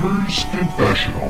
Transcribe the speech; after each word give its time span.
Gamers 0.00 0.50
Confessional. 0.50 1.28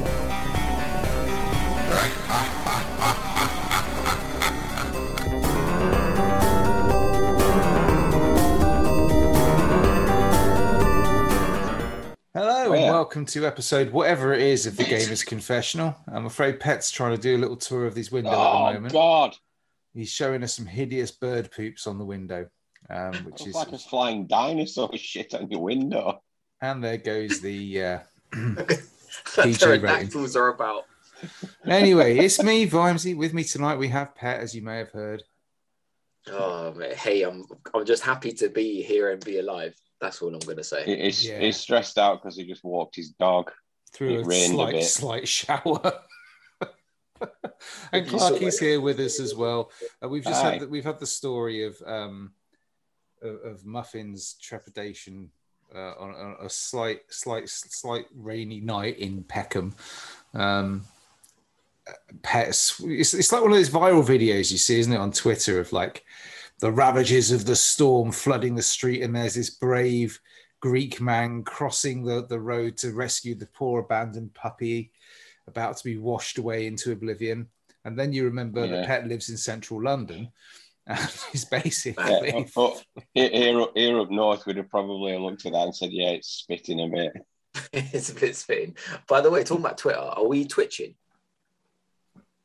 Hello 12.32 12.66
Oh, 12.68 12.72
and 12.72 12.84
welcome 12.84 13.24
to 13.26 13.44
episode 13.44 13.90
whatever 13.90 14.32
it 14.32 14.40
is 14.40 14.66
of 14.66 14.76
the 14.76 14.84
Gamers 14.84 15.26
Confessional. 15.26 15.96
I'm 16.06 16.26
afraid 16.26 16.60
Pet's 16.60 16.90
trying 16.92 17.16
to 17.16 17.20
do 17.20 17.36
a 17.36 17.38
little 17.38 17.56
tour 17.56 17.86
of 17.86 17.96
his 17.96 18.12
window 18.12 18.30
at 18.30 18.34
the 18.34 18.38
Oh 18.38 18.72
moment. 18.74 18.92
God! 18.92 19.36
He's 19.94 20.12
showing 20.12 20.44
us 20.44 20.54
some 20.54 20.66
hideous 20.66 21.10
bird 21.10 21.50
poops 21.50 21.88
on 21.88 21.98
the 21.98 22.04
window, 22.04 22.46
um, 22.88 23.14
which 23.24 23.40
It's 23.40 23.46
is 23.48 23.54
like 23.56 23.72
a 23.72 23.78
flying 23.78 24.28
dinosaur 24.28 24.90
shit 24.96 25.34
on 25.34 25.50
your 25.50 25.60
window. 25.60 26.22
and 26.62 26.84
there 26.84 26.98
goes 26.98 27.40
the. 27.40 27.82
Uh... 27.82 27.98
That's 28.32 29.36
what 29.36 29.44
rating. 29.46 29.54
pterodactyls 29.54 30.36
are 30.36 30.48
about. 30.48 30.84
Anyway, 31.66 32.16
it's 32.18 32.42
me, 32.42 32.66
Vimesy. 32.66 33.16
With 33.16 33.34
me 33.34 33.44
tonight, 33.44 33.76
we 33.76 33.88
have 33.88 34.14
Pet, 34.14 34.40
as 34.40 34.54
you 34.54 34.62
may 34.62 34.78
have 34.78 34.90
heard. 34.90 35.22
Oh, 36.28 36.72
mate. 36.74 36.94
hey, 36.94 37.22
I'm 37.22 37.44
I'm 37.74 37.84
just 37.84 38.02
happy 38.02 38.32
to 38.32 38.48
be 38.48 38.82
here 38.82 39.10
and 39.10 39.24
be 39.24 39.38
alive. 39.38 39.74
That's 40.00 40.22
all 40.22 40.32
I'm 40.34 40.40
gonna 40.40 40.64
say. 40.64 40.84
He- 40.84 41.02
He's, 41.04 41.26
Yeah. 41.26 41.38
he's 41.40 41.56
stressed 41.58 41.98
out 41.98 42.22
because 42.22 42.36
he 42.36 42.44
just 42.46 42.64
walked 42.64 42.96
his 42.96 43.10
dog. 43.10 43.50
through 43.92 44.20
It 44.20 44.20
a 44.20 44.24
rained 44.24 44.52
a 44.52 44.82
slight, 44.82 44.84
slight 44.84 45.28
shower. 45.28 45.92
and 47.92 48.06
You 48.06 48.18
saw 48.18 48.28
Clarky's 48.30 48.58
here 48.58 48.80
with 48.80 48.98
us 49.00 49.20
as 49.20 49.34
well. 49.34 49.70
Uh, 50.02 50.08
we've 50.08 50.24
just 50.24 50.42
Aye. 50.44 50.52
had 50.52 50.60
the, 50.62 50.68
we've 50.68 50.84
had 50.84 50.98
the 51.00 51.06
story 51.06 51.64
of 51.64 51.76
um 51.84 52.32
of, 53.22 53.34
of 53.44 53.66
Muffin's 53.66 54.34
trepidation 54.40 55.30
uh, 55.74 55.94
on, 55.98 56.14
on 56.14 56.36
a 56.40 56.48
slight 56.48 57.00
slight 57.08 57.48
slight 57.48 58.06
rainy 58.14 58.60
night 58.60 58.98
in 58.98 59.22
Peckham. 59.24 59.74
Um, 60.34 60.82
pets. 62.22 62.80
It's, 62.84 63.14
it's 63.14 63.32
like 63.32 63.42
one 63.42 63.50
of 63.52 63.56
those 63.56 63.70
viral 63.70 64.04
videos 64.04 64.52
you 64.52 64.58
see, 64.58 64.78
isn't 64.80 64.92
it, 64.92 64.96
on 64.98 65.12
Twitter 65.12 65.60
of 65.60 65.72
like 65.72 66.04
the 66.60 66.70
ravages 66.70 67.32
of 67.32 67.46
the 67.46 67.56
storm 67.56 68.12
flooding 68.12 68.54
the 68.54 68.62
street, 68.62 69.02
and 69.02 69.14
there's 69.14 69.34
this 69.34 69.50
brave 69.50 70.20
Greek 70.60 71.00
man 71.00 71.42
crossing 71.42 72.04
the, 72.04 72.26
the 72.26 72.38
road 72.38 72.76
to 72.76 72.92
rescue 72.92 73.34
the 73.34 73.46
poor 73.46 73.80
abandoned 73.80 74.34
puppy 74.34 74.92
about 75.46 75.76
to 75.76 75.84
be 75.84 75.96
washed 75.96 76.38
away 76.38 76.66
into 76.66 76.92
oblivion. 76.92 77.48
And 77.84 77.98
then 77.98 78.12
you 78.12 78.24
remember 78.24 78.66
Yeah. 78.66 78.82
the 78.82 78.86
pet 78.86 79.08
lives 79.08 79.30
in 79.30 79.38
central 79.38 79.82
London 79.82 80.28
and 80.98 81.10
he's 81.32 81.44
basically 81.50 82.04
Yeah, 82.04 82.44
but 82.54 82.84
here, 83.14 83.30
here 83.30 83.60
up- 83.60 83.76
here 83.76 84.00
up 84.00 84.10
north, 84.10 84.46
we'd 84.46 84.56
have 84.56 84.68
probably 84.70 85.16
looked 85.16 85.46
at 85.46 85.52
that 85.52 85.62
and 85.64 85.76
said, 85.76 85.92
"Yeah, 85.92 86.10
it's 86.10 86.28
spitting 86.28 86.80
a 86.80 86.88
bit." 86.88 87.12
it's 87.72 88.10
a 88.10 88.14
bit 88.14 88.36
spitting. 88.36 88.76
By 89.08 89.20
the 89.20 89.30
way, 89.30 89.42
talking 89.44 89.64
about 89.64 89.78
Twitter, 89.78 89.98
are 89.98 90.26
we 90.26 90.46
twitching? 90.46 90.94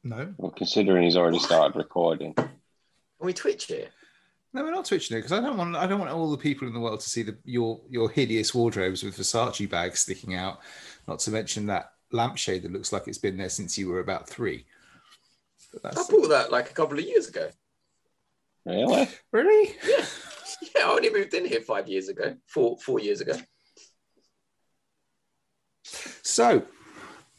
no. 0.04 0.34
Well, 0.38 0.52
considering 0.52 1.04
he's 1.04 1.18
already 1.18 1.40
started 1.40 1.76
recording, 1.76 2.34
Are 2.38 2.50
we 3.20 3.34
twitching? 3.34 3.86
No, 4.54 4.64
we're 4.64 4.72
not 4.72 4.86
twitching 4.86 5.18
it 5.18 5.22
because 5.22 5.34
I 5.34 5.42
don't 5.42 5.58
want 5.58 5.76
I 5.76 5.86
don't 5.88 6.00
want 6.00 6.12
all 6.12 6.32
the 6.32 6.38
people 6.38 6.68
in 6.68 6.74
the 6.74 6.80
world 6.80 7.02
to 7.02 7.10
see 7.10 7.24
the 7.24 7.36
your 7.44 7.82
your 7.90 8.10
hideous 8.10 8.54
wardrobes 8.54 9.04
with 9.04 9.18
Versace 9.18 9.70
bags 9.70 10.00
sticking 10.00 10.36
out. 10.36 10.60
Not 11.08 11.20
to 11.20 11.32
mention 11.32 11.66
that 11.68 11.92
lampshade 12.12 12.64
that 12.64 12.72
looks 12.72 12.94
like 12.94 13.08
it's 13.08 13.18
been 13.18 13.38
there 13.38 13.50
since 13.50 13.78
you 13.78 13.90
were 13.90 14.00
about 14.00 14.30
three. 14.30 14.66
But 15.74 15.86
I 15.86 15.96
that's 15.96 16.08
bought 16.08 16.30
that 16.30 16.52
like 16.52 16.70
a 16.70 16.74
couple 16.74 16.98
of 16.98 17.04
years 17.04 17.28
ago. 17.28 17.50
Really. 18.66 19.08
really 19.32 19.76
Yeah, 19.88 20.06
yeah. 20.76 20.86
I 20.86 20.90
only 20.90 21.12
moved 21.12 21.34
in 21.34 21.46
here 21.46 21.62
five 21.62 21.88
years 21.88 22.10
ago, 22.10 22.36
four 22.48 22.78
four 22.80 23.00
years 23.00 23.22
ago. 23.22 23.34
so. 26.24 26.64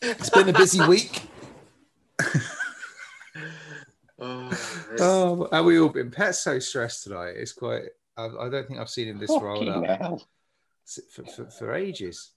It's 0.02 0.28
been 0.30 0.48
a 0.48 0.52
busy 0.52 0.86
week. 0.88 1.22
Oh, 4.18 4.50
Oh, 4.98 5.48
have 5.52 5.64
we 5.64 5.78
all 5.78 5.88
been? 5.88 6.10
Pet's 6.10 6.40
so 6.42 6.58
stressed 6.58 7.04
tonight. 7.04 7.34
It's 7.36 7.52
quite. 7.52 7.82
I, 8.16 8.26
I 8.26 8.48
don't 8.48 8.66
think 8.66 8.80
I've 8.80 8.88
seen 8.90 9.08
him 9.08 9.18
this 9.18 9.30
rolled 9.30 9.68
up 9.68 10.20
for, 11.12 11.24
for, 11.24 11.50
for 11.50 11.74
ages. 11.74 12.32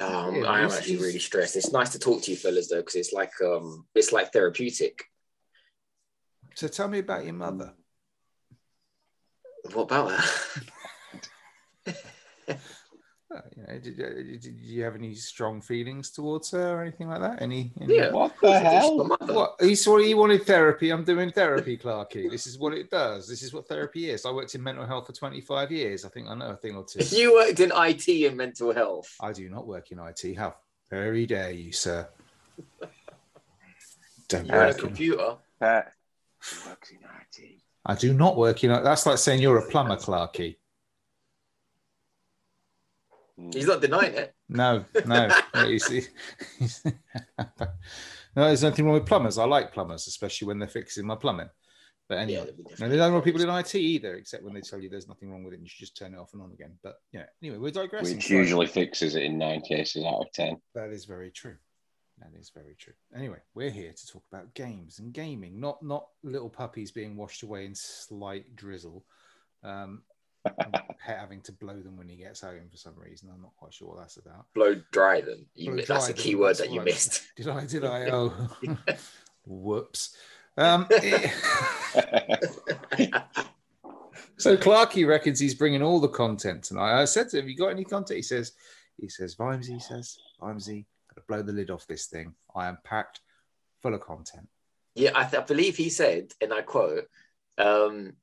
um, 0.00 0.36
Yeah, 0.36 0.44
I 0.44 0.60
am 0.60 0.70
actually 0.70 0.92
he's- 0.92 1.02
really 1.02 1.18
stressed. 1.18 1.56
It's 1.56 1.72
nice 1.72 1.90
to 1.90 1.98
talk 1.98 2.22
to 2.22 2.30
you 2.30 2.36
fellas 2.36 2.68
though, 2.70 2.76
because 2.80 2.94
it's 2.94 3.12
like 3.12 3.32
um, 3.42 3.86
it's 3.94 4.12
like 4.12 4.32
therapeutic. 4.32 5.04
So 6.54 6.66
tell 6.68 6.88
me 6.88 7.00
about 7.00 7.24
your 7.24 7.34
mother. 7.34 7.72
What 9.72 9.82
about 9.82 10.08
that? 11.86 11.96
Uh, 13.30 13.40
you 13.54 13.62
know, 13.62 13.78
did, 13.78 14.00
uh, 14.00 14.14
did 14.14 14.58
you 14.58 14.82
have 14.82 14.94
any 14.94 15.14
strong 15.14 15.60
feelings 15.60 16.10
towards 16.10 16.50
her 16.50 16.78
or 16.78 16.82
anything 16.82 17.08
like 17.08 17.20
that? 17.20 17.42
Any? 17.42 17.72
any 17.78 17.96
Yeah. 17.96 18.10
What 18.10 18.34
the 18.40 18.58
hell? 18.58 19.06
What 19.06 19.56
he 19.60 19.74
saw? 19.74 19.98
He 19.98 20.14
wanted 20.14 20.46
therapy. 20.46 20.88
I'm 20.88 21.04
doing 21.04 21.30
therapy, 21.30 21.76
Clarky. 21.76 22.30
This 22.30 22.46
is 22.46 22.58
what 22.58 22.72
it 22.72 22.90
does. 22.90 23.28
This 23.28 23.42
is 23.42 23.52
what 23.52 23.68
therapy 23.68 24.08
is. 24.08 24.24
I 24.24 24.30
worked 24.30 24.54
in 24.54 24.62
mental 24.62 24.86
health 24.86 25.08
for 25.08 25.12
25 25.12 25.70
years. 25.70 26.06
I 26.06 26.08
think 26.08 26.28
I 26.28 26.34
know 26.34 26.50
a 26.52 26.56
thing 26.56 26.74
or 26.74 26.84
two. 26.84 27.00
You 27.18 27.34
worked 27.34 27.60
in 27.60 27.70
IT 27.74 28.08
and 28.26 28.36
mental 28.36 28.72
health. 28.72 29.14
I 29.20 29.32
do 29.32 29.46
not 29.50 29.66
work 29.66 29.90
in 29.90 29.98
IT. 29.98 30.38
How 30.38 30.54
very 30.88 31.26
dare 31.26 31.50
you, 31.50 31.72
sir? 31.72 32.08
Don't 34.28 34.46
You're 34.46 34.56
on 34.56 34.62
a 34.62 34.66
work 34.68 34.78
in. 34.78 34.84
computer. 34.86 35.36
Pet 35.60 35.92
works 36.66 36.90
in 36.92 36.98
IT. 36.98 37.60
I 37.88 37.94
do 37.94 38.12
not 38.12 38.36
work 38.36 38.62
in. 38.62 38.70
That's 38.70 39.06
like 39.06 39.16
saying 39.16 39.40
you're 39.40 39.58
a 39.58 39.70
plumber, 39.70 39.96
Clarky. 39.96 40.56
He's 43.52 43.66
not 43.66 43.80
denying 43.80 44.14
it. 44.14 44.34
No, 44.48 44.84
no. 45.06 45.30
no, 45.54 45.64
you 45.64 45.78
see, 45.78 46.02
no, 47.38 47.46
there's 48.34 48.62
nothing 48.62 48.84
wrong 48.84 48.94
with 48.94 49.06
plumbers. 49.06 49.38
I 49.38 49.44
like 49.44 49.72
plumbers, 49.72 50.06
especially 50.06 50.48
when 50.48 50.58
they're 50.58 50.68
fixing 50.68 51.06
my 51.06 51.14
plumbing. 51.14 51.48
But 52.08 52.18
anyway, 52.18 52.46
there'll 52.46 52.80
no, 52.80 52.88
there's 52.88 52.98
no 52.98 53.06
wrong 53.06 53.14
with 53.16 53.24
people 53.24 53.42
in 53.42 53.48
IT 53.48 53.74
either, 53.74 54.14
except 54.14 54.42
when 54.42 54.54
they 54.54 54.60
tell 54.60 54.80
you 54.80 54.88
there's 54.88 55.08
nothing 55.08 55.30
wrong 55.30 55.44
with 55.44 55.52
it 55.52 55.56
and 55.56 55.64
you 55.64 55.68
should 55.68 55.80
just 55.80 55.96
turn 55.96 56.14
it 56.14 56.18
off 56.18 56.32
and 56.32 56.42
on 56.42 56.52
again. 56.52 56.72
But 56.82 56.96
yeah, 57.12 57.24
anyway, 57.42 57.58
we're 57.58 57.70
digressing. 57.70 58.16
Which 58.16 58.30
usually 58.30 58.66
fixes 58.66 59.14
it 59.14 59.22
in 59.22 59.38
nine 59.38 59.60
cases 59.60 60.04
out 60.04 60.20
of 60.20 60.32
ten. 60.32 60.56
that 60.74 60.90
is 60.90 61.04
very 61.04 61.30
true. 61.30 61.56
That 62.20 62.38
is 62.38 62.50
very 62.50 62.74
true. 62.78 62.94
Anyway, 63.14 63.38
we're 63.54 63.70
here 63.70 63.92
to 63.92 64.06
talk 64.06 64.22
about 64.32 64.52
games 64.54 64.98
and 64.98 65.12
gaming, 65.12 65.60
not 65.60 65.82
not 65.82 66.06
little 66.22 66.50
puppies 66.50 66.90
being 66.90 67.16
washed 67.16 67.42
away 67.42 67.64
in 67.66 67.74
slight 67.74 68.56
drizzle. 68.56 69.04
Um, 69.62 70.02
Pet 70.44 71.18
having 71.18 71.40
to 71.42 71.52
blow 71.52 71.76
them 71.80 71.96
when 71.96 72.08
he 72.08 72.16
gets 72.16 72.40
home 72.40 72.68
for 72.70 72.76
some 72.76 72.94
reason. 72.96 73.28
I'm 73.32 73.42
not 73.42 73.54
quite 73.56 73.74
sure 73.74 73.88
what 73.88 73.98
that's 73.98 74.16
about. 74.16 74.46
Blow 74.54 74.74
dry 74.92 75.20
them. 75.20 75.46
Blow 75.56 75.74
dry 75.76 75.84
that's 75.86 76.08
a 76.08 76.12
key 76.14 76.34
word 76.34 76.50
that's 76.50 76.60
that 76.60 76.70
you 76.72 76.80
I- 76.80 76.84
missed. 76.84 77.22
Did 77.36 77.48
I? 77.48 77.66
Did 77.66 77.84
I? 77.84 78.08
Oh, 78.10 78.48
whoops. 79.46 80.16
Um, 80.56 80.86
it- 80.90 81.32
so 84.38 84.56
Clarky 84.56 85.06
reckons 85.06 85.38
he's 85.40 85.54
bringing 85.54 85.82
all 85.82 86.00
the 86.00 86.08
content 86.08 86.64
tonight. 86.64 87.00
I 87.00 87.04
said 87.04 87.28
to 87.30 87.38
him, 87.38 87.44
"Have 87.44 87.50
you 87.50 87.56
got 87.56 87.68
any 87.68 87.84
content?" 87.84 88.16
He 88.16 88.22
says, 88.22 88.52
"He 88.96 89.08
says, 89.08 89.34
Vimesy 89.36 89.74
he 89.74 89.80
says, 89.80 90.18
Vimesy, 90.40 90.84
blow 91.26 91.42
the 91.42 91.52
lid 91.52 91.70
off 91.70 91.86
this 91.86 92.06
thing. 92.06 92.34
I 92.54 92.68
am 92.68 92.78
packed 92.84 93.20
full 93.82 93.94
of 93.94 94.00
content." 94.00 94.48
yeah, 94.94 95.12
I, 95.14 95.24
th- 95.24 95.42
I 95.42 95.46
believe 95.46 95.76
he 95.76 95.90
said, 95.90 96.32
and 96.40 96.52
I 96.52 96.62
quote, 96.62 97.04
um, 97.58 98.14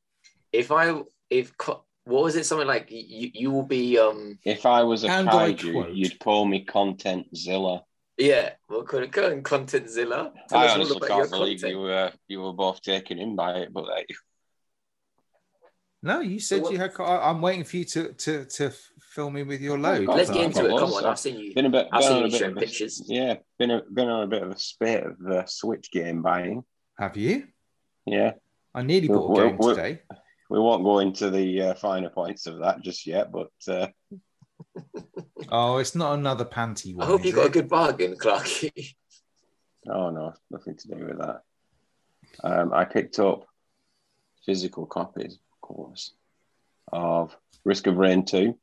"If 0.52 0.72
I 0.72 1.02
if 1.30 1.56
co- 1.58 1.84
what 2.04 2.24
was 2.24 2.36
it? 2.36 2.46
Something 2.46 2.68
like 2.68 2.88
you 2.92 3.32
you 3.34 3.52
will 3.52 3.64
be 3.64 3.98
um 3.98 4.38
if 4.44 4.66
I 4.66 4.84
was 4.84 5.04
a 5.04 5.10
And 5.10 5.28
kaiju, 5.28 5.72
quote- 5.74 5.94
you'd 5.96 6.20
call 6.20 6.46
me 6.46 6.64
Content 6.66 7.36
Zilla. 7.36 7.84
yeah 8.18 8.52
what 8.68 8.88
could 8.88 9.04
it 9.04 9.12
go 9.12 9.30
in 9.30 9.42
Content 9.44 9.90
Zilla? 9.90 10.32
Tell 10.50 10.60
I 10.60 10.68
honestly 10.70 11.00
can't 11.08 11.30
believe 11.32 11.60
content. 11.62 11.72
you 11.74 11.80
were 11.80 12.12
you 12.28 12.42
were 12.42 12.54
both 12.54 12.82
taken 12.82 13.18
in 13.20 13.36
by 13.36 13.52
it, 13.62 13.74
but 13.74 13.86
like, 13.88 14.10
No, 16.04 16.20
you 16.20 16.40
said 16.40 16.62
what- 16.62 16.72
you 16.74 16.78
had. 16.78 16.92
I- 17.00 17.30
I'm 17.30 17.42
waiting 17.42 17.64
for 17.64 17.78
you 17.78 17.86
to 17.86 18.14
to 18.14 18.46
to 18.46 18.72
fill 19.16 19.30
me 19.32 19.44
with 19.44 19.62
your 19.62 19.80
load. 19.80 20.08
Let's 20.08 20.30
get 20.30 20.44
into 20.44 20.66
it. 20.66 20.78
Come 20.78 20.92
on, 20.92 21.06
I've 21.06 21.18
seen 21.18 21.40
you. 21.40 21.54
been 21.56 21.66
a 21.68 21.70
bit, 21.70 21.88
I've 21.92 22.02
been 22.02 22.10
seen 22.10 22.18
on 22.18 22.24
a 22.24 22.26
you 22.26 22.32
bit 22.32 22.40
showing 22.40 22.52
of 22.52 22.58
a- 22.58 22.60
pictures. 22.60 23.02
Yeah, 23.08 23.36
been 23.58 23.72
a, 23.72 23.82
been 23.92 24.10
on 24.10 24.24
a 24.24 24.28
bit 24.28 24.44
of 24.44 24.52
a 24.52 24.60
spate 24.60 25.04
of 25.04 25.16
uh, 25.26 25.46
Switch 25.46 25.90
game 25.90 26.22
buying. 26.22 26.64
Have 27.00 27.16
you? 27.16 27.48
Yeah, 28.06 28.34
I 28.74 28.84
nearly 28.84 29.08
Well, 29.08 29.20
bought 29.20 29.30
a 29.30 29.32
well, 29.34 29.48
game 29.48 29.58
well- 29.58 29.76
today. 29.76 30.02
we 30.50 30.60
won't 30.60 30.84
go 30.84 31.00
into 31.00 31.30
the 31.32 31.62
uh, 31.62 31.74
finer 31.76 32.10
points 32.10 32.46
of 32.46 32.60
that 32.60 32.82
just 32.82 33.08
yet, 33.08 33.32
but 33.32 33.52
uh, 33.68 33.88
Oh, 35.50 35.78
it's 35.78 35.96
not 35.96 36.14
another 36.20 36.46
panty 36.46 36.94
one. 36.94 37.06
I 37.08 37.10
hope 37.10 37.24
you 37.26 37.32
got 37.34 37.48
a 37.48 37.50
good 37.50 37.70
bargain, 37.70 38.16
Clarky. 38.18 38.96
oh 39.90 40.10
no, 40.10 40.34
nothing 40.52 40.76
to 40.76 40.88
do 40.90 41.06
with 41.06 41.20
that. 41.20 41.42
Um, 42.44 42.74
I 42.74 42.84
picked 42.84 43.20
up 43.20 43.46
physical 44.46 44.86
copies, 44.86 45.34
of 45.36 45.62
course, 45.62 46.14
of 46.92 47.36
Risk 47.64 47.88
of 47.88 47.96
Rain 47.98 48.26
2, 48.26 48.58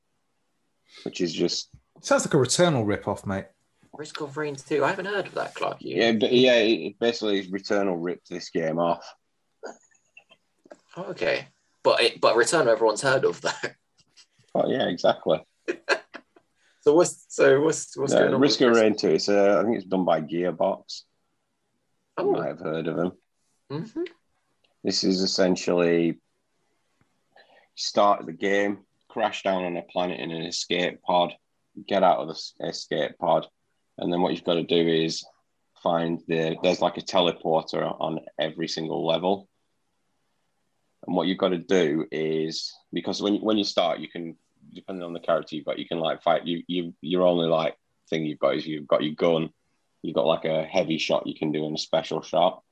which 1.05 1.21
is 1.21 1.33
just 1.33 1.71
Sounds 2.01 2.25
like 2.25 2.35
a 2.35 2.37
Returnal 2.37 2.87
rip-off, 2.87 3.25
mate. 3.27 3.47
Risk 3.95 4.21
of 4.23 4.37
Rain 4.37 4.57
2. 4.57 4.85
I 4.85 4.89
haven't 4.89 5.05
heard 5.07 5.27
of 5.27 5.35
that, 5.35 5.55
Clarky. 5.55 5.77
yeah, 5.81 6.13
but 6.13 6.33
yeah, 6.33 6.55
it 6.57 6.99
basically 6.99 7.47
Returnal 7.49 7.97
ripped 7.99 8.29
this 8.29 8.51
game 8.51 8.79
off. 8.79 9.05
Oh, 10.97 11.05
okay. 11.11 11.49
But 11.83 12.01
it, 12.03 12.21
but 12.21 12.37
Return 12.37 12.69
everyone's 12.69 13.03
heard 13.03 13.25
of 13.25 13.41
that. 13.43 13.77
Oh 14.55 14.69
yeah, 14.71 14.87
exactly. 14.89 15.41
So 16.83 16.93
what's 16.95 17.25
so 17.29 17.63
what's 17.63 17.97
what's 17.97 18.13
going 18.13 18.35
on? 18.35 18.41
Risk 18.41 18.61
of? 18.61 18.77
Rain 18.77 18.95
2, 18.95 19.09
it's, 19.09 19.29
uh, 19.31 19.59
I 19.59 19.65
think 19.65 19.77
it's 19.79 19.87
done 19.87 20.05
by 20.05 20.21
Gearbox. 20.21 21.05
You 22.19 22.25
Oh. 22.27 22.33
might 22.33 22.49
have 22.49 22.59
heard 22.61 22.87
of 22.87 22.97
them. 22.97 23.13
Mhm. 23.71 24.07
This 24.85 25.05
is 25.05 25.23
essentially 25.23 26.21
start 27.77 28.21
of 28.21 28.27
the 28.27 28.33
game, 28.35 28.85
crash 29.13 29.43
down 29.43 29.65
on 29.65 29.77
a 29.77 29.83
planet 29.83 30.21
in 30.21 30.31
an 30.31 30.43
escape 30.43 31.03
pod, 31.03 31.35
get 31.87 32.03
out 32.03 32.19
of 32.19 32.29
the 32.29 32.67
escape 32.67 33.19
pod, 33.19 33.47
and 33.99 34.11
then 34.11 34.23
what 34.23 34.33
you've 34.33 34.45
got 34.45 34.55
to 34.55 34.63
do 34.63 34.89
is 34.89 35.25
find 35.83 36.21
the 36.29 36.57
there's 36.63 36.81
like 36.81 36.97
a 36.97 37.03
teleporter 37.03 37.95
on 38.01 38.21
every 38.39 38.69
single 38.69 39.07
level. 39.07 39.49
And 41.07 41.15
what 41.15 41.27
you've 41.27 41.39
got 41.39 41.51
to 41.51 41.59
do 41.59 42.07
is 42.11 42.73
because 42.93 43.21
when 43.21 43.37
when 43.37 43.59
you 43.59 43.65
start, 43.65 44.01
you 44.01 44.09
can 44.09 44.37
depending 44.73 45.05
on 45.05 45.13
the 45.13 45.21
character 45.21 45.57
you've 45.57 45.67
got, 45.67 45.79
you 45.79 45.87
can 45.87 45.99
like 45.99 46.23
fight 46.23 46.47
you 46.47 46.63
you 46.67 46.95
your 47.03 47.27
only 47.27 47.49
like 47.49 47.77
thing 48.09 48.25
you've 48.25 48.39
got 48.39 48.57
is 48.57 48.67
you've 48.67 48.89
got 48.89 49.03
your 49.03 49.15
gun, 49.15 49.51
you've 50.01 50.15
got 50.15 50.27
like 50.27 50.47
a 50.47 50.65
heavy 50.65 50.97
shot 50.97 51.27
you 51.27 51.35
can 51.35 51.53
do 51.53 51.67
and 51.67 51.77
a 51.77 51.81
special 51.81 52.23
shot. 52.23 52.63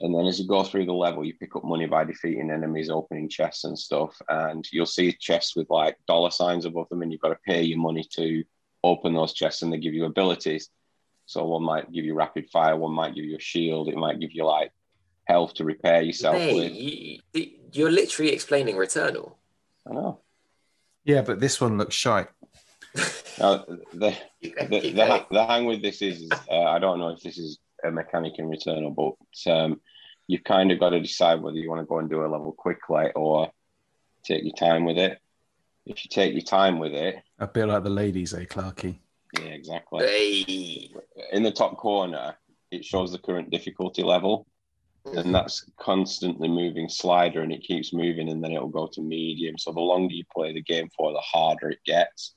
And 0.00 0.14
then 0.14 0.26
as 0.26 0.38
you 0.38 0.46
go 0.46 0.62
through 0.64 0.86
the 0.86 0.92
level, 0.92 1.24
you 1.24 1.34
pick 1.34 1.56
up 1.56 1.64
money 1.64 1.86
by 1.86 2.04
defeating 2.04 2.50
enemies, 2.50 2.90
opening 2.90 3.28
chests 3.28 3.64
and 3.64 3.78
stuff. 3.78 4.16
And 4.28 4.66
you'll 4.72 4.86
see 4.86 5.12
chests 5.12 5.56
with 5.56 5.68
like 5.70 5.96
dollar 6.06 6.30
signs 6.30 6.64
above 6.64 6.88
them, 6.88 7.02
and 7.02 7.10
you've 7.12 7.20
got 7.20 7.30
to 7.30 7.38
pay 7.46 7.62
your 7.62 7.78
money 7.78 8.04
to 8.14 8.44
open 8.82 9.14
those 9.14 9.32
chests, 9.32 9.62
and 9.62 9.72
they 9.72 9.78
give 9.78 9.94
you 9.94 10.04
abilities. 10.04 10.70
So 11.26 11.44
one 11.46 11.62
might 11.62 11.90
give 11.90 12.04
you 12.04 12.14
rapid 12.14 12.50
fire, 12.50 12.76
one 12.76 12.92
might 12.92 13.14
give 13.14 13.24
you 13.24 13.36
a 13.36 13.40
shield, 13.40 13.88
it 13.88 13.96
might 13.96 14.20
give 14.20 14.32
you 14.32 14.44
like 14.44 14.72
health 15.26 15.54
to 15.54 15.64
repair 15.64 16.02
yourself 16.02 16.36
Hey, 16.36 16.54
with. 16.54 16.72
you, 16.72 17.50
you're 17.72 17.90
literally 17.90 18.32
explaining 18.32 18.76
Returnal. 18.76 19.34
I 19.88 19.94
know. 19.94 20.20
Yeah, 21.04 21.22
but 21.22 21.40
this 21.40 21.60
one 21.60 21.78
looks 21.78 21.94
shy. 21.94 22.26
Now, 23.38 23.64
the, 23.92 24.14
Keep 24.42 24.56
the, 24.56 24.80
the, 24.80 25.26
the 25.30 25.46
hang 25.46 25.64
with 25.64 25.82
this 25.82 26.02
is, 26.02 26.22
is 26.22 26.30
uh, 26.50 26.62
I 26.64 26.78
don't 26.78 26.98
know 26.98 27.08
if 27.08 27.20
this 27.20 27.38
is 27.38 27.58
a 27.84 27.90
mechanic 27.90 28.38
in 28.38 28.48
Returnal, 28.48 28.94
but 28.94 29.52
um, 29.52 29.80
you've 30.26 30.44
kind 30.44 30.72
of 30.72 30.80
got 30.80 30.90
to 30.90 31.00
decide 31.00 31.40
whether 31.42 31.56
you 31.58 31.68
want 31.70 31.82
to 31.82 31.86
go 31.86 31.98
and 31.98 32.08
do 32.10 32.24
a 32.24 32.26
level 32.26 32.52
quickly 32.52 33.10
or 33.14 33.50
take 34.24 34.42
your 34.42 34.54
time 34.54 34.84
with 34.84 34.98
it. 34.98 35.18
If 35.86 36.02
you 36.04 36.08
take 36.10 36.32
your 36.32 36.42
time 36.42 36.78
with 36.78 36.92
it, 36.92 37.16
A 37.38 37.46
bit 37.46 37.66
like 37.66 37.84
the 37.84 37.90
ladies, 37.90 38.32
eh, 38.32 38.44
Clarky? 38.44 38.96
yeah, 39.38 39.46
exactly. 39.48 40.06
Hey. 40.06 40.90
In 41.32 41.42
the 41.42 41.50
top 41.52 41.76
corner, 41.76 42.34
it 42.70 42.84
shows 42.84 43.12
the 43.12 43.18
current 43.18 43.50
difficulty 43.50 44.02
level, 44.02 44.46
and 45.04 45.34
that's 45.34 45.70
constantly 45.78 46.48
moving 46.48 46.88
slider, 46.88 47.42
and 47.42 47.52
it 47.52 47.60
keeps 47.62 47.92
moving, 47.92 48.30
and 48.30 48.42
then 48.42 48.52
it'll 48.52 48.68
go 48.68 48.86
to 48.94 49.02
medium. 49.02 49.58
So 49.58 49.72
the 49.72 49.80
longer 49.80 50.14
you 50.14 50.24
play 50.34 50.54
the 50.54 50.62
game 50.62 50.88
for, 50.96 51.12
the 51.12 51.18
harder 51.20 51.68
it 51.70 51.80
gets. 51.84 52.34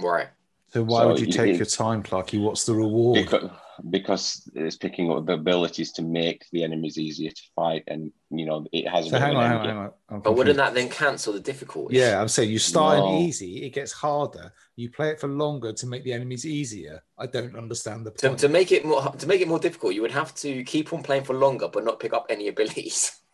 Right. 0.00 0.28
So 0.68 0.82
why 0.84 1.02
So 1.02 1.08
would 1.08 1.20
you 1.20 1.26
you- 1.26 1.32
take 1.32 1.48
you- 1.48 1.56
your 1.56 1.66
time, 1.66 2.02
Clarky? 2.02 2.40
What's 2.40 2.64
the 2.64 2.72
reward? 2.74 3.16
because, 3.22 3.50
because 3.90 4.48
it's 4.54 4.76
picking 4.76 5.10
up 5.10 5.26
the 5.26 5.34
abilities 5.34 5.92
to 5.92 6.02
make 6.02 6.44
the 6.52 6.62
enemies 6.64 6.98
easier 6.98 7.30
to 7.30 7.42
fight, 7.54 7.84
and 7.86 8.12
you 8.30 8.46
know 8.46 8.66
it 8.72 8.88
has. 8.88 9.06
a 9.06 9.10
so 9.10 9.16
bit 9.16 9.22
hang 9.22 9.36
on, 9.36 9.42
hang 9.50 9.58
on, 9.58 9.66
hang 9.66 9.76
on. 9.76 9.90
I'm 10.08 10.20
But 10.20 10.36
wouldn't 10.36 10.56
that 10.56 10.74
then 10.74 10.88
cancel 10.88 11.32
the 11.32 11.40
difficulty? 11.40 11.96
Yeah, 11.96 12.20
I'm 12.20 12.28
saying 12.28 12.50
you 12.50 12.58
start 12.58 12.98
No. 12.98 13.18
easy, 13.18 13.64
it 13.64 13.70
gets 13.70 13.92
harder. 13.92 14.52
You 14.76 14.90
play 14.90 15.10
it 15.10 15.20
for 15.20 15.28
longer 15.28 15.72
to 15.72 15.86
make 15.86 16.04
the 16.04 16.12
enemies 16.12 16.46
easier. 16.46 17.02
I 17.18 17.26
don't 17.26 17.56
understand 17.56 18.06
the 18.06 18.10
To, 18.12 18.28
point. 18.28 18.40
to 18.40 18.48
make 18.48 18.72
it 18.72 18.84
more 18.84 19.02
to 19.02 19.26
make 19.26 19.40
it 19.40 19.48
more 19.48 19.58
difficult, 19.58 19.94
you 19.94 20.02
would 20.02 20.12
have 20.12 20.34
to 20.36 20.62
keep 20.64 20.92
on 20.92 21.02
playing 21.02 21.24
for 21.24 21.34
longer, 21.34 21.68
but 21.68 21.84
not 21.84 22.00
pick 22.00 22.12
up 22.12 22.26
any 22.28 22.48
abilities. 22.48 23.18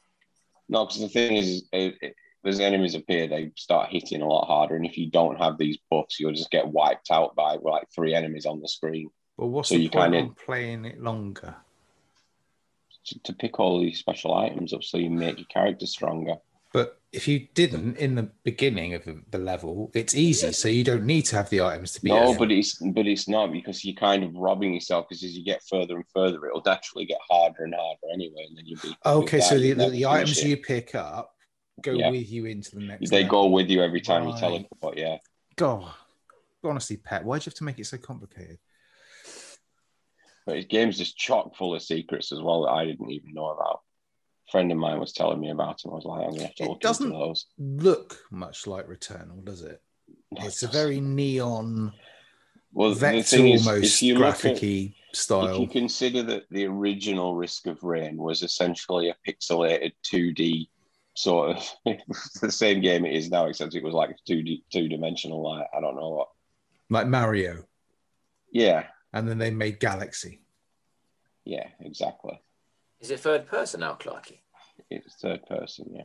No, 0.71 0.85
because 0.85 1.01
the 1.01 1.09
thing 1.09 1.37
is, 1.37 1.65
it, 1.73 1.95
it, 2.03 2.15
as 2.45 2.61
enemies 2.61 2.95
appear, 2.95 3.27
they 3.27 3.53
start 3.57 3.89
hitting 3.91 4.21
a 4.21 4.29
lot 4.29 4.47
harder, 4.47 4.77
and 4.77 4.85
if 4.85 4.99
you 4.99 5.11
don't 5.11 5.39
have 5.39 5.57
these 5.57 5.79
buffs, 5.91 6.21
you'll 6.21 6.35
just 6.35 6.51
get 6.51 6.69
wiped 6.69 7.11
out 7.11 7.35
by 7.35 7.57
like 7.63 7.89
three 7.95 8.15
enemies 8.15 8.45
on 8.45 8.61
the 8.61 8.69
screen. 8.69 9.09
But 9.39 9.47
what's 9.47 9.69
so 9.69 9.77
the 9.77 9.83
you 9.83 9.91
point 9.91 10.13
kinda- 10.13 10.29
on 10.31 10.35
playing 10.45 10.85
it 10.85 11.01
longer? 11.01 11.55
To, 13.07 13.19
to 13.21 13.33
pick 13.33 13.59
all 13.59 13.81
these 13.81 13.99
special 13.99 14.35
items 14.35 14.75
up 14.75 14.83
so 14.83 14.99
you 14.99 15.09
make 15.09 15.39
your 15.39 15.47
character 15.47 15.87
stronger. 15.87 16.35
But 16.75 17.01
if 17.13 17.27
you 17.27 17.49
didn't 17.55 17.97
in 17.97 18.15
the 18.17 18.25
beginning 18.45 18.93
of 18.93 19.03
the, 19.31 19.39
level, 19.39 19.91
it's 19.95 20.15
easy, 20.15 20.53
so 20.53 20.69
you 20.69 20.85
don't 20.85 21.07
need 21.07 21.23
to 21.27 21.37
have 21.37 21.49
the 21.49 21.63
items 21.63 21.93
to 21.93 22.03
be. 22.03 22.11
No, 22.11 22.37
but 22.37 22.53
it's 22.53 22.75
but 22.75 23.07
it's 23.07 23.27
not 23.27 23.51
because 23.51 23.83
you're 23.83 23.95
kind 23.95 24.23
of 24.25 24.35
robbing 24.35 24.75
yourself 24.75 25.07
because 25.09 25.25
as 25.25 25.35
you 25.35 25.43
get 25.43 25.63
further 25.63 25.97
and 25.97 26.05
further, 26.13 26.45
it'll 26.47 26.61
naturally 26.67 27.07
get 27.07 27.17
harder 27.31 27.65
and 27.65 27.75
harder 27.75 27.99
anyway, 28.13 28.45
and 28.47 28.59
then 28.59 28.67
you'll 28.67 28.81
be 28.83 28.95
okay, 29.07 29.41
so 29.41 29.59
the, 29.59 29.73
the, 29.73 29.89
the 29.89 30.05
items 30.05 30.37
it. 30.41 30.49
you 30.49 30.57
pick 30.59 30.95
up 30.95 31.35
go 31.81 31.93
Yeah. 31.93 32.11
with 32.11 32.31
you 32.31 32.45
into 32.45 32.75
the 32.75 32.83
next. 32.83 33.09
they 33.09 33.23
level. 33.23 33.45
go 33.45 33.47
with 33.47 33.71
you 33.71 33.83
every 33.83 34.03
time 34.03 34.25
Right. 34.27 34.35
you 34.35 34.41
teleport. 34.41 34.99
Yeah, 34.99 35.17
God, 35.57 35.91
honestly, 36.63 36.99
Pat, 36.99 37.25
why'd 37.25 37.47
you 37.47 37.51
have 37.51 37.55
to 37.55 37.65
make 37.65 37.79
it 37.79 37.87
so 37.87 37.97
complicated? 37.97 38.59
But 40.49 40.57
his 40.57 40.65
game's 40.65 40.97
just 40.97 41.19
chock 41.19 41.55
full 41.57 41.75
of 41.75 41.83
secrets 41.83 42.33
as 42.33 42.41
well 42.41 42.63
that 42.65 42.71
I 42.73 42.87
didn't 42.87 43.11
even 43.11 43.35
know 43.35 43.51
about. 43.51 43.83
A 44.49 44.51
friend 44.51 44.73
of 44.73 44.79
mine 44.79 44.99
was 44.99 45.13
telling 45.13 45.39
me 45.41 45.51
about 45.51 45.83
them. 45.83 45.93
I 45.93 45.97
was 45.97 46.07
like, 46.07 46.23
I'm 46.25 46.31
gonna 46.31 46.45
have 46.45 46.55
to 46.55 46.63
It 46.65 46.69
look 46.71 46.81
doesn't- 46.81 47.07
into 47.07 47.19
those. 47.19 47.47
Look 47.59 48.19
much 48.31 48.67
like 48.67 48.87
Returnal, 48.89 49.45
does 49.45 49.61
it? 49.61 49.83
No, 50.33 50.47
It's 50.47 50.63
a 50.63 50.69
very 50.69 51.01
neon, 51.01 51.93
well. 52.73 52.95
The 52.95 53.23
thing 53.23 53.49
is, 53.49 53.67
almost 53.67 54.03
if 54.03 54.09
look 54.09 54.17
at, 54.17 54.41
graphic-y 54.41 54.95
if 55.13 55.19
style. 55.19 55.61
you 55.61 55.67
consider 55.69 56.23
that 56.23 56.45
the 56.51 56.65
original 56.65 57.35
Risk 57.35 57.67
of 57.67 57.83
Rain 57.83 58.17
was 58.17 58.43
essentially 58.43 59.11
a 59.11 59.17
pixelated 59.31 59.93
2D 60.03 60.69
sort 61.15 61.57
of 61.57 61.71
the 62.41 62.51
same 62.51 62.81
game 62.81 63.05
it 63.05 63.15
is 63.15 63.29
now, 63.31 63.47
except 63.47 63.75
it 63.75 63.83
was 63.85 63.93
like 63.95 64.17
2D 64.27 64.63
two 64.73 64.89
dimensional. 64.89 65.43
Like 65.43 65.67
I 65.77 65.81
don't 65.83 65.97
know 65.97 66.09
what. 66.11 66.29
like 66.89 67.07
Mario, 67.07 67.65
Yeah, 68.51 68.87
and 69.13 69.29
then 69.29 69.39
they 69.39 69.51
made 69.51 69.81
Galaxy. 69.81 70.41
yeah, 71.45 71.69
exactly. 71.81 72.41
Is 73.01 73.11
it 73.11 73.21
third 73.21 73.47
person 73.47 73.81
now, 73.81 73.95
Clarky? 73.95 74.41
It's 74.91 75.15
third 75.17 75.47
person, 75.47 75.87
yeah. 75.93 76.03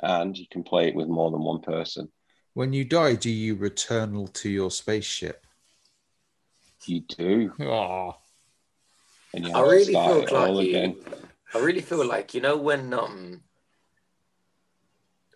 And 0.00 0.36
you 0.36 0.46
can 0.50 0.62
play 0.62 0.88
it 0.88 0.94
with 0.94 1.08
more 1.08 1.30
than 1.30 1.40
one 1.42 1.60
person. 1.60 2.10
When 2.54 2.72
you 2.72 2.84
die, 2.84 3.14
do 3.14 3.30
you 3.30 3.56
returnal 3.56 4.32
to 4.34 4.50
your 4.50 4.70
spaceship? 4.70 5.46
You 6.86 7.00
do, 7.00 7.52
Oh, 7.60 8.16
and 9.32 9.46
you 9.46 9.52
I 9.54 9.58
have 9.58 9.64
to 9.66 9.70
really 9.70 9.92
start 9.92 10.08
feel 10.08 10.22
it 10.22 10.32
all 10.32 10.56
Clarky. 10.56 10.68
again. 10.68 10.96
I 11.54 11.58
really 11.58 11.80
feel 11.80 12.04
like 12.04 12.34
you 12.34 12.40
know 12.40 12.56
when 12.56 12.92
um, 12.92 13.42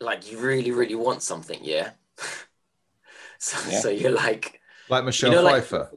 like 0.01 0.31
you 0.31 0.39
really 0.39 0.73
really 0.73 0.95
want 0.97 1.23
something, 1.23 1.61
yeah. 1.63 1.91
so 3.39 3.71
Yeah. 3.71 3.81
so 3.81 3.89
you're 3.91 4.11
like, 4.11 4.61
like 4.89 5.05
Michelle 5.05 5.33
know, 5.33 5.43
like- 5.43 5.63
Pfeiffer. 5.65 5.91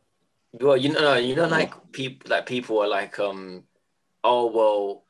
well, 0.53 0.77
you 0.77 0.91
know, 0.91 1.15
you 1.15 1.35
know, 1.35 1.47
like 1.47 1.73
people, 1.91 2.29
like 2.29 2.45
people 2.45 2.79
are 2.79 2.87
like, 2.87 3.19
um, 3.19 3.63
oh 4.23 4.47
well, 4.47 5.03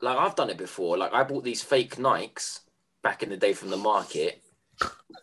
like 0.00 0.16
I've 0.18 0.36
done 0.36 0.50
it 0.50 0.58
before. 0.58 0.96
Like 0.98 1.12
I 1.12 1.22
bought 1.24 1.44
these 1.44 1.62
fake 1.62 1.96
Nikes 1.96 2.60
back 3.02 3.22
in 3.22 3.30
the 3.30 3.36
day 3.36 3.52
from 3.52 3.70
the 3.70 3.76
market 3.76 4.42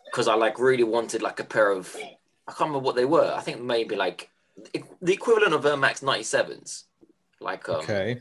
because 0.06 0.28
I 0.28 0.34
like 0.34 0.58
really 0.58 0.84
wanted 0.84 1.22
like 1.22 1.40
a 1.40 1.44
pair 1.44 1.70
of. 1.70 1.94
I 1.96 2.52
can't 2.52 2.70
remember 2.70 2.78
what 2.78 2.96
they 2.96 3.04
were. 3.04 3.32
I 3.36 3.40
think 3.40 3.60
maybe 3.60 3.94
like 3.94 4.30
the 5.02 5.12
equivalent 5.12 5.52
of 5.52 5.66
Air 5.66 5.76
Max 5.76 6.00
97s. 6.00 6.84
Like 7.40 7.68
um, 7.68 7.76
Okay. 7.76 8.20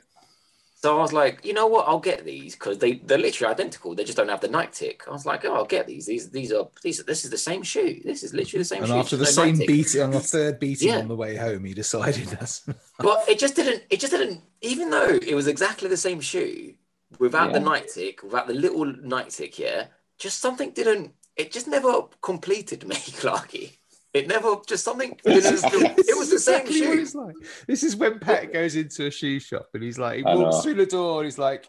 So 0.87 0.97
I 0.97 1.01
was 1.01 1.11
like, 1.11 1.43
you 1.43 1.51
know 1.51 1.67
what? 1.67 1.85
I'll 1.85 1.99
get 1.99 2.23
these 2.23 2.55
because 2.55 2.77
they 2.77 2.93
they're 2.93 3.17
literally 3.17 3.51
identical. 3.53 3.93
They 3.93 4.05
just 4.05 4.15
don't 4.17 4.29
have 4.29 4.39
the 4.39 4.47
Nike 4.47 4.71
tick. 4.71 5.03
I 5.05 5.11
was 5.11 5.25
like, 5.25 5.43
oh, 5.43 5.53
I'll 5.53 5.65
get 5.65 5.85
these. 5.85 6.05
These 6.05 6.29
these 6.29 6.53
are 6.53 6.69
these. 6.81 7.03
This 7.03 7.25
is 7.25 7.29
the 7.31 7.37
same 7.37 7.61
shoe. 7.61 7.99
This 8.05 8.23
is 8.23 8.33
literally 8.33 8.61
the 8.61 8.71
same 8.73 8.83
And 8.83 8.91
shoe. 8.91 8.95
after 8.99 9.17
the 9.17 9.25
no 9.25 9.29
same 9.29 9.57
beating, 9.57 10.01
on 10.01 10.11
the 10.11 10.21
third 10.21 10.59
beating 10.61 10.87
Yeah. 10.87 10.99
on 10.99 11.09
the 11.09 11.15
way 11.17 11.35
home, 11.35 11.65
he 11.65 11.73
decided 11.73 12.27
that's 12.29 12.61
But 12.99 13.27
it 13.27 13.37
just 13.37 13.57
didn't. 13.57 13.83
It 13.89 13.99
just 13.99 14.13
didn't. 14.13 14.39
Even 14.61 14.89
though 14.89 15.09
it 15.31 15.35
was 15.35 15.47
exactly 15.47 15.89
the 15.89 15.97
same 15.97 16.21
shoe, 16.21 16.75
without 17.19 17.51
the 17.51 17.59
Yeah. 17.59 17.65
Nike 17.65 17.87
tick, 17.93 18.23
without 18.23 18.47
the 18.47 18.53
little 18.53 18.85
Nike 18.85 19.31
tick, 19.31 19.59
yeah, 19.59 19.87
just 20.17 20.39
something 20.39 20.71
didn't. 20.71 21.11
It 21.35 21.51
just 21.51 21.67
never 21.67 22.03
completed 22.21 22.87
me, 22.87 22.95
Clarky. 23.21 23.79
It 24.13 24.27
never 24.27 24.55
just 24.67 24.83
something 24.83 25.17
didn't. 25.23 25.57
feel- 25.59 25.81
it 25.97 26.17
was 26.17 26.29
the 26.31 26.39
same 26.39 26.61
exactly 26.61 26.87
what 26.87 26.97
it's 26.99 27.15
like. 27.15 27.35
This 27.67 27.83
is 27.83 27.95
when 27.95 28.19
Pat 28.19 28.51
goes 28.53 28.75
into 28.75 29.05
a 29.05 29.11
shoe 29.11 29.39
shop 29.39 29.67
and 29.73 29.83
he's 29.83 29.99
like, 29.99 30.17
he 30.17 30.23
walks 30.23 30.63
through 30.63 30.75
the 30.75 30.85
door 30.85 31.19
and 31.19 31.25
he's 31.25 31.37
like, 31.37 31.67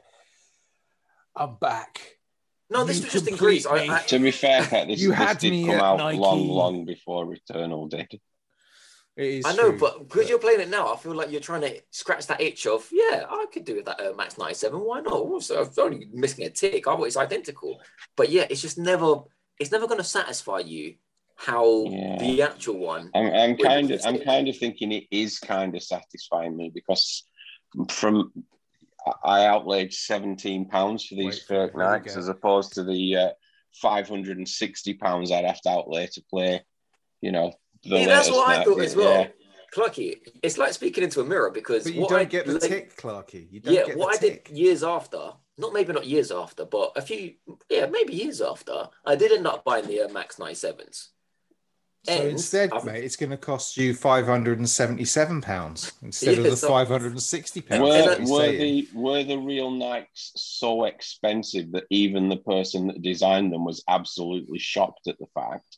I'm 1.37 1.57
back. 1.57 2.01
No, 2.71 2.85
this 2.85 2.99
You 2.99 3.05
was 3.05 3.13
just 3.13 3.29
in 3.29 3.37
Greece. 3.37 3.67
I, 3.67 3.75
me. 3.87 3.91
I, 3.91 4.01
To 4.03 4.19
be 4.19 4.31
fair, 4.31 4.63
Pat, 4.63 4.89
this, 4.89 5.01
You 5.03 5.09
this 5.11 5.19
had 5.19 5.39
did 5.39 5.67
come 5.67 5.81
out 5.81 5.99
Nike. 5.99 6.19
long, 6.19 6.49
long 6.49 6.85
before 6.85 7.27
Returnal 7.27 7.89
did. 7.89 8.21
It 9.17 9.27
is 9.27 9.45
I 9.47 9.53
know, 9.55 9.71
true, 9.71 9.79
but 9.79 10.09
because 10.09 10.29
you're 10.29 10.39
playing 10.39 10.61
it 10.61 10.69
now, 10.69 10.93
I 10.93 10.97
feel 10.97 11.15
like 11.15 11.31
you're 11.33 11.41
trying 11.41 11.63
to 11.63 11.81
scratch 11.91 12.27
that 12.29 12.41
itch 12.41 12.67
of, 12.67 12.87
yeah, 12.93 13.25
I 13.29 13.47
could 13.53 13.65
do 13.65 13.77
with 13.77 13.87
that 13.87 14.01
Air 14.01 14.15
Max 14.15 14.39
97. 14.39 14.79
Why 14.79 15.01
not? 15.01 15.13
Also, 15.15 15.61
I'm 15.65 15.71
only 15.79 16.09
missing 16.13 16.45
a 16.47 16.51
tick. 16.51 16.87
I 16.87 16.95
thought 16.95 17.05
it's 17.05 17.17
identical. 17.17 17.81
But 18.17 18.31
yeah, 18.31 18.47
it's 18.49 18.63
just 18.63 18.79
never, 18.79 19.23
it's 19.59 19.73
never 19.73 19.87
going 19.89 19.99
to 19.99 20.05
satisfy 20.05 20.61
you 20.61 20.95
how 21.39 21.85
Yeah. 21.89 22.19
the 22.19 22.43
actual 22.43 22.79
one. 22.79 23.11
I'm, 23.15 23.33
I'm 23.33 23.57
kind 23.57 23.91
of, 23.93 24.01
I'm 24.05 24.17
it? 24.17 24.25
kind 24.25 24.49
of 24.49 24.57
thinking 24.59 24.91
it 24.93 25.05
is 25.13 25.39
kind 25.39 25.75
of 25.77 25.83
satisfying 25.83 26.57
me 26.57 26.71
because 26.75 27.23
from 27.91 28.33
I 29.25 29.47
outlaid 29.47 29.95
17 29.95 30.69
pounds 30.69 31.07
for 31.07 31.15
these 31.15 31.25
Wait 31.25 31.43
for 31.47 31.65
it, 31.65 31.67
fake 31.69 31.77
here 31.77 31.91
we 31.93 31.99
Nikes 32.11 32.15
go. 32.15 32.19
as 32.21 32.29
opposed 32.29 32.73
to 32.75 32.83
the 32.83 33.17
uh, 33.17 33.29
560 33.81 34.95
pounds 34.95 35.31
I'd 35.31 35.45
have 35.45 35.61
to 35.63 35.71
outlay 35.71 36.09
to 36.09 36.23
play 36.29 36.63
you 37.21 37.31
know, 37.33 37.53
the 37.85 37.91
Yeah, 38.01 38.07
that's 38.07 38.29
latest 38.29 38.33
what 38.33 38.49
I 38.59 38.65
thought 38.65 38.81
as 38.81 38.97
well. 38.97 39.21
yeah. 39.21 39.29
Clarky, 39.75 40.17
it's 40.43 40.57
like 40.59 40.73
speaking 40.73 41.05
into 41.05 41.21
a 41.21 41.25
mirror 41.25 41.51
because 41.51 41.85
But 41.85 41.95
you 41.95 42.01
what 42.01 42.11
don't 42.11 42.21
I, 42.21 42.25
get 42.25 42.47
the 42.47 42.53
like- 42.55 42.63
tick, 42.63 42.97
Clarky. 42.97 43.47
You 43.51 43.61
don't 43.61 43.75
yeah, 43.75 43.85
get 43.87 43.99
what 43.99 44.19
the 44.21 44.27
I 44.27 44.31
tick. 44.31 44.49
did 44.49 44.57
years 44.57 44.83
after, 44.83 45.33
not 45.59 45.73
maybe 45.73 45.93
not 45.93 46.07
years 46.07 46.31
after, 46.33 46.65
but 46.65 46.93
a 46.97 47.03
few, 47.03 47.35
yeah, 47.69 47.87
maybe 47.87 48.15
years 48.15 48.41
after, 48.41 48.89
I 49.05 49.15
did 49.15 49.31
end 49.33 49.47
up 49.47 49.65
buying 49.65 49.87
the 49.87 49.99
Air 50.01 50.09
Max 50.09 50.37
97s. 50.37 51.09
So 52.09 52.15
And 52.15 52.29
instead, 52.31 52.73
I've- 52.73 52.87
mate, 52.87 53.05
it's 53.05 53.17
going 53.17 53.31
to 53.31 53.37
cost 53.37 53.77
you 53.77 53.93
five 53.95 54.25
hundred 54.25 54.57
and 54.59 54.69
seventy-seven 54.69 55.43
pounds 55.43 55.93
instead 56.03 56.39
of 56.39 56.45
the 56.45 56.57
so- 56.57 56.69
five 56.69 56.89
hundred 56.89 57.13
and 57.13 57.23
sixty 57.23 57.61
pounds. 57.61 57.83
Were, 57.83 58.25
were 58.27 58.51
the 58.53 58.89
were 58.95 59.23
the 59.25 59.37
real 59.37 59.71
Nikes 59.71 60.31
so 60.37 60.85
expensive 60.85 61.71
that 61.73 61.85
even 61.91 62.31
the 62.31 62.39
person 62.39 62.87
that 62.87 63.03
designed 63.03 63.53
them 63.53 63.65
was 63.67 63.85
absolutely 63.89 64.59
shocked 64.59 65.07
at 65.07 65.19
the 65.19 65.27
fact? 65.35 65.77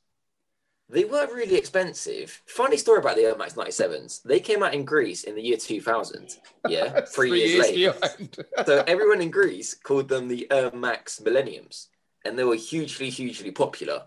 They 0.89 1.05
weren't 1.05 1.33
really 1.33 1.57
expensive. 1.57 2.43
Funny 2.47 2.77
story 2.77 2.99
about 3.01 3.17
the 3.17 3.23
Air 3.23 3.37
Max 3.37 3.55
97s. 3.55 4.23
They 4.23 4.41
came 4.41 4.63
out 4.63 4.75
in 4.75 4.85
Greece 4.85 5.23
in 5.25 5.35
the 5.37 5.43
year 5.43 5.57
2000. 5.57 6.37
Yeah, 6.69 7.01
three, 7.09 7.31
years, 7.45 7.71
later. 7.71 7.93
behind. 7.93 8.37
So 8.67 8.85
everyone 8.87 9.21
in 9.21 9.31
Greece 9.31 9.75
called 9.75 10.09
them 10.09 10.29
the 10.29 10.51
Air 10.51 10.71
Max 10.73 11.21
Millenniums, 11.21 11.89
and 12.25 12.39
they 12.39 12.45
were 12.45 12.57
hugely, 12.57 13.09
hugely 13.11 13.51
popular. 13.53 14.03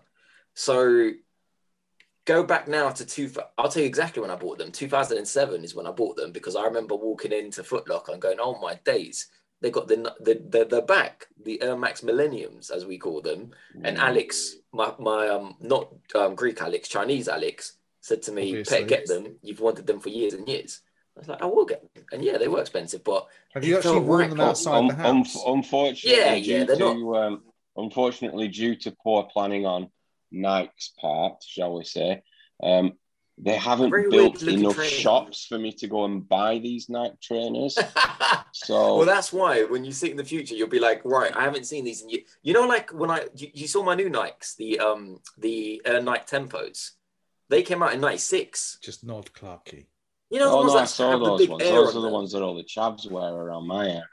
So 0.54 1.10
go 2.24 2.42
back 2.42 2.68
now 2.68 2.90
to 2.90 3.04
two. 3.04 3.30
I'll 3.58 3.68
tell 3.68 3.82
you 3.82 3.86
exactly 3.88 4.20
when 4.22 4.30
I 4.30 4.36
bought 4.36 4.58
them. 4.58 4.72
2007 4.72 5.64
is 5.64 5.74
when 5.74 5.86
I 5.86 5.90
bought 5.90 6.16
them 6.16 6.32
because 6.32 6.56
I 6.56 6.64
remember 6.64 6.94
walking 6.94 7.32
into 7.32 7.62
Foot 7.64 7.88
Locker 7.88 8.12
and 8.12 8.22
going, 8.22 8.38
"Oh 8.40 8.58
my 8.60 8.74
days!" 8.84 9.28
They 9.60 9.70
got 9.70 9.88
the 9.88 9.96
the 10.20 10.42
the, 10.48 10.64
the 10.64 10.82
back, 10.82 11.26
the 11.42 11.60
Air 11.62 11.76
Max 11.76 12.02
Millenniums, 12.02 12.70
as 12.70 12.84
we 12.84 12.98
call 12.98 13.20
them. 13.22 13.50
And 13.82 13.98
Alex, 13.98 14.56
my 14.72 14.92
my 14.98 15.28
um 15.28 15.56
not 15.60 15.94
um, 16.14 16.34
Greek 16.34 16.60
Alex, 16.60 16.88
Chinese 16.88 17.28
Alex, 17.28 17.76
said 18.00 18.22
to 18.22 18.32
me, 18.32 18.50
Obviously. 18.50 18.78
"Pet, 18.80 18.88
get 18.88 19.06
them. 19.06 19.36
You've 19.42 19.60
wanted 19.60 19.86
them 19.86 20.00
for 20.00 20.08
years 20.10 20.34
and 20.34 20.46
years." 20.48 20.80
I 21.16 21.20
was 21.20 21.28
like, 21.28 21.42
"I 21.42 21.46
will 21.46 21.64
get 21.64 21.80
them." 21.94 22.04
And 22.12 22.24
yeah, 22.24 22.38
they 22.38 22.48
were 22.48 22.60
expensive, 22.60 23.04
but 23.04 23.26
Have 23.54 23.64
you 23.64 23.76
actually 23.76 23.94
felt 23.94 24.04
worn 24.06 24.20
right. 24.20 24.30
them 24.30 24.40
Um, 24.40 24.48
outside 24.48 24.74
Un- 24.78 24.88
the 24.88 24.94
un- 24.94 25.16
house? 25.18 25.36
unfortunately, 25.46 26.18
Yeah, 26.20 26.34
yeah, 26.34 26.64
they're 26.64 26.76
to 26.76 27.16
um, 27.16 27.42
unfortunately 27.76 28.48
due 28.48 28.74
to 28.76 28.90
poor 29.02 29.22
planning 29.32 29.64
on 29.64 29.90
Nike's 30.34 30.92
part, 31.00 31.42
shall 31.46 31.74
we 31.76 31.84
say, 31.84 32.22
um, 32.62 32.92
they 33.36 33.56
haven't 33.56 33.90
Very 33.90 34.08
built 34.10 34.42
enough 34.42 34.76
trainer. 34.76 34.90
shops 34.90 35.46
for 35.46 35.58
me 35.58 35.72
to 35.72 35.88
go 35.88 36.04
and 36.04 36.28
buy 36.28 36.58
these 36.58 36.88
Nike 36.88 37.16
trainers. 37.22 37.76
So 38.56 38.98
well, 38.98 39.06
that's 39.06 39.32
why 39.32 39.64
when 39.64 39.84
you 39.84 39.90
see 39.90 40.06
it 40.06 40.12
in 40.12 40.16
the 40.16 40.24
future, 40.24 40.54
you'll 40.54 40.68
be 40.68 40.78
like, 40.78 41.04
right, 41.04 41.34
I 41.36 41.42
haven't 41.42 41.66
seen 41.66 41.84
these 41.84 42.02
in 42.02 42.08
years. 42.08 42.22
You 42.42 42.52
know, 42.54 42.68
like 42.68 42.92
when 42.94 43.10
I 43.10 43.26
you, 43.34 43.48
you 43.52 43.66
saw 43.66 43.82
my 43.82 43.96
new 43.96 44.08
Nikes, 44.08 44.54
the 44.54 44.78
um 44.78 45.18
the 45.36 45.82
Air 45.84 46.00
Nike 46.00 46.24
Tempos, 46.24 46.90
they 47.48 47.64
came 47.64 47.82
out 47.82 47.94
in 47.94 48.00
'96. 48.00 48.78
Just 48.80 49.02
nod, 49.04 49.30
Clarky. 49.32 49.86
You 50.30 50.38
know 50.38 50.50
the 50.50 50.52
oh 50.52 50.60
ones 50.60 50.72
no, 50.72 50.78
I 50.78 50.84
saw 50.84 51.10
have 51.10 51.18
the 51.18 51.24
those 51.36 51.48
ones. 51.48 51.64
Those 51.64 51.96
on 51.96 51.98
are 51.98 52.06
the 52.06 52.14
ones 52.14 52.32
that 52.32 52.42
all 52.42 52.54
the 52.54 52.62
chavs 52.62 53.10
wear 53.10 53.32
around 53.32 53.66
my 53.66 53.88
area. 53.88 54.08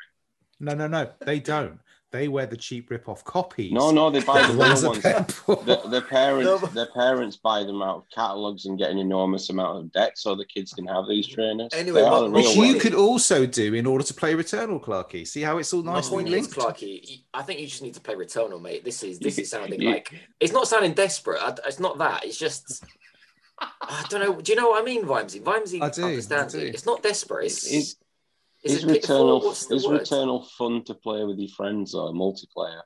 No, 0.59 0.73
no, 0.73 0.87
no, 0.87 1.11
they 1.23 1.39
don't. 1.39 1.79
They 2.11 2.27
wear 2.27 2.45
the 2.45 2.57
cheap 2.57 2.89
rip-off 2.89 3.23
copies. 3.23 3.71
No, 3.71 3.89
no, 3.89 4.09
they 4.09 4.19
buy 4.19 4.41
the 4.45 4.51
the 4.51 4.59
ones 4.59 4.81
real 4.81 4.91
ones. 4.91 5.01
The, 5.01 5.81
their 5.89 6.01
parents, 6.01 6.45
No, 6.45 6.57
their 6.57 6.87
parents 6.87 7.37
buy 7.37 7.63
them 7.63 7.81
out 7.81 7.97
of 7.99 8.09
catalogs 8.13 8.65
and 8.65 8.77
get 8.77 8.89
an 8.89 8.97
enormous 8.97 9.49
amount 9.49 9.77
of 9.79 9.91
debt 9.93 10.17
so 10.17 10.35
the 10.35 10.43
kids 10.43 10.73
can 10.73 10.85
have 10.87 11.07
these 11.07 11.25
trainers. 11.25 11.69
Anyway, 11.73 12.01
They 12.01 12.09
my- 12.09 12.19
the 12.19 12.29
Which 12.29 12.45
real 12.47 12.55
you 12.65 12.71
ones. 12.73 12.81
could 12.81 12.93
also 12.95 13.45
do 13.45 13.73
in 13.75 13.85
order 13.85 14.03
to 14.03 14.13
play 14.13 14.33
Returnal, 14.33 14.83
Clarky. 14.83 15.25
See 15.25 15.41
how 15.41 15.57
it's 15.57 15.71
all 15.73 15.83
My 15.83 15.93
nicely 15.93 16.11
point 16.17 16.27
is, 16.27 16.33
linked? 16.33 16.53
Clarky, 16.53 17.21
I 17.33 17.43
think 17.43 17.61
you 17.61 17.67
just 17.67 17.81
need 17.81 17.93
to 17.93 18.01
play 18.01 18.15
Returnal, 18.15 18.61
mate. 18.61 18.83
This 18.83 19.03
is 19.03 19.17
this 19.19 19.37
is 19.39 19.49
sounding 19.49 19.79
like 19.81 20.13
it's 20.41 20.51
not 20.51 20.67
sounding 20.67 20.93
desperate. 20.93 21.41
I, 21.41 21.55
it's 21.65 21.79
not 21.79 21.97
that. 21.99 22.25
It's 22.25 22.37
just 22.37 22.83
I 23.81 24.05
don't 24.09 24.19
know. 24.21 24.41
Do 24.41 24.51
you 24.51 24.57
know 24.59 24.69
what 24.69 24.81
I 24.81 24.85
mean, 24.85 25.05
Vimesy? 25.05 25.39
Vimesy 25.41 25.81
I 25.81 25.89
do, 25.89 26.03
understands 26.03 26.55
I 26.55 26.59
do. 26.59 26.65
it. 26.65 26.73
It's 26.73 26.85
not 26.85 27.03
desperate. 27.03 27.45
It's, 27.45 27.71
it's 27.71 27.95
is 28.63 28.83
a 28.83 28.87
pitiful- 28.87 29.41
Returnal 29.41 29.71
is 29.71 29.87
word? 29.87 30.01
Returnal 30.01 30.47
fun 30.51 30.83
to 30.85 30.93
play 30.95 31.23
with 31.23 31.39
your 31.39 31.49
friends 31.49 31.93
or 31.95 32.11
multiplayer? 32.11 32.81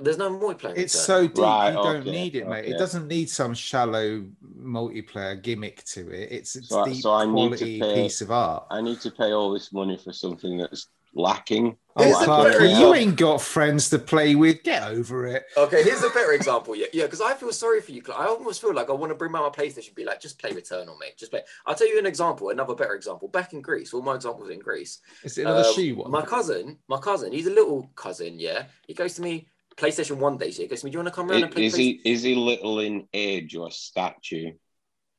There's 0.00 0.16
no 0.18 0.30
multiplayer. 0.30 0.76
It's 0.78 0.92
so 0.92 1.26
deep, 1.26 1.38
Right, 1.38 1.70
you 1.70 1.74
don't 1.74 1.96
okay, 2.02 2.10
need 2.12 2.36
it, 2.36 2.46
mate. 2.46 2.66
It 2.66 2.78
doesn't 2.78 3.08
need 3.08 3.28
some 3.28 3.52
shallow 3.52 4.24
multiplayer 4.56 5.42
gimmick 5.42 5.82
to 5.86 6.08
it. 6.12 6.30
It's 6.30 6.54
a 6.54 6.62
So 6.62 6.80
I- 6.80 6.88
deep 6.88 7.02
so 7.02 7.12
I 7.14 7.24
need 7.24 7.30
to 7.30 7.34
quality 7.56 7.80
pay- 7.80 7.94
piece 8.02 8.20
of 8.20 8.30
art. 8.30 8.66
I 8.70 8.80
need 8.80 9.00
to 9.00 9.10
pay 9.10 9.32
all 9.32 9.50
this 9.52 9.72
money 9.72 9.96
for 9.96 10.12
something 10.12 10.56
that's 10.58 10.86
lacking. 11.18 11.76
Oh, 11.96 12.04
Here's 12.04 12.16
a 12.16 12.26
Clarky, 12.26 12.44
better 12.52 12.66
you 12.66 12.94
ain't 12.94 13.16
got 13.16 13.40
friends 13.42 13.90
to 13.90 13.98
play 13.98 14.36
with. 14.36 14.62
Get 14.62 14.84
over 14.84 15.26
it. 15.26 15.46
Okay, 15.56 15.82
here's 15.82 16.04
a 16.04 16.10
better 16.10 16.32
example. 16.32 16.76
Yeah, 16.76 16.86
yeah, 16.92 17.04
because 17.04 17.20
I 17.20 17.34
feel 17.34 17.50
sorry 17.52 17.80
for 17.80 17.90
you. 17.90 18.02
Cla- 18.02 18.14
I 18.14 18.26
almost 18.26 18.60
feel 18.60 18.72
like 18.72 18.88
I 18.88 18.92
want 18.92 19.10
to 19.10 19.16
bring 19.16 19.34
out 19.34 19.42
my 19.42 19.64
PlayStation. 19.64 19.88
and 19.88 19.96
Be 19.96 20.04
like, 20.04 20.20
just 20.20 20.38
play 20.38 20.50
Returnal, 20.52 20.96
mate. 21.00 21.18
Just 21.18 21.32
play. 21.32 21.42
I'll 21.66 21.74
tell 21.74 21.88
you 21.88 21.98
an 21.98 22.06
example. 22.06 22.50
Another 22.50 22.76
better 22.76 22.94
example. 22.94 23.26
Back 23.26 23.52
in 23.52 23.60
Greece, 23.62 23.92
all 23.92 24.02
my 24.02 24.14
examples 24.14 24.48
in 24.50 24.60
Greece. 24.60 25.00
Is 25.24 25.36
it 25.38 25.42
another 25.42 25.68
Um, 25.68 25.74
shoe 25.74 25.96
one? 25.96 26.10
My 26.12 26.22
cousin, 26.22 26.78
my 26.86 26.98
cousin, 26.98 27.32
he's 27.32 27.48
a 27.48 27.52
little 27.52 27.90
cousin. 27.96 28.38
Yeah, 28.38 28.66
he 28.86 28.94
goes 28.94 29.14
to 29.14 29.22
me 29.22 29.48
PlayStation 29.76 30.18
One 30.18 30.38
days. 30.38 30.56
Yeah, 30.56 30.62
he 30.64 30.68
goes 30.68 30.80
to 30.80 30.86
me. 30.86 30.92
Do 30.92 30.98
you 30.98 31.02
want 31.02 31.08
to 31.08 31.14
come 31.16 31.30
around 31.30 31.42
and 31.42 31.52
play? 31.52 31.64
Is 31.66 31.74
he 31.74 32.00
is 32.04 32.22
he 32.22 32.36
little 32.36 32.78
in 32.78 33.08
age 33.12 33.56
or 33.56 33.72
stature? 33.72 34.52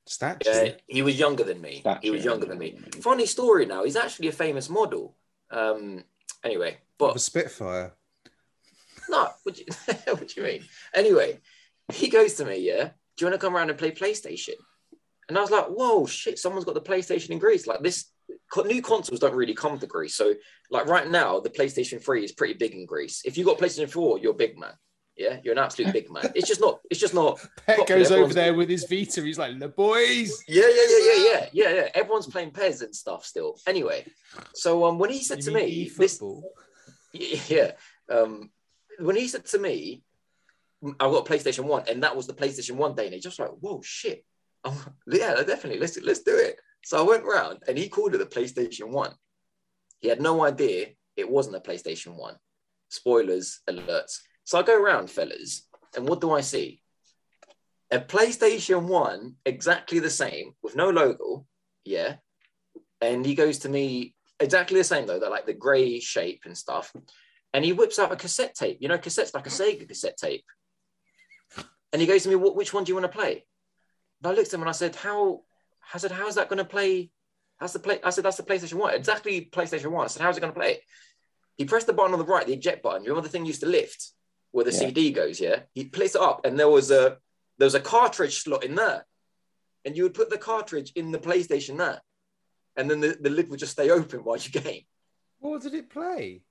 Statue. 0.05 0.49
Yeah, 0.49 0.71
he 0.87 1.01
was 1.01 1.19
younger 1.19 1.43
than 1.43 1.61
me. 1.61 1.83
He 2.01 2.09
was 2.09 2.23
younger 2.23 2.45
than 2.47 2.57
me. 2.57 2.79
Funny 3.01 3.25
story. 3.25 3.65
Now 3.65 3.83
he's 3.83 3.97
actually 3.97 4.29
a 4.29 4.31
famous 4.31 4.69
model. 4.69 5.15
Um. 5.51 6.03
Anyway, 6.43 6.77
Of 6.99 7.09
a 7.09 7.13
but 7.13 7.21
Spitfire. 7.21 7.93
No, 9.09 9.29
what 9.43 9.55
do, 9.55 9.63
you, 9.65 9.93
what 10.13 10.27
do 10.27 10.39
you 10.39 10.47
mean? 10.47 10.63
Anyway, 10.93 11.39
he 11.91 12.09
goes 12.09 12.35
to 12.35 12.45
me, 12.45 12.59
yeah. 12.59 12.91
Do 13.17 13.25
you 13.25 13.27
want 13.27 13.39
to 13.39 13.45
come 13.45 13.55
around 13.55 13.69
and 13.69 13.77
play 13.77 13.91
PlayStation? 13.91 14.53
And 15.27 15.37
I 15.37 15.41
was 15.41 15.51
like, 15.51 15.65
whoa, 15.65 16.05
shit, 16.05 16.39
someone's 16.39 16.65
got 16.65 16.75
the 16.75 16.81
PlayStation 16.81 17.31
in 17.31 17.39
Greece. 17.39 17.67
Like 17.67 17.81
this, 17.81 18.05
new 18.65 18.81
consoles 18.81 19.19
don't 19.19 19.35
really 19.35 19.53
come 19.53 19.77
to 19.77 19.87
Greece. 19.87 20.15
So, 20.15 20.33
like 20.71 20.87
right 20.87 21.09
now, 21.09 21.39
the 21.39 21.49
PlayStation 21.49 22.03
3 22.03 22.23
is 22.23 22.31
pretty 22.31 22.53
big 22.53 22.73
in 22.73 22.85
Greece. 22.85 23.21
If 23.25 23.37
you 23.37 23.45
got 23.45 23.57
PlayStation 23.57 23.89
4, 23.89 24.19
you're 24.19 24.33
big 24.33 24.57
man. 24.57 24.73
Yeah, 25.19 25.37
you're 25.43 25.51
an 25.51 25.59
absolute 25.59 25.91
big 25.91 26.09
man. 26.09 26.31
It's 26.33 26.47
just 26.47 26.61
not, 26.61 26.79
it's 26.89 26.99
just 26.99 27.13
not. 27.13 27.39
Pet 27.65 27.79
popular. 27.79 27.99
goes 27.99 28.11
over 28.11 28.33
there 28.33 28.53
with 28.53 28.69
his 28.69 28.85
Vita. 28.85 29.21
He's 29.21 29.37
like, 29.37 29.59
the 29.59 29.67
boys. 29.67 30.41
Yeah, 30.47 30.63
yeah, 30.63 30.85
yeah, 30.89 30.99
yeah, 30.99 31.23
yeah, 31.23 31.49
yeah, 31.51 31.75
yeah. 31.75 31.87
Everyone's 31.93 32.27
playing 32.27 32.51
PES 32.51 32.81
and 32.83 32.95
stuff 32.95 33.25
still. 33.25 33.59
Anyway, 33.67 34.05
so 34.55 34.85
um, 34.85 34.97
when 34.97 35.09
he 35.09 35.21
said 35.21 35.39
You 35.39 35.43
to 35.43 35.51
me, 35.51 35.91
this, 35.97 36.23
yeah. 37.49 37.71
Um, 38.09 38.49
when 38.99 39.17
he 39.17 39.27
said 39.27 39.45
to 39.47 39.59
me, 39.59 40.03
"I've 40.81 41.11
got 41.11 41.29
a 41.29 41.31
PlayStation 41.31 41.65
One," 41.65 41.83
and 41.89 42.01
that 42.03 42.15
was 42.15 42.25
the 42.25 42.33
PlayStation 42.33 42.77
One 42.77 42.95
day, 42.95 43.05
and 43.05 43.13
he 43.13 43.19
just 43.19 43.39
like, 43.39 43.49
"Whoa, 43.59 43.81
shit! 43.83 44.23
I'm, 44.63 44.77
yeah, 45.05 45.35
definitely. 45.43 45.81
Let's 45.81 45.99
let's 46.01 46.23
do 46.23 46.37
it." 46.37 46.61
So 46.85 46.97
I 46.97 47.01
went 47.01 47.25
round, 47.25 47.59
and 47.67 47.77
he 47.77 47.89
called 47.89 48.15
it 48.15 48.21
a 48.21 48.25
PlayStation 48.25 48.87
One. 48.87 49.11
He 49.99 50.07
had 50.07 50.21
no 50.21 50.45
idea 50.45 50.87
it 51.17 51.29
wasn't 51.29 51.57
a 51.57 51.59
PlayStation 51.59 52.15
One. 52.15 52.37
Spoilers 52.87 53.59
alerts. 53.69 54.19
So 54.49 54.57
I 54.57 54.63
go 54.63 54.81
around, 54.81 55.11
fellas, 55.11 55.67
and 55.95 56.09
what 56.09 56.21
do 56.21 56.31
I 56.31 56.41
see? 56.41 56.81
A 57.91 57.99
PlayStation 57.99 58.85
One, 58.87 59.35
exactly 59.45 59.99
the 59.99 60.09
same, 60.09 60.53
with 60.63 60.75
no 60.75 60.89
logo. 60.89 61.45
Yeah, 61.85 62.15
and 62.99 63.23
he 63.23 63.35
goes 63.35 63.59
to 63.59 63.69
me 63.69 64.15
exactly 64.39 64.79
the 64.79 64.83
same 64.83 65.05
though. 65.05 65.19
They're 65.19 65.29
like 65.29 65.45
the 65.45 65.53
grey 65.53 65.99
shape 65.99 66.41
and 66.45 66.57
stuff. 66.57 66.91
And 67.53 67.63
he 67.63 67.73
whips 67.73 67.99
out 67.99 68.11
a 68.11 68.15
cassette 68.15 68.55
tape. 68.55 68.79
You 68.81 68.87
know, 68.87 68.97
cassette's 68.97 69.35
like 69.35 69.45
a 69.45 69.51
Sega 69.51 69.87
cassette 69.87 70.17
tape. 70.17 70.45
And 71.93 72.01
he 72.01 72.07
goes 72.07 72.23
to 72.23 72.29
me, 72.29 72.35
what, 72.35 72.55
which 72.55 72.73
one 72.73 72.83
do 72.83 72.89
you 72.89 72.95
want 72.95 73.05
to 73.05 73.15
play? 73.15 73.45
And 74.23 74.31
I 74.31 74.35
looked 74.35 74.47
at 74.47 74.55
him 74.55 74.61
and 74.61 74.69
I 74.69 74.71
said, 74.71 74.95
how, 74.95 75.43
I 75.93 75.99
said, 75.99 76.11
how's 76.11 76.33
that 76.35 76.49
going 76.49 76.57
to 76.57 76.65
play? 76.65 77.11
How's 77.57 77.73
the 77.73 77.79
play? 77.79 77.99
I 78.03 78.09
said, 78.09 78.25
that's 78.25 78.37
the 78.37 78.43
PlayStation 78.43 78.79
1. 78.79 78.95
Exactly 78.95 79.47
PlayStation 79.51 79.91
1. 79.91 80.05
I 80.05 80.07
said, 80.07 80.23
how's 80.23 80.37
it 80.37 80.41
going 80.41 80.53
to 80.53 80.59
play? 80.59 80.79
He 81.55 81.65
pressed 81.65 81.85
the 81.85 81.93
button 81.93 82.13
on 82.13 82.19
the 82.19 82.25
right, 82.25 82.47
the 82.47 82.53
eject 82.53 82.81
button. 82.81 83.03
You 83.03 83.11
remember 83.11 83.27
the 83.27 83.31
thing 83.31 83.45
used 83.45 83.61
to 83.61 83.67
lift 83.67 84.11
where 84.51 84.65
the 84.65 84.71
Yeah. 84.71 84.79
CD 84.79 85.11
goes, 85.11 85.39
yeah? 85.39 85.61
He 85.73 85.85
placed 85.85 86.15
it 86.15 86.21
up 86.21 86.45
and 86.45 86.57
there 86.59 86.69
was 86.69 86.91
a 86.91 87.17
there 87.57 87.65
was 87.65 87.75
a 87.75 87.79
cartridge 87.81 88.41
slot 88.41 88.63
in 88.63 88.75
there. 88.75 89.05
And 89.85 89.95
you 89.95 90.03
would 90.03 90.13
put 90.13 90.29
the 90.29 90.37
cartridge 90.37 90.91
in 90.95 91.11
the 91.11 91.19
PlayStation 91.19 91.77
there. 91.77 92.01
And 92.75 92.89
then 92.89 92.99
the, 93.01 93.17
the 93.19 93.29
lid 93.29 93.49
would 93.49 93.59
just 93.59 93.73
stay 93.73 93.89
open 93.89 94.23
while 94.23 94.37
you 94.37 94.49
game. 94.61 94.83
What 95.39 95.61
did 95.61 95.73
it 95.73 95.89
play? 95.89 96.41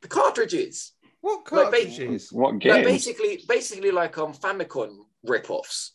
The 0.00 0.08
cartridges. 0.08 0.92
What 1.20 1.50
Like, 1.52 1.70
ba- 1.70 1.76
cartridges? 1.76 2.32
What 2.32 2.52
Like 2.54 2.60
games? 2.60 2.84
basically, 2.86 3.44
basically 3.48 3.90
like 3.90 4.16
um 4.18 4.32
Famicom 4.34 4.98
rip-offs. 5.24 5.92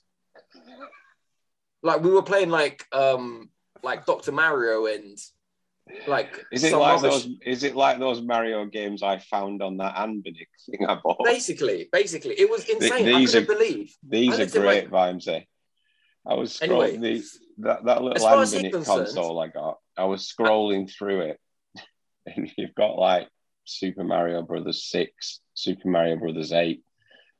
Like 1.83 2.01
we 2.03 2.11
were 2.11 2.23
playing 2.23 2.49
like 2.49 2.85
um 2.91 3.49
like 3.83 4.05
Dr. 4.05 4.31
Mario 4.31 4.85
and 4.87 5.17
like 6.07 6.45
Is 6.51 6.63
it 6.63 6.75
like 6.75 7.01
those? 7.01 7.23
sh- 7.23 7.27
Is 7.45 7.63
it 7.63 7.75
like 7.75 7.99
those 7.99 8.21
Mario 8.21 8.65
games 8.65 9.03
I 9.03 9.19
found 9.19 9.61
on 9.61 9.77
that 9.77 9.95
Anbernic 9.95 10.47
thing 10.69 10.85
I 10.87 10.95
bought? 11.03 11.23
basically, 11.23 11.89
basically, 11.91 12.35
it 12.39 12.49
was 12.49 12.65
insane. 12.67 13.05
these 13.05 13.35
I 13.35 13.39
are- 13.39 13.41
couldn't 13.45 13.57
believe. 13.59 13.95
These 14.07 14.39
I 14.39 14.43
are 14.43 14.47
great, 14.47 14.89
Vimesy. 14.91 15.45
I 16.25 16.33
was 16.33 16.57
scrolling 16.59 16.95
Anyway, 16.95 17.21
that, 17.59 17.85
that 17.85 18.03
little 18.03 18.19
far 18.19 18.41
as 18.41 18.51
he's 18.51 18.63
Anbernic 18.63 18.71
concerned- 18.73 19.05
console 19.05 19.39
I 19.39 19.47
got. 19.47 19.77
I 19.97 20.03
was 20.05 20.27
scrolling 20.31 20.91
through 20.91 21.21
it, 21.21 21.39
and 22.25 22.51
you've 22.57 22.75
got 22.75 22.97
like 22.99 23.27
Super 23.65 24.03
Mario 24.03 24.41
Brothers 24.41 24.83
six, 24.83 25.39
Super 25.53 25.87
Mario 25.89 26.17
Brothers 26.17 26.51
eight, 26.51 26.83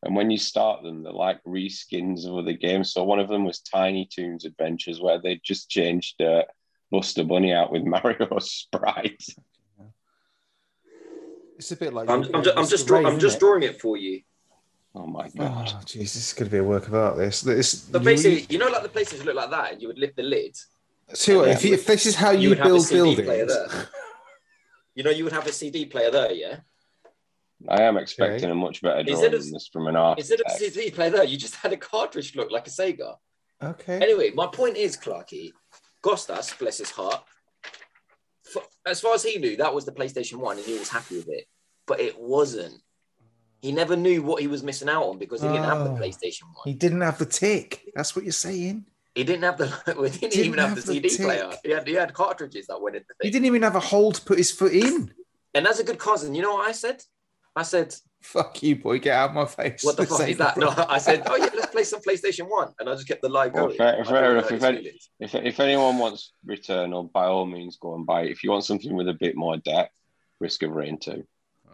And 0.04 0.16
when 0.16 0.30
you 0.32 0.38
start 0.38 0.84
them, 0.84 1.04
they're 1.04 1.12
like 1.14 1.44
reskins 1.44 2.26
of 2.26 2.36
other 2.38 2.54
games. 2.54 2.94
So 2.94 3.04
one 3.04 3.20
of 3.20 3.28
them 3.28 3.46
was 3.46 3.60
Tiny 3.60 4.08
Toons 4.12 4.46
Adventures, 4.46 5.02
where 5.02 5.20
they 5.22 5.40
just 5.44 5.70
changed 5.70 6.22
uh, 6.22 6.44
Buster 6.92 7.24
Bunny 7.24 7.54
out 7.54 7.72
with 7.72 7.84
Mario 7.84 8.28
Sprite. 8.40 9.24
It's 11.58 11.72
a 11.72 11.76
bit 11.76 11.94
like 11.94 12.10
I'm, 12.10 12.24
I'm, 12.34 12.44
ju- 12.44 12.54
I'm 12.56 12.68
just 12.68 12.88
draw- 12.88 13.06
I'm 13.06 13.20
just 13.20 13.40
drawing 13.40 13.64
it 13.64 13.82
for 13.82 13.98
you. 13.98 14.22
Oh 14.94 15.06
my 15.06 15.26
oh, 15.26 15.32
god! 15.38 15.74
Oh, 15.76 15.80
jeez, 15.86 16.14
this 16.14 16.16
is 16.16 16.34
going 16.34 16.48
to 16.48 16.52
be 16.52 16.60
a 16.60 16.64
work 16.64 16.88
of 16.88 16.94
art. 16.96 17.18
This, 17.18 17.42
this. 17.42 17.76
But 17.76 18.04
basically, 18.04 18.46
you 18.50 18.60
know, 18.60 18.68
like 18.68 18.84
the 18.84 18.90
places 18.90 19.24
look 19.26 19.36
like 19.36 19.50
that, 19.52 19.74
and 19.74 19.82
you 19.82 19.88
would 19.88 19.98
lift 19.98 20.16
the 20.16 20.24
lid. 20.24 20.56
So 21.14 21.46
if, 21.46 21.64
you, 21.64 21.74
if 21.74 21.86
this 21.86 22.06
is 22.06 22.16
how 22.16 22.32
you, 22.32 22.50
would 22.50 22.58
have 22.58 22.68
a 22.68 22.70
build 22.70 22.84
CD 22.84 23.16
player 23.16 23.46
buildings, 23.46 23.72
there. 23.72 23.88
You 24.96 25.04
know, 25.04 25.12
you 25.12 25.24
would 25.24 25.34
have 25.34 25.48
a 25.48 25.54
CD 25.54 25.86
player 25.86 26.12
there, 26.12 26.32
yeah. 26.32 26.58
I 27.68 27.84
am 27.84 27.98
expecting 27.98 28.50
a 28.50 28.56
much 28.56 28.82
better 28.82 29.04
drawing 29.04 29.32
than 29.32 29.52
this 29.52 29.70
from 29.72 29.88
an 29.88 29.96
artist. 29.96 30.32
Instead 30.32 30.46
of 30.46 30.54
a 30.54 30.58
CD 30.58 30.92
player 30.92 31.10
there, 31.10 31.24
you 31.24 31.38
just 31.38 31.56
had 31.56 31.74
a 31.74 31.78
cartridge 31.78 32.36
look 32.36 32.52
like 32.52 32.68
a 32.68 32.70
Sega. 32.70 33.16
okay. 33.64 34.00
Anyway, 34.02 34.32
my 34.32 34.48
point 34.48 34.78
is, 34.78 34.98
Clarky, 34.98 35.52
Gostas, 36.04 36.58
bless 36.58 36.78
his 36.78 36.92
heart, 36.92 37.24
for, 38.44 38.62
as 38.86 39.02
far 39.02 39.16
as 39.16 39.24
he 39.24 39.38
knew, 39.40 39.58
that 39.58 39.74
was 39.74 39.86
the 39.86 39.92
PlayStation 39.92 40.36
1 40.36 40.58
and 40.58 40.66
he 40.66 40.78
was 40.78 40.90
happy 40.90 41.18
with 41.18 41.30
it. 41.30 41.46
But 41.86 42.00
it 42.00 42.20
wasn't. 42.20 42.82
He 43.62 43.72
never 43.72 43.96
knew 43.96 44.22
what 44.22 44.42
he 44.42 44.48
was 44.48 44.64
missing 44.64 44.88
out 44.90 45.04
on 45.04 45.18
because 45.18 45.42
he 45.42 45.48
didn't 45.48 45.64
have 45.66 45.84
the 45.84 45.92
Oh. 45.92 45.96
PlayStation 45.98 46.44
1. 46.44 46.54
He 46.66 46.74
didn't 46.74 47.02
have 47.02 47.18
the 47.18 47.26
tick. 47.26 47.84
That's 47.96 48.16
what 48.16 48.24
you're 48.24 48.32
saying. 48.32 48.86
He 49.16 49.24
didn't 49.24 49.44
have 49.44 49.58
the 49.58 49.68
he 49.88 50.20
didn't, 50.20 50.32
Didn't 50.32 50.46
even 50.46 50.60
have, 50.60 50.70
have 50.70 50.76
the 50.76 50.94
CD 50.94 51.18
player. 51.18 51.50
tick. 51.50 51.60
He 51.64 51.72
had, 51.72 51.88
he 51.88 51.94
had 51.96 52.14
cartridges 52.14 52.68
that 52.68 52.80
went 52.82 52.96
in 52.98 53.04
the 53.08 53.16
He 53.26 53.32
didn't 53.32 53.46
even 53.48 53.64
have 53.64 53.76
a 53.76 53.80
hole 53.80 54.12
to 54.12 54.22
put 54.22 54.38
his 54.38 54.52
foot 54.52 54.74
in. 54.74 55.12
And 55.54 55.66
as 55.66 55.80
a 55.80 55.84
good 55.84 55.98
cousin, 55.98 56.36
you 56.36 56.42
know 56.44 56.54
what 56.54 56.70
I 56.70 56.72
said? 56.72 57.04
I 57.56 57.64
said, 57.64 57.96
Fuck 58.28 58.62
you, 58.62 58.76
boy. 58.76 59.00
Get 59.00 59.16
out 59.16 59.30
of 59.30 59.36
my 59.36 59.46
face. 59.46 59.84
What 59.84 59.96
the 59.98 60.06
fuck 60.08 60.28
is 60.28 60.38
that? 60.38 60.58
No, 60.58 60.74
I 60.90 60.98
said, 60.98 61.24
Oh 61.26 61.36
yeah, 61.38 61.50
let's 61.56 61.68
play 61.72 61.84
some 61.84 62.02
PlayStation 62.02 62.50
1. 62.50 62.74
And 62.80 62.90
I 62.90 62.94
just 62.96 63.08
kept 63.08 63.22
the 63.22 63.30
live 63.30 63.54
Well, 63.54 63.68
going. 63.68 63.78
fair- 63.78 64.04
fair 64.04 64.32
enough. 64.38 64.52
If 64.52 64.64
any- 64.64 65.00
If, 65.20 65.34
if 65.36 65.60
anyone 65.60 65.98
wants 65.98 66.34
Returnal, 66.46 67.12
by 67.12 67.26
all 67.26 67.46
means, 67.46 67.78
go 67.78 67.96
and 67.96 68.06
buy 68.06 68.24
it. 68.24 68.32
If 68.32 68.44
you 68.44 68.52
want 68.52 68.66
something 68.66 68.94
with 68.96 69.08
a 69.08 69.14
bit 69.14 69.36
more 69.36 69.56
depth, 69.58 69.94
Risk 70.40 70.64
of 70.64 70.72
Rain 70.72 70.98
2. 71.00 71.26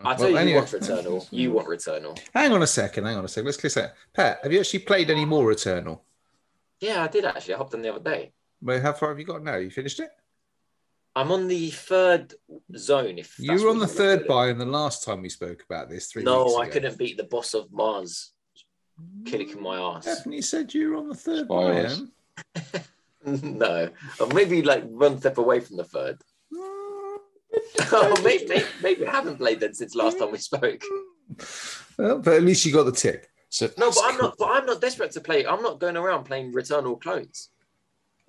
I 0.06 0.14
tell 0.16 0.24
Well, 0.26 0.32
you, 0.32 0.38
anyway. 0.38 0.52
you 0.52 0.58
want 0.58 0.70
Returnal. 0.72 1.28
You 1.32 1.52
want 1.52 1.68
Returnal. 1.68 2.20
Hang 2.34 2.52
on 2.52 2.62
a 2.62 2.68
second. 2.68 3.06
Hang 3.06 3.18
on 3.18 3.26
a 3.26 3.28
second. 3.28 3.46
Let's 3.46 3.58
clear 3.58 3.72
that. 3.76 3.96
Pat, 4.14 4.40
have 4.44 4.52
you 4.54 4.60
actually 4.60 4.80
played 4.80 5.10
any 5.10 5.26
more 5.26 5.46
Returnal? 5.52 6.02
Yeah, 6.80 7.04
I 7.04 7.08
did 7.08 7.26
actually. 7.26 7.56
I 7.56 7.58
hopped 7.58 7.74
on 7.74 7.82
the 7.82 7.90
other 7.94 8.04
day. 8.04 8.34
Well, 8.62 8.80
how 8.82 8.94
far 8.94 9.10
have 9.10 9.20
you 9.20 9.26
got 9.26 9.44
now? 9.44 9.56
You 9.56 9.70
finished 9.72 10.00
it? 10.00 10.10
I'm 11.16 11.32
on 11.32 11.48
the 11.48 11.70
third 11.70 12.34
zone. 12.76 13.20
If 13.20 13.38
You 13.38 13.62
were 13.64 13.70
on 13.70 13.80
the 13.80 13.88
third 13.88 14.20
call 14.20 14.26
it. 14.26 14.28
buy 14.28 14.50
in 14.50 14.58
the 14.58 14.66
last 14.66 15.04
time 15.04 15.22
we 15.22 15.30
spoke 15.30 15.64
about 15.70 15.90
this 15.90 16.08
three 16.08 16.24
No, 16.24 16.46
weeks 16.46 16.56
I 16.58 16.64
ago. 16.64 16.72
couldn't 16.74 16.98
beat 16.98 17.18
the 17.18 17.24
boss 17.26 17.54
of 17.54 17.72
Mars 17.72 18.32
kicking 19.26 19.62
my 19.62 19.78
ass. 19.80 20.06
Definitely 20.06 20.42
said 20.42 20.74
you 20.74 20.90
were 20.92 20.98
on 20.98 21.10
the 21.10 21.16
third 21.16 21.46
Spoilers. 21.46 22.02
buy. 22.56 22.64
no, 23.26 23.90
or 24.20 24.28
maybe 24.28 24.62
like 24.64 24.84
one 24.86 25.18
step 25.20 25.38
away 25.38 25.60
from 25.60 25.78
the 25.78 25.84
third. 25.86 26.20
Mm, 27.76 27.90
oh, 27.92 28.22
maybe, 28.24 28.48
maybe 28.48 28.66
maybe 28.82 29.06
I 29.08 29.12
haven't 29.12 29.38
played 29.38 29.60
then 29.60 29.76
since 29.76 29.94
last 29.94 30.18
time 30.18 30.32
we 30.32 30.40
spoke. 30.40 30.82
well, 32.00 32.18
but 32.18 32.34
at 32.34 32.42
least 32.42 32.66
you 32.66 32.74
got 32.74 32.86
the 32.86 32.92
tick. 32.92 33.30
So 33.50 33.68
No, 33.78 33.92
but 33.92 34.00
I'm 34.04 34.18
cool. 34.18 34.22
not. 34.30 34.38
But 34.40 34.46
I'm 34.50 34.66
not 34.66 34.82
desperate 34.82 35.12
to 35.12 35.22
play. 35.22 35.46
I'm 35.46 35.62
not 35.62 35.80
going 35.80 35.96
around 35.96 36.24
playing 36.24 36.52
Returnal 36.52 37.00
clones. 37.00 37.50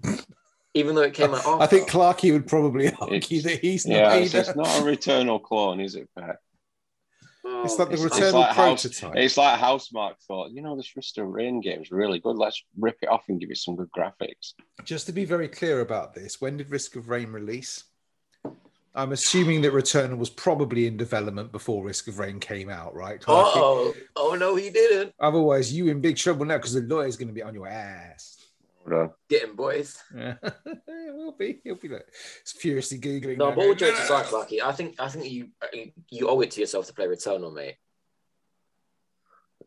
Even 0.75 0.95
though 0.97 1.03
it 1.03 1.15
came 1.15 1.33
out. 1.35 1.47
I 1.61 1.67
think 1.67 1.85
after. 1.87 1.99
Clarky 1.99 2.33
would 2.33 2.47
probably 2.47 2.93
argue 3.01 3.17
It's- 3.17 3.43
that 3.45 3.61
he's 3.61 3.87
not 3.87 3.95
Yeah, 3.97 4.15
it's, 4.15 4.35
either. 4.35 4.49
it's 4.51 4.57
not 4.57 4.67
a 4.67 4.83
Returnal 4.83 5.43
clone, 5.43 5.81
is 5.81 5.95
it, 5.95 6.09
Pat? 6.19 6.37
It's 7.47 7.75
oh, 7.75 7.77
like 7.79 7.89
the 7.89 7.95
It's- 7.95 8.05
it's 8.05 8.17
Returnal 8.17 8.33
like 8.33 8.49
House- 8.57 8.83
prototype. 8.83 9.17
It's 9.17 9.37
like 9.37 9.61
Housemarque 9.61 10.17
thought, 10.27 10.51
you 10.51 10.63
know, 10.63 10.77
this 10.77 10.97
Risk 10.97 11.19
of 11.19 11.29
Rain 11.29 11.61
game 11.61 11.83
is 11.83 11.91
really 11.91 12.19
good. 12.19 12.37
Let's 12.37 12.63
rip 12.79 12.97
it 13.03 13.09
off 13.09 13.25
and 13.29 13.39
give 13.41 13.51
it 13.51 13.59
some 13.59 13.77
good 13.77 13.91
graphics. 13.97 14.55
Just 14.85 15.07
to 15.07 15.13
be 15.13 15.25
very 15.25 15.49
clear 15.49 15.81
about 15.81 16.15
this, 16.15 16.41
when 16.41 16.57
did 16.57 16.71
Risk 16.71 16.97
of 16.97 17.09
Rain 17.09 17.31
release? 17.31 17.85
I'm 18.97 19.11
assuming 19.13 19.63
that 19.63 19.73
Returnal 19.73 20.19
was 20.19 20.31
probably 20.31 20.87
in 20.87 20.97
development 20.97 21.51
before 21.51 21.85
Risk 21.85 22.07
of 22.09 22.19
Rain 22.21 22.39
came 22.39 22.71
out, 22.71 22.95
right? 22.95 23.21
Clarky? 23.21 23.53
Oh, 23.57 23.95
oh 24.17 24.35
no, 24.37 24.55
he 24.55 24.71
didn't. 24.71 25.13
Otherwise, 25.21 25.73
you 25.73 25.89
in 25.89 26.01
big 26.01 26.17
trouble 26.17 26.45
now 26.47 26.57
because 26.59 26.75
the 26.75 26.81
lawyer's 26.83 27.17
going 27.17 27.27
to 27.29 27.35
be 27.35 27.43
on 27.43 27.55
your 27.55 27.67
ass. 27.69 28.34
Hold 28.87 29.01
on. 29.01 29.11
Get 29.29 29.45
him, 29.45 29.57
boys. 29.57 29.99
Yeah, 30.15 30.35
it 30.43 31.15
will 31.15 31.33
be. 31.33 31.61
He'll 31.65 31.77
be 31.77 31.89
like 31.89 32.07
it's 32.43 32.53
furiously 32.53 32.99
googling. 32.99 33.39
No, 33.39 33.49
now, 33.49 33.55
but 33.55 33.61
all 33.61 33.75
going, 33.75 33.79
jokes 33.79 34.01
aside, 34.01 34.27
Clarky, 34.27 34.61
I 34.63 34.73
think 34.73 35.01
I 35.01 35.09
think 35.09 35.31
you 35.31 35.49
you 36.11 36.29
owe 36.29 36.41
it 36.41 36.51
to 36.53 36.61
yourself 36.61 36.87
to 36.87 36.95
play 36.95 37.07
Returnal, 37.07 37.55
mate. 37.55 37.77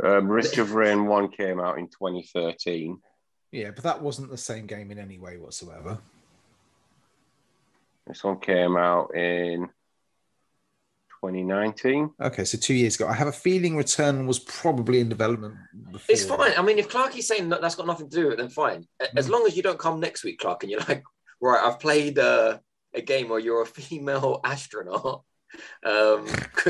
Um, 0.03 0.27
Risk 0.27 0.58
of 0.58 0.73
Rain 0.73 1.08
1 1.08 1.32
came 1.32 1.60
out 1.60 1.80
in 1.80 1.88
2013. 1.88 2.99
Yeah, 3.51 3.71
but 3.71 3.84
that 3.84 4.01
wasn't 4.01 4.30
the 4.30 4.38
same 4.38 4.67
game 4.67 4.91
in 4.91 4.99
any 4.99 5.17
way 5.17 5.38
whatsoever. 5.38 5.97
This 8.06 8.23
one 8.23 8.39
came 8.39 8.77
out 8.77 9.15
in 9.15 9.67
2019. 11.21 12.12
Okay, 12.21 12.43
so 12.45 12.58
two 12.58 12.73
years 12.73 12.95
ago. 12.95 13.08
I 13.08 13.13
have 13.13 13.27
a 13.27 13.32
feeling 13.32 13.75
Return 13.75 14.27
was 14.27 14.39
probably 14.39 14.99
in 14.99 15.10
development. 15.10 15.56
Before 15.91 16.06
It's 16.13 16.25
fine. 16.25 16.51
I 16.58 16.62
mean, 16.62 16.77
if 16.80 16.89
Clarky's 16.89 17.27
saying 17.27 17.49
that 17.49 17.62
that's 17.62 17.75
got 17.75 17.88
nothing 17.88 18.10
to 18.10 18.15
do 18.15 18.23
with 18.25 18.34
it, 18.34 18.38
then 18.38 18.49
fine. 18.49 18.86
As 19.15 19.27
Mm. 19.27 19.32
long 19.32 19.47
as 19.47 19.56
you 19.58 19.63
don't 19.63 19.80
come 19.80 19.99
next 19.99 20.23
week, 20.23 20.39
Clark, 20.39 20.63
and 20.63 20.71
you're 20.71 20.82
like, 20.88 21.03
right, 21.41 21.63
I've 21.63 21.80
played 21.80 22.19
uh, 22.19 22.60
a 22.93 23.01
game 23.01 23.30
where 23.30 23.39
you're 23.39 23.62
a 23.63 23.65
female 23.80 24.39
astronaut 24.43 25.23
um, 25.86 26.25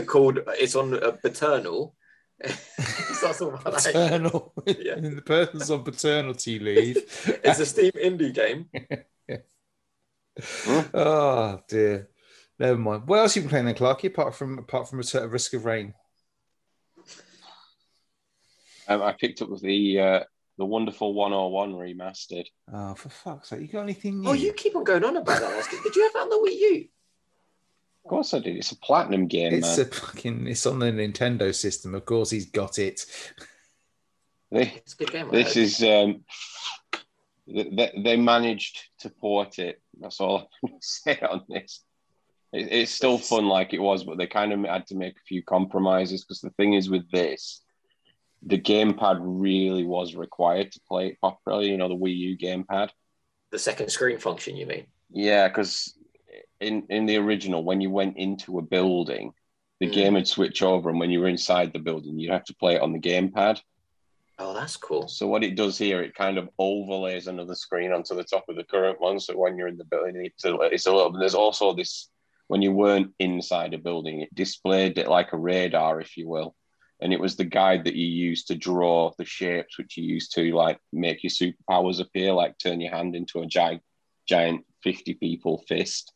called 0.06 0.40
it's 0.60 0.76
on 0.76 0.94
uh, 0.94 1.12
Paternal. 1.22 1.96
it's 2.40 3.24
not 3.24 3.36
something 3.36 3.56
like 3.56 3.64
that. 3.84 3.84
Paternal. 3.94 4.54
Yeah. 4.66 4.96
the 5.00 5.24
person's 5.26 5.72
on 5.72 5.84
paternity 5.84 6.60
leave. 6.60 6.98
It's 7.44 7.60
a 7.60 7.66
Steam 7.66 7.92
indie 7.94 8.34
game. 8.34 8.70
oh 10.94 11.60
dear. 11.68 12.10
Never 12.60 12.78
mind. 12.78 13.08
What 13.08 13.20
else 13.20 13.36
have 13.36 13.44
you 13.44 13.50
been 13.50 13.64
playing 13.64 13.66
then, 13.66 13.76
Clarky, 13.76 14.06
apart 14.08 14.34
from 14.36 14.58
apart 14.58 14.90
from 14.90 14.98
Return- 15.00 15.30
Risk 15.30 15.54
of 15.54 15.66
Rain? 15.66 15.94
Um, 18.88 19.02
I 19.02 19.12
picked 19.14 19.42
up 19.42 19.50
the 19.62 20.00
uh, 20.00 20.24
the 20.58 20.66
Wonderful 20.66 21.14
101 21.14 21.74
remastered. 21.74 22.46
Oh, 22.74 22.96
for 22.96 23.10
fuck's 23.10 23.50
sake! 23.50 23.62
You 23.62 23.68
got 23.68 23.82
anything 23.82 24.22
new? 24.22 24.30
Oh, 24.30 24.34
you 24.34 24.54
keep 24.54 24.76
on 24.76 24.84
going 24.84 25.04
on 25.04 25.18
about 25.18 25.40
that. 25.42 25.68
Did 25.84 25.96
you 25.96 26.04
have 26.04 26.14
that 26.14 26.20
on 26.22 26.30
the 26.30 26.36
Wii 26.50 26.56
U? 26.60 26.88
Of 28.06 28.10
course 28.10 28.34
I 28.34 28.40
did. 28.40 28.56
It's 28.56 28.72
a 28.72 28.78
platinum 28.78 29.28
game, 29.28 29.54
It's 29.54 29.78
man. 29.78 29.88
a 29.88 29.90
fucking. 29.90 30.48
It's 30.48 30.66
on 30.66 30.80
the 30.80 30.86
Nintendo 30.88 31.54
system. 31.54 31.94
Of 31.94 32.06
course, 32.06 32.30
he's 32.32 32.46
got 32.50 32.80
it. 32.80 33.06
They- 34.52 34.72
It's 34.78 34.94
a 34.94 34.98
good 34.98 35.12
game. 35.12 35.30
This 35.30 35.56
heard. 35.56 35.62
is 35.64 35.84
um, 35.84 36.24
they, 37.46 37.92
they 38.02 38.16
managed 38.16 38.80
to 39.00 39.10
port 39.10 39.60
it. 39.60 39.82
That's 40.00 40.22
all 40.22 40.38
I'm 40.64 40.70
going 40.70 40.80
to 40.82 40.88
say 40.88 41.20
on 41.20 41.44
this. 41.50 41.84
It, 42.54 42.72
it's 42.72 42.92
still 42.92 43.18
fun 43.18 43.48
like 43.48 43.74
it 43.74 43.80
was, 43.82 44.04
but 44.04 44.18
they 44.18 44.28
kind 44.28 44.54
of 44.54 44.64
had 44.64 44.88
to 44.88 44.96
make 44.96 45.16
a 45.18 45.28
few 45.28 45.44
compromises 45.44 46.24
because 46.24 46.42
the 46.42 46.52
thing 46.52 46.74
is 46.74 46.90
with 46.90 47.10
this, 47.12 47.62
the 48.44 48.58
gamepad 48.60 49.18
really 49.22 49.84
was 49.84 50.16
required 50.16 50.72
to 50.72 50.80
play 50.88 51.08
it 51.08 51.20
properly. 51.20 51.70
You 51.70 51.78
know, 51.78 51.90
the 51.90 51.96
Wii 51.96 52.16
U 52.18 52.38
gamepad. 52.38 52.90
the 53.52 53.60
second 53.60 53.90
screen 53.90 54.18
function. 54.18 54.56
You 54.56 54.66
mean? 54.68 54.86
Yeah, 55.12 55.48
because 55.48 55.98
in 56.60 56.86
in 56.90 57.06
the 57.06 57.18
original, 57.18 57.64
when 57.64 57.82
you 57.82 57.90
went 57.90 58.18
into 58.18 58.60
a 58.60 58.62
building, 58.62 59.34
the 59.80 59.88
Mm. 59.88 59.94
game 59.94 60.14
would 60.16 60.28
switch 60.28 60.62
over, 60.64 60.90
and 60.90 61.00
when 61.00 61.12
you 61.12 61.20
were 61.20 61.28
inside 61.28 61.72
the 61.74 61.80
building, 61.80 62.18
you 62.20 62.32
have 62.32 62.44
to 62.46 62.56
play 62.56 62.76
it 62.76 62.82
on 62.82 62.94
the 62.94 63.00
gamepad. 63.00 63.62
Oh, 64.40 64.54
that's 64.54 64.78
cool. 64.78 65.08
So 65.08 65.26
what 65.28 65.44
it 65.44 65.56
does 65.56 65.78
here, 65.80 66.02
it 66.04 66.14
kind 66.14 66.38
of 66.38 66.48
overlays 66.60 67.26
another 67.28 67.56
screen 67.56 67.92
onto 67.92 68.14
the 68.16 68.24
top 68.24 68.46
of 68.50 68.56
the 68.56 68.64
current 68.64 69.02
one. 69.02 69.20
So 69.20 69.36
when 69.36 69.58
you're 69.58 69.68
in 69.68 69.78
the 69.78 69.86
building, 69.86 70.26
it's 70.26 70.46
a, 70.46 70.54
it's 70.62 70.86
a 70.86 70.92
little. 70.94 71.12
There's 71.12 71.34
also 71.36 71.74
this 71.74 72.10
when 72.48 72.62
you 72.62 72.72
weren't 72.72 73.14
inside 73.20 73.74
a 73.74 73.78
building, 73.78 74.22
it 74.22 74.34
displayed 74.34 74.98
it 74.98 75.08
like 75.08 75.34
a 75.34 75.38
radar, 75.38 76.00
if 76.00 76.18
you 76.18 76.28
will, 76.28 76.56
and 77.02 77.14
it 77.14 77.20
was 77.20 77.36
the 77.36 77.46
guide 77.46 77.86
that 77.86 77.96
you 77.96 78.08
used 78.08 78.48
to 78.48 78.56
draw 78.56 79.12
the 79.18 79.26
shapes, 79.26 79.78
which 79.78 79.98
you 79.98 80.04
used 80.04 80.34
to 80.36 80.54
like 80.54 80.80
make 80.92 81.24
your 81.24 81.32
superpowers 81.32 82.00
appear, 82.00 82.34
like 82.34 82.58
turn 82.58 82.82
your 82.82 82.92
hand 82.92 83.16
into 83.16 83.42
a 83.42 83.46
giant, 83.46 83.82
giant 84.28 84.66
fifty 84.84 85.14
people 85.14 85.64
fist. 85.68 86.14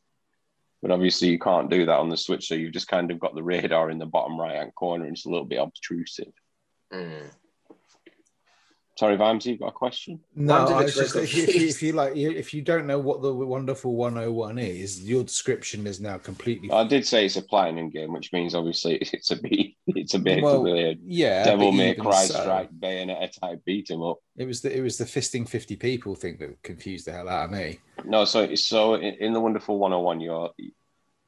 But 0.81 0.91
obviously, 0.91 1.27
you 1.27 1.37
can't 1.37 1.69
do 1.69 1.85
that 1.85 1.99
on 1.99 2.09
the 2.09 2.17
Switch, 2.17 2.47
so 2.47 2.55
you've 2.55 2.73
just 2.73 2.87
kind 2.87 3.11
of 3.11 3.19
got 3.19 3.35
the 3.35 3.43
radar 3.43 3.91
in 3.91 3.99
the 3.99 4.07
bottom 4.07 4.39
right 4.39 4.55
hand 4.55 4.73
corner, 4.73 5.05
and 5.05 5.15
it's 5.15 5.25
a 5.25 5.29
little 5.29 5.45
bit 5.45 5.59
obtrusive. 5.59 6.33
Mm. 6.91 7.29
Sorry, 9.01 9.17
Vimesy, 9.17 9.47
you've 9.47 9.59
got 9.61 9.69
a 9.69 9.71
question? 9.71 10.19
No, 10.35 10.57
I'm 10.57 10.85
just 10.85 10.95
was 10.95 11.13
just 11.13 11.15
if 11.35 11.35
you, 11.35 11.69
if 11.69 11.81
you 11.81 11.93
like, 11.93 12.15
if 12.15 12.53
you 12.53 12.61
don't 12.61 12.85
know 12.85 12.99
what 12.99 13.23
the 13.23 13.33
Wonderful 13.33 13.95
101 13.95 14.59
is, 14.59 15.01
your 15.01 15.23
description 15.23 15.87
is 15.87 15.99
now 15.99 16.19
completely. 16.19 16.69
I 16.71 16.83
did 16.83 17.07
say 17.07 17.25
it's 17.25 17.35
a 17.35 17.41
platinum 17.41 17.89
game, 17.89 18.13
which 18.13 18.31
means 18.31 18.53
obviously 18.53 18.97
it's 19.01 19.31
a 19.31 19.41
beat. 19.41 19.75
It's 19.87 20.13
a 20.13 20.19
bit 20.19 20.43
Well, 20.43 20.67
a 20.67 20.95
yeah, 21.03 21.43
Devil 21.43 21.71
May 21.71 21.95
Cry 21.95 22.25
so, 22.25 22.41
Strike 22.41 22.69
Bayonetta 22.79 23.39
type 23.39 23.65
beat 23.65 23.89
'em 23.89 24.03
up. 24.03 24.19
It 24.37 24.45
was 24.45 24.61
the 24.61 24.77
it 24.77 24.81
was 24.81 24.99
the 24.99 25.05
fisting 25.05 25.49
50 25.49 25.77
people 25.77 26.13
thing 26.13 26.37
that 26.39 26.61
confused 26.61 27.07
the 27.07 27.13
hell 27.13 27.27
out 27.27 27.45
of 27.45 27.51
me. 27.57 27.79
No, 28.05 28.23
so 28.23 28.53
so 28.53 28.93
in, 28.93 29.15
in 29.15 29.33
the 29.33 29.39
Wonderful 29.39 29.79
101, 29.79 30.19
you're 30.19 30.51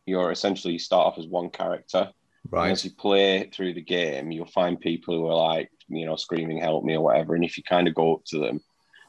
you're 0.06 0.32
essentially 0.32 0.74
you 0.74 0.80
start 0.80 1.08
off 1.08 1.18
as 1.18 1.26
one 1.26 1.50
character, 1.50 2.12
And 2.44 2.52
Right. 2.54 2.72
as 2.72 2.84
you 2.86 2.92
play 2.92 3.50
through 3.54 3.74
the 3.74 3.82
game, 3.82 4.32
you'll 4.32 4.46
find 4.46 4.80
people 4.80 5.16
who 5.16 5.28
are 5.28 5.36
like, 5.56 5.72
you 5.88 6.06
know, 6.06 6.16
screaming, 6.16 6.58
help 6.60 6.84
me 6.84 6.96
or 6.96 7.02
whatever. 7.02 7.36
And 7.36 7.44
if 7.44 7.58
you 7.58 7.64
kind 7.64 7.88
of 7.88 7.96
go 7.96 8.16
up 8.16 8.26
to 8.26 8.40
them, 8.40 8.62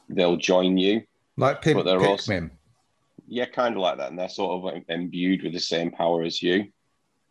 they'll 0.09 0.37
join 0.37 0.77
you. 0.77 1.03
Like 1.37 1.61
Pim- 1.61 1.77
But 1.77 1.83
they're 1.83 2.03
also- 2.05 2.49
Yeah, 3.27 3.45
kind 3.45 3.75
of 3.75 3.81
like 3.81 3.97
that. 3.97 4.09
And 4.09 4.19
they're 4.19 4.29
sort 4.29 4.73
of 4.75 4.83
imbued 4.87 5.43
with 5.43 5.53
the 5.53 5.59
same 5.59 5.91
power 5.91 6.23
as 6.23 6.41
you. 6.41 6.71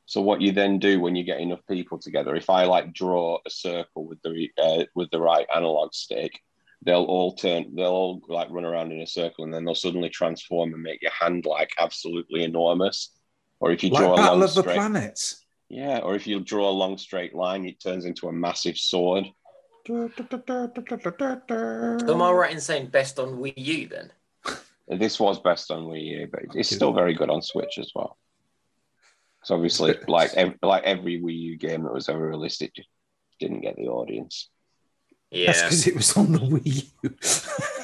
So 0.07 0.21
what 0.21 0.43
you 0.43 0.53
then 0.53 0.79
do 0.79 1.01
when 1.01 1.17
you 1.17 1.25
get 1.25 1.41
enough 1.41 1.61
people 1.67 1.99
together, 1.99 2.35
if 2.37 2.51
I 2.51 2.65
like 2.65 2.93
draw 2.93 3.39
a 3.47 3.51
circle 3.51 4.05
with 4.05 4.21
the 4.23 4.51
uh, 4.59 4.85
with 4.95 5.11
the 5.11 5.21
right 5.21 5.47
analog 5.55 5.95
stick, 5.95 6.41
they'll 6.83 7.05
all 7.05 7.33
turn, 7.35 7.75
they'll 7.75 7.87
all 7.87 8.23
like 8.29 8.51
run 8.51 8.67
around 8.67 8.93
in 8.93 9.01
a 9.01 9.07
circle, 9.07 9.45
and 9.45 9.55
then 9.55 9.65
they'll 9.65 9.75
suddenly 9.75 10.11
transform 10.11 10.75
and 10.75 10.83
make 10.83 11.01
your 11.01 11.13
hand 11.13 11.47
like 11.47 11.71
absolutely 11.79 12.45
enormous. 12.45 13.11
Or 13.61 13.71
if 13.73 13.83
you 13.83 13.89
Like 13.91 14.03
draw 14.03 14.13
a 14.13 14.17
Battle 14.17 14.33
long 14.35 14.43
of 14.43 14.55
the 14.55 14.61
straight, 14.61 14.75
Planets. 14.77 15.44
Yeah, 15.69 15.99
or 15.99 16.15
if 16.15 16.27
you 16.27 16.41
draw 16.41 16.69
a 16.69 16.73
long 16.73 16.99
straight 16.99 17.35
line, 17.35 17.65
it 17.67 17.81
turns 17.81 18.05
into 18.05 18.29
a 18.29 18.33
massive 18.33 18.77
sword. 18.79 19.25
Am 22.09 22.23
I 22.23 22.31
right 22.33 22.53
in 22.53 22.61
saying 22.61 22.89
best 22.89 23.19
on 23.19 23.39
Wii 23.39 23.55
U 23.57 23.89
then? 23.89 24.11
This 24.89 25.19
was 25.19 25.41
best 25.41 25.71
on 25.71 25.85
Wii 25.85 26.05
U, 26.05 26.29
but 26.31 26.43
it's 26.55 26.75
still 26.75 26.93
very 26.93 27.15
good 27.15 27.31
on 27.31 27.43
Switch 27.43 27.79
as 27.79 27.91
well. 27.95 28.17
So 29.43 29.55
obviously, 29.55 29.95
like 30.09 30.33
ev- 30.35 30.59
like 30.63 30.85
every 30.85 31.21
Wii 31.21 31.39
U 31.39 31.57
game 31.59 31.83
that 31.83 31.93
was 31.93 32.09
ever 32.09 32.27
released, 32.27 32.63
it 32.63 32.75
just 32.75 32.89
didn't 33.41 33.61
get 33.61 33.77
the 33.77 33.89
audience. 33.89 34.49
Yeah, 35.31 35.47
That's 35.47 35.63
because 35.63 35.87
it 35.87 35.97
was 35.97 36.17
on 36.17 36.33
the 36.33 36.39
Wii 36.39 36.85
U. 37.03 37.81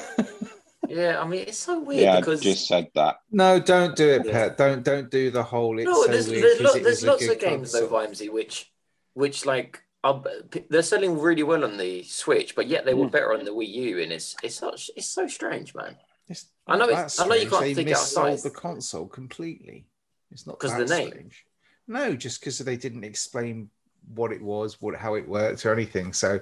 yeah. 0.95 1.21
I 1.21 1.27
mean, 1.27 1.45
it's 1.47 1.57
so 1.57 1.79
weird 1.79 2.01
Yeah, 2.01 2.17
I 2.17 2.35
just 2.35 2.67
said 2.67 2.87
that. 2.95 3.17
no, 3.31 3.59
don't 3.59 3.95
do 3.95 4.09
it, 4.09 4.23
Pet. 4.31 4.57
Don't 4.57 4.83
don't 4.83 5.09
do 5.09 5.31
the 5.31 5.43
whole. 5.43 5.79
It's 5.79 5.85
no, 5.85 6.03
so 6.05 6.11
there's 6.11 6.29
weird 6.29 6.43
there's, 6.43 6.57
'cause 6.59 6.65
lo- 6.65 6.79
it 6.79 6.83
there's 6.83 7.03
lots 7.05 7.27
of 7.27 7.39
games 7.39 7.71
though, 7.71 7.87
console. 7.87 8.27
Vimesy, 8.27 8.31
which 8.31 8.71
which 9.13 9.45
like 9.45 9.81
are, 10.03 10.23
they're 10.69 10.81
selling 10.81 11.19
really 11.19 11.43
well 11.43 11.63
on 11.63 11.77
the 11.77 12.03
Switch, 12.03 12.55
but 12.55 12.67
yet 12.67 12.85
they 12.85 12.93
were 12.93 13.05
Mm. 13.07 13.11
better 13.11 13.33
on 13.33 13.45
the 13.45 13.51
Wii 13.51 13.67
U, 13.67 13.99
and 14.01 14.11
it's 14.11 14.35
it's 14.43 14.55
such 14.55 14.89
it's 14.95 15.07
so 15.07 15.27
strange, 15.27 15.75
man. 15.75 15.95
It's 16.27 16.45
I 16.67 16.77
know 16.77 16.85
it's- 16.89 17.17
that 17.17 17.23
I 17.23 17.27
know 17.27 17.35
you 17.35 17.49
can't 17.49 17.61
They 17.61 17.73
figure 17.73 17.95
out 17.95 18.39
the 18.41 18.49
console 18.49 19.07
completely. 19.07 19.85
It's 20.31 20.47
not 20.47 20.57
'Cause 20.59 20.71
that 20.71 20.87
the 20.87 20.95
name? 20.97 21.09
strange. 21.09 21.45
No, 21.87 22.15
just 22.15 22.39
because 22.39 22.57
they 22.59 22.77
didn't 22.77 23.03
explain 23.03 23.69
what 24.15 24.31
it 24.31 24.41
was, 24.41 24.81
what 24.81 24.95
how 24.95 25.15
it 25.15 25.27
worked, 25.27 25.65
or 25.65 25.73
anything. 25.73 26.13
So, 26.13 26.39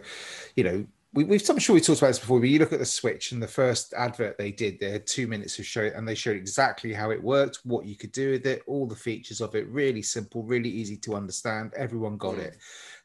you 0.55 0.63
know, 0.63 0.85
we, 1.13 1.23
we've 1.23 1.49
I'm 1.49 1.57
sure 1.59 1.73
we 1.73 1.81
talked 1.81 1.99
about 1.99 2.09
this 2.09 2.19
before. 2.19 2.39
But 2.39 2.49
you 2.49 2.59
look 2.59 2.73
at 2.73 2.79
the 2.79 2.85
Switch 2.85 3.31
and 3.31 3.41
the 3.41 3.47
first 3.47 3.93
advert 3.93 4.37
they 4.37 4.51
did, 4.51 4.79
they 4.79 4.91
had 4.91 5.07
two 5.07 5.27
minutes 5.27 5.57
of 5.59 5.65
show, 5.65 5.89
and 5.95 6.07
they 6.07 6.15
showed 6.15 6.37
exactly 6.37 6.93
how 6.93 7.09
it 7.11 7.21
worked, 7.23 7.59
what 7.63 7.85
you 7.85 7.95
could 7.95 8.11
do 8.11 8.31
with 8.31 8.45
it, 8.45 8.61
all 8.67 8.85
the 8.87 8.95
features 8.95 9.41
of 9.41 9.55
it. 9.55 9.67
Really 9.69 10.01
simple, 10.03 10.43
really 10.43 10.69
easy 10.69 10.97
to 10.97 11.15
understand. 11.15 11.73
Everyone 11.75 12.17
got 12.17 12.35
Mm. 12.35 12.39
it. 12.45 12.57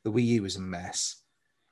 The 0.02 0.12
Wii 0.12 0.26
U 0.26 0.42
was 0.42 0.56
a 0.56 0.60
mess. 0.60 1.16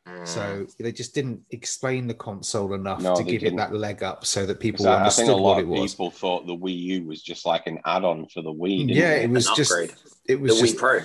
Mm. 0.08 0.26
So 0.26 0.66
they 0.80 0.90
just 0.90 1.14
didn't 1.14 1.42
explain 1.50 2.06
the 2.08 2.14
console 2.14 2.74
enough 2.74 3.00
No, 3.02 3.14
to 3.14 3.22
give 3.22 3.42
didn't. 3.42 3.54
it 3.54 3.56
that 3.58 3.74
leg 3.74 4.02
up 4.02 4.24
so 4.24 4.44
that 4.46 4.58
people 4.58 4.78
'Cause 4.84 4.86
I, 4.86 4.94
I 4.94 4.98
understood 5.00 5.26
think 5.26 5.38
a 5.38 5.40
lot 5.42 5.54
what 5.56 5.60
it 5.60 5.66
was. 5.68 5.92
people 5.92 6.10
thought 6.10 6.46
the 6.46 6.56
Wii 6.56 6.76
U 6.76 7.04
was 7.04 7.22
just 7.22 7.46
like 7.46 7.66
an 7.68 7.78
add-on 7.84 8.26
for 8.26 8.42
the 8.42 8.52
Wii. 8.52 8.88
Yeah, 8.88 9.10
they? 9.10 9.24
it 9.24 9.30
was 9.30 9.46
An 9.48 9.54
just 9.54 9.70
upgrade. 9.70 9.90
it 9.90 9.96
the 10.26 10.36
was 10.36 10.52
Wii 10.54 10.60
just 10.62 10.76
Pro. 10.78 11.00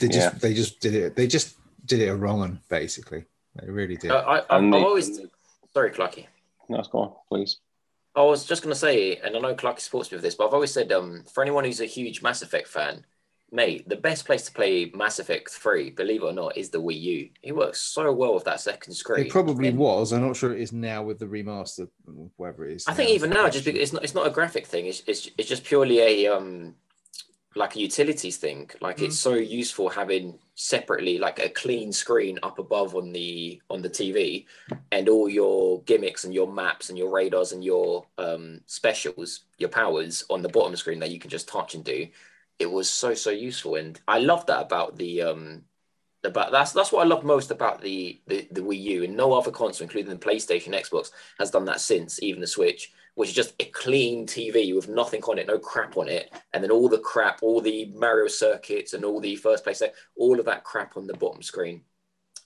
they 0.00 0.08
just 0.08 0.16
Yeah. 0.16 0.30
they 0.30 0.54
just 0.54 0.80
did 0.80 0.94
it 0.94 1.14
they 1.14 1.26
just 1.28 1.56
did 1.86 2.00
it 2.00 2.06
a 2.08 2.16
wrong 2.16 2.38
one 2.38 2.60
basically. 2.68 3.26
They 3.60 3.70
really 3.70 3.96
did. 3.96 4.10
Uh, 4.10 4.18
I, 4.18 4.38
I, 4.38 4.44
I'm 4.56 4.70
they- 4.70 4.82
always 4.82 5.20
sorry, 5.74 5.90
Clarky. 5.90 6.26
No, 6.68 6.76
let's 6.76 6.88
go 6.88 6.98
on, 6.98 7.12
please. 7.28 7.58
I 8.14 8.22
was 8.22 8.44
just 8.44 8.62
gonna 8.62 8.74
say, 8.74 9.16
and 9.16 9.36
I 9.36 9.40
know 9.40 9.54
Clarky 9.54 9.80
supports 9.80 10.10
me 10.10 10.16
with 10.16 10.22
this, 10.22 10.34
but 10.34 10.46
I've 10.46 10.54
always 10.54 10.72
said, 10.72 10.92
um, 10.92 11.24
for 11.32 11.42
anyone 11.42 11.64
who's 11.64 11.80
a 11.80 11.86
huge 11.86 12.22
Mass 12.22 12.42
Effect 12.42 12.68
fan, 12.68 13.04
mate, 13.50 13.88
the 13.88 13.96
best 13.96 14.26
place 14.26 14.44
to 14.44 14.52
play 14.52 14.90
Mass 14.94 15.18
Effect 15.18 15.50
Three, 15.50 15.90
believe 15.90 16.22
it 16.22 16.26
or 16.26 16.32
not, 16.32 16.56
is 16.56 16.68
the 16.70 16.80
Wii 16.80 17.00
U. 17.00 17.28
It 17.42 17.52
works 17.56 17.80
so 17.80 18.12
well 18.12 18.34
with 18.34 18.44
that 18.44 18.60
second 18.60 18.92
screen. 18.94 19.26
it 19.26 19.30
probably 19.32 19.68
And 19.68 19.78
was. 19.78 20.12
I'm 20.12 20.26
not 20.26 20.36
sure 20.36 20.52
it 20.54 20.60
is 20.60 20.72
now 20.72 21.02
with 21.02 21.18
the 21.18 21.26
remaster, 21.26 21.88
whatever 22.36 22.66
it 22.66 22.76
is. 22.76 22.86
I 22.88 22.92
think 22.94 23.10
even 23.10 23.30
now, 23.30 23.48
just 23.48 23.64
because 23.64 23.80
it's 23.80 23.92
not, 23.94 24.04
it's 24.04 24.14
not 24.14 24.26
a 24.26 24.30
graphic 24.30 24.66
thing. 24.66 24.86
It's, 24.86 25.02
it's, 25.06 25.30
it's 25.38 25.48
just 25.48 25.64
purely 25.64 26.00
a 26.00 26.34
um, 26.34 26.74
like 27.54 27.76
a 27.76 27.80
utilities 27.80 28.36
thing. 28.36 28.70
Like 28.80 29.00
it's 29.02 29.18
so 29.18 29.34
useful 29.34 29.88
having 29.88 30.38
separately 30.54 31.18
like 31.18 31.38
a 31.38 31.48
clean 31.48 31.92
screen 31.92 32.38
up 32.42 32.58
above 32.58 32.94
on 32.94 33.12
the 33.12 33.60
on 33.70 33.82
the 33.82 33.90
TV, 33.90 34.46
and 34.90 35.08
all 35.08 35.28
your 35.28 35.82
gimmicks 35.82 36.24
and 36.24 36.34
your 36.34 36.50
maps 36.50 36.88
and 36.88 36.98
your 36.98 37.10
radars 37.10 37.52
and 37.52 37.64
your 37.64 38.06
um, 38.18 38.60
specials, 38.66 39.40
your 39.58 39.68
powers 39.68 40.24
on 40.30 40.42
the 40.42 40.48
bottom 40.48 40.76
screen 40.76 41.00
that 41.00 41.10
you 41.10 41.18
can 41.18 41.30
just 41.30 41.48
touch 41.48 41.74
and 41.74 41.84
do. 41.84 42.06
It 42.58 42.70
was 42.70 42.88
so 42.88 43.14
so 43.14 43.30
useful, 43.30 43.76
and 43.76 44.00
I 44.06 44.18
love 44.18 44.46
that 44.46 44.60
about 44.60 44.96
the 44.96 45.22
um, 45.22 45.64
about 46.24 46.52
that's 46.52 46.72
that's 46.72 46.92
what 46.92 47.04
I 47.04 47.08
love 47.08 47.24
most 47.24 47.50
about 47.50 47.80
the, 47.80 48.20
the 48.26 48.48
the 48.50 48.60
Wii 48.60 48.80
U, 48.82 49.04
and 49.04 49.16
no 49.16 49.32
other 49.32 49.50
console, 49.50 49.84
including 49.84 50.10
the 50.10 50.16
PlayStation, 50.16 50.68
Xbox, 50.68 51.10
has 51.38 51.50
done 51.50 51.64
that 51.66 51.80
since. 51.80 52.22
Even 52.22 52.40
the 52.40 52.46
Switch, 52.46 52.92
which 53.14 53.28
is 53.28 53.34
just 53.34 53.54
a 53.60 53.64
clean 53.66 54.26
TV 54.26 54.74
with 54.74 54.88
nothing 54.88 55.22
on 55.24 55.38
it, 55.38 55.46
no 55.46 55.58
crap 55.58 55.96
on 55.96 56.08
it, 56.08 56.32
and 56.52 56.62
then 56.62 56.70
all 56.70 56.88
the 56.88 56.98
crap, 56.98 57.42
all 57.42 57.60
the 57.60 57.86
Mario 57.94 58.28
circuits 58.28 58.94
and 58.94 59.04
all 59.04 59.20
the 59.20 59.36
first 59.36 59.64
place, 59.64 59.82
all 60.16 60.38
of 60.38 60.46
that 60.46 60.64
crap 60.64 60.96
on 60.96 61.06
the 61.06 61.14
bottom 61.14 61.42
screen, 61.42 61.82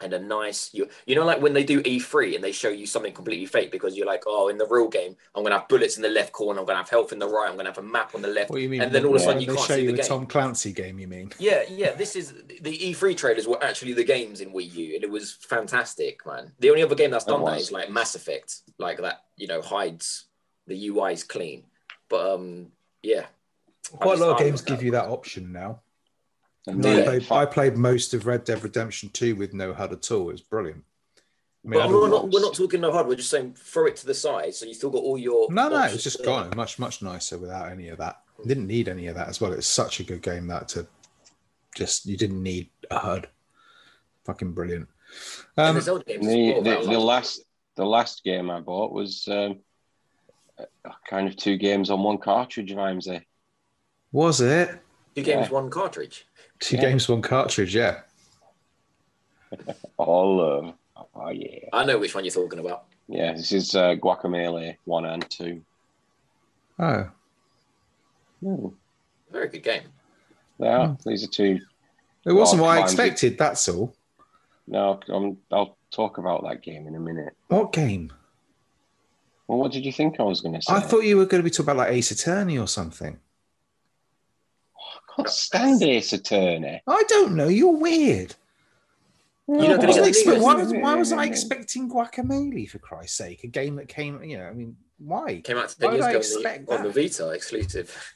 and 0.03 0.13
a 0.13 0.19
nice 0.19 0.71
you 0.75 0.87
you 1.07 1.15
know 1.15 1.25
like 1.25 1.41
when 1.41 1.55
they 1.55 1.65
do 1.65 1.83
E3 1.83 2.35
and 2.35 2.45
they 2.45 2.53
show 2.53 2.69
you 2.69 2.87
something 2.87 3.13
completely 3.13 3.47
fake 3.47 3.71
because 3.71 3.97
you're 3.97 4.07
like, 4.07 4.25
oh, 4.27 4.49
in 4.49 4.59
the 4.59 4.67
real 4.67 4.89
game, 4.89 5.17
I'm 5.35 5.43
gonna 5.43 5.59
have 5.59 5.69
bullets 5.69 5.97
in 5.97 6.03
the 6.03 6.09
left 6.09 6.33
corner, 6.33 6.61
I'm 6.61 6.67
gonna 6.67 6.79
have 6.79 6.91
health 6.91 7.13
in 7.13 7.19
the 7.19 7.29
right, 7.29 7.49
I'm 7.49 7.57
gonna 7.57 7.71
have 7.71 7.79
a 7.79 7.83
map 7.83 8.15
on 8.15 8.23
the 8.23 8.29
left. 8.29 8.51
What 8.51 8.57
do 8.57 8.63
you 8.63 8.69
mean? 8.69 8.83
And 8.83 8.93
then 8.93 9.05
all 9.05 9.15
of 9.15 9.21
a 9.23 9.25
sudden 9.25 9.41
you 9.41 9.47
they 9.47 9.55
can't 9.55 9.67
show 9.67 9.77
see 9.77 9.83
you 9.83 9.93
the 9.93 9.99
game. 9.99 10.07
Tom 10.07 10.27
Clancy 10.27 10.73
game. 10.73 10.99
You 10.99 11.09
mean? 11.09 11.33
Yeah, 11.39 11.63
yeah. 11.69 11.93
This 11.93 12.17
is 12.17 12.35
the 12.61 12.77
E3 12.77 13.17
trailers 13.17 13.47
were 13.49 13.63
actually 13.63 13.95
the 13.95 14.05
games 14.05 14.41
in 14.41 14.53
Wii 14.53 14.75
U, 14.75 14.95
and 14.97 15.05
it 15.05 15.11
was 15.11 15.33
fantastic, 15.33 16.27
man. 16.27 16.53
The 16.59 16.71
only 16.71 16.83
other 16.83 16.95
game 16.95 17.11
that's 17.11 17.25
done 17.25 17.45
that 17.45 17.57
was. 17.57 17.73
like 17.73 17.91
Mass 17.91 18.15
Effect, 18.15 18.61
like 18.79 18.99
that. 18.99 19.23
You 19.37 19.47
know, 19.47 19.63
hides 19.63 20.27
the 20.67 20.89
UI 20.89 21.13
is 21.13 21.25
clean, 21.25 21.65
but 22.09 22.35
um, 22.35 22.69
yeah. 23.03 23.27
Quite 23.93 24.19
a 24.19 24.25
lot 24.25 24.33
of 24.33 24.39
games 24.39 24.63
give 24.63 24.83
you 24.83 24.91
that 24.93 25.07
option 25.07 25.53
now. 25.53 25.81
And 26.67 26.85
I, 26.85 27.03
played, 27.05 27.31
I 27.31 27.47
played 27.47 27.77
most 27.77 28.13
of 28.15 28.27
Red 28.27 28.43
Dead 28.43 28.63
Redemption 28.65 29.09
2 29.11 29.37
with 29.37 29.55
no 29.55 29.73
HUD 29.73 29.93
at 29.93 30.11
all. 30.11 30.29
It 30.31 30.33
was 30.33 30.41
brilliant. 30.41 30.83
I 31.65 31.69
mean, 31.69 31.81
But 31.81 31.91
we're 31.91 32.09
don't- 32.11 32.33
we're 32.33 32.41
not 32.41 32.55
talking 32.55 32.81
no 32.81 32.91
hard. 32.91 33.07
We're 33.07 33.15
just 33.15 33.31
saying 33.31 33.55
throw 33.57 33.87
it 33.87 33.95
to 33.97 34.07
the 34.07 34.15
side, 34.15 34.55
so 34.55 34.67
you 34.67 34.75
still 34.75 34.91
got 34.91 34.99
all 35.03 35.17
your. 35.19 35.51
no, 35.53 35.69
no, 35.69 35.85
it's 35.85 36.03
just 36.03 36.19
there. 36.19 36.27
gone. 36.27 36.53
Much, 36.57 36.79
much 36.81 37.03
nicer 37.03 37.39
without 37.39 37.71
any 37.71 37.89
of 37.89 37.99
that. 37.99 38.21
Didn't 38.45 38.67
need 38.67 38.89
any 38.89 39.07
of 39.07 39.15
that 39.15 39.29
as 39.29 39.41
well. 39.41 39.53
It's 39.53 39.67
such 39.69 40.01
a 40.01 40.05
good 40.05 40.23
game 40.23 40.49
that 40.49 40.69
to 40.71 40.87
just 41.77 42.07
you 42.07 42.17
didn't 42.17 42.43
need 42.43 42.71
a 42.91 42.99
HUD. 42.99 43.29
Fucking 44.25 44.53
brilliant. 44.53 44.89
Um, 45.57 45.77
the 45.77 45.81
the, 45.81 46.19
the, 46.19 46.61
that 46.63 46.83
the 46.83 46.89
was- 46.89 46.99
last 46.99 47.41
the 47.77 47.87
last 47.87 48.25
game 48.25 48.51
I 48.51 48.61
bought 48.61 48.93
was 48.93 49.27
um, 49.29 49.61
kind 51.09 51.29
of 51.29 51.37
two 51.37 51.57
games 51.57 51.91
on 51.91 52.03
one 52.03 52.19
cartridge. 52.19 52.73
Vimesy. 52.73 53.23
was 54.13 54.41
it 54.41 54.71
two 55.15 55.23
games, 55.23 55.47
yeah. 55.49 55.53
one 55.55 55.71
cartridge. 55.71 56.27
two 56.61 56.77
Yeah. 56.77 56.83
games, 56.83 57.09
one 57.09 57.23
cartridge? 57.23 57.75
Yeah. 57.75 58.01
All 59.97 60.37
love. 60.37 60.75
Oh 61.15 61.31
yeah, 61.31 61.69
I 61.73 61.85
know 61.85 61.99
which 61.99 62.15
one 62.15 62.25
you're 62.25 62.33
talking 62.33 62.59
about. 62.59 62.85
yeah. 63.09 63.33
This 63.33 63.53
is 63.53 63.75
uh, 63.75 63.95
Guacamelee 63.97 64.77
one 64.85 65.05
and 65.07 65.29
two. 65.31 65.63
Oh, 66.79 67.11
Hmm. 68.43 68.67
Very 69.33 69.49
good 69.49 69.63
game. 69.63 69.83
Yeah, 70.59 70.89
Hmm. 70.89 71.09
these 71.09 71.25
are 71.25 71.29
two. 71.29 71.61
it 72.27 72.33
wasn't 72.33 72.63
what 72.63 72.71
I 72.71 72.77
mine's- 72.81 72.93
expected. 72.93 73.39
That's 73.39 73.69
all. 73.69 73.95
No, 74.67 75.01
I'll 75.53 75.77
talk 75.91 76.19
about 76.19 76.43
that 76.45 76.61
game 76.63 76.87
in 76.89 76.95
a 76.97 77.01
minute. 77.01 77.35
What 77.49 77.73
game? 77.73 78.13
Well, 79.49 79.59
what 79.59 79.73
did 79.73 79.85
you 79.85 79.93
think 79.93 80.19
I 80.19 80.25
was 80.25 80.41
going 80.41 80.55
to 80.55 80.63
say? 80.63 80.73
I 80.73 80.81
thought 80.81 81.05
you 81.05 81.17
were 81.17 81.27
going 81.27 81.43
to 81.43 81.45
be 81.45 81.51
talking 81.51 81.67
about 81.67 81.77
like 81.77 81.93
Ace 81.93 82.11
Attorney 82.11 82.59
or 82.59 82.67
something. 82.67 83.19
I 84.77 85.15
can't 85.15 85.29
stand 85.29 85.83
Ace 85.83 86.13
Attorney. 86.13 86.83
I 86.87 87.05
don't 87.09 87.37
know. 87.37 87.49
You're 87.49 87.77
weird. 87.77 88.35
You're 89.49 89.59
not 89.59 89.85
I 89.85 89.87
wasn't 89.87 89.95
get 89.95 90.03
the 90.03 90.09
expect- 90.09 90.43
why, 90.43 90.55
was, 90.55 90.73
why 90.73 90.95
was 90.97 91.13
I 91.13 91.17
mm-hmm. 91.17 91.33
expecting 91.33 91.89
Guacamelee 91.89 92.69
for 92.69 92.79
Christ's 92.79 93.17
sake? 93.17 93.45
A 93.45 93.47
game 93.47 93.77
that 93.77 93.89
came, 93.89 94.23
you 94.25 94.39
know, 94.39 94.45
I 94.47 94.53
mean, 94.53 94.77
why? 94.99 95.41
Came 95.43 95.59
out 95.59 95.75
Why 95.79 95.91
ten 95.91 95.93
would 95.93 96.03
I 96.03 96.11
years 96.11 96.31
ago 96.33 96.41
expect 96.41 96.69
on 96.69 96.83
the, 96.83 96.89
on 96.89 96.93
the? 96.93 97.03
Vita 97.03 97.31
exclusive. 97.31 98.15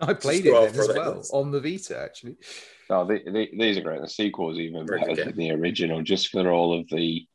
I 0.00 0.12
played 0.12 0.44
it 0.44 0.52
then 0.52 0.80
as 0.80 0.88
well 0.88 1.14
once. 1.14 1.30
on 1.30 1.50
the 1.50 1.60
Vita, 1.60 1.98
actually. 1.98 2.36
No, 2.90 3.06
the, 3.06 3.22
the, 3.24 3.48
these 3.56 3.78
are 3.78 3.80
great. 3.80 4.02
The 4.02 4.08
sequel 4.08 4.52
is 4.52 4.58
even 4.58 4.86
Very 4.86 5.00
better 5.00 5.14
good 5.14 5.28
than 5.28 5.36
the 5.36 5.52
original, 5.52 6.02
just 6.02 6.28
for 6.28 6.50
all 6.50 6.78
of 6.78 6.86
the 6.90 7.26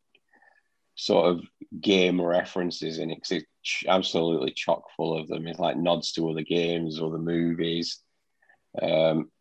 sort 0.95 1.30
of 1.36 1.41
game 1.80 2.21
references 2.21 2.99
in 2.99 3.12
it. 3.12 3.21
'cause 3.23 3.32
it's 3.32 3.84
absolutely 3.88 4.51
chock 4.51 4.84
full 4.95 5.17
of 5.17 5.27
them. 5.27 5.47
It's 5.47 5.60
like 5.60 5.77
nods 5.77 6.12
to 6.13 6.30
other 6.30 6.43
games, 6.43 7.01
other 7.01 7.17
movies. 7.17 8.01
Um, 8.82 9.32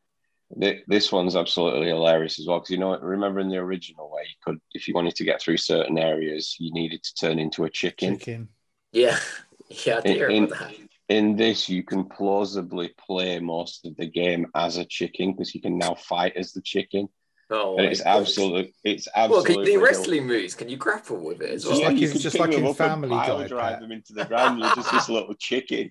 th- 0.58 0.84
this 0.86 1.12
one's 1.12 1.36
absolutely 1.36 1.88
hilarious 1.88 2.38
as 2.38 2.46
well 2.46 2.58
because 2.58 2.70
you 2.70 2.78
know, 2.78 2.98
remember 2.98 3.40
in 3.40 3.48
the 3.48 3.56
original 3.58 4.10
where 4.10 4.24
you 4.24 4.34
could, 4.44 4.60
if 4.72 4.88
you 4.88 4.94
wanted 4.94 5.14
to 5.16 5.24
get 5.24 5.40
through 5.40 5.56
certain 5.58 5.98
areas, 5.98 6.56
you 6.58 6.72
needed 6.72 7.02
to 7.02 7.14
turn 7.14 7.38
into 7.38 7.64
a 7.64 7.70
chicken. 7.70 8.18
Chicken. 8.18 8.48
Yeah, 8.92 9.18
yeah, 9.86 10.00
I 10.04 10.08
In- 10.08 10.48
that. 10.48 10.74
in 11.08 11.36
this, 11.36 11.68
you 11.68 11.82
can 11.82 12.04
plausibly 12.04 12.88
play 12.98 13.38
most 13.40 13.84
of 13.86 13.96
the 13.96 14.06
game 14.06 14.46
as 14.54 14.76
a 14.76 14.84
chicken 14.84 15.32
because 15.32 15.54
you 15.54 15.60
can 15.60 15.78
now 15.78 15.94
fight 15.94 16.36
as 16.36 16.52
the 16.52 16.62
chicken. 16.62 17.08
Oh, 17.52 17.76
And 17.76 17.86
it's 17.86 18.00
God. 18.02 18.20
absolute. 18.20 18.72
It's 18.84 19.08
Well, 19.14 19.24
absolutely. 19.40 19.54
can 19.54 19.64
you 19.72 19.78
do 19.78 19.84
wrestling 19.84 20.26
moves? 20.26 20.54
Can 20.54 20.68
you 20.68 20.76
grapple 20.76 21.16
with 21.18 21.42
it 21.42 21.50
as 21.50 21.64
well? 21.64 21.74
Just 21.74 21.84
like 21.84 21.96
you 21.98 22.06
in- 22.06 22.12
can 22.12 22.20
just 22.20 22.34
pick 22.36 22.40
like 22.42 22.50
them 22.52 22.64
in 22.64 22.74
Family 22.74 23.08
Guy, 23.08 23.46
drive 23.48 23.72
Pat. 23.72 23.80
them 23.80 23.92
into 23.92 24.12
the 24.12 24.24
ground. 24.24 24.60
You're 24.60 24.74
just 24.76 24.92
this 24.92 25.08
little 25.08 25.34
chicken. 25.34 25.90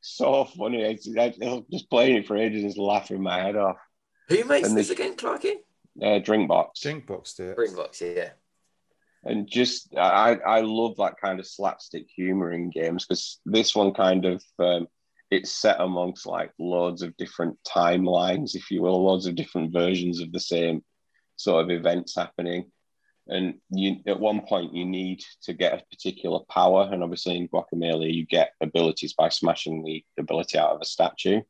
So 0.00 0.44
funny. 0.46 0.82
It's, 0.82 1.08
I, 1.16 1.32
I'm 1.42 1.64
just 1.70 1.88
playing 1.88 2.16
it 2.16 2.26
for 2.26 2.36
ages 2.36 2.62
and 2.62 2.70
just 2.70 2.78
laughing 2.78 3.22
my 3.22 3.40
head 3.40 3.54
off. 3.56 3.76
Who 4.28 4.42
makes 4.44 4.68
and 4.68 4.76
this 4.76 4.88
the- 4.88 4.94
again, 4.94 5.14
Clarky? 5.14 5.54
Uh, 6.02 6.18
drink 6.18 6.48
box. 6.48 6.80
Drinkbox 6.80 7.36
do 7.36 7.50
it. 7.50 7.56
Springbox, 7.56 8.00
yeah. 8.16 8.30
and 9.24 9.48
just 9.48 9.94
I 9.96 10.32
I 10.46 10.60
love 10.60 10.96
that 10.96 11.20
kind 11.20 11.38
of 11.40 11.46
slapstick 11.46 12.06
humor 12.14 12.50
in 12.52 12.68
games 12.70 13.06
because 13.06 13.38
this 13.46 13.74
one 13.74 13.94
kind 13.94 14.24
of 14.26 14.42
um, 14.58 14.88
it's 15.30 15.52
set 15.52 15.80
amongst 15.80 16.26
like 16.26 16.50
loads 16.58 17.00
of 17.02 17.16
different 17.16 17.58
timelines, 17.66 18.54
if 18.56 18.70
you 18.70 18.82
will, 18.82 19.02
loads 19.04 19.26
of 19.26 19.36
different 19.36 19.72
versions 19.72 20.20
of 20.20 20.32
the 20.32 20.40
same 20.40 20.84
sort 21.36 21.64
of 21.64 21.70
events 21.70 22.16
happening. 22.16 22.70
And 23.28 23.54
you 23.70 23.96
at 24.06 24.20
one 24.20 24.42
point 24.42 24.74
you 24.74 24.84
need 24.84 25.24
to 25.42 25.52
get 25.52 25.72
a 25.72 25.84
particular 25.90 26.40
power, 26.48 26.88
and 26.90 27.02
obviously 27.02 27.36
in 27.36 27.48
Guacamelee 27.48 28.14
you 28.14 28.24
get 28.24 28.52
abilities 28.60 29.14
by 29.14 29.30
smashing 29.30 29.84
the 29.84 30.04
ability 30.18 30.58
out 30.58 30.70
of 30.70 30.80
a 30.80 30.84
statue. 30.84 31.42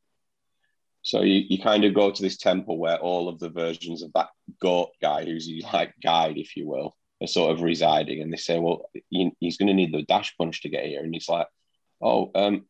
So 1.03 1.21
you, 1.21 1.43
you 1.47 1.61
kind 1.61 1.85
of 1.85 1.93
go 1.93 2.11
to 2.11 2.21
this 2.21 2.37
temple 2.37 2.77
where 2.77 2.97
all 2.97 3.29
of 3.29 3.39
the 3.39 3.49
versions 3.49 4.03
of 4.03 4.11
that 4.13 4.29
goat 4.59 4.89
guy, 5.01 5.23
who's 5.23 5.49
like 5.71 5.93
guide, 6.03 6.37
if 6.37 6.57
you 6.57 6.67
will, 6.67 6.97
are 7.21 7.27
sort 7.27 7.51
of 7.51 7.61
residing. 7.61 8.21
And 8.21 8.33
they 8.33 8.37
say, 8.37 8.59
well, 8.59 8.89
he's 9.09 9.57
going 9.57 9.67
to 9.67 9.73
need 9.73 9.93
the 9.93 10.03
dash 10.03 10.35
punch 10.35 10.63
to 10.63 10.69
get 10.69 10.85
here. 10.85 11.01
And 11.01 11.13
he's 11.13 11.29
like, 11.29 11.47
oh, 12.01 12.31
um, 12.35 12.65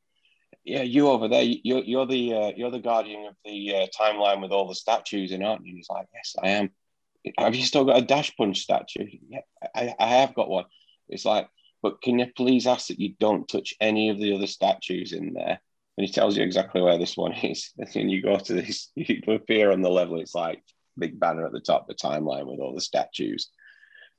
yeah, 0.64 0.84
you 0.84 1.08
over 1.08 1.28
there, 1.28 1.42
you're, 1.42 1.84
you're 1.84 2.06
the 2.06 2.34
uh, 2.34 2.52
you're 2.56 2.72
the 2.72 2.80
guardian 2.80 3.26
of 3.26 3.36
the 3.44 3.76
uh, 3.76 3.88
timeline 4.00 4.42
with 4.42 4.52
all 4.52 4.68
the 4.68 4.76
statues 4.76 5.32
in, 5.32 5.44
aren't 5.44 5.66
you? 5.66 5.72
And 5.72 5.78
he's 5.78 5.90
like, 5.90 6.08
yes, 6.14 6.36
I 6.44 6.50
am. 6.50 6.70
Have 7.38 7.56
you 7.56 7.64
still 7.64 7.86
got 7.86 7.98
a 7.98 8.06
dash 8.06 8.36
punch 8.36 8.60
statue? 8.60 9.08
Yeah, 9.30 9.42
I, 9.76 9.94
I 10.00 10.08
have 10.08 10.34
got 10.34 10.50
one. 10.50 10.66
It's 11.10 11.26
like, 11.26 11.48
but 11.82 12.02
can 12.02 12.20
you 12.20 12.28
please 12.36 12.68
ask 12.68 12.88
that 12.88 13.00
you 13.00 13.14
don't 13.20 13.48
touch 13.48 13.74
any 13.80 14.10
of 14.10 14.20
the 14.20 14.34
other 14.34 14.48
statues 14.48 15.14
in 15.14 15.34
there? 15.34 15.60
And 15.98 16.06
he 16.06 16.12
tells 16.12 16.38
you 16.38 16.44
exactly 16.44 16.82
where 16.82 16.98
this 16.98 17.18
one 17.18 17.34
is. 17.34 17.72
And 17.78 17.88
then 17.94 18.10
you 18.10 18.22
go 18.22 18.38
to 18.38 18.54
this, 18.54 18.92
you 18.96 19.22
appear 19.28 19.72
on 19.72 19.82
the 19.82 19.90
level, 19.90 20.20
it's 20.20 20.36
like 20.36 20.64
big 20.98 21.20
banner 21.20 21.46
at 21.46 21.52
the 21.52 21.60
top, 21.60 21.88
the 21.88 21.94
timeline 21.94 22.48
with 22.48 22.60
all 22.60 22.74
the 22.74 22.82
statues. 22.82 23.50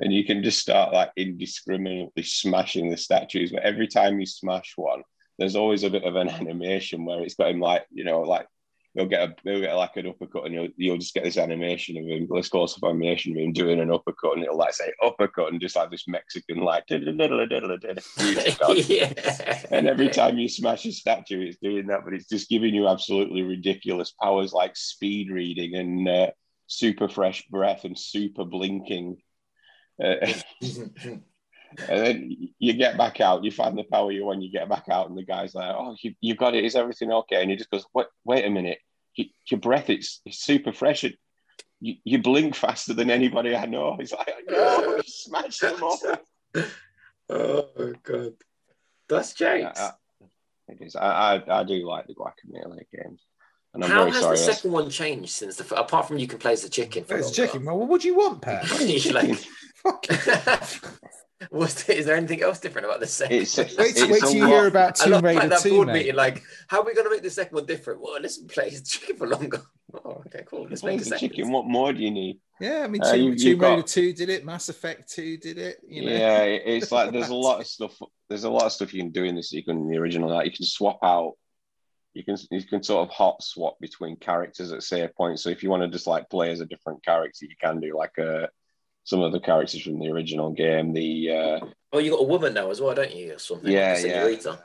And 0.01 0.13
you 0.13 0.25
can 0.25 0.45
just 0.45 0.61
start 0.61 0.93
like 0.93 1.11
indiscriminately 1.17 2.23
smashing 2.23 2.89
the 2.89 2.97
statues. 2.97 3.51
But 3.51 3.65
every 3.65 3.89
time 3.89 4.21
you 4.21 4.27
smash 4.27 4.75
one, 4.77 5.03
there's 5.39 5.57
always 5.57 5.83
a 5.83 5.91
bit 5.91 6.05
of 6.05 6.17
an 6.17 6.29
animation 6.41 7.05
where 7.05 7.23
it's 7.23 7.35
got 7.35 7.51
him 7.51 7.61
like, 7.61 7.85
you 7.91 8.05
know, 8.05 8.21
like 8.21 8.47
he'll 8.95 9.07
get 9.07 9.29
a 9.29 9.35
he'll 9.45 9.61
get 9.61 9.75
like 9.75 9.97
an 9.97 10.07
uppercut 10.07 10.45
and 10.45 10.55
you'll 10.55 10.69
you'll 10.77 10.99
just 10.99 11.15
get 11.15 11.25
this 11.25 11.39
animation 11.39 11.97
of 11.97 12.05
him, 12.05 12.29
this 12.33 12.49
close 12.49 12.77
up 12.77 12.89
animation 12.89 13.33
of 13.33 13.39
him 13.39 13.53
doing 13.53 13.81
an 13.81 13.93
uppercut 13.93 14.35
and 14.35 14.45
it'll 14.45 14.57
like 14.57 14.75
say 14.75 14.93
uppercut 15.05 15.53
and 15.53 15.61
just 15.61 15.77
like 15.77 15.91
this 15.91 16.09
Mexican 16.09 16.59
like 16.59 16.85
yeah. 18.89 19.63
And 19.71 19.87
every 19.89 20.09
time 20.09 20.39
you 20.39 20.49
smash 20.49 20.87
a 20.87 20.93
statue, 20.93 21.47
it's 21.47 21.59
doing 21.63 21.87
that, 21.89 22.05
but 22.05 22.15
it's 22.15 22.29
just 22.29 22.49
giving 22.49 22.75
you 22.75 22.89
absolutely 22.89 23.43
ridiculous 23.43 24.13
powers 24.21 24.53
like 24.53 24.77
speed 24.77 25.31
reading 25.31 25.75
and 25.75 26.09
uh, 26.09 26.31
super 26.67 27.09
fresh 27.09 27.47
breath 27.49 27.85
and 27.85 27.99
super 27.99 28.45
blinking. 28.45 29.17
Uh, 30.03 30.27
and 31.89 32.07
then 32.07 32.49
you 32.59 32.73
get 32.73 32.97
back 32.97 33.21
out, 33.21 33.45
you 33.45 33.51
find 33.51 33.77
the 33.77 33.85
power 33.85 34.11
you 34.11 34.25
want, 34.25 34.43
you 34.43 34.51
get 34.51 34.69
back 34.69 34.85
out, 34.91 35.09
and 35.09 35.19
the 35.19 35.25
guy's 35.25 35.55
like, 35.55 35.75
"Oh, 35.77 35.95
you, 36.03 36.15
you 36.21 36.35
got 36.35 36.55
it. 36.55 36.65
Is 36.65 36.75
everything 36.77 37.13
okay?" 37.13 37.43
And 37.43 37.51
he 37.51 37.57
just 37.57 37.71
goes, 37.71 37.85
"Wait, 37.95 38.07
wait 38.25 38.45
a 38.45 38.51
minute. 38.51 38.79
You, 39.15 39.27
your 39.51 39.61
breath, 39.61 39.91
it's, 39.91 40.21
it's 40.25 40.39
super 40.39 40.73
fresh. 40.73 41.05
It, 41.05 41.17
you, 41.81 41.97
you 42.05 42.19
blink 42.23 42.55
faster 42.55 42.95
than 42.95 43.11
anybody 43.11 43.55
I 43.55 43.67
know." 43.67 43.97
He's 43.99 44.13
like, 44.13 44.33
"No, 44.49 44.97
he 45.05 45.11
smashed 45.11 45.61
them 45.61 45.83
all." 45.83 45.99
oh 47.31 47.95
god, 48.03 48.33
that's 49.09 49.35
jokes. 49.35 49.79
I, 49.81 49.93
it 50.69 50.79
is. 50.81 50.97
I, 50.97 51.37
I, 51.37 51.61
I 51.61 51.65
do 51.65 51.87
like 51.87 52.07
the 52.07 52.15
Guacamelee 52.15 52.85
games, 52.93 53.23
and 53.75 53.85
I'm 53.85 53.91
How 53.91 53.99
very 54.01 54.11
has 54.13 54.21
sorry. 54.23 54.37
the 54.37 54.41
that's- 54.43 54.57
second 54.59 54.73
one 54.73 54.91
changed 54.91 55.31
since 55.31 55.57
the 55.57 55.81
apart 55.81 56.09
from 56.09 56.19
you 56.19 56.27
can 56.27 56.39
play 56.39 56.53
as 56.53 56.65
a 56.65 56.71
chicken? 56.71 57.05
For 57.05 57.17
It's 57.17 57.27
longer? 57.39 57.53
chicken. 57.53 57.65
Well, 57.67 57.79
what 57.87 58.01
do 58.03 58.09
you 58.09 58.17
want, 58.17 58.43
Pat? 58.43 58.67
You're 58.81 59.15
like, 59.15 59.39
Fuck. 59.83 60.07
was 61.51 61.85
there, 61.85 61.97
is 61.97 62.07
there 62.07 62.17
anything 62.17 62.43
else 62.43 62.59
different 62.59 62.87
about 62.87 63.01
the 63.01 63.07
second? 63.07 63.37
It's- 63.37 63.57
one? 63.57 63.67
Wait, 63.79 63.91
It's 63.97 64.07
wait 64.07 64.21
till 64.21 64.35
you 64.35 64.43
lot- 64.43 64.49
hear 64.51 64.67
about 64.67 65.01
I 65.01 65.05
Tomb 65.05 65.13
love 65.13 65.23
like 65.23 65.49
that 65.49 65.61
2, 65.61 65.71
board 65.71 65.87
mate. 65.89 65.93
meeting. 65.95 66.15
Like, 66.17 66.43
how 66.69 66.81
are 66.81 66.85
we 66.85 66.95
going 66.95 67.07
to 67.07 67.11
make 67.11 67.23
the 67.23 67.31
second 67.31 67.55
one 67.55 67.67
different? 67.67 68.01
Well, 68.01 68.21
let's 68.21 68.39
play 68.39 68.71
chicken 68.85 69.17
for 69.17 69.27
longer. 69.27 69.63
Oh, 70.05 70.23
okay, 70.27 70.43
cool. 70.47 70.67
Let's 70.69 70.83
make 70.85 70.97
a 70.97 70.99
It's 70.99 71.07
a 71.07 71.11
second. 71.13 71.31
chicken. 71.31 71.51
What 71.51 71.65
more 71.65 71.95
do 71.95 72.03
you 72.03 72.11
need? 72.11 72.39
Yeah, 72.61 72.83
I 72.85 72.89
mean, 72.89 73.01
Uh, 73.03 73.11
Tomb, 73.13 73.21
you- 73.23 73.39
Tomb 73.39 73.49
you've 73.49 73.61
Raider 73.61 73.77
got- 73.81 73.87
2 73.87 74.13
did 74.13 74.29
it, 74.29 74.45
Mass 74.45 74.69
Effect 74.69 75.11
2 75.11 75.39
did 75.39 75.57
it. 75.57 75.79
You 75.89 76.05
know? 76.05 76.13
Yeah, 76.13 76.43
it's 76.43 76.93
like 76.93 77.11
there's 77.11 77.31
a 77.31 77.35
lot 77.35 77.61
of 77.61 77.67
stuff. 77.67 77.99
There's 78.29 78.45
a 78.45 78.51
lot 78.51 78.65
of 78.65 78.73
stuff 78.73 78.93
you 78.93 79.01
can 79.03 79.13
do 79.13 79.25
in 79.25 79.35
this. 79.35 79.51
You 79.51 79.65
can 79.65 79.79
in 79.79 79.89
the 79.89 79.97
original. 79.97 80.29
Like 80.29 80.45
you 80.45 80.53
can 80.53 80.67
swap 80.67 80.99
out. 81.03 81.33
You 82.13 82.23
can 82.23 82.37
you 82.51 82.63
can 82.65 82.83
sort 82.83 83.09
of 83.09 83.15
hot 83.15 83.43
swap 83.43 83.79
between 83.81 84.17
characters 84.17 84.73
at 84.73 84.83
say 84.83 85.01
a 85.05 85.09
point. 85.09 85.41
So 85.41 85.49
if 85.49 85.63
you 85.63 85.71
want 85.71 85.85
to 85.85 85.89
just 85.89 86.07
like 86.07 86.29
play 86.29 86.51
as 86.51 86.61
a 86.61 86.67
different 86.67 87.03
character, 87.03 87.47
you 87.47 87.55
can 87.59 87.81
do 87.81 87.97
like 87.97 88.19
uh 88.19 88.49
some 89.09 89.23
of 89.23 89.33
the 89.33 89.41
characters 89.41 89.81
from 89.83 89.99
the 89.99 90.09
original 90.11 90.51
game. 90.53 90.93
The 90.93 91.31
uh 91.31 91.67
Oh, 91.95 91.99
you 91.99 92.11
got 92.11 92.21
a 92.21 92.25
woman 92.25 92.53
now 92.53 92.71
as 92.71 92.79
well, 92.83 92.95
don't 92.95 93.15
you? 93.15 93.35
Or 93.35 93.39
something. 93.39 93.73
Yeah, 93.73 93.95
like 93.95 94.05
yeah. 94.05 94.57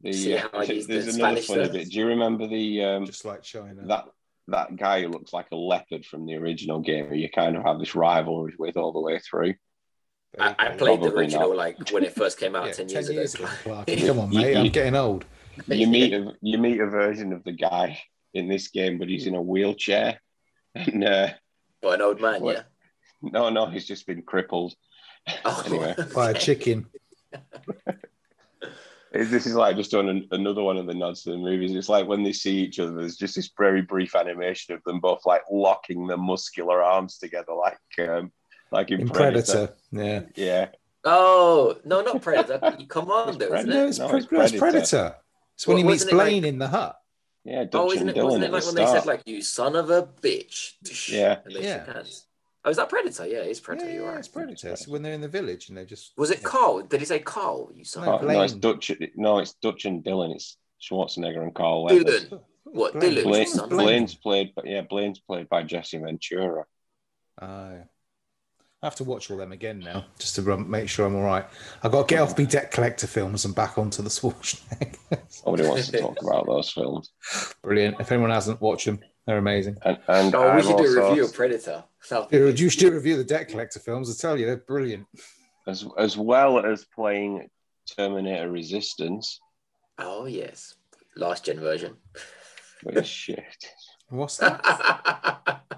the 0.00 0.12
See 0.12 0.34
uh, 0.34 0.40
how 0.40 0.48
I 0.60 0.62
use 0.64 0.86
the 0.86 0.94
another 0.96 1.12
Spanish 1.12 1.46
funny 1.46 1.60
terms? 1.64 1.72
bit. 1.76 1.90
Do 1.90 1.98
you 1.98 2.06
remember 2.06 2.46
the 2.48 2.84
um 2.84 3.04
Just 3.06 3.24
like 3.26 3.42
China. 3.42 3.82
that 3.86 4.06
that 4.48 4.76
guy 4.76 5.02
who 5.02 5.08
looks 5.08 5.32
like 5.34 5.46
a 5.52 5.56
leopard 5.56 6.06
from 6.06 6.24
the 6.24 6.36
original 6.36 6.80
game? 6.80 7.06
Who 7.08 7.16
you 7.16 7.28
kind 7.28 7.54
of 7.56 7.64
have 7.64 7.78
this 7.78 7.94
rivalry 7.94 8.54
with 8.58 8.78
all 8.78 8.92
the 8.92 9.00
way 9.00 9.18
through. 9.18 9.54
I, 10.38 10.54
I 10.58 10.68
played 10.70 11.00
the 11.02 11.12
original 11.12 11.50
not. 11.50 11.56
like 11.58 11.90
when 11.90 12.02
it 12.02 12.14
first 12.14 12.38
came 12.40 12.56
out 12.56 12.66
Yeah, 12.68 12.72
10 12.72 12.86
10 12.88 12.94
years, 12.94 13.10
years 13.10 13.34
ago. 13.34 13.48
ago. 13.66 13.84
Come 14.06 14.18
on, 14.20 14.30
mate. 14.30 14.52
You- 14.52 14.58
I'm 14.60 14.68
getting 14.70 14.96
old. 14.96 15.26
You 15.68 15.86
meet 15.86 16.12
a 16.14 16.32
you 16.40 16.56
meet 16.58 16.80
a 16.80 16.86
version 16.86 17.32
of 17.34 17.44
the 17.44 17.52
guy 17.52 17.98
in 18.32 18.48
this 18.48 18.68
game, 18.68 18.98
but 18.98 19.08
he's 19.08 19.26
in 19.26 19.34
a 19.34 19.42
wheelchair. 19.42 20.18
And 20.74 21.04
uh, 21.04 21.28
By 21.82 21.94
an 21.94 22.02
old 22.02 22.20
man, 22.20 22.40
What? 22.42 22.56
yeah. 22.56 22.62
No, 23.32 23.50
no, 23.50 23.66
he's 23.66 23.86
just 23.86 24.06
been 24.06 24.22
crippled. 24.22 24.74
Oh, 25.44 25.62
Anyway. 25.66 25.94
By 26.14 26.30
a 26.30 26.34
chicken. 26.34 26.86
This 29.12 29.46
is 29.46 29.54
like 29.54 29.76
just 29.76 29.94
on 29.94 30.08
an, 30.08 30.26
another 30.32 30.60
one 30.60 30.76
of 30.76 30.86
the 30.86 30.94
nods 30.94 31.22
to 31.22 31.30
the 31.30 31.36
movies. 31.36 31.72
It's 31.72 31.88
like 31.88 32.08
when 32.08 32.24
they 32.24 32.32
see 32.32 32.58
each 32.58 32.80
other, 32.80 32.90
there's 32.96 33.16
just 33.16 33.36
this 33.36 33.48
very 33.56 33.80
brief 33.80 34.16
animation 34.16 34.74
of 34.74 34.82
them 34.82 34.98
both 34.98 35.24
like 35.24 35.42
locking 35.48 36.08
their 36.08 36.16
muscular 36.16 36.82
arms 36.82 37.18
together, 37.18 37.52
like 37.54 37.78
um, 38.08 38.32
like 38.72 38.90
in, 38.90 39.02
In 39.02 39.08
Predator. 39.08 39.68
Predator. 39.68 39.74
Yeah. 39.92 40.22
Yeah, 40.34 40.68
Oh 41.04 41.76
no, 41.84 42.00
not 42.02 42.22
Predator. 42.22 42.58
Commando, 42.88 43.52
It's 43.52 43.54
isn't 43.54 43.68
No, 43.70 43.86
it's, 43.86 43.98
No, 44.00 44.08
Pre- 44.08 44.18
it's 44.18 44.26
Predator. 44.26 44.58
Predator. 44.58 45.14
It's 45.54 45.66
when 45.68 45.74
Well, 45.76 45.84
he 45.84 45.88
meets 45.90 46.04
wasn't 46.06 46.18
like- 46.18 46.26
Blaine 46.30 46.44
in 46.44 46.58
the 46.58 46.66
hut. 46.68 46.96
yeah. 47.44 47.62
Dutch 47.62 47.72
Oh, 47.74 47.92
isn't 47.92 48.08
it? 48.08 48.16
Wasn't 48.16 48.42
it 48.42 48.50
like 48.50 48.62
the 48.64 48.66
when 48.66 48.74
they 48.74 48.86
said 48.86 49.06
like 49.06 49.22
"you 49.26 49.42
son 49.42 49.76
of 49.76 49.90
a 49.90 50.02
bitch"? 50.02 50.72
Yeah. 51.08 51.38
and 51.44 51.54
they 51.54 51.62
Yeah. 51.62 51.84
Shook 52.64 52.66
hands. 52.66 52.66
Oh, 52.66 52.70
is 52.70 52.76
that 52.76 52.88
Predator? 52.88 53.26
Yeah, 53.26 53.48
it's 53.50 53.60
Predator. 53.60 53.88
yeah, 53.88 53.94
you're 53.96 54.08
right. 54.08 54.18
it's 54.18 54.28
Predator. 54.28 54.68
It's 54.70 54.88
when 54.88 55.02
they're 55.02 55.12
in 55.12 55.20
the 55.20 55.28
village 55.28 55.68
and 55.68 55.78
they 55.78 55.84
just. 55.84 56.12
Was 56.16 56.30
it 56.30 56.40
yeah. 56.42 56.48
Carl? 56.48 56.82
Did 56.82 57.00
he 57.00 57.06
say 57.06 57.18
Carl? 57.20 57.70
You 57.74 57.84
saw? 57.84 58.04
No, 58.04 58.18
Oh, 58.18 58.26
no, 58.26 58.42
it's 58.42 58.54
Dutch. 58.54 58.90
No, 59.16 59.38
it's 59.38 59.54
Dutch 59.54 59.84
and 59.84 60.02
Dillon. 60.02 60.32
It's 60.32 60.56
Schwarzenegger 60.82 61.42
and 61.42 61.54
Carl 61.54 61.84
Weathers. 61.84 62.04
Dillon. 62.04 62.28
Oh, 62.32 62.36
oh, 62.36 62.70
what, 62.72 62.92
Blaine. 62.94 63.14
Dillon? 63.14 63.24
Blaine, 63.24 63.46
Son 63.46 63.64
of 63.66 63.72
a- 63.72 63.76
Blaine's 63.76 64.14
played, 64.14 64.52
but 64.56 64.66
yeah, 64.66 64.82
Blaine's 64.82 65.20
played 65.20 65.48
by 65.48 65.62
Jesse 65.62 65.98
Ventura. 65.98 66.64
Oh, 67.40 67.46
yeah. 67.46 67.84
I 68.82 68.86
have 68.86 68.96
to 68.96 69.04
watch 69.04 69.30
all 69.30 69.38
them 69.38 69.52
again 69.52 69.78
now 69.78 70.04
just 70.18 70.34
to 70.34 70.42
run, 70.42 70.68
make 70.68 70.90
sure 70.90 71.06
I'm 71.06 71.16
all 71.16 71.22
right. 71.22 71.46
I've 71.82 71.90
got 71.90 72.06
to 72.06 72.14
get 72.14 72.20
off 72.22 72.36
my 72.36 72.44
debt 72.44 72.70
collector 72.70 73.06
films 73.06 73.46
and 73.46 73.54
back 73.54 73.78
onto 73.78 74.02
the 74.02 74.10
Schwarzenegger. 74.10 74.98
Nobody 75.46 75.66
wants 75.66 75.88
to 75.88 76.00
talk 76.00 76.20
about 76.22 76.44
those 76.44 76.70
films. 76.70 77.10
Brilliant. 77.62 77.98
If 77.98 78.12
anyone 78.12 78.28
hasn't 78.28 78.60
watched 78.60 78.84
them, 78.84 79.00
they're 79.26 79.38
amazing. 79.38 79.76
And, 79.84 79.98
and 80.08 80.34
Oh, 80.34 80.54
we 80.56 80.62
should 80.62 80.76
do 80.76 80.98
a 81.00 81.08
review 81.08 81.24
of 81.24 81.32
Predator. 81.34 81.84
That'll 82.10 82.28
Yeah. 82.30 82.50
You 82.52 82.68
should 82.68 82.80
do 82.80 82.88
a 82.88 82.94
review 82.94 83.12
of 83.14 83.18
the 83.18 83.24
debt 83.24 83.48
collector 83.48 83.80
films. 83.80 84.10
I 84.10 84.14
tell 84.20 84.38
you, 84.38 84.46
they're 84.46 84.56
brilliant. 84.58 85.06
as 85.66 85.86
as 85.98 86.16
well 86.16 86.64
as 86.64 86.84
playing 86.84 87.48
Terminator 87.96 88.50
Resistance. 88.50 89.40
Oh 89.98 90.26
yes, 90.26 90.74
last 91.16 91.44
gen 91.46 91.60
version. 91.60 91.96
Which 92.82 93.06
shit. 93.24 93.44
What's 94.10 94.36
that? 94.38 95.60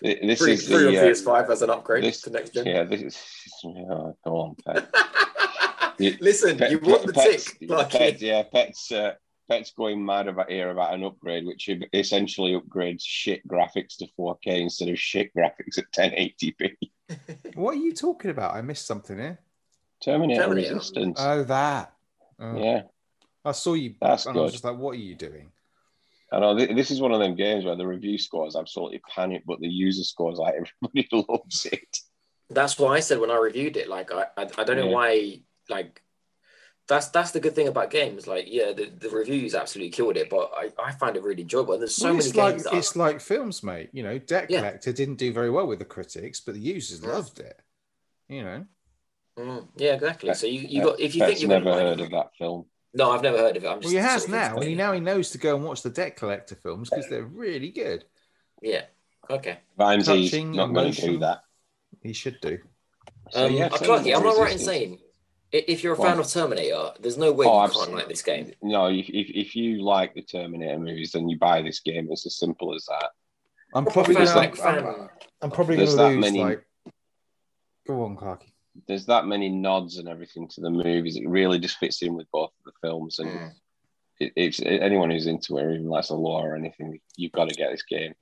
This 0.00 0.38
Free, 0.38 0.52
is 0.52 0.64
free 0.68 0.86
on 0.86 0.92
the 0.92 1.00
uh, 1.00 1.04
PS5 1.06 1.50
as 1.50 1.62
an 1.62 1.70
upgrade 1.70 2.04
this- 2.04 2.20
to 2.22 2.30
next 2.30 2.54
gen. 2.54 2.66
yeah. 2.66 2.84
This 2.84 3.02
is 3.02 3.18
oh, 3.64 4.16
go 4.24 4.36
on, 4.36 4.54
Pet. 4.64 4.88
You- 5.98 6.16
Listen, 6.20 6.56
Pet- 6.56 6.70
you 6.70 6.78
want 6.78 7.04
the 7.04 7.12
Pet's- 7.12 7.52
tick, 7.58 7.68
like 7.68 7.90
Pet, 7.90 8.20
yeah, 8.22 8.44
Pet's 8.44 8.92
uh, 8.92 9.14
Pet's 9.48 9.70
going 9.72 10.04
mad 10.04 10.28
about 10.28 10.50
here 10.50 10.70
about 10.70 10.92
an 10.94 11.04
upgrade, 11.04 11.46
which 11.46 11.70
essentially 11.92 12.52
upgrades 12.54 13.02
shit 13.04 13.46
graphics 13.48 13.96
to 13.98 14.06
4K 14.18 14.60
instead 14.62 14.88
of 14.90 14.98
shit 14.98 15.30
graphics 15.34 15.78
at 15.78 15.90
1080p. 15.92 16.76
what 17.54 17.72
are 17.74 17.78
you 17.78 17.94
talking 17.94 18.30
about? 18.30 18.54
I 18.54 18.60
missed 18.60 18.86
something 18.86 19.18
here. 19.18 19.38
Terminator, 20.02 20.42
Terminator. 20.42 20.74
Resistance. 20.74 21.18
Oh, 21.20 21.42
that. 21.44 21.92
Oh. 22.38 22.56
yeah, 22.62 22.82
I 23.44 23.52
saw 23.52 23.74
you, 23.74 23.94
That's 24.00 24.26
and 24.26 24.38
I 24.38 24.42
was 24.42 24.52
just 24.52 24.62
like, 24.64 24.76
"What 24.76 24.92
are 24.92 24.98
you 25.00 25.16
doing?" 25.16 25.50
I 26.30 26.38
know 26.40 26.56
thi- 26.56 26.72
this 26.74 26.90
is 26.92 27.00
one 27.00 27.10
of 27.12 27.18
them 27.18 27.34
games 27.34 27.64
where 27.64 27.74
the 27.74 27.86
review 27.86 28.16
scores 28.18 28.54
absolutely 28.54 29.00
panic, 29.12 29.42
but 29.46 29.58
the 29.60 29.66
user 29.66 30.04
scores 30.04 30.38
like 30.38 30.54
everybody 30.84 31.08
loves 31.28 31.66
it. 31.66 31.98
That's 32.50 32.78
what 32.78 32.92
I 32.92 33.00
said 33.00 33.18
when 33.18 33.30
I 33.30 33.38
reviewed 33.38 33.76
it. 33.76 33.88
Like 33.88 34.12
I, 34.12 34.26
I, 34.36 34.42
I 34.58 34.64
don't 34.64 34.76
know 34.76 34.88
Yeah. 34.88 34.94
why. 34.94 35.40
Like 35.68 36.00
that's 36.88 37.08
that's 37.08 37.30
the 37.32 37.40
good 37.40 37.54
thing 37.54 37.68
about 37.68 37.90
games. 37.90 38.26
Like 38.26 38.46
yeah, 38.48 38.72
the, 38.72 38.86
the 38.98 39.10
reviews 39.10 39.54
absolutely 39.54 39.90
killed 39.90 40.16
it, 40.16 40.28
but 40.30 40.50
I, 40.56 40.72
I 40.82 40.92
find 40.92 41.16
it 41.16 41.22
really 41.22 41.42
enjoyable. 41.42 41.74
And 41.74 41.82
there's 41.82 41.94
so 41.94 42.06
Well, 42.06 42.14
many 42.14 42.26
it's 42.26 42.34
like 42.36 42.52
games 42.54 42.64
that 42.64 42.74
it's 42.74 42.96
like 42.96 43.20
films, 43.20 43.62
mate. 43.62 43.90
You 43.92 44.02
know, 44.02 44.18
Debt 44.18 44.50
Yeah. 44.50 44.58
Collector 44.60 44.92
didn't 44.92 45.16
do 45.16 45.32
very 45.32 45.50
well 45.50 45.66
with 45.66 45.78
the 45.78 45.84
critics, 45.84 46.40
but 46.40 46.54
the 46.54 46.60
users 46.60 47.02
Yeah. 47.02 47.10
loved 47.10 47.40
it. 47.40 47.60
You 48.28 48.42
know, 48.42 48.64
Mm, 49.38 49.68
yeah, 49.76 49.94
exactly. 49.94 50.34
So 50.34 50.48
you, 50.48 50.60
you 50.60 50.82
got 50.82 50.98
if 50.98 51.14
you 51.14 51.20
Pet's 51.20 51.34
think 51.34 51.42
you've 51.42 51.50
gonna 51.50 51.64
never 51.64 51.80
heard 51.80 52.00
it- 52.00 52.04
of 52.06 52.10
that 52.10 52.34
film. 52.36 52.66
No, 52.94 53.10
I've 53.12 53.22
never 53.22 53.36
heard 53.38 53.56
of 53.56 53.62
it. 53.64 53.68
I'm 53.68 53.80
well, 53.80 53.90
he 53.90 53.96
has 53.96 54.26
now, 54.28 54.56
and 54.56 54.64
he 54.64 54.74
now 54.74 54.92
he 54.92 54.98
knows 54.98 55.30
to 55.30 55.38
go 55.38 55.54
and 55.54 55.64
watch 55.64 55.82
the 55.82 55.90
Debt 55.90 56.16
Collector 56.16 56.56
films 56.56 56.88
because 56.90 57.08
they're 57.08 57.22
really 57.24 57.70
good. 57.70 58.04
Yeah. 58.62 58.86
Okay. 59.30 59.58
Vimesy's 59.78 60.30
Touching, 60.30 60.52
not 60.52 60.72
going 60.72 60.92
to 60.92 61.00
do 61.02 61.18
that. 61.18 61.42
He 62.02 62.14
should 62.14 62.40
do. 62.40 62.58
So, 63.30 63.44
Um, 63.46 63.52
yeah, 63.52 63.68
Terminator 63.68 63.84
Clarky, 64.10 64.16
I'm 64.16 64.24
not 64.24 64.38
right 64.38 64.52
in 64.52 64.58
saying 64.58 64.98
i- 65.00 65.04
if 65.52 65.82
you're 65.82 65.94
a 65.94 65.96
Go 65.96 66.02
fan 66.04 66.12
on. 66.14 66.20
of 66.20 66.28
Terminator, 66.28 66.90
there's 67.00 67.16
no 67.18 67.32
way 67.32 67.46
Oh, 67.46 67.58
you 67.58 67.64
absolutely. 67.64 67.86
can't 67.94 67.98
like 68.00 68.08
this 68.08 68.22
game. 68.22 68.52
No, 68.62 68.86
if, 68.86 69.08
if, 69.08 69.30
if 69.34 69.56
you 69.56 69.82
like 69.82 70.14
the 70.14 70.22
Terminator 70.22 70.78
movies, 70.78 71.12
then 71.12 71.28
you 71.28 71.38
buy 71.38 71.62
this 71.62 71.80
game. 71.80 72.08
It's 72.10 72.26
as 72.26 72.36
simple 72.36 72.74
as 72.74 72.84
that. 72.86 73.10
I'm 73.74 73.84
probably 73.84 74.14
fan, 74.14 74.24
gonna, 74.26 74.36
like 74.38 74.60
I'm. 74.64 75.08
I'm 75.42 75.50
probably 75.50 75.76
There's 75.76 75.94
going 75.94 76.20
to 76.20 76.20
that 76.20 76.26
lose. 76.26 76.32
many- 76.32 76.42
Like, 76.44 76.64
go 77.86 78.04
on, 78.04 78.16
Clarky. 78.16 78.52
There's 78.86 79.06
that 79.06 79.26
many 79.26 79.48
nods 79.48 79.98
and 79.98 80.08
everything 80.08 80.48
to 80.48 80.60
the 80.60 80.70
movies. 80.70 81.16
It 81.16 81.28
really 81.28 81.58
just 81.58 81.78
fits 81.78 82.00
in 82.02 82.14
with 82.14 82.30
both 82.30 82.50
of 82.58 82.64
the 82.64 82.72
films. 82.86 83.18
And 83.18 83.30
Mm. 83.30 83.52
it, 84.20 84.32
it's 84.36 84.60
anyone 84.62 85.10
who's 85.10 85.26
into 85.26 85.58
it, 85.58 85.62
or 85.64 85.72
even 85.72 85.88
likes 85.88 86.10
a 86.10 86.14
lore 86.14 86.52
or 86.52 86.56
anything, 86.56 87.00
you've 87.16 87.32
got 87.32 87.48
to 87.48 87.54
get 87.54 87.70
this 87.72 87.82
game. 87.82 88.14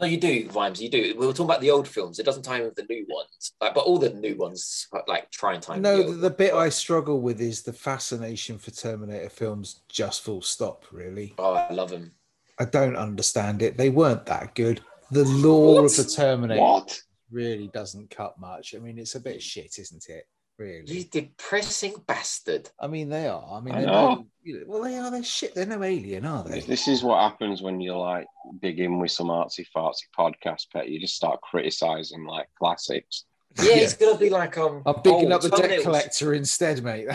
No, 0.00 0.06
you 0.06 0.16
do, 0.16 0.48
Vimes. 0.48 0.82
You 0.82 0.88
do. 0.90 1.14
We 1.18 1.24
were 1.26 1.32
talking 1.32 1.44
about 1.44 1.60
the 1.60 1.70
old 1.70 1.86
films. 1.86 2.18
It 2.18 2.26
doesn't 2.26 2.42
tie 2.42 2.58
in 2.58 2.64
with 2.64 2.74
the 2.74 2.84
new 2.88 3.06
ones, 3.08 3.52
like, 3.60 3.74
but 3.74 3.84
all 3.84 3.98
the 3.98 4.10
new 4.10 4.36
ones 4.36 4.88
like 5.06 5.30
try 5.30 5.54
and 5.54 5.62
tie. 5.62 5.76
in 5.76 5.82
No, 5.82 6.02
the, 6.02 6.12
the 6.16 6.30
bit 6.30 6.52
I 6.52 6.68
struggle 6.68 7.20
with 7.20 7.40
is 7.40 7.62
the 7.62 7.72
fascination 7.72 8.58
for 8.58 8.72
Terminator 8.72 9.28
films. 9.28 9.82
Just 9.88 10.22
full 10.22 10.42
stop. 10.42 10.84
Really, 10.90 11.34
Oh, 11.38 11.54
I 11.54 11.72
love 11.72 11.90
them. 11.90 12.10
I 12.58 12.64
don't 12.64 12.96
understand 12.96 13.62
it. 13.62 13.76
They 13.76 13.90
weren't 13.90 14.26
that 14.26 14.54
good. 14.56 14.80
The 15.12 15.24
lore 15.24 15.82
What? 15.82 15.84
of 15.84 15.96
the 15.96 16.04
Terminator 16.12 16.60
What? 16.60 17.00
really 17.30 17.68
doesn't 17.68 18.10
cut 18.10 18.38
much. 18.38 18.74
I 18.74 18.78
mean, 18.78 18.98
it's 18.98 19.14
a 19.14 19.20
bit 19.20 19.40
shit, 19.42 19.78
isn't 19.78 20.06
it? 20.08 20.26
Really. 20.58 20.84
You 20.86 21.04
depressing 21.04 21.94
bastard. 22.06 22.70
I 22.78 22.86
mean, 22.86 23.08
they 23.08 23.26
are. 23.26 23.44
I 23.52 23.60
mean, 23.60 23.74
I 23.74 23.78
they're 23.80 23.86
know. 23.88 24.26
no, 24.44 24.60
well, 24.66 24.82
they 24.82 24.96
are. 24.96 25.10
They're 25.10 25.24
shit. 25.24 25.54
They're 25.54 25.66
no 25.66 25.82
alien, 25.82 26.24
are 26.24 26.44
they? 26.44 26.60
This 26.60 26.86
is 26.86 27.02
what 27.02 27.20
happens 27.20 27.60
when 27.60 27.80
you 27.80 27.96
like 27.96 28.26
dig 28.62 28.78
in 28.78 29.00
with 29.00 29.10
some 29.10 29.28
artsy 29.28 29.66
fartsy 29.76 30.04
podcast, 30.16 30.66
pet. 30.72 30.88
You 30.88 31.00
just 31.00 31.16
start 31.16 31.40
criticizing 31.40 32.24
like 32.24 32.46
classics. 32.56 33.24
Yeah, 33.58 33.64
Yeah. 33.64 33.76
it's 33.78 33.94
gonna 33.94 34.16
be 34.16 34.30
like 34.30 34.56
um. 34.56 34.82
I'm 34.86 34.94
picking 34.96 35.32
oh, 35.32 35.36
up 35.36 35.42
the 35.42 35.50
debt 35.50 35.82
collector 35.82 36.34
instead, 36.34 36.84
mate. 36.84 37.08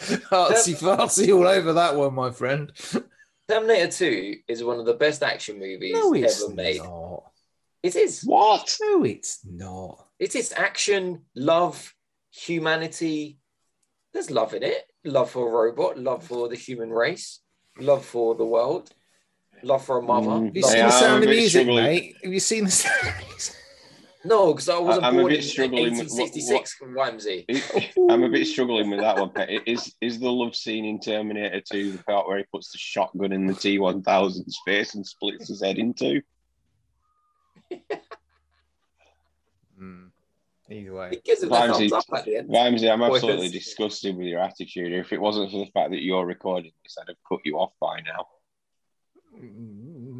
Artsy 0.30 0.74
fartsy 0.76 1.34
all 1.36 1.46
over 1.46 1.74
that 1.74 1.94
one, 1.94 2.14
my 2.14 2.30
friend. 2.30 2.72
Terminator 3.48 3.90
Two 3.92 4.36
is 4.48 4.64
one 4.64 4.78
of 4.80 4.86
the 4.86 4.94
best 4.94 5.22
action 5.22 5.58
movies 5.58 5.92
No, 5.94 6.12
ever 6.14 6.54
made. 6.54 6.78
not. 6.82 7.29
It 7.82 7.96
is. 7.96 8.22
What? 8.22 8.76
No, 8.82 9.04
it's 9.04 9.40
not. 9.44 10.06
It 10.18 10.34
is 10.36 10.52
action, 10.56 11.22
love, 11.34 11.94
humanity. 12.30 13.38
There's 14.12 14.30
love 14.30 14.54
in 14.54 14.62
it. 14.62 14.84
Love 15.04 15.30
for 15.30 15.48
a 15.48 15.50
robot. 15.50 15.98
Love 15.98 16.24
for 16.24 16.48
the 16.48 16.56
human 16.56 16.90
race. 16.90 17.40
Love 17.78 18.04
for 18.04 18.34
the 18.34 18.44
world. 18.44 18.90
Love 19.62 19.84
for 19.84 19.98
a 19.98 20.02
mother. 20.02 20.26
Mm, 20.28 20.46
Have 20.46 20.56
you 20.56 20.62
seen 20.62 20.84
the 20.86 20.90
sound 20.90 21.22
of 21.24 21.30
music, 21.30 21.50
struggling. 21.62 21.84
mate? 21.84 22.16
Have 22.22 22.32
you 22.32 22.40
seen 22.40 22.64
the 22.64 22.70
sound 22.70 23.08
of 23.08 23.28
music? 23.28 23.56
No, 24.22 24.52
because 24.52 24.68
I 24.68 24.78
wasn't 24.78 25.06
I'm 25.06 25.14
a 25.14 25.20
born 25.20 25.30
bit 25.32 25.38
in 25.42 25.44
struggling 25.46 25.82
with 25.84 26.10
what- 26.10 26.18
1866 26.20 26.74
from 26.74 26.94
Vimesy. 26.94 28.10
I'm 28.10 28.22
a 28.22 28.28
bit 28.28 28.46
struggling 28.46 28.90
with 28.90 29.00
that 29.00 29.16
one, 29.18 29.30
pet. 29.30 29.48
Is 29.66 29.94
is 30.02 30.18
the 30.20 30.30
love 30.30 30.54
scene 30.54 30.84
in 30.84 31.00
Terminator 31.00 31.62
2 31.62 31.92
the 31.92 32.04
part 32.04 32.28
where 32.28 32.36
he 32.38 32.44
puts 32.52 32.70
the 32.72 32.78
shotgun 32.78 33.32
in 33.32 33.46
the 33.46 33.54
T1000's 33.54 34.60
face 34.66 34.94
and 34.94 35.06
splits 35.06 35.48
his 35.48 35.62
head 35.62 35.78
in 35.78 35.94
two? 35.94 36.20
Hmm. 39.78 40.06
Either 40.70 40.94
way. 40.94 41.10
It 41.12 41.24
gives 41.24 41.42
it 41.42 41.48
the 41.48 41.54
Vimesy- 41.56 41.90
thumbs 41.90 41.92
up 41.92 42.04
at 42.18 42.24
the 42.26 42.36
end. 42.36 42.50
Vimesy, 42.50 42.90
I'm 42.92 43.02
absolutely 43.02 43.46
it's- 43.46 43.64
disgusted 43.64 44.16
with 44.16 44.26
your 44.26 44.40
attitude. 44.40 44.92
If 44.92 45.12
it 45.12 45.20
wasn't 45.20 45.50
for 45.50 45.58
the 45.58 45.70
fact 45.72 45.90
that 45.90 46.02
you're 46.02 46.24
recording 46.26 46.72
this, 46.84 46.96
I'd 47.00 47.08
have 47.08 47.16
cut 47.28 47.40
you 47.44 47.56
off 47.58 47.72
by 47.80 48.00
now. 48.00 48.26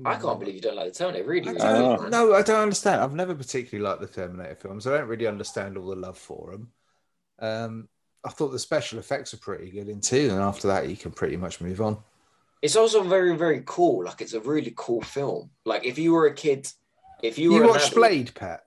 I 0.05 0.15
can't 0.17 0.41
believe 0.41 0.55
you 0.55 0.61
don't 0.61 0.77
like 0.77 0.93
the 0.93 0.99
Terminator. 0.99 1.29
Really, 1.29 1.49
I 1.49 1.53
really 1.53 1.61
I 1.63 1.73
know. 1.79 1.97
good, 1.97 2.03
man. 2.03 2.11
No, 2.11 2.35
I 2.35 2.43
don't 2.43 2.63
understand. 2.63 3.03
I've 3.03 3.13
never 3.13 3.35
particularly 3.35 3.89
liked 3.89 4.01
the 4.01 4.07
Terminator 4.09 4.55
films. 4.55 4.87
I 4.87 4.97
don't 4.97 5.09
really 5.09 5.27
understand 5.27 5.77
all 5.77 5.89
the 5.89 5.97
love 5.97 6.17
for 6.17 6.53
them. 6.53 6.73
Um, 7.39 7.89
I 8.25 8.31
thought 8.31 8.49
the 8.49 8.59
special 8.59 8.99
effects 8.99 9.33
were 9.33 9.39
pretty 9.39 9.71
good 9.71 9.89
in 9.89 10.01
two, 10.01 10.31
and 10.31 10.41
after 10.41 10.69
that, 10.69 10.89
you 10.89 10.97
can 10.97 11.11
pretty 11.11 11.37
much 11.37 11.61
move 11.61 11.81
on. 11.81 11.99
It's 12.63 12.77
also 12.77 13.03
very, 13.03 13.37
very 13.37 13.63
cool. 13.67 14.05
Like 14.05 14.21
it's 14.21 14.35
a 14.35 14.41
really 14.41 14.73
cool 14.77 15.03
film. 15.03 15.51
Like 15.65 15.85
if 15.85 15.99
you 15.99 16.13
were 16.13 16.27
a 16.27 16.35
kid, 16.35 16.71
if 17.23 17.39
you 17.39 17.53
You, 17.53 17.59
were 17.59 17.65
an 17.65 17.71
watched 17.71 17.95
Blade, 17.95 18.35
Pat? 18.35 18.63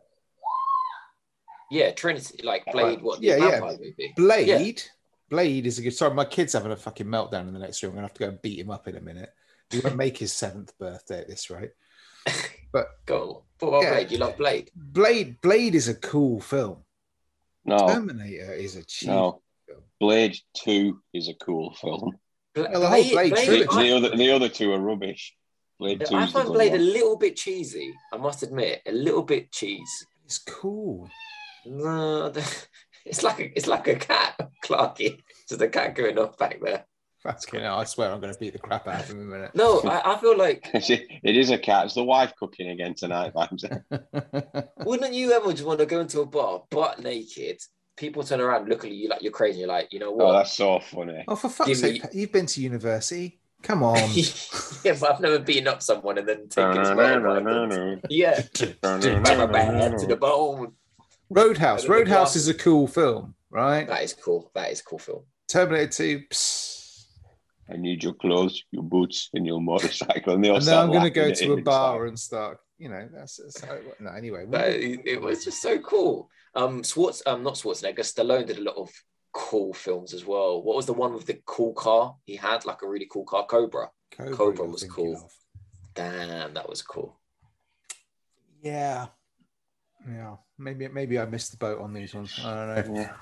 yeah, 1.72 1.92
Trinity, 1.92 2.44
like 2.44 2.66
Blade, 2.72 3.02
what? 3.02 3.20
The 3.20 3.28
Yeah, 3.28 3.36
yeah. 3.38 3.60
movie. 3.60 4.14
Blade. 4.16 4.84
Blade 5.30 5.66
is 5.66 5.80
a 5.80 5.82
good. 5.82 5.94
Sorry, 5.96 6.14
my 6.14 6.26
kid's 6.26 6.54
having 6.54 6.72
a 6.72 6.76
fucking 6.76 7.08
meltdown 7.08 7.48
in 7.48 7.54
the 7.54 7.60
next 7.60 7.82
room. 7.82 7.92
I'm 7.92 7.96
gonna 7.96 8.08
have 8.08 8.14
to 8.16 8.20
go 8.20 8.28
and 8.30 8.42
beat 8.42 8.60
him 8.60 8.70
up 8.70 8.88
in 8.88 8.96
a 8.98 9.02
minute. 9.02 9.30
He 9.72 9.80
won't 9.80 9.96
make 9.96 10.18
his 10.18 10.32
seventh 10.34 10.78
birthday 10.78 11.20
at 11.22 11.28
this 11.28 11.50
rate. 11.50 11.72
But 12.72 12.88
Go. 13.06 13.44
What 13.60 13.68
about 13.70 13.84
Yeah. 13.84 13.92
Blade? 13.94 14.12
You 14.12 14.18
love 14.18 14.38
Blade? 14.38 14.72
Blade. 14.76 15.42
Blade 15.42 15.76
is 15.76 15.88
a 15.90 15.94
cool 15.94 16.40
film. 16.42 16.84
No, 17.66 17.78
Terminator 17.88 18.52
is 18.54 18.76
a 18.76 18.84
cheap. 18.84 19.10
no. 19.10 19.42
Blade 20.00 20.36
2 20.58 21.00
is 21.14 21.30
a 21.30 21.36
cool 21.36 21.72
film. 21.76 22.18
Bla- 22.56 22.70
Well, 22.72 22.82
the 22.82 22.88
whole 22.90 23.04
Blade 23.12 23.32
The, 23.36 23.46
trilogy. 23.46 23.68
I, 23.70 23.84
the 23.84 23.92
other, 23.96 24.18
the 24.18 24.32
other 24.32 24.50
two 24.50 24.74
are 24.74 24.80
rubbish. 24.80 25.36
Blade 25.80 26.02
I 26.02 26.04
is 26.04 26.10
the 26.10 26.16
find 26.34 26.48
good 26.48 26.54
Blade 26.54 26.74
a 26.74 26.78
little 26.80 27.18
bit 27.18 27.36
cheesy. 27.36 27.94
I 28.12 28.18
must 28.18 28.44
admit, 28.44 28.82
a 28.86 28.92
little 28.92 29.24
bit 29.24 29.52
cheese. 29.52 30.06
It's 30.26 30.38
cool. 30.40 31.10
No, 31.66 32.30
the- 32.30 32.66
it's 33.06 33.24
like 33.24 33.40
a, 33.40 33.58
it's 33.58 33.68
like 33.68 33.88
a 33.88 33.96
cat, 33.96 34.40
Clarky. 34.66 35.20
Just 35.48 35.62
a 35.62 35.68
cat 35.68 35.96
going 35.96 36.18
off 36.18 36.38
back 36.38 36.60
there. 36.62 36.86
Fucking 37.24 37.62
hell, 37.62 37.80
I 37.80 37.86
swear 37.86 38.12
I'm 38.12 38.20
gonna 38.20 38.34
beat 38.38 38.52
the 38.52 38.60
crap 38.60 38.86
out 38.86 39.04
of 39.04 39.10
him 39.10 39.22
in 39.22 39.28
a 39.28 39.30
minute. 39.30 39.56
No, 39.56 39.80
I, 39.82 40.14
I 40.14 40.18
feel 40.18 40.38
like 40.38 40.70
it 40.74 41.38
is 41.38 41.52
a 41.52 41.58
cat. 41.58 41.86
It's 41.86 41.96
the 41.96 42.04
wife 42.04 42.34
cooking 42.38 42.70
again 42.70 42.96
tonight, 42.96 43.34
Vimesy. 43.34 43.82
wouldn't 44.86 45.14
you 45.14 45.32
ever 45.32 45.52
just 45.54 45.64
want 45.64 45.80
to 45.80 45.86
go 45.86 46.02
into 46.02 46.20
a 46.20 46.26
bar 46.26 46.64
butt 46.70 47.02
naked? 47.02 47.62
People 47.96 48.24
turn 48.24 48.42
around, 48.42 48.68
look 48.68 48.84
at 48.84 48.92
you 48.92 49.08
like 49.08 49.22
you're 49.22 49.32
crazy. 49.32 49.60
You're 49.60 49.70
like, 49.70 49.94
you 49.94 50.00
know 50.00 50.10
oh, 50.10 50.16
what? 50.16 50.26
Oh, 50.26 50.34
that's 50.34 50.54
so 50.54 50.80
funny. 50.82 51.24
oh, 51.28 51.36
for 51.38 51.48
fuck's 51.48 51.70
Give 51.70 51.78
sake, 51.78 52.04
me- 52.04 52.10
you've 52.20 52.32
been 52.34 52.46
to 52.48 52.62
university. 52.62 53.40
Come 53.64 53.82
on. 53.82 53.98
yeah, 54.84 54.96
but 55.00 55.04
I've 55.04 55.20
never 55.22 55.40
beaten 55.40 55.68
up 55.68 55.82
someone 55.82 56.18
and 56.18 56.28
then 56.28 56.50
taken 56.50 56.80
his 56.80 56.92
weapon. 56.92 58.02
Yeah, 58.10 58.42
to 58.54 58.68
the 58.68 60.18
bone. 60.20 60.74
Roadhouse. 61.30 61.88
Roadhouse 61.88 62.36
is 62.36 62.48
a 62.50 62.54
cool 62.54 62.88
film, 62.88 63.34
right? 63.50 63.88
That 63.88 64.04
is 64.04 64.14
cool. 64.14 64.52
That 64.54 64.72
is 64.72 64.82
a 64.82 64.84
cool 64.84 65.00
film. 65.00 65.24
Terminator 65.48 65.88
2. 65.88 66.24
Psst. 66.30 66.74
I 67.70 67.78
need 67.78 68.04
your 68.04 68.14
clothes, 68.14 68.64
your 68.72 68.84
boots, 68.84 69.30
and 69.34 69.48
your 69.48 69.62
motorcycle. 69.62 70.34
And, 70.34 70.44
they 70.44 70.50
And 70.50 70.64
then 70.64 70.78
I'm 70.78 70.90
going 70.90 71.04
to 71.04 71.10
go 71.10 71.32
to 71.32 71.54
a 71.54 71.62
bar 71.62 72.06
inside. 72.06 72.10
and 72.10 72.20
start, 72.20 72.58
you 72.78 72.90
know, 72.90 73.08
that's, 73.12 73.38
that's 73.38 73.62
how 73.64 73.74
it, 73.74 73.84
no, 74.00 74.12
anyway. 74.12 74.46
But 74.48 74.72
it, 74.72 75.00
it 75.06 75.22
was 75.22 75.46
just 75.46 75.62
so 75.62 75.80
cool. 75.80 76.30
Um, 76.56 76.84
Schwartz, 76.84 77.24
um, 77.26 77.42
not 77.44 77.54
Schwarzenegger, 77.54 78.00
Stallone 78.00 78.46
did 78.46 78.58
a 78.58 78.64
lot 78.64 78.76
of 78.76 78.92
cool 79.34 79.74
films 79.74 80.14
as 80.14 80.26
well. 80.26 80.62
What 80.62 80.76
was 80.76 80.86
the 80.86 80.94
one 80.94 81.14
with 81.14 81.26
the 81.26 81.40
cool 81.46 81.74
car 81.74 82.16
he 82.26 82.36
had? 82.36 82.66
Like 82.66 82.82
a 82.82 82.88
really 82.88 83.08
cool 83.12 83.26
car, 83.26 83.46
Cobra. 83.46 83.90
Cobra, 84.12 84.36
Cobra 84.36 84.66
was 84.66 84.84
cool. 84.84 85.16
of. 85.16 85.32
Damn, 85.96 86.54
that 86.54 86.70
was 86.70 86.82
cool. 86.82 87.20
Yeah. 88.62 89.08
Yeah. 90.08 90.36
Maybe 90.58 90.88
maybe 90.88 91.20
I 91.20 91.26
missed 91.26 91.52
the 91.52 91.58
boat 91.58 91.82
on 91.82 91.94
these 91.94 92.14
ones. 92.14 92.40
I 92.44 92.76
don't 92.76 92.94
know. 92.94 93.02
Yeah. 93.02 93.14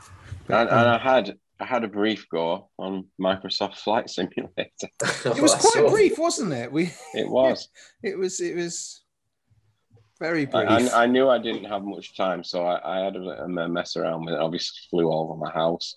But, 0.48 0.62
And, 0.62 0.70
and 0.70 0.90
I 0.90 0.96
um, 0.96 1.02
had 1.02 1.38
I 1.60 1.66
had 1.66 1.84
a 1.84 1.88
brief 1.88 2.28
go 2.30 2.70
on 2.78 3.08
Microsoft 3.20 3.78
Flight 3.84 4.10
Simulator. 4.10 4.90
it 5.26 5.42
was 5.42 5.56
quite 5.60 5.90
brief, 5.90 6.18
wasn't 6.18 6.54
it? 6.54 6.72
We 6.72 6.94
It 7.14 7.30
was. 7.30 7.70
it 8.04 8.18
was 8.18 8.40
it 8.40 8.56
was 8.56 9.04
very 10.22 10.46
brief. 10.46 10.70
I, 10.70 11.04
I 11.04 11.06
knew 11.08 11.28
I 11.28 11.40
didn't 11.40 11.66
have 11.66 11.84
much 11.84 12.16
time, 12.16 12.44
so 12.44 12.64
I, 12.64 13.00
I 13.00 13.04
had 13.04 13.16
a, 13.16 13.44
a 13.44 13.48
mess 13.68 13.98
around 13.98 14.26
with 14.26 14.36
it. 14.36 14.40
Obviously, 14.40 14.78
flew 14.90 15.08
all 15.08 15.24
over 15.24 15.36
my 15.36 15.52
house, 15.52 15.96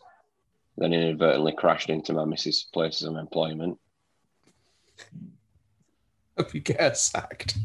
then 0.78 0.94
inadvertently 0.94 1.52
crashed 1.52 1.90
into 1.90 2.14
my 2.14 2.24
missus' 2.24 2.66
place 2.72 3.02
of 3.02 3.16
employment. 3.16 3.78
Hope 6.38 6.54
you 6.54 6.60
get 6.60 6.96
sacked. 6.96 7.58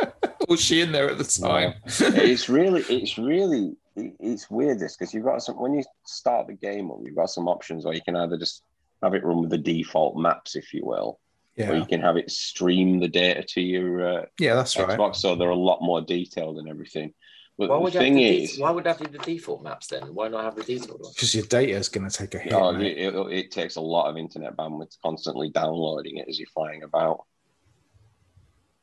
was 0.48 0.60
she 0.60 0.80
in 0.80 0.92
there 0.92 1.10
at 1.10 1.18
the 1.18 1.24
time? 1.24 1.74
it's 1.84 2.48
really, 2.48 2.80
it's 2.88 3.18
really, 3.18 3.76
it's 3.94 4.50
weird 4.50 4.80
this 4.80 4.96
because 4.96 5.12
you've 5.12 5.24
got 5.24 5.42
some 5.42 5.60
when 5.60 5.74
you 5.74 5.84
start 6.06 6.46
the 6.46 6.54
game 6.54 6.90
up, 6.90 6.98
you've 7.04 7.16
got 7.16 7.30
some 7.30 7.48
options 7.48 7.84
where 7.84 7.94
you 7.94 8.00
can 8.00 8.16
either 8.16 8.38
just 8.38 8.62
have 9.02 9.14
it 9.14 9.24
run 9.24 9.42
with 9.42 9.50
the 9.50 9.58
default 9.58 10.16
maps, 10.16 10.56
if 10.56 10.72
you 10.72 10.84
will, 10.84 11.20
or 11.58 11.64
Yeah, 11.64 11.72
you 11.74 11.86
can 11.86 12.00
have 12.00 12.16
it 12.16 12.30
stream 12.30 13.00
the 13.00 13.08
data 13.08 13.42
to 13.42 13.60
your 13.60 14.20
uh, 14.20 14.24
yeah, 14.38 14.54
that's 14.54 14.76
right. 14.78 14.98
Xbox, 14.98 15.16
so 15.16 15.34
they're 15.34 15.50
a 15.50 15.54
lot 15.56 15.80
more 15.82 16.00
detailed 16.00 16.58
and 16.58 16.68
everything. 16.68 17.12
But 17.56 17.70
Why 17.70 17.76
would, 17.78 17.92
you 17.94 17.98
have 17.98 18.04
thing 18.06 18.14
the 18.14 18.46
de- 18.46 18.62
why 18.62 18.70
would 18.70 18.84
that 18.84 19.00
be 19.00 19.06
the 19.06 19.18
default 19.18 19.64
maps 19.64 19.88
then? 19.88 20.14
Why 20.14 20.28
not 20.28 20.44
have 20.44 20.54
the 20.54 20.62
detailed 20.62 21.00
one? 21.00 21.10
Because 21.12 21.34
your 21.34 21.44
data 21.46 21.72
is 21.72 21.88
going 21.88 22.08
to 22.08 22.16
take 22.16 22.34
a 22.34 22.38
hit. 22.38 22.52
oh, 22.52 22.72
mate. 22.72 22.96
it, 22.96 23.12
it, 23.12 23.32
it 23.32 23.50
takes 23.50 23.74
a 23.74 23.80
lot 23.80 24.08
of 24.08 24.16
internet 24.16 24.56
bandwidth 24.56 24.96
constantly 25.02 25.50
downloading 25.50 26.18
it 26.18 26.28
as 26.28 26.38
you're 26.38 26.46
flying 26.54 26.84
about. 26.84 27.24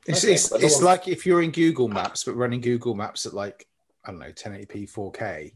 It's, 0.05 0.25
Okay, 0.25 0.33
it's, 0.33 0.51
it's 0.51 0.75
one- 0.75 0.83
like 0.83 1.07
if 1.07 1.25
you're 1.25 1.41
in 1.41 1.51
Google 1.51 1.87
Maps, 1.87 2.25
but 2.25 2.35
running 2.35 2.59
Google 2.59 2.95
Maps 2.95 3.25
at 3.25 3.33
like, 3.33 3.65
I 4.03 4.11
don't 4.11 4.19
know, 4.19 4.31
1080p 4.31 4.91
4K, 4.91 5.53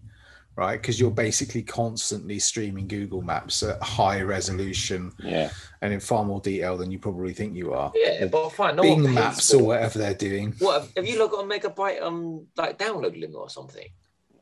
right? 0.59 0.79
Because 0.81 0.99
you're 0.99 1.09
basically 1.09 1.63
constantly 1.63 2.37
streaming 2.37 2.87
Google 2.87 3.21
Maps 3.21 3.63
at 3.63 3.81
high 3.81 4.21
resolution 4.21 5.13
Yeah, 5.23 5.49
and 5.81 5.93
in 5.93 6.01
far 6.01 6.25
more 6.25 6.41
detail 6.41 6.75
than 6.77 6.91
you 6.91 6.99
probably 6.99 7.33
think 7.33 7.55
you 7.55 7.73
are. 7.73 7.91
Yeah, 7.95 8.25
but 8.25 8.49
fine. 8.49 8.75
No 8.75 8.81
Bing 8.83 9.03
one 9.03 9.13
Maps 9.13 9.53
or 9.53 9.63
whatever 9.63 9.97
they're 9.99 10.13
doing. 10.13 10.53
What 10.59 10.81
have, 10.81 10.91
have 10.97 11.07
you 11.07 11.17
lot 11.17 11.31
got 11.31 11.45
a 11.45 11.47
megabyte 11.47 12.01
um 12.01 12.45
like 12.57 12.77
download 12.77 13.17
limit 13.17 13.35
or 13.35 13.49
something? 13.49 13.87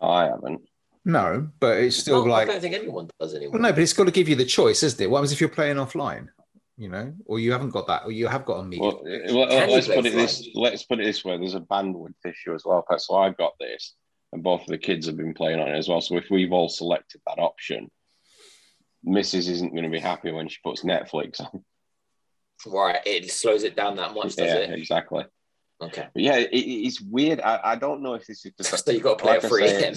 I 0.01 0.25
haven't. 0.25 0.61
No, 1.05 1.47
but 1.59 1.77
it's 1.77 1.95
still 1.95 2.25
No, 2.25 2.31
like, 2.31 2.49
I 2.49 2.53
don't 2.53 2.61
think 2.61 2.75
anyone 2.75 3.09
does 3.19 3.33
anymore. 3.33 3.53
well, 3.53 3.61
no, 3.61 3.71
but 3.71 3.79
it's 3.79 3.93
got 3.93 4.05
to 4.05 4.11
give 4.11 4.27
you 4.27 4.35
the 4.35 4.43
choice, 4.43 4.83
isn't 4.83 4.99
it? 4.99 5.09
What 5.09 5.19
happens 5.19 5.31
if 5.31 5.39
you're 5.39 5.49
playing 5.49 5.77
offline? 5.77 6.27
You 6.79 6.89
know, 6.89 7.13
or 7.25 7.39
you 7.39 7.51
haven't 7.53 7.71
got 7.71 7.87
that, 7.87 8.03
or 8.05 8.11
you 8.11 8.27
have 8.27 8.45
got 8.45 8.59
a 8.59 8.63
media. 8.63 8.83
Well, 8.83 9.01
well, 9.03 9.71
let's 9.71 9.87
put 9.87 10.05
it 10.05 10.13
fly? 10.13 10.21
this. 10.21 10.47
Let's 10.53 10.83
put 10.83 10.99
it 10.99 11.05
this 11.05 11.23
way. 11.25 11.37
There's 11.37 11.55
a 11.55 11.59
bandwidth 11.61 12.13
issue 12.25 12.53
as 12.53 12.63
well. 12.65 12.85
So 12.97 13.15
I've 13.15 13.37
got 13.37 13.53
this, 13.59 13.95
and 14.33 14.43
both 14.43 14.61
of 14.61 14.67
the 14.67 14.77
kids 14.77 15.07
have 15.07 15.17
been 15.17 15.33
playing 15.33 15.59
on 15.59 15.67
it 15.67 15.77
as 15.77 15.87
well. 15.87 16.01
So 16.01 16.17
if 16.17 16.29
we've 16.29 16.51
all 16.51 16.69
selected 16.69 17.21
that 17.25 17.39
option, 17.39 17.89
Mrs. 19.05 19.49
isn't 19.49 19.71
going 19.71 19.83
to 19.83 19.89
be 19.89 19.99
happy 19.99 20.31
when 20.31 20.47
she 20.49 20.57
puts 20.63 20.83
Netflix 20.83 21.39
on. 21.39 21.63
Right, 22.65 22.99
it 23.05 23.31
slows 23.31 23.63
it 23.63 23.75
down 23.75 23.95
that 23.97 24.13
much, 24.13 24.35
does 24.35 24.47
yeah, 24.47 24.55
it? 24.55 24.79
exactly. 24.79 25.25
Okay. 25.79 26.07
But 26.13 26.23
yeah, 26.23 26.37
it, 26.37 26.49
it's 26.51 26.99
weird. 26.99 27.39
I, 27.39 27.59
I 27.63 27.75
don't 27.75 28.01
know 28.01 28.15
if 28.15 28.25
this 28.25 28.45
is 28.45 28.51
just 28.57 28.85
So 28.85 28.91
you 28.91 28.99
got 28.99 29.19
to 29.19 29.23
play 29.23 29.33
like 29.35 29.43
at 29.43 29.45
I 29.45 29.49
3 29.49 29.67
say, 29.67 29.83
a.m. 29.83 29.93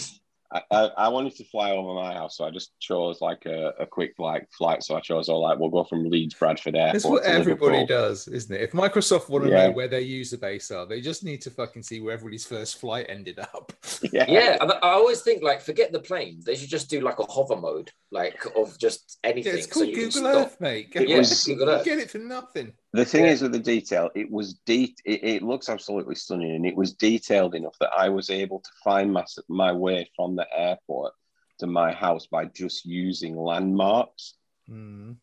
I, 0.52 0.62
I, 0.70 0.90
I 0.98 1.08
wanted 1.08 1.36
to 1.36 1.44
fly 1.44 1.70
over 1.70 1.94
my 1.94 2.12
house, 2.12 2.36
so 2.36 2.44
I 2.44 2.50
just 2.50 2.72
chose 2.80 3.20
like 3.20 3.46
a, 3.46 3.72
a 3.78 3.86
quick 3.86 4.14
like 4.18 4.48
flight. 4.50 4.82
So 4.82 4.96
I 4.96 5.00
chose 5.00 5.28
all 5.28 5.42
like 5.42 5.58
we'll 5.58 5.70
go 5.70 5.84
from 5.84 6.08
Leeds 6.10 6.34
Bradford 6.34 6.74
Airport. 6.74 6.92
That's 6.94 7.04
what 7.04 7.22
to 7.22 7.28
everybody 7.30 7.78
Liverpool. 7.78 7.86
does, 8.08 8.26
isn't 8.26 8.54
it? 8.54 8.60
If 8.60 8.72
Microsoft 8.72 9.28
want 9.28 9.44
to 9.44 9.50
Yeah. 9.50 9.66
know 9.68 9.70
where 9.72 9.86
their 9.86 10.00
user 10.00 10.38
base 10.38 10.70
are, 10.72 10.86
they 10.86 11.00
just 11.00 11.22
need 11.22 11.40
to 11.42 11.50
fucking 11.50 11.84
see 11.84 12.00
where 12.00 12.14
everybody's 12.14 12.46
first 12.46 12.78
flight 12.80 13.06
ended 13.08 13.38
up. 13.38 13.72
Yeah, 14.12 14.24
Yeah, 14.28 14.56
and 14.60 14.72
I 14.72 14.78
always 14.82 15.20
think 15.20 15.42
like 15.42 15.60
forget 15.60 15.92
the 15.92 16.00
plane. 16.00 16.40
They 16.44 16.56
should 16.56 16.70
just 16.70 16.88
do 16.90 17.00
like 17.00 17.18
a 17.20 17.24
hover 17.24 17.54
mode, 17.54 17.92
like 18.10 18.42
of 18.56 18.76
just 18.78 19.18
Yeah, 19.22 19.30
anything. 19.30 19.54
it's 19.58 19.66
so 19.68 19.72
called 19.74 19.88
you 19.88 19.94
can 19.94 20.04
Google 20.06 20.20
stop. 20.32 20.46
Earth, 20.46 20.60
mate. 20.60 20.88
It 20.94 21.06
Get, 21.06 21.18
was- 21.18 21.44
Google 21.44 21.68
Earth. 21.68 21.84
get 21.84 21.98
it 21.98 22.10
for 22.10 22.18
nothing. 22.18 22.72
The 22.92 23.04
thing 23.04 23.24
Yeah. 23.24 23.30
is 23.30 23.42
with 23.42 23.52
the 23.52 23.60
detail, 23.60 24.10
it 24.16 24.30
was 24.30 24.54
de- 24.66 24.96
it, 25.04 25.22
it 25.24 25.42
looks 25.42 25.68
absolutely 25.68 26.16
stunning, 26.16 26.54
and 26.56 26.66
it 26.66 26.76
was 26.76 26.94
detailed 26.94 27.54
enough 27.54 27.76
that 27.80 27.92
I 27.96 28.08
was 28.08 28.30
able 28.30 28.60
to 28.60 28.70
find 28.82 29.12
my, 29.12 29.24
my 29.48 29.72
way 29.72 30.10
from 30.16 30.34
the 30.34 30.46
airport 30.52 31.12
to 31.60 31.66
my 31.66 31.92
house 31.92 32.26
by 32.26 32.46
just 32.46 32.84
using 32.84 33.36
landmarks. 33.36 34.34
Mm. 34.68 35.16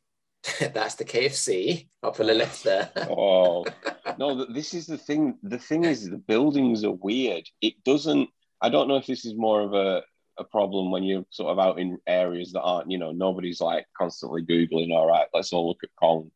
That's 0.74 0.96
the 0.96 1.04
KFC 1.04 1.90
up 2.04 2.20
on 2.20 2.28
the 2.28 2.34
left 2.34 2.64
there. 2.64 2.90
Oh 3.10 3.66
no, 4.18 4.46
this 4.46 4.74
is 4.74 4.88
the 4.88 4.98
thing. 4.98 5.38
The 5.44 5.60
thing 5.60 5.84
is, 5.84 6.10
the 6.10 6.18
buildings 6.18 6.84
are 6.86 6.92
weird. 6.92 7.46
It 7.62 7.84
doesn't. 7.84 8.30
I 8.62 8.70
don't 8.70 8.88
know 8.88 8.96
if 8.96 9.06
this 9.06 9.26
is 9.26 9.36
more 9.36 9.62
of 9.62 9.74
a 9.74 10.04
a 10.40 10.44
problem 10.44 10.92
when 10.92 11.04
you're 11.04 11.26
sort 11.32 11.52
of 11.52 11.60
out 11.60 11.80
in 11.80 11.98
areas 12.06 12.52
that 12.52 12.62
aren't, 12.62 12.92
you 12.92 13.00
know, 13.00 13.12
nobody's 13.12 13.60
like 13.60 13.88
constantly 13.98 14.44
googling. 14.44 14.92
All 14.92 15.08
right, 15.08 15.26
let's 15.34 15.52
all 15.52 15.68
look 15.68 15.84
at 15.84 15.90
Kong. 16.00 16.32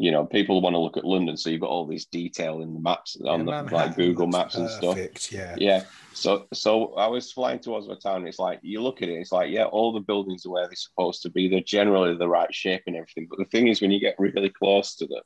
You 0.00 0.12
know, 0.12 0.24
people 0.24 0.60
want 0.60 0.74
to 0.74 0.78
look 0.78 0.96
at 0.96 1.04
London, 1.04 1.36
so 1.36 1.50
you've 1.50 1.60
got 1.60 1.70
all 1.70 1.84
this 1.86 2.04
detail 2.06 2.62
in 2.62 2.72
the 2.72 2.78
maps 2.80 3.16
on 3.26 3.46
Yeah, 3.46 3.62
the, 3.62 3.74
like 3.74 3.96
Google 3.96 4.28
Maps 4.28 4.54
and 4.54 4.70
stuff. 4.70 4.94
perfect, 4.94 5.32
Yeah. 5.32 5.56
Yeah. 5.58 5.82
So 6.12 6.46
so 6.52 6.94
I 6.94 7.08
was 7.08 7.32
flying 7.32 7.58
towards 7.58 7.88
my 7.88 7.96
town. 8.00 8.26
It's 8.26 8.38
like 8.38 8.60
you 8.62 8.80
look 8.80 9.02
at 9.02 9.08
it, 9.08 9.14
it's 9.14 9.32
like, 9.32 9.50
yeah, 9.50 9.64
all 9.64 9.92
the 9.92 10.00
buildings 10.00 10.46
are 10.46 10.50
where 10.50 10.66
they're 10.68 10.76
supposed 10.76 11.22
to 11.22 11.30
be. 11.30 11.48
They're 11.48 11.60
generally 11.60 12.16
the 12.16 12.28
right 12.28 12.52
shape 12.54 12.82
and 12.86 12.94
everything. 12.94 13.26
But 13.28 13.40
the 13.40 13.44
thing 13.46 13.66
is 13.66 13.80
when 13.80 13.90
you 13.90 13.98
get 14.00 14.14
really 14.18 14.50
close 14.50 14.94
to 14.96 15.06
them, 15.06 15.22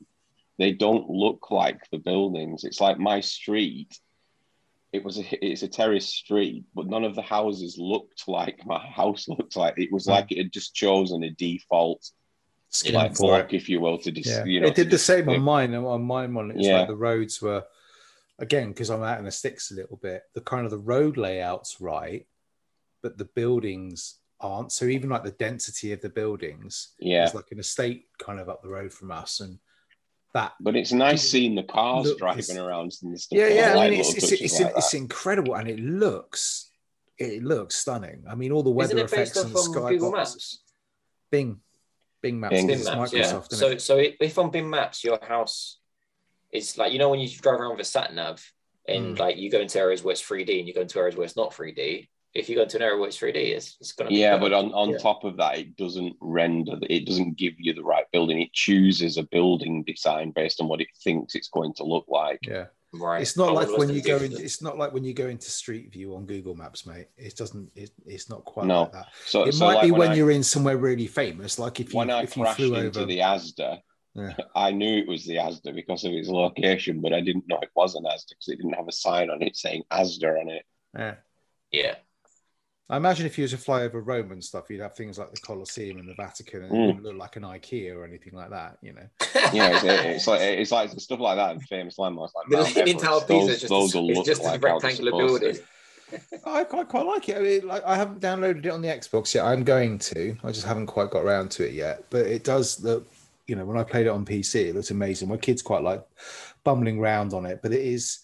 they 0.58 0.72
don't 0.72 1.08
look 1.08 1.50
like 1.50 1.80
the 1.90 1.98
buildings. 1.98 2.64
It's 2.64 2.80
like 2.80 2.98
my 2.98 3.20
street. 3.20 3.98
It 4.92 5.04
was 5.04 5.18
a 5.18 5.44
it's 5.46 5.62
a 5.62 5.68
terrace 5.68 6.08
street, 6.08 6.64
but 6.74 6.86
none 6.86 7.04
of 7.04 7.14
the 7.14 7.22
houses 7.22 7.76
looked 7.78 8.26
like 8.26 8.64
my 8.66 8.78
house 8.86 9.28
looked 9.28 9.56
like. 9.56 9.74
It 9.78 9.92
was 9.92 10.04
Hmm. 10.06 10.12
like 10.12 10.32
it 10.32 10.38
had 10.38 10.52
just 10.52 10.74
chosen 10.74 11.22
a 11.24 11.30
default 11.30 12.10
Skin 12.72 12.94
like 12.94 13.14
for 13.16 13.34
it. 13.34 13.42
block, 13.42 13.52
if 13.54 13.68
you 13.68 13.80
will, 13.80 13.98
to 13.98 14.10
dis- 14.10 14.26
Yeah. 14.26 14.44
you 14.44 14.60
know. 14.60 14.66
it 14.68 14.74
did 14.74 14.84
to 14.84 14.90
the 14.90 14.90
dis- 14.92 15.04
same 15.04 15.28
on 15.28 15.42
mine. 15.42 15.74
On 15.74 16.02
mine 16.02 16.32
one, 16.34 16.50
it's 16.52 16.66
Yeah. 16.66 16.78
like 16.80 16.88
the 16.88 16.96
roads 16.96 17.40
were 17.42 17.64
again 18.38 18.68
because 18.68 18.88
I'm 18.90 19.02
out 19.02 19.18
in 19.18 19.26
the 19.26 19.30
sticks 19.30 19.70
a 19.70 19.74
little 19.74 19.98
bit. 19.98 20.22
The 20.34 20.40
kind 20.40 20.64
of 20.64 20.70
the 20.70 20.78
road 20.78 21.16
layouts 21.18 21.80
right, 21.80 22.26
but 23.02 23.18
the 23.18 23.26
buildings 23.26 24.16
aren't. 24.40 24.72
So 24.72 24.86
even 24.86 25.10
like 25.10 25.22
the 25.22 25.32
density 25.32 25.92
of 25.92 26.00
the 26.00 26.08
buildings, 26.08 26.94
Yeah. 26.98 27.26
is 27.26 27.34
like 27.34 27.52
an 27.52 27.58
estate 27.58 28.08
kind 28.18 28.40
of 28.40 28.48
up 28.48 28.62
the 28.62 28.70
road 28.70 28.92
from 28.92 29.10
us, 29.10 29.40
and 29.40 29.58
that 30.32 30.54
But 30.58 30.74
it's 30.74 30.92
nice 30.92 31.28
seeing 31.28 31.54
the 31.54 31.62
cars 31.64 32.06
Look, 32.06 32.18
driving 32.20 32.38
it's- 32.40 32.56
around 32.56 32.96
and 33.02 33.20
stuff. 33.20 33.38
yeah, 33.38 33.48
yeah. 33.48 33.74
I 33.76 33.90
mean, 33.90 34.00
it's 34.00 34.14
it's, 34.14 34.32
it's, 34.32 34.60
like 34.60 34.72
it's 34.78 34.94
incredible, 34.94 35.54
and 35.56 35.68
it 35.68 35.78
looks 35.78 36.70
it 37.18 37.44
looks 37.44 37.76
stunning. 37.76 38.24
I 38.28 38.34
mean, 38.34 38.50
all 38.50 38.62
the 38.62 38.70
Isn't 38.70 38.76
weather 38.96 38.98
it 38.98 39.02
based 39.10 39.12
effects 39.12 39.36
and 39.44 39.54
the 39.54 39.58
sky 39.62 39.90
Google 39.90 40.10
boxes. 40.12 40.34
Maps? 40.34 40.58
Bing, 41.30 41.60
Bing 42.22 42.40
Maps. 42.40 42.54
Bing. 42.54 42.66
Bing 42.68 42.76
Bing 42.78 42.84
Maps, 42.84 43.12
Microsoft. 43.12 43.48
yeah. 43.52 43.58
So, 43.58 43.68
it? 43.68 43.82
so 43.82 43.98
i- 43.98 44.16
if 44.20 44.38
on 44.38 44.50
Bing 44.50 44.70
Maps, 44.70 45.04
your 45.04 45.18
house 45.22 45.78
is 46.52 46.78
like 46.78 46.92
you 46.92 46.98
know 46.98 47.10
when 47.10 47.20
you 47.20 47.28
drive 47.28 47.60
around 47.60 47.72
with 47.72 47.80
a 47.80 47.84
sat 47.84 48.14
nav 48.14 48.42
and 48.88 49.16
Mm. 49.16 49.18
like 49.18 49.36
you 49.36 49.50
go 49.50 49.60
into 49.60 49.78
areas 49.78 50.02
where 50.02 50.12
it's 50.12 50.22
3D 50.22 50.58
and 50.58 50.66
you 50.68 50.74
go 50.74 50.80
into 50.82 50.98
areas 50.98 51.16
where 51.16 51.24
it's 51.24 51.36
not 51.36 51.52
3D. 51.52 52.08
If 52.34 52.48
you 52.48 52.56
go 52.56 52.62
into 52.62 52.78
an 52.78 52.82
area 52.82 52.98
where 52.98 53.08
it's 53.08 53.18
3D, 53.18 53.36
it's, 53.52 53.76
it's 53.80 53.92
gonna 53.92 54.08
be 54.10 54.16
Yeah, 54.16 54.36
better. 54.38 54.48
but 54.50 54.52
on, 54.54 54.72
on 54.72 54.90
Yeah. 54.90 54.98
top 54.98 55.22
of 55.24 55.36
that, 55.36 55.58
it 55.58 55.76
doesn't 55.76 56.16
render, 56.20 56.78
it 56.88 57.04
doesn't 57.06 57.36
give 57.36 57.54
you 57.58 57.74
the 57.74 57.84
right 57.84 58.06
building. 58.12 58.40
It 58.40 58.52
chooses 58.54 59.18
a 59.18 59.22
building 59.22 59.82
design 59.84 60.30
based 60.32 60.60
on 60.60 60.66
what 60.68 60.80
it 60.80 60.88
thinks 61.04 61.34
it's 61.34 61.48
going 61.48 61.74
to 61.74 61.84
look 61.84 62.06
like. 62.08 62.40
yeah. 62.46 62.66
Right. 62.94 63.22
It's 63.22 63.36
not 63.36 63.50
Oh, 63.50 63.54
like 63.54 63.76
when 63.78 63.88
you 63.90 64.02
go 64.02 64.16
in, 64.18 64.32
it's 64.32 64.62
not 64.62 64.78
like 64.78 64.92
when 64.92 65.04
you 65.04 65.14
go 65.14 65.26
into 65.28 65.50
Street 65.50 65.92
View 65.92 66.14
on 66.14 66.26
Google 66.26 66.54
Maps, 66.54 66.86
mate. 66.86 67.08
It 67.16 67.36
doesn't. 67.36 67.70
It, 67.74 67.90
it's 68.06 68.28
not 68.30 68.44
quite 68.44 68.66
No. 68.66 68.82
like 68.82 68.92
that. 68.92 69.06
So 69.26 69.44
It 69.44 69.52
so 69.54 69.66
might 69.66 69.74
like 69.74 69.84
be 69.84 69.90
when 69.90 70.00
when 70.00 70.10
I, 70.10 70.14
you're 70.14 70.30
in 70.30 70.42
somewhere 70.42 70.76
really 70.76 71.06
famous, 71.06 71.58
like 71.58 71.80
if 71.80 71.92
you 71.92 71.98
when 71.98 72.10
I 72.10 72.22
if 72.22 72.36
you 72.36 72.42
crashed 72.42 72.56
flew 72.58 72.74
into 72.74 73.00
over. 73.00 73.04
the 73.06 73.18
Asda, 73.18 73.78
Yeah. 74.14 74.34
I 74.54 74.70
knew 74.72 74.98
it 74.98 75.08
was 75.08 75.24
the 75.24 75.36
Asda 75.36 75.74
because 75.74 76.04
of 76.04 76.12
its 76.12 76.28
location, 76.28 77.00
but 77.00 77.12
I 77.12 77.20
didn't 77.20 77.48
know 77.48 77.58
it 77.62 77.70
was 77.74 77.94
an 77.94 78.04
Asda 78.04 78.28
because 78.30 78.48
it 78.48 78.56
didn't 78.56 78.74
have 78.74 78.88
a 78.88 78.92
sign 78.92 79.30
on 79.30 79.42
it 79.42 79.56
saying 79.56 79.82
Asda 79.90 80.40
on 80.40 80.48
it. 80.50 80.64
yeah. 80.96 81.14
yeah. 81.70 81.94
I 82.90 82.96
imagine 82.98 83.24
if 83.24 83.38
you 83.38 83.44
were 83.44 83.48
to 83.48 83.56
fly 83.58 83.82
over 83.82 84.00
Rome 84.00 84.32
and 84.32 84.44
stuff, 84.44 84.68
you'd 84.68 84.80
have 84.82 84.94
things 84.94 85.18
like 85.18 85.30
the 85.32 85.40
Colosseum 85.40 85.98
and 85.98 86.08
the 86.08 86.14
Vatican, 86.14 86.64
and 86.64 86.72
it 86.72 86.76
Mm. 86.76 86.86
wouldn't 86.88 87.04
look 87.04 87.16
like 87.16 87.36
an 87.36 87.42
IKEA 87.44 87.94
or 87.96 88.04
anything 88.04 88.34
like 88.34 88.50
that. 88.50 88.76
You 88.82 88.92
know. 88.94 89.06
Yeah, 89.52 89.70
it's, 89.74 89.84
it's 89.84 90.26
like 90.26 90.40
it's 90.40 90.72
like 90.72 90.90
stuff 91.00 91.20
like 91.20 91.36
that 91.36 91.52
and 91.52 91.62
famous 91.62 91.98
landmarks 91.98 92.34
like 92.34 92.46
The 92.48 92.56
Mount 92.58 92.68
Leaning 92.76 92.88
Everest, 92.94 93.04
Tower 93.04 93.16
of 93.18 93.28
Pisa 93.28 93.40
those- 93.46 93.50
is 93.54 93.60
just, 93.60 93.70
those 93.70 93.94
a, 93.94 93.98
will 94.00 94.08
it's 94.10 94.16
look 94.18 94.26
just 94.26 94.42
like 94.42 94.52
how 94.52 94.58
they're 94.58 94.72
rectangular 94.74 95.10
building. 95.12 95.56
I 96.44 96.64
quite 96.64 96.88
quite 96.88 97.06
like 97.06 97.28
it. 97.30 97.36
I 97.38 97.40
mean, 97.40 97.66
like 97.66 97.82
I 97.84 97.96
haven't 97.96 98.20
downloaded 98.20 98.66
it 98.66 98.70
on 98.70 98.82
the 98.82 98.88
Xbox 98.88 99.34
yet. 99.34 99.44
I'm 99.46 99.64
going 99.64 99.98
to. 100.00 100.36
I 100.44 100.52
just 100.52 100.66
haven't 100.66 100.86
quite 100.86 101.10
got 101.10 101.24
around 101.24 101.50
to 101.52 101.66
it 101.66 101.72
yet. 101.72 102.04
But 102.10 102.26
it 102.26 102.44
does 102.44 102.82
look. 102.84 103.06
You 103.46 103.56
know, 103.56 103.64
when 103.64 103.76
I 103.78 103.82
played 103.82 104.06
it 104.06 104.10
on 104.10 104.24
PC, 104.24 104.68
it 104.68 104.74
looks 104.74 104.90
amazing. 104.90 105.28
My 105.28 105.36
kids 105.38 105.62
quite 105.62 105.82
like 105.82 106.04
bumbling 106.64 106.98
around 106.98 107.32
on 107.34 107.46
it, 107.46 107.60
but 107.62 107.72
it 107.72 107.80
is. 107.80 108.20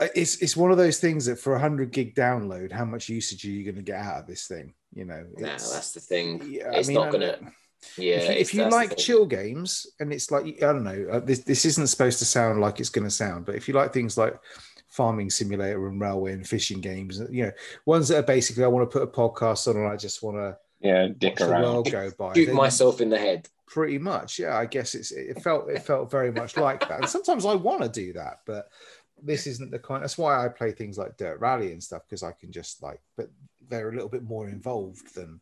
It's 0.00 0.42
it's 0.42 0.56
one 0.56 0.70
of 0.70 0.76
those 0.76 0.98
things 0.98 1.26
that 1.26 1.38
for 1.38 1.54
a 1.54 1.60
hundred 1.60 1.92
gig 1.92 2.14
download, 2.14 2.72
how 2.72 2.84
much 2.84 3.08
usage 3.08 3.44
are 3.44 3.48
you 3.50 3.64
going 3.64 3.76
to 3.76 3.82
get 3.82 4.00
out 4.00 4.20
of 4.20 4.26
this 4.26 4.46
thing? 4.46 4.74
You 4.92 5.04
know, 5.04 5.24
No, 5.36 5.46
that's 5.46 5.92
the 5.92 6.00
thing. 6.00 6.42
yeah, 6.48 6.70
I 6.70 6.78
it's 6.78 6.88
mean, 6.88 6.96
not 6.96 7.12
gonna. 7.12 7.38
Yeah, 7.98 8.16
if 8.16 8.28
you, 8.28 8.34
if 8.36 8.54
you 8.54 8.70
like 8.70 8.96
chill 8.96 9.26
games 9.26 9.86
and 10.00 10.10
it's 10.10 10.30
like 10.30 10.46
i 10.46 10.72
don't 10.72 10.84
know 10.84 11.06
uh, 11.12 11.20
this, 11.20 11.40
this 11.40 11.66
isn't 11.66 11.88
supposed 11.88 12.18
to 12.20 12.24
sound 12.24 12.58
like 12.62 12.80
it's 12.80 12.88
going 12.88 13.04
to 13.04 13.10
sound 13.10 13.44
but 13.44 13.56
if 13.56 13.68
you 13.68 13.74
like 13.74 13.92
things 13.92 14.16
like 14.16 14.34
farming 14.88 15.28
simulator 15.28 15.86
and 15.86 16.00
railway 16.00 16.32
and 16.32 16.48
fishing 16.48 16.80
games 16.80 17.20
you 17.30 17.44
know 17.44 17.52
ones 17.84 18.08
that 18.08 18.20
are 18.20 18.22
basically 18.26 18.64
i 18.64 18.68
want 18.68 18.90
to 18.90 18.98
put 18.98 19.06
a 19.06 19.06
podcast 19.12 19.68
on 19.68 19.76
and 19.76 19.86
i 19.86 19.96
just 19.96 20.22
want 20.22 20.34
to 20.38 20.56
Yeah, 20.80 21.08
dick 21.18 21.32
watch 21.32 21.40
the 21.40 21.50
around. 21.52 21.62
world 21.62 21.90
go 21.92 22.10
by 22.18 22.32
shoot 22.32 22.54
myself 22.54 23.02
in 23.02 23.10
the 23.10 23.18
head. 23.18 23.48
pretty 23.66 23.98
much 23.98 24.38
yeah 24.38 24.56
i 24.56 24.64
guess 24.64 24.94
it's 24.94 25.12
it 25.12 25.42
felt 25.42 25.68
it 25.68 25.82
felt 25.82 26.10
very 26.10 26.32
much 26.32 26.56
like 26.56 26.88
that 26.88 27.00
and 27.00 27.08
sometimes 27.10 27.44
i 27.44 27.54
want 27.54 27.82
to 27.82 27.88
do 27.90 28.14
that 28.14 28.38
but 28.46 28.66
this 29.22 29.46
isn't 29.46 29.70
the 29.70 29.78
kind 29.78 30.02
that's 30.02 30.18
why 30.18 30.44
i 30.44 30.48
play 30.48 30.72
things 30.72 30.98
like 30.98 31.16
dirt 31.16 31.38
rally 31.40 31.72
and 31.72 31.82
stuff 31.82 32.02
because 32.08 32.22
i 32.22 32.32
can 32.32 32.50
just 32.52 32.82
like 32.82 33.00
but 33.16 33.28
they're 33.68 33.88
a 33.88 33.94
little 33.94 34.08
bit 34.08 34.22
more 34.22 34.48
involved 34.48 35.14
than 35.14 35.40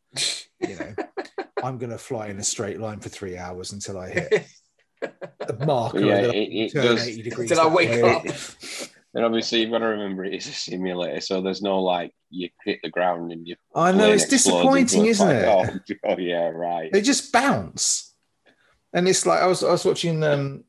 you 0.60 0.76
know 0.76 0.94
i'm 1.64 1.78
going 1.78 1.90
to 1.90 1.98
fly 1.98 2.28
in 2.28 2.38
a 2.38 2.42
straight 2.44 2.78
line 2.80 3.00
for 3.00 3.08
three 3.08 3.36
hours 3.36 3.72
until 3.72 3.98
i 3.98 4.08
hit 4.10 4.46
a 5.02 5.64
marker 5.66 5.98
Yeah, 6.00 6.20
that 6.22 6.30
I 6.30 6.34
it- 6.38 6.52
it 6.52 6.72
turn 6.72 6.82
does- 6.84 7.08
80 7.08 7.22
degrees 7.22 7.50
Until 7.50 7.66
I 7.68 7.74
wake 7.74 7.90
way. 7.90 8.02
up. 8.02 8.24
And 9.14 9.26
obviously, 9.26 9.60
you've 9.60 9.70
got 9.70 9.80
to 9.80 9.88
remember 9.88 10.24
it 10.24 10.32
is 10.32 10.46
a 10.46 10.52
simulator, 10.52 11.20
so 11.20 11.42
there's 11.42 11.60
no 11.60 11.82
like 11.82 12.14
you 12.30 12.48
hit 12.64 12.78
the 12.82 12.88
ground 12.88 13.30
and 13.30 13.46
you. 13.46 13.56
I 13.74 13.92
know 13.92 14.10
it's 14.10 14.26
disappointing, 14.26 15.04
isn't 15.04 15.28
fire. 15.28 15.82
it? 15.86 15.98
Oh, 16.02 16.12
oh, 16.14 16.18
yeah, 16.18 16.48
right. 16.48 16.90
They 16.90 17.02
just 17.02 17.30
bounce, 17.30 18.14
and 18.94 19.06
it's 19.06 19.26
like 19.26 19.42
I 19.42 19.46
was 19.48 19.62
I 19.62 19.70
was 19.70 19.84
watching 19.84 20.22
um, 20.24 20.64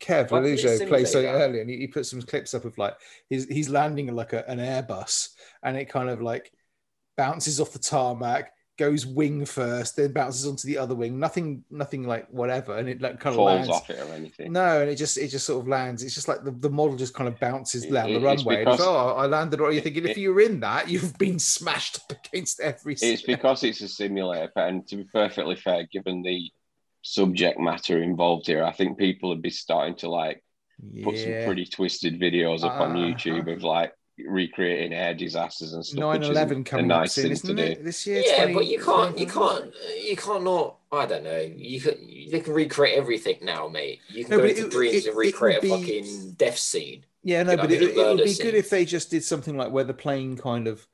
Kev 0.00 0.30
Why 0.30 0.40
did 0.40 0.58
it 0.58 0.64
Lelujo 0.64 0.88
play 0.88 1.04
simulate 1.04 1.08
something 1.08 1.32
that? 1.32 1.54
and 1.60 1.70
he, 1.70 1.76
he 1.78 1.86
put 1.88 2.06
some 2.06 2.22
clips 2.22 2.54
up 2.54 2.64
of 2.64 2.76
like 2.78 2.94
he's 3.28 3.46
he's 3.46 3.68
landing 3.68 4.14
like 4.14 4.32
a, 4.32 4.48
an 4.48 4.58
Airbus, 4.58 5.28
and 5.62 5.76
it 5.76 5.86
kind 5.86 6.08
of 6.08 6.20
like 6.22 6.52
bounces 7.16 7.60
off 7.60 7.72
the 7.72 7.78
tarmac, 7.80 8.52
goes 8.78 9.04
wing 9.04 9.44
first, 9.44 9.96
then 9.96 10.12
bounces 10.12 10.46
onto 10.46 10.68
the 10.68 10.78
other 10.78 10.94
wing. 10.94 11.18
Nothing, 11.18 11.64
nothing 11.68 12.04
like 12.06 12.28
whatever, 12.30 12.76
and 12.78 12.88
it 12.88 13.00
like 13.00 13.18
kind 13.18 13.34
of 13.34 13.38
Falls 13.38 13.50
lands. 13.66 13.68
off 13.70 13.90
it 13.90 13.98
or 13.98 14.12
anything. 14.14 14.52
No, 14.52 14.80
and 14.82 14.88
it 14.90 14.94
just 14.96 15.18
it 15.18 15.28
just 15.28 15.46
sort 15.46 15.60
of 15.62 15.68
lands. 15.68 16.02
It's 16.04 16.14
just 16.14 16.28
like 16.28 16.44
the, 16.44 16.52
the 16.52 16.70
model 16.70 16.96
just 16.96 17.14
kind 17.14 17.26
of 17.28 17.38
bounces 17.40 17.84
It- 17.84 17.92
down 17.92 18.08
the 18.10 18.16
it's 18.16 18.44
runway. 18.44 18.64
because- 18.64 18.80
oh, 18.80 19.14
I 19.16 19.26
landed. 19.26 19.60
Or 19.60 19.72
you're 19.72 19.82
thinking 19.82 20.06
if 20.06 20.16
you 20.16 20.32
were 20.32 20.40
in 20.42 20.60
that, 20.60 20.88
you've 20.88 21.18
been 21.18 21.38
smashed 21.40 21.98
up 22.08 22.16
against 22.32 22.60
every. 22.60 22.94
It's 23.00 23.22
because 23.22 23.64
it's 23.64 23.80
a 23.80 23.88
simulator, 23.88 24.52
and 24.56 24.86
to 24.86 24.96
be 24.96 25.04
perfectly 25.04 25.56
fair, 25.56 25.88
given 25.92 26.22
the 26.22 26.48
subject 27.12 27.58
matter 27.58 28.02
involved 28.02 28.46
here, 28.46 28.64
I 28.64 28.72
think 28.72 28.98
people 28.98 29.30
would 29.30 29.42
be 29.42 29.50
starting 29.50 29.96
to 29.96 30.08
like 30.10 30.42
put 31.02 31.16
some 31.18 31.32
pretty 31.46 31.64
twisted 31.64 32.20
videos 32.20 32.62
up 32.64 32.80
on 32.80 32.90
Uh-huh. 32.96 32.98
YouTube 33.06 33.52
of 33.52 33.62
like 33.62 33.92
recreating 34.26 34.92
air 34.92 35.14
disasters 35.14 35.72
and 35.72 35.84
stuff. 35.84 35.98
9-11 36.20 36.66
coming 36.66 36.90
a 36.90 36.94
up 36.94 37.00
nice 37.02 37.12
soon, 37.14 37.22
thing 37.24 37.32
isn't 37.32 37.56
to 37.56 37.62
it? 37.62 37.78
do. 37.78 37.82
This 37.84 38.06
year, 38.06 38.22
Yeah, 38.26 38.36
20 38.44 38.54
but 38.54 38.66
you 38.66 38.78
can't, 38.82 39.18
you 39.18 39.26
can't, 39.26 39.74
you 40.02 40.16
can't 40.16 40.44
not. 40.44 40.76
I 40.90 41.06
don't 41.06 41.22
know. 41.24 41.38
You 41.38 41.80
can, 41.80 41.94
they 42.30 42.40
can 42.40 42.52
recreate 42.52 42.98
everything 42.98 43.38
now, 43.42 43.68
mate. 43.68 44.00
You 44.08 44.24
can 44.24 44.32
No, 44.32 44.36
go 44.38 44.42
but 44.44 44.50
into 44.50 44.66
it- 44.66 44.70
dreams 44.72 45.04
it- 45.06 45.08
and 45.08 45.16
recreate 45.16 45.62
would 45.62 45.70
a 45.70 45.76
be- 45.76 45.82
fucking 46.02 46.32
death 46.32 46.58
scene. 46.58 47.04
Yeah, 47.22 47.42
no, 47.42 47.52
You 47.52 47.56
know, 47.56 47.62
but 47.62 47.72
it, 47.72 47.82
it 47.82 47.96
would 47.96 48.16
be 48.18 48.28
scene. 48.28 48.46
good 48.46 48.54
if 48.54 48.70
they 48.70 48.84
just 48.84 49.10
did 49.10 49.22
something 49.24 49.56
like 49.56 49.70
where 49.72 49.84
the 49.84 49.94
plane 49.94 50.36
kind 50.36 50.66
of 50.68 50.86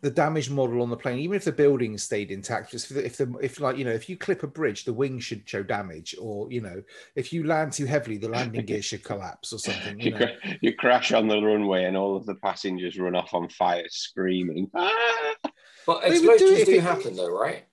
the 0.00 0.10
damage 0.10 0.48
model 0.50 0.80
on 0.82 0.90
the 0.90 0.96
plane, 0.96 1.18
even 1.18 1.36
if 1.36 1.44
the 1.44 1.52
building 1.52 1.98
stayed 1.98 2.30
intact, 2.30 2.70
just 2.70 2.90
if 2.90 2.96
the, 2.96 3.04
if 3.04 3.16
the 3.16 3.34
if 3.42 3.60
like 3.60 3.76
you 3.76 3.84
know 3.84 3.90
if 3.92 4.08
you 4.08 4.16
clip 4.16 4.42
a 4.42 4.46
bridge, 4.46 4.84
the 4.84 4.92
wing 4.92 5.18
should 5.18 5.48
show 5.48 5.62
damage, 5.62 6.14
or 6.20 6.50
you 6.52 6.60
know 6.60 6.82
if 7.16 7.32
you 7.32 7.44
land 7.44 7.72
too 7.72 7.86
heavily, 7.86 8.16
the 8.18 8.28
landing 8.28 8.64
gear 8.64 8.82
should 8.82 9.02
collapse 9.04 9.52
or 9.52 9.58
something. 9.58 9.98
You 10.00 10.04
You, 10.06 10.10
know, 10.12 10.18
cra- 10.18 10.56
you 10.60 10.74
crash 10.74 11.12
on 11.12 11.26
the 11.28 11.40
runway 11.40 11.84
and 11.84 11.96
all 11.96 12.16
of 12.16 12.26
the 12.26 12.36
passengers 12.36 12.98
run 12.98 13.16
off 13.16 13.34
on 13.34 13.48
fire 13.48 13.84
screaming. 13.88 14.70
Ah! 14.74 15.34
But 15.86 16.02
They 16.02 16.10
would 16.20 16.20
do 16.20 16.32
explosions 16.32 16.50
it 16.50 16.60
if 16.60 16.66
do 16.66 16.74
it- 16.74 16.82
happen, 16.82 17.16
though, 17.16 17.30
right? 17.30 17.64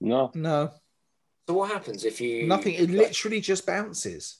No, 0.00 0.30
no, 0.34 0.70
So 1.48 1.54
what 1.54 1.70
happens 1.70 2.04
if 2.04 2.20
you 2.20 2.46
nothing. 2.46 2.74
It 2.74 2.90
like, 2.90 2.98
literally 3.08 3.40
just 3.40 3.64
bounces. 3.66 4.36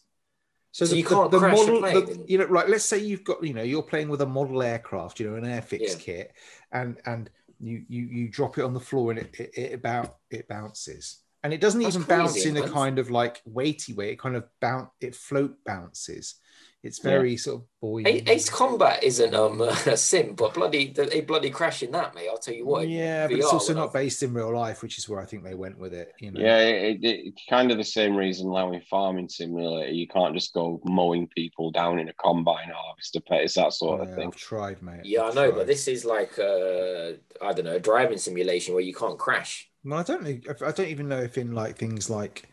So, 0.72 0.84
So 0.84 0.90
the, 0.93 0.99
you 0.99 1.05
the- 1.05 1.09
can't 1.14 1.30
the, 1.30 1.38
crash 1.38 1.59
the 1.59 1.66
model, 1.66 1.80
plane 1.80 2.05
the- 2.05 2.24
you 2.28 2.38
know, 2.38 2.45
right? 2.47 2.68
Let's 2.68 2.84
say 2.84 2.99
you've 2.99 3.24
got, 3.24 3.43
you 3.43 3.55
know, 3.55 3.62
you're 3.62 3.82
playing 3.82 4.09
with 4.09 4.20
a 4.22 4.26
model 4.26 4.62
aircraft, 4.62 5.18
you 5.20 5.30
know, 5.30 5.36
an 5.36 5.45
airfix 5.45 5.80
Yeah. 5.80 5.95
kit, 5.99 6.32
and 6.72 6.96
and 7.06 7.30
you 7.60 7.84
you 7.88 8.04
you 8.04 8.28
drop 8.28 8.58
it 8.58 8.64
on 8.64 8.74
the 8.74 8.80
floor 8.80 9.10
and 9.10 9.20
it 9.20 9.34
it, 9.38 9.50
it 9.54 9.74
about 9.74 10.16
it 10.30 10.48
bounces, 10.48 11.18
and 11.42 11.52
it 11.52 11.60
doesn't 11.60 11.82
That's 11.82 11.96
even 11.96 12.06
bounce 12.06 12.44
in 12.44 12.56
a 12.56 12.68
kind 12.68 12.98
of 12.98 13.10
like 13.10 13.40
weighty 13.44 13.92
way. 13.92 14.10
It 14.10 14.18
kind 14.18 14.36
of 14.36 14.44
bounce, 14.60 14.90
it 15.00 15.14
float 15.14 15.56
bounces. 15.64 16.36
It's 16.85 16.99
Yeah. 16.99 17.11
very 17.11 17.37
sort 17.37 17.62
of 17.62 17.68
buoyant. 17.80 18.09
A- 18.28 18.33
Ace 18.33 18.51
Combat 18.51 19.03
isn't 19.05 19.35
um 19.35 19.61
a 19.87 19.97
sim, 19.97 20.35
but 20.35 20.53
bloody 20.55 20.93
they 20.93 21.20
bloody 21.20 21.49
crash 21.51 21.83
in 21.85 21.93
that, 21.93 22.12
mate. 22.14 22.28
I'll 22.28 22.39
tell 22.39 22.55
you 22.55 22.66
what. 22.66 22.83
in 22.85 22.91
yeah, 22.91 23.28
but 23.28 23.37
it's 23.39 23.53
also 23.53 23.72
not 23.72 23.91
I've- 23.91 23.99
based 24.05 24.22
in 24.24 24.35
real 24.35 24.53
life, 24.53 24.83
which 24.83 24.99
is 24.99 25.09
where 25.09 25.20
I 25.20 25.24
think 25.24 25.45
they 25.45 25.55
went 25.55 25.78
with 25.78 25.95
it. 25.95 26.12
You 26.18 26.33
know, 26.33 26.41
yeah, 26.41 26.59
it, 26.59 26.99
it, 27.05 27.20
it's 27.28 27.43
kind 27.49 27.70
of 27.70 27.78
the 27.78 27.85
same 27.85 28.16
reason 28.16 28.53
now 28.53 28.72
in 28.72 28.80
farming 28.83 29.28
simulator 29.28 29.91
you 29.93 30.09
can't 30.09 30.35
just 30.35 30.53
go 30.55 30.80
mowing 30.85 31.28
people 31.28 31.70
down 31.70 32.01
in 32.01 32.09
a 32.09 32.12
combine 32.14 32.70
harvester 32.74 33.20
pit. 33.20 33.43
It's 33.45 33.55
that 33.55 33.72
sort 33.72 34.01
of 34.01 34.14
thing. 34.16 34.26
I've 34.28 34.37
tried, 34.37 34.83
mate. 34.83 35.05
Yeah, 35.05 35.22
I 35.22 35.28
I've 35.28 35.35
know, 35.37 35.49
tried. 35.51 35.59
but 35.59 35.66
this 35.68 35.87
is 35.87 36.05
like 36.05 36.37
uh 36.39 37.12
I 37.41 37.53
don't 37.53 37.64
know, 37.64 37.76
a 37.76 37.80
driving 37.80 38.18
simulation 38.18 38.74
where 38.74 38.83
you 38.83 38.95
can't 38.95 39.18
crash. 39.18 39.68
Well, 39.85 39.99
I 40.01 40.03
don't. 40.05 40.26
I 40.26 40.70
don't 40.72 40.89
even 40.89 41.09
know 41.09 41.18
if 41.20 41.39
in 41.39 41.53
like 41.53 41.76
things 41.76 42.09
like 42.11 42.49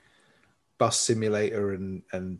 bus 0.78 1.00
simulator 1.00 1.74
and 1.74 2.02
and 2.12 2.40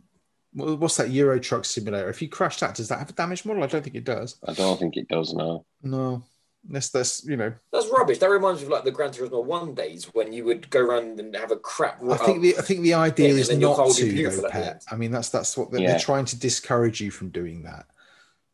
what's 0.52 0.96
that 0.96 1.10
Euro 1.10 1.38
truck 1.38 1.64
simulator? 1.64 2.08
If 2.08 2.20
you 2.22 2.28
crash 2.28 2.58
that, 2.60 2.74
does 2.74 2.88
that 2.88 2.98
have 2.98 3.10
a 3.10 3.12
damage 3.12 3.44
model? 3.44 3.62
I 3.62 3.66
don't 3.66 3.82
think 3.82 3.96
it 3.96 4.04
does. 4.04 4.36
I 4.46 4.52
don't 4.52 4.78
think 4.78 4.96
it 4.96 5.08
does 5.08 5.32
now. 5.32 5.64
No, 5.82 6.24
that's 6.68 6.90
that's 6.90 7.24
you 7.24 7.36
know. 7.36 7.52
That's 7.72 7.88
rubbish. 7.88 8.18
That 8.18 8.30
reminds 8.30 8.60
me 8.60 8.66
of 8.66 8.72
like 8.72 8.84
the 8.84 8.90
Gran 8.90 9.10
Turismo 9.10 9.44
one 9.44 9.74
days 9.74 10.06
when 10.12 10.32
you 10.32 10.44
would 10.44 10.68
go 10.70 10.80
around 10.80 11.20
and 11.20 11.34
have 11.36 11.52
a 11.52 11.56
crap. 11.56 12.02
I 12.02 12.16
think 12.16 12.42
the 12.42 12.56
I 12.58 12.62
think 12.62 12.82
the 12.82 12.94
idea 12.94 13.28
yeah, 13.28 13.40
is 13.40 13.56
not 13.56 13.90
to 13.92 14.04
beautiful 14.04 14.42
though, 14.42 14.48
Pet. 14.50 14.66
end. 14.66 14.80
I 14.90 14.96
mean, 14.96 15.10
that's 15.10 15.30
that's 15.30 15.56
what 15.56 15.70
they're, 15.70 15.80
Yeah. 15.80 15.90
they're 15.92 16.00
trying 16.00 16.24
to 16.26 16.38
discourage 16.38 17.00
you 17.00 17.10
from 17.10 17.30
doing 17.30 17.62
that. 17.62 17.86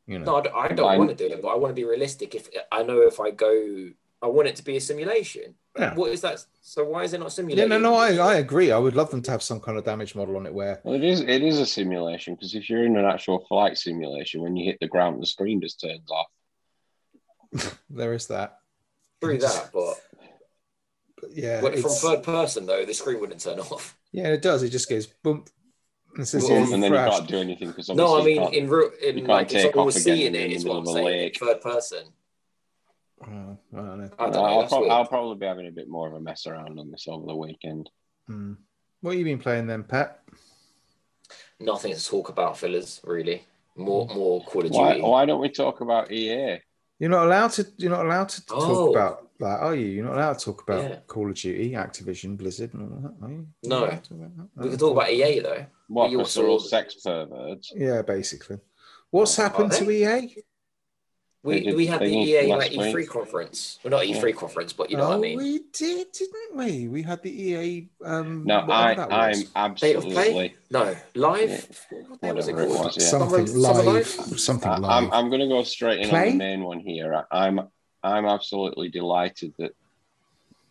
You 0.06 0.20
know. 0.20 0.24
No, 0.24 0.36
I 0.36 0.42
don't, 0.42 0.54
I 0.54 0.68
don't 0.68 0.98
want 0.98 1.10
to 1.10 1.16
do 1.16 1.32
it, 1.34 1.42
but 1.42 1.48
I 1.48 1.56
want 1.56 1.70
to 1.70 1.74
be 1.74 1.84
realistic. 1.84 2.34
If 2.34 2.48
I 2.70 2.82
know 2.82 3.00
if 3.00 3.18
I 3.18 3.32
go, 3.32 3.88
I 4.22 4.26
want 4.28 4.48
it 4.48 4.56
to 4.56 4.64
be 4.64 4.76
a 4.76 4.80
simulation. 4.80 5.54
Yeah. 5.78 5.94
What 5.94 6.10
is 6.10 6.20
that? 6.22 6.44
So 6.62 6.84
why 6.84 7.04
is 7.04 7.12
it 7.12 7.18
not 7.18 7.26
Yeah, 7.26 7.30
simulated? 7.30 7.68
no, 7.70 7.78
no, 7.78 7.94
I, 7.94 8.14
I 8.16 8.34
agree. 8.36 8.72
I 8.72 8.78
would 8.78 8.96
love 8.96 9.10
them 9.10 9.22
to 9.22 9.30
have 9.30 9.42
some 9.42 9.60
kind 9.60 9.76
of 9.78 9.84
damage 9.84 10.14
model 10.14 10.36
on 10.36 10.46
it 10.46 10.54
where 10.54 10.80
Well, 10.84 10.94
it 10.94 11.04
is 11.04 11.20
it 11.20 11.42
is 11.42 11.58
a 11.58 11.66
simulation 11.66 12.34
because 12.34 12.54
if 12.54 12.68
you're 12.70 12.84
in 12.84 12.96
an 12.96 13.04
actual 13.04 13.44
flight 13.46 13.76
simulation, 13.78 14.42
when 14.42 14.56
you 14.56 14.64
hit 14.64 14.78
the 14.80 14.88
ground, 14.88 15.22
the 15.22 15.26
screen 15.26 15.60
just 15.60 15.80
turns 15.80 16.10
off. 16.10 17.78
there 17.90 18.12
is 18.14 18.26
that. 18.28 18.58
Through 19.20 19.38
that, 19.38 19.70
but 19.72 19.94
But 21.20 21.30
yeah, 21.34 21.60
but 21.60 21.78
from 21.78 21.90
third 21.90 22.22
person 22.22 22.66
though, 22.66 22.84
the 22.84 22.94
screen 22.94 23.20
wouldn't 23.20 23.40
turn 23.40 23.60
off. 23.60 23.96
yeah, 24.12 24.28
it 24.28 24.42
does. 24.42 24.62
It 24.62 24.70
just 24.70 24.88
goes 24.88 25.06
bump. 25.06 25.48
And 26.14 26.22
it 26.22 26.26
says, 26.26 26.44
Boom, 26.44 26.52
yeah, 26.52 26.56
and 26.62 26.70
you've 26.70 26.80
then 26.80 26.92
you 26.92 26.98
can't 26.98 27.28
do 27.28 27.36
anything 27.38 27.68
because 27.68 27.88
No, 27.90 28.18
I 28.20 28.24
mean 28.24 28.38
can't, 28.38 28.54
in 28.54 28.68
real, 28.70 28.90
you 29.02 29.08
in 29.08 29.16
can't 29.16 29.28
like 29.28 29.46
if 29.46 29.52
take 29.52 29.62
someone 29.72 29.78
off 29.80 29.86
was 29.86 29.96
again 30.06 30.16
seeing 30.16 30.26
in 30.28 30.34
it, 30.34 30.48
the 30.48 30.54
is 30.54 30.64
middle 30.64 30.82
what 30.82 30.88
I'm 30.96 31.04
saying. 31.04 31.32
Third 31.38 31.60
person. 31.60 32.04
Oh, 33.22 33.58
I 33.72 33.76
don't 33.76 33.98
know. 33.98 34.10
I 34.18 34.24
don't 34.24 34.32
know. 34.32 34.44
I'll, 34.44 34.60
That's 34.60 34.72
prob- 34.72 34.90
I'll 34.90 35.06
probably 35.06 35.36
be 35.38 35.46
having 35.46 35.66
a 35.68 35.70
bit 35.72 35.88
more 35.88 36.06
of 36.08 36.14
a 36.14 36.20
mess 36.20 36.46
around 36.46 36.78
on 36.78 36.90
this 36.90 37.06
over 37.08 37.26
the 37.26 37.34
weekend. 37.34 37.88
Hmm. 38.26 38.54
What 39.00 39.12
have 39.12 39.18
you 39.18 39.24
been 39.24 39.38
playing 39.38 39.66
then, 39.66 39.84
Pat? 39.84 40.20
Nothing 41.58 41.94
to 41.94 42.04
talk 42.04 42.28
about, 42.28 42.58
fillers. 42.58 43.00
Really, 43.04 43.44
more 43.76 44.06
more 44.08 44.44
Call 44.44 44.64
of 44.66 44.70
Why, 44.70 44.92
Duty. 44.92 45.02
why 45.02 45.24
don't 45.26 45.40
we 45.40 45.48
talk 45.48 45.80
about 45.80 46.12
EA? 46.12 46.58
You're 46.98 47.10
not 47.10 47.26
allowed 47.26 47.52
to. 47.52 47.66
You're 47.78 47.90
not 47.90 48.04
allowed 48.06 48.28
to 48.30 48.44
talk 48.46 48.58
Oh. 48.62 48.90
about 48.92 49.28
that, 49.38 49.60
are 49.60 49.74
you? 49.74 49.86
You're 49.86 50.04
not 50.04 50.16
allowed 50.16 50.38
to 50.38 50.44
talk 50.44 50.62
about 50.62 50.82
Yeah. 50.82 50.98
Call 51.06 51.28
of 51.30 51.34
Duty, 51.36 51.70
Activision, 51.72 52.36
Blizzard, 52.36 52.74
and 52.74 52.82
all 52.82 53.00
that, 53.00 53.26
are 53.26 53.30
you? 53.30 53.46
No. 53.64 53.80
not 53.80 53.88
allowed 53.88 54.02
to 54.04 54.08
talk 54.10 54.18
about 54.18 54.36
that? 54.56 54.62
We 54.64 54.70
can 54.70 54.78
talk 54.78 54.92
about 54.92 55.10
EA 55.10 55.40
though. 55.40 55.66
What, 55.88 56.10
You 56.10 56.18
because 56.18 56.34
they're 56.34 56.46
all 56.48 56.60
sex 56.60 56.94
perverts? 57.02 57.72
Yeah, 57.74 58.02
basically. 58.02 58.58
What's 59.10 59.38
Are 59.38 59.42
happened 59.42 59.72
to 59.72 59.90
EA? 59.90 60.36
We, 61.46 61.60
did 61.60 61.76
we 61.76 61.86
had 61.86 62.00
the 62.00 62.06
EA 62.06 62.46
last 62.48 62.72
like 62.72 62.72
E3 62.72 62.94
week. 62.94 63.08
conference. 63.08 63.78
Well, 63.82 63.92
not 63.92 64.02
E3 64.02 64.34
conference, 64.36 64.72
but 64.72 64.90
you 64.90 64.96
know 64.96 65.04
oh, 65.04 65.08
what 65.10 65.18
I 65.18 65.20
mean. 65.20 65.38
we 65.38 65.60
did, 65.72 66.10
didn't 66.12 66.56
we? 66.56 66.88
We 66.88 67.02
had 67.02 67.22
the 67.22 67.30
EA. 67.30 67.88
Um, 68.04 68.44
No, 68.44 68.66
I, 68.68 68.94
that 68.94 69.12
I'm 69.12 69.28
was. 69.30 69.42
Of 69.42 69.52
play? 69.52 69.62
absolutely. 69.94 70.54
No, 70.70 70.96
live. 71.14 71.86
What 72.08 72.20
the 72.20 72.34
was 72.34 72.48
it 72.48 72.54
Whatever 72.54 72.74
it 72.74 72.78
was, 72.78 72.96
yeah. 72.96 73.06
something 73.06 73.46
Summer- 73.46 73.46
Summer 73.46 73.82
live. 73.82 74.18
Live? 74.18 74.40
Something 74.40 74.70
I, 74.70 74.78
live. 74.78 74.90
I'm, 74.90 75.12
I'm 75.12 75.28
going 75.28 75.40
to 75.40 75.48
go 75.48 75.62
straight 75.62 76.00
in 76.00 76.08
Play? 76.08 76.26
on 76.26 76.32
the 76.32 76.38
main 76.38 76.64
one 76.64 76.80
here. 76.80 77.24
I, 77.30 77.46
I'm 77.46 77.60
I'm 78.02 78.26
absolutely 78.26 78.88
delighted 78.88 79.54
that 79.58 79.72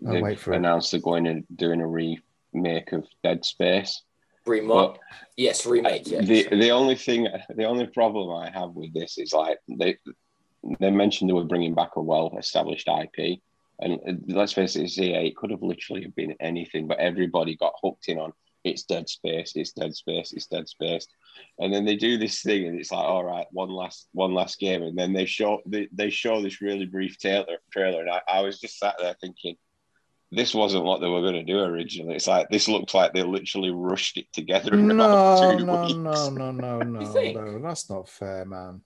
I'll 0.06 0.14
they've 0.14 0.22
wait 0.22 0.40
for 0.40 0.54
it. 0.54 0.58
announced 0.58 0.92
they're 0.92 1.02
going 1.02 1.28
and 1.28 1.46
doing 1.56 1.82
a 1.82 1.88
remake 1.88 2.92
of 2.92 3.06
Dead 3.24 3.44
Space. 3.46 4.02
Remake. 4.46 4.98
Yes, 5.38 5.66
remake. 5.66 6.04
Yes. 6.06 6.28
The 6.28 6.48
the 6.50 6.70
only 6.70 6.96
thing, 6.96 7.28
the 7.56 7.64
only 7.66 7.88
problem 7.88 8.30
I 8.36 8.50
have 8.52 8.72
with 8.72 8.94
this 8.94 9.18
is 9.18 9.34
like 9.34 9.58
they 9.68 9.98
they 10.80 10.92
mentioned 10.92 11.30
they 11.30 11.34
were 11.34 11.44
bringing 11.44 11.74
back 11.74 11.96
a 11.96 12.02
well-established 12.02 12.88
IP, 12.88 13.40
and 13.80 14.24
let's 14.28 14.54
face 14.54 14.76
it, 14.76 14.98
EA. 14.98 15.28
It 15.28 15.36
could 15.36 15.52
have 15.52 15.62
literally 15.62 16.08
been 16.08 16.36
anything, 16.40 16.88
but 16.88 17.00
everybody 17.00 17.56
got 17.56 17.74
hooked 17.82 18.08
in 18.08 18.20
on 18.20 18.34
it's 18.66 18.84
Dead 18.84 19.08
Space, 19.08 19.54
it's 19.56 19.72
Dead 19.74 19.96
Space, 19.96 20.34
it's 20.34 20.48
Dead 20.48 20.68
Space, 20.68 21.08
and 21.60 21.74
then 21.74 21.86
they 21.86 21.96
do 21.96 22.18
this 22.18 22.42
thing, 22.42 22.66
and 22.66 22.80
it's 22.80 22.92
like, 22.92 23.06
all 23.06 23.24
right, 23.24 23.46
one 23.52 23.70
last 23.70 24.08
one 24.14 24.34
last 24.34 24.60
game, 24.60 24.82
and 24.82 24.98
then 24.98 25.14
they 25.14 25.26
show 25.26 25.62
they, 25.66 25.88
they 25.92 26.10
show 26.10 26.42
this 26.42 26.62
really 26.62 26.86
brief 26.86 27.20
trailer, 27.20 27.58
trailer, 27.72 28.02
and 28.02 28.10
I, 28.10 28.22
I 28.28 28.42
was 28.42 28.60
just 28.60 28.80
sat 28.80 28.96
there 29.00 29.16
thinking. 29.22 29.56
This 30.32 30.56
wasn't 30.56 30.84
what 30.84 31.00
they 31.00 31.08
were 31.08 31.22
going 31.22 31.36
to 31.36 31.44
do 31.44 31.60
originally. 31.60 32.16
It's 32.16 32.28
like 32.28 32.50
this 32.50 32.68
looks 32.68 32.94
like 32.94 33.14
they 33.14 33.24
literally 33.24 33.70
rushed 33.70 34.18
it 34.18 34.26
together 34.34 34.74
in 34.74 34.88
no, 34.88 34.96
about 34.96 35.58
two 35.58 35.66
no, 35.66 35.88
no, 35.88 36.30
no, 36.30 36.52
no, 36.52 36.80
no, 36.80 37.06
think? 37.14 37.38
no. 37.38 37.60
That's 37.60 37.90
not 37.90 38.10
fair, 38.10 38.44
man. 38.44 38.82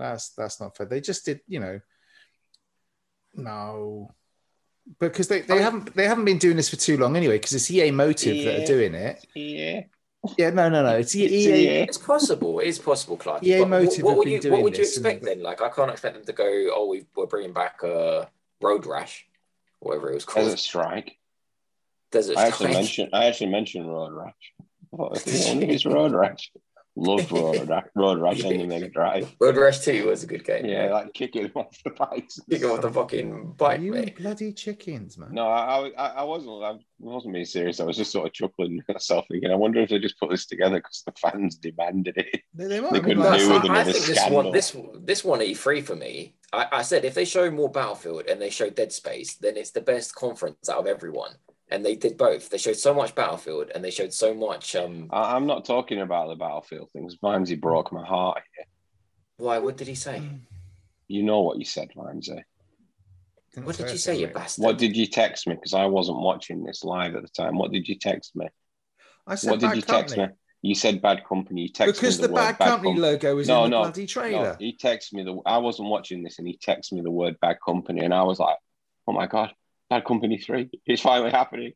That's 0.00 0.30
that's 0.30 0.60
not 0.60 0.76
fair. 0.76 0.86
They 0.86 1.00
just 1.00 1.24
did, 1.24 1.40
you 1.46 1.60
know. 1.60 1.80
No, 3.34 4.14
because 4.98 5.28
they, 5.28 5.42
they 5.42 5.54
I 5.54 5.56
mean- 5.56 5.62
haven't 5.64 5.96
they 5.96 6.06
haven't 6.06 6.24
been 6.24 6.38
doing 6.38 6.56
this 6.56 6.68
for 6.70 6.76
too 6.76 6.96
long 6.96 7.16
anyway. 7.16 7.36
Because 7.36 7.52
it's 7.52 7.70
EA 7.70 7.90
Motive 7.90 8.44
that 8.44 8.62
are 8.62 8.66
doing 8.66 8.94
it. 8.94 9.24
Yeah. 9.34 9.82
Yeah, 10.36 10.50
no, 10.50 10.68
no, 10.68 10.82
no. 10.82 10.96
It's 10.98 11.14
It's 11.14 11.32
EA. 11.32 11.54
EA. 11.54 11.68
It's 11.82 11.96
possible. 11.96 12.60
It 12.60 12.66
is 12.66 12.78
possible, 12.78 13.16
Clark. 13.16 13.42
EA 13.42 13.60
But 13.60 13.68
Motive 13.68 13.88
What, 13.88 13.96
have 13.96 14.04
what 14.04 14.16
would 14.18 14.24
been 14.24 14.32
you 14.34 14.40
doing 14.40 14.52
What 14.52 14.62
would 14.64 14.76
you 14.76 14.82
expect 14.82 15.22
then? 15.22 15.42
Like, 15.42 15.62
I 15.62 15.70
can't 15.70 15.90
expect 15.90 16.14
them 16.14 16.24
to 16.26 16.32
go. 16.32 16.44
Oh, 16.74 16.88
we, 16.88 17.06
we're 17.16 17.26
bringing 17.26 17.54
back 17.54 17.82
uh, 17.82 18.26
Road 18.60 18.84
Rash, 18.84 19.26
whatever 19.78 20.10
it 20.10 20.14
was 20.14 20.26
called. 20.26 20.44
Desert 20.44 20.58
Strike. 20.58 21.16
Desert 22.10 22.36
I 22.36 22.48
actually 22.48 22.72
mentioned 22.72 23.10
I 23.12 23.26
actually 23.26 23.50
mentioned 23.50 23.88
Road 23.88 24.12
Rash. 24.12 24.52
I 24.92 24.96
thought, 24.96 25.22
it's 25.26 25.86
Road 25.86 26.12
Rash. 26.12 26.50
Loved 26.96 27.30
Road 27.32 27.68
Rash, 27.68 27.86
Road 27.94 28.20
Rash 28.20 28.44
on 28.44 28.58
the 28.58 28.66
Mega 28.66 28.88
Drive. 28.92 29.34
Road 29.40 29.56
Rash 29.56 29.80
2 29.80 30.06
was 30.08 30.24
a 30.24 30.26
good 30.26 30.44
game. 30.44 30.66
Yeah, 30.66 30.92
like 30.92 31.14
kicking 31.14 31.44
him 31.44 31.52
off 31.56 31.76
the 31.84 31.90
bikes. 31.90 32.38
and 32.38 32.46
Kick 32.50 32.68
off 32.68 32.80
the 32.80 32.90
fucking 32.90 33.52
bike, 33.56 33.80
you 33.80 33.92
mate. 33.92 34.16
bloody 34.18 34.52
chickens, 34.52 35.16
man. 35.16 35.28
No, 35.32 35.46
I, 35.48 35.90
I, 35.96 36.06
I 36.08 36.22
wasn't. 36.24 36.62
I 36.62 36.78
wasn't 36.98 37.34
being 37.34 37.46
serious. 37.46 37.80
I 37.80 37.84
was 37.84 37.96
just 37.96 38.12
sort 38.12 38.26
of 38.26 38.32
chuckling 38.32 38.82
myself, 38.88 39.24
thinking, 39.30 39.50
I 39.50 39.54
wonder 39.54 39.80
if 39.80 39.88
they 39.90 39.98
just 39.98 40.18
put 40.18 40.30
this 40.30 40.46
together 40.46 40.76
because 40.76 41.02
the 41.06 41.12
fans 41.12 41.56
demanded 41.56 42.16
it. 42.16 42.42
They, 42.54 42.66
they 42.66 42.80
might. 42.80 42.92
They 42.92 42.98
I 42.98 43.02
couldn't 43.02 43.18
like, 43.20 43.38
do 43.40 43.48
No, 43.48 43.54
with 43.54 43.64
I, 43.64 43.66
I 43.66 43.80
another 43.80 43.92
think 43.92 44.04
this 44.06 44.30
one, 44.30 44.52
this 44.52 44.76
this 45.04 45.24
one 45.24 45.40
E3 45.40 45.82
for 45.84 45.96
me. 45.96 46.34
I, 46.52 46.66
I 46.72 46.82
said 46.82 47.04
if 47.04 47.14
they 47.14 47.24
show 47.24 47.50
more 47.50 47.70
Battlefield 47.70 48.24
and 48.28 48.40
they 48.42 48.50
show 48.50 48.68
Dead 48.68 48.92
Space, 48.92 49.36
then 49.36 49.56
it's 49.56 49.70
the 49.70 49.80
best 49.80 50.14
conference 50.16 50.68
out 50.68 50.78
of 50.78 50.86
everyone. 50.86 51.32
And 51.70 51.84
they 51.84 51.94
did 51.94 52.16
both. 52.18 52.50
They 52.50 52.58
showed 52.58 52.76
so 52.76 52.92
much 52.92 53.14
Battlefield 53.14 53.70
and 53.74 53.84
they 53.84 53.90
showed 53.90 54.12
so 54.12 54.34
much. 54.34 54.74
Um, 54.74 55.08
I, 55.10 55.36
I'm 55.36 55.46
not 55.46 55.64
talking 55.64 56.00
about 56.00 56.28
the 56.28 56.34
battlefield 56.34 56.90
things. 56.92 57.16
Vimesy 57.22 57.60
broke 57.60 57.92
my 57.92 58.04
heart 58.04 58.42
here. 58.56 58.66
why? 59.36 59.58
What 59.58 59.76
did 59.76 59.86
he 59.86 59.94
say? 59.94 60.22
You 61.06 61.22
know 61.22 61.40
what 61.42 61.58
you 61.58 61.64
said, 61.64 61.90
Vimesy. 61.96 62.42
What 63.62 63.76
did 63.76 63.90
you 63.90 63.98
say, 63.98 64.16
you 64.16 64.26
mate. 64.26 64.34
bastard? 64.34 64.64
What 64.64 64.78
did 64.78 64.96
you 64.96 65.06
text 65.06 65.46
me? 65.46 65.54
Because 65.54 65.74
I 65.74 65.86
wasn't 65.86 66.20
watching 66.20 66.62
this 66.62 66.84
live 66.84 67.16
at 67.16 67.22
the 67.22 67.28
time. 67.28 67.58
What 67.58 67.72
did 67.72 67.88
you 67.88 67.96
text 67.98 68.36
me? 68.36 68.46
I 69.26 69.34
said 69.34 69.50
What 69.50 69.60
did 69.60 69.74
you 69.74 69.82
text 69.82 70.14
company. 70.14 70.26
me? 70.28 70.32
You 70.62 70.74
said 70.74 71.00
bad 71.02 71.24
company. 71.24 71.62
You 71.62 71.68
texted 71.70 71.86
Because 71.86 72.18
me 72.18 72.22
the, 72.22 72.28
the, 72.28 72.34
bad 72.34 72.58
word 72.58 72.58
company 72.58 72.92
com- 72.94 73.02
logo 73.02 73.38
is 73.38 73.48
No, 73.48 73.64
in 73.64 73.70
the 73.70 73.76
no, 73.76 73.82
bloody 73.82 74.02
No, 74.02 74.06
trailer. 74.06 74.56
he 74.60 74.76
texted 74.76 75.14
me 75.14 75.22
the. 75.24 75.40
I 75.46 75.58
wasn't 75.58 75.88
watching 75.88 76.22
this, 76.22 76.38
and 76.38 76.46
he 76.46 76.58
texted 76.58 76.92
me 76.92 77.00
the 77.00 77.10
word 77.10 77.40
bad 77.40 77.56
company, 77.64 78.04
and 78.04 78.12
I 78.14 78.22
was 78.22 78.38
like, 78.38 78.56
"Oh 79.08 79.12
my 79.12 79.26
god, 79.26 79.52
bad 79.90 80.04
company 80.04 80.38
three! 80.38 80.70
It's 80.86 81.02
finally 81.02 81.30
happening." 81.30 81.72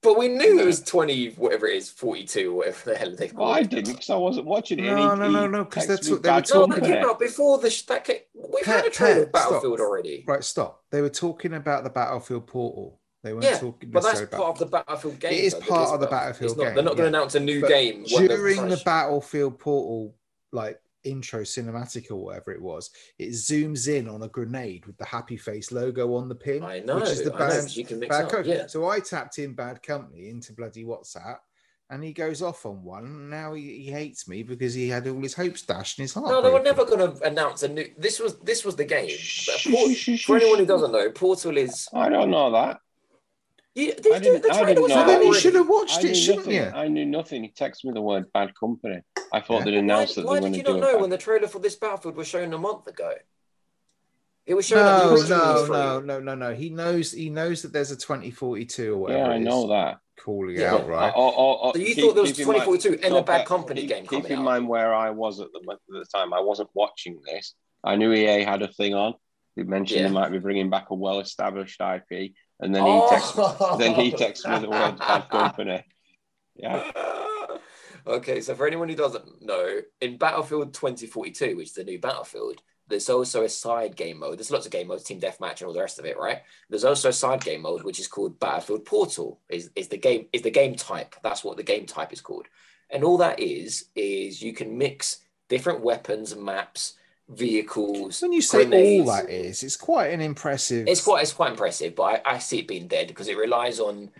But 0.00 0.16
we 0.16 0.28
knew 0.28 0.60
it 0.60 0.64
was 0.64 0.80
20, 0.82 1.30
whatever 1.30 1.66
it 1.66 1.74
is, 1.76 1.90
42, 1.90 2.54
whatever 2.54 2.90
the 2.90 2.96
hell 2.96 3.16
they 3.16 3.26
Well, 3.34 3.46
called 3.46 3.56
I 3.56 3.62
didn't 3.64 3.94
because 3.94 4.10
I 4.10 4.14
wasn't 4.16 4.46
watching 4.46 4.78
it. 4.78 4.82
No, 4.82 4.96
he- 4.96 5.18
no, 5.18 5.26
he 5.26 5.32
no, 5.34 5.46
no, 5.48 5.64
'cause 5.64 5.88
they're 5.88 5.96
texted 5.96 6.08
talk- 6.08 6.08
me 6.08 6.08
they 6.08 6.12
were 6.12 6.20
bad 6.20 6.34
No, 6.54 6.60
that 6.60 6.68
talking 6.76 6.84
came 6.94 7.04
out 7.04 7.18
before 7.18 7.58
the. 7.58 7.68
sh- 7.70 7.82
That 7.86 8.04
came, 8.04 8.18
we've 8.32 8.64
had 8.64 8.80
a 8.80 8.82
Pet, 8.84 8.92
trailer 8.92 9.22
of 9.24 9.32
Pet, 9.32 9.42
stop. 9.42 9.50
Battlefield 9.50 9.80
already. 9.80 10.24
Right, 10.28 10.44
stop. 10.44 10.84
They 10.92 11.00
were 11.00 11.10
talking 11.10 11.52
about 11.54 11.82
the 11.82 11.90
Battlefield 11.90 12.46
Portal. 12.46 13.00
They 13.24 13.32
weren't 13.32 13.44
Yeah, 13.46 13.58
talking 13.58 13.90
But 13.90 14.04
that's 14.04 14.20
part 14.26 14.42
of 14.44 14.58
the 14.60 14.66
Battlefield 14.66 15.18
game. 15.18 15.32
It 15.32 15.40
is 15.40 15.54
though, 15.54 15.60
part 15.62 15.92
of 15.92 16.00
the 16.00 16.06
Battlefield 16.06 16.50
it's 16.52 16.58
not, 16.58 16.64
game, 16.66 16.74
They're 16.76 16.84
not 16.84 16.96
going 16.96 16.98
yeah. 16.98 17.10
to 17.10 17.16
announce 17.18 17.34
a 17.34 17.40
new 17.40 17.60
But 17.62 17.68
game 17.70 18.04
during 18.04 18.68
the 18.68 18.80
Battlefield 18.84 19.58
Portal 19.58 20.14
like 20.52 20.80
intro 21.04 21.42
cinematic 21.42 22.10
or 22.10 22.16
whatever 22.16 22.52
it 22.52 22.60
was. 22.60 22.90
It 23.18 23.30
zooms 23.30 23.88
in 23.88 24.08
on 24.08 24.22
a 24.22 24.28
grenade 24.28 24.86
with 24.86 24.96
the 24.98 25.04
happy 25.04 25.36
face 25.36 25.72
logo 25.72 26.14
on 26.14 26.28
the 26.28 26.34
pin, 26.34 26.62
I 26.62 26.80
know. 26.80 26.96
which 26.96 27.10
is 27.10 27.22
the 27.24 27.34
I 27.34 27.48
know, 27.48 27.66
you 27.70 27.84
can 27.84 27.98
mix 28.00 28.16
bad 28.16 28.32
up. 28.34 28.46
Yeah. 28.46 28.66
So 28.66 28.88
I 28.88 29.00
tapped 29.00 29.38
in 29.38 29.54
Bad 29.54 29.82
Company 29.82 30.28
into 30.28 30.52
bloody 30.52 30.84
WhatsApp. 30.84 31.38
And 31.90 32.04
he 32.04 32.12
goes 32.12 32.42
off 32.42 32.66
on 32.66 32.84
one. 32.84 33.30
Now 33.30 33.54
he, 33.54 33.78
he 33.78 33.90
hates 33.90 34.28
me 34.28 34.42
because 34.42 34.74
he 34.74 34.90
had 34.90 35.08
all 35.08 35.22
his 35.22 35.32
hopes 35.32 35.62
dashed 35.62 35.98
in 35.98 36.02
his 36.02 36.12
heart. 36.12 36.28
No, 36.28 36.42
they 36.42 36.50
were 36.50 36.62
never 36.62 36.84
going 36.84 36.98
to 36.98 37.26
announce 37.26 37.62
a 37.62 37.68
new. 37.68 37.86
This 37.96 38.20
was 38.20 38.36
this 38.40 38.62
was 38.62 38.76
the 38.76 38.84
game. 38.84 39.16
Port- 39.72 40.20
For 40.20 40.36
anyone 40.36 40.58
who 40.58 40.66
doesn't 40.66 40.92
know, 40.92 41.10
Portal 41.12 41.56
is. 41.56 41.88
I 41.94 42.10
don't 42.10 42.30
know 42.30 42.52
that. 42.52 42.80
You, 43.78 43.92
I 43.92 43.94
the, 43.94 44.02
didn't- 44.02 44.42
the 44.42 44.48
I 44.50 44.52
trailer 44.54 44.66
didn't 44.66 44.82
was 44.82 44.90
know 44.90 45.00
So 45.02 45.06
then 45.06 45.22
you 45.22 45.34
should 45.34 45.54
have 45.54 45.68
watched 45.68 45.98
I 45.98 46.00
it, 46.00 46.04
knew 46.04 46.14
shouldn't 46.14 46.46
nothing. 46.46 46.54
you? 46.54 46.70
I 46.74 46.88
knew 46.88 47.06
nothing. 47.06 47.42
He 47.44 47.50
texted 47.50 47.84
me 47.84 47.92
the 47.92 48.00
word 48.02 48.24
bad 48.32 48.52
company. 48.58 49.00
I 49.32 49.40
thought 49.40 49.58
Yeah. 49.60 49.64
they'd 49.66 49.70
Why, 49.72 49.78
announced 49.78 50.16
that 50.16 50.24
why 50.24 50.34
they 50.34 50.40
were 50.40 50.40
did 50.40 50.42
going 50.42 50.54
you 50.54 50.62
to 50.64 50.70
not 50.70 50.74
do 50.76 50.80
know 50.80 50.98
it. 50.98 51.00
when 51.00 51.10
the 51.10 51.18
trailer 51.18 51.46
for 51.48 51.58
this 51.60 51.76
Battlefield 51.76 52.16
was 52.16 52.26
shown 52.26 52.52
a 52.52 52.58
month 52.58 52.86
ago? 52.88 53.12
It 54.46 54.54
was 54.54 54.66
shown 54.66 54.78
at 54.78 54.84
No, 55.04 55.08
the 55.10 55.14
original 55.14 55.38
no, 55.38 55.54
E3. 55.62 55.68
no, 55.70 56.00
no, 56.00 56.20
no, 56.20 56.34
no. 56.34 56.54
He 56.54 56.70
knows. 56.70 57.12
He 57.12 57.28
knows 57.30 57.62
that 57.62 57.72
there's 57.72 57.90
a 57.90 57.96
2042 57.96 58.94
or 58.94 58.96
whatever. 58.96 59.20
Yeah, 59.28 59.34
I 59.34 59.38
know 59.38 59.68
that. 59.68 59.98
Calling 60.24 60.56
Yeah. 60.56 60.74
out, 60.74 60.88
right? 60.88 61.12
Or- 61.14 61.32
or- 61.34 61.64
or 61.66 61.72
So 61.74 61.78
you 61.78 61.94
keep- 61.94 61.98
thought 62.04 62.14
there 62.14 62.22
was 62.22 62.32
keep 62.32 62.40
in 62.40 62.46
mind- 62.48 62.62
2042 62.64 62.98
and 63.04 63.12
no, 63.14 63.20
a 63.20 63.22
Bad 63.22 63.46
Company 63.46 63.82
keep, 63.82 63.90
game 63.90 64.02
Keep 64.06 64.10
coming 64.22 64.32
in 64.32 64.38
out. 64.38 64.44
mind 64.44 64.68
where 64.68 64.92
I 64.94 65.10
was 65.10 65.38
at 65.40 65.52
the, 65.52 65.60
at 65.70 65.78
the 65.88 66.04
time. 66.12 66.32
I 66.34 66.40
wasn't 66.40 66.70
watching 66.74 67.20
this. 67.24 67.54
I 67.84 67.94
knew 67.96 68.12
EA 68.12 68.42
had 68.42 68.62
a 68.62 68.68
thing 68.72 68.94
on. 68.94 69.14
They 69.54 69.62
mentioned 69.62 70.00
Yeah. 70.00 70.08
they 70.08 70.12
might 70.14 70.30
be 70.30 70.38
bringing 70.38 70.70
back 70.70 70.90
a 70.90 70.94
well-established 70.94 71.80
IP, 71.80 72.34
and 72.60 72.74
then 72.74 72.84
he 72.84 72.90
Oh. 72.92 73.08
texted. 73.10 73.78
then 73.78 73.94
he 73.94 74.12
texted 74.24 74.52
me 74.52 74.58
the 74.60 74.70
word 74.70 74.98
bad 74.98 75.28
company. 75.30 75.84
Yeah, 76.56 76.90
okay, 78.06 78.40
so 78.40 78.54
for 78.54 78.66
anyone 78.66 78.88
who 78.88 78.96
doesn't 78.96 79.42
know, 79.42 79.80
in 80.00 80.16
Battlefield 80.18 80.74
2042, 80.74 81.56
which 81.56 81.68
is 81.68 81.74
the 81.74 81.84
new 81.84 81.98
Battlefield, 82.00 82.62
there's 82.88 83.08
also 83.10 83.44
a 83.44 83.48
side 83.48 83.94
game 83.96 84.18
mode. 84.18 84.38
There's 84.38 84.50
lots 84.50 84.66
of 84.66 84.72
game 84.72 84.88
modes, 84.88 85.04
Team 85.04 85.20
Deathmatch, 85.20 85.60
and 85.60 85.68
all 85.68 85.72
the 85.74 85.80
rest 85.80 85.98
of 85.98 86.04
it, 86.06 86.18
right? 86.18 86.38
There's 86.70 86.84
also 86.84 87.10
a 87.10 87.12
side 87.12 87.44
game 87.44 87.62
mode 87.62 87.82
which 87.84 88.00
is 88.00 88.08
called 88.08 88.40
Battlefield 88.40 88.84
Portal. 88.86 89.40
Is 89.48 89.70
is 89.76 89.88
the 89.88 89.98
game 89.98 90.26
is 90.32 90.42
the 90.42 90.50
game 90.50 90.74
type? 90.74 91.14
That's 91.22 91.44
what 91.44 91.56
the 91.58 91.62
game 91.62 91.86
type 91.86 92.12
is 92.12 92.20
called. 92.22 92.46
And 92.90 93.04
all 93.04 93.18
that 93.18 93.38
is 93.40 93.90
is 93.94 94.40
you 94.42 94.54
can 94.54 94.78
mix 94.78 95.18
different 95.48 95.82
weapons, 95.82 96.32
and 96.32 96.42
maps, 96.42 96.94
vehicles. 97.28 98.22
When 98.22 98.32
you 98.32 98.42
say 98.42 98.64
grenades. 98.64 99.08
all 99.08 99.16
that 99.16 99.30
is, 99.30 99.62
it's 99.62 99.76
quite 99.76 100.12
an 100.12 100.20
impressive. 100.20 100.88
It's 100.88 101.02
quite 101.02 101.22
it's 101.22 101.32
quite 101.32 101.50
impressive, 101.50 101.94
but 101.94 102.22
I, 102.26 102.34
I 102.34 102.38
see 102.38 102.60
it 102.60 102.68
being 102.68 102.88
dead 102.88 103.08
because 103.08 103.28
it 103.28 103.36
relies 103.36 103.80
on. 103.80 104.10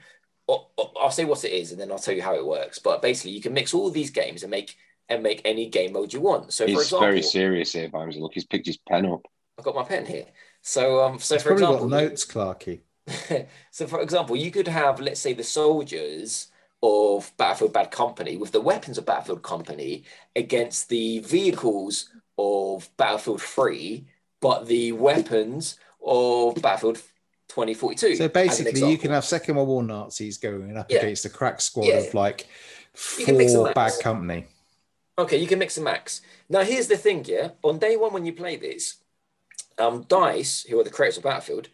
I'll, 0.48 0.70
I'll 0.98 1.10
say 1.10 1.24
what 1.24 1.44
it 1.44 1.52
is, 1.52 1.72
and 1.72 1.80
then 1.80 1.90
I'll 1.90 1.98
tell 1.98 2.14
you 2.14 2.22
how 2.22 2.34
it 2.34 2.46
works. 2.46 2.78
But 2.78 3.02
basically, 3.02 3.32
you 3.32 3.42
can 3.42 3.52
mix 3.52 3.74
all 3.74 3.90
these 3.90 4.10
games 4.10 4.42
and 4.42 4.50
make 4.50 4.76
and 5.08 5.22
make 5.22 5.42
any 5.44 5.68
game 5.68 5.92
mode 5.92 6.12
you 6.12 6.20
want. 6.20 6.52
So, 6.52 6.64
for 6.64 6.70
he's 6.70 6.80
example, 6.82 7.06
very 7.06 7.22
serious 7.22 7.72
here. 7.72 7.88
Vimesy. 7.88 8.20
Look, 8.20 8.34
he's 8.34 8.46
picked 8.46 8.66
his 8.66 8.78
pen 8.88 9.06
up. 9.06 9.22
I've 9.58 9.64
got 9.64 9.74
my 9.74 9.84
pen 9.84 10.06
here. 10.06 10.26
So, 10.62 11.02
um, 11.04 11.18
so 11.18 11.34
It's 11.34 11.44
for 11.44 11.50
probably 11.50 11.64
example, 11.64 11.88
got 11.88 12.02
notes, 12.02 12.24
Clarky. 12.24 12.80
so 13.70 13.86
for 13.86 14.00
example, 14.00 14.36
you 14.36 14.50
could 14.50 14.68
have, 14.68 15.00
let's 15.00 15.20
say, 15.20 15.32
the 15.32 15.42
soldiers 15.42 16.48
of 16.82 17.32
Battlefield 17.36 17.72
Bad 17.72 17.90
Company 17.90 18.36
with 18.36 18.52
the 18.52 18.60
weapons 18.60 18.98
of 18.98 19.06
Battlefield 19.06 19.42
Company 19.42 20.04
against 20.36 20.88
the 20.88 21.20
vehicles 21.20 22.10
of 22.38 22.88
Battlefield 22.96 23.42
3, 23.42 24.06
but 24.40 24.66
the 24.66 24.92
weapons 24.92 25.78
of 26.04 26.54
Battlefield 26.62 27.02
2042. 27.48 28.16
So 28.16 28.28
basically, 28.28 28.88
you 28.88 28.96
can 28.96 29.10
have 29.10 29.24
Second 29.24 29.56
World 29.56 29.68
War 29.68 29.82
Nazis 29.82 30.38
going 30.38 30.76
up 30.76 30.90
Yeah. 30.90 30.98
against 30.98 31.24
a 31.24 31.30
crack 31.30 31.60
squad 31.60 31.86
Yeah. 31.86 31.96
of 31.98 32.14
like 32.14 32.46
You 33.18 33.24
can 33.26 33.36
mix 33.36 33.52
and 33.52 33.64
four 33.64 33.72
bad 33.74 33.92
company. 34.00 34.46
Okay, 35.18 35.36
you 35.36 35.48
can 35.48 35.58
mix 35.58 35.76
and 35.76 35.84
max. 35.84 36.20
Now, 36.48 36.62
here's 36.62 36.86
the 36.86 36.96
thing, 36.96 37.24
yeah. 37.26 37.50
On 37.64 37.78
day 37.78 37.96
one, 37.96 38.12
when 38.12 38.24
you 38.24 38.32
play 38.32 38.54
this, 38.56 38.98
um, 39.76 40.04
Dice, 40.04 40.62
who 40.62 40.78
are 40.78 40.84
the 40.84 40.90
creators 40.90 41.16
of 41.16 41.24
Battlefield, 41.24 41.68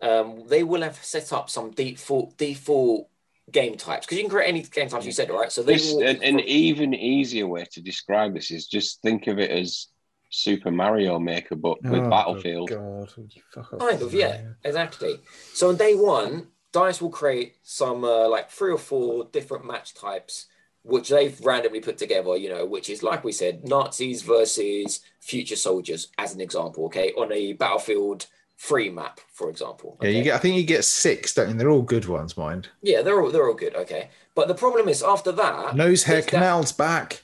um, 0.00 0.42
they 0.48 0.64
will 0.64 0.82
have 0.82 1.02
set 1.04 1.32
up 1.32 1.48
some 1.48 1.70
default 1.70 2.36
default 2.36 3.08
game 3.50 3.76
types 3.76 4.04
because 4.04 4.18
you 4.18 4.24
can 4.24 4.30
create 4.30 4.48
any 4.48 4.62
game 4.62 4.88
types 4.88 5.06
you 5.06 5.12
said, 5.12 5.30
right? 5.30 5.50
So 5.50 5.62
they 5.62 5.74
This, 5.74 5.92
will. 5.92 6.02
an, 6.02 6.22
an 6.22 6.40
even 6.40 6.92
easier 6.92 7.46
way 7.46 7.64
to 7.72 7.80
describe 7.80 8.34
this 8.34 8.50
is 8.50 8.66
just 8.66 9.00
think 9.02 9.26
of 9.26 9.38
it 9.38 9.50
as 9.50 9.86
Super 10.30 10.70
Mario 10.70 11.18
Maker, 11.18 11.56
but 11.56 11.82
with 11.82 12.02
Oh, 12.04 12.10
Battlefield. 12.10 12.68
God, 12.70 13.10
fuck 13.54 13.78
Kind 13.78 14.02
of, 14.02 14.12
yeah, 14.12 14.42
exactly. 14.64 15.20
So 15.54 15.68
on 15.70 15.76
day 15.76 15.94
one, 15.94 16.48
Dice 16.72 17.00
will 17.00 17.10
create 17.10 17.56
some 17.62 18.04
uh, 18.04 18.28
like 18.28 18.50
three 18.50 18.72
or 18.72 18.78
four 18.78 19.24
different 19.32 19.64
match 19.66 19.94
types, 19.94 20.46
which 20.82 21.08
they've 21.08 21.38
randomly 21.40 21.80
put 21.80 21.96
together. 21.98 22.36
You 22.36 22.50
know, 22.50 22.66
which 22.66 22.90
is 22.90 23.02
like 23.02 23.24
we 23.24 23.32
said, 23.32 23.66
Nazis 23.66 24.22
versus 24.22 25.00
future 25.20 25.56
soldiers, 25.56 26.08
as 26.18 26.34
an 26.34 26.40
example. 26.42 26.84
Okay, 26.86 27.12
on 27.16 27.32
a 27.32 27.54
battlefield 27.54 28.26
free 28.56 28.90
map, 28.90 29.20
for 29.32 29.48
example. 29.48 29.96
Yeah, 30.02 30.10
you 30.10 30.22
get. 30.24 30.34
I 30.34 30.38
think 30.38 30.56
you 30.56 30.64
get 30.64 30.84
six, 30.84 31.32
don't 31.32 31.48
you? 31.48 31.54
They're 31.54 31.70
all 31.70 31.80
good 31.82 32.06
ones, 32.06 32.36
mind. 32.36 32.68
yeah, 32.82 33.00
they're 33.00 33.20
all 33.22 33.30
they're 33.30 33.48
all 33.48 33.54
good. 33.54 33.74
Okay, 33.74 34.10
but 34.34 34.46
the 34.46 34.54
problem 34.54 34.88
is 34.90 35.02
after 35.02 35.32
that, 35.32 35.74
Noshahr 35.74 35.88
it's 35.90 36.04
that- 36.04 36.26
canals 36.26 36.72
back. 36.72 37.22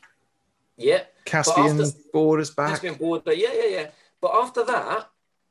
Yeah, 0.77 1.03
Caspian 1.25 1.81
after- 1.81 1.99
borders 2.13 2.51
back. 2.51 2.71
Caspian 2.71 2.95
border. 2.95 3.33
Yeah, 3.33 3.53
yeah, 3.55 3.67
yeah. 3.67 3.87
But 4.21 4.33
after 4.35 4.65
that, 4.65 5.09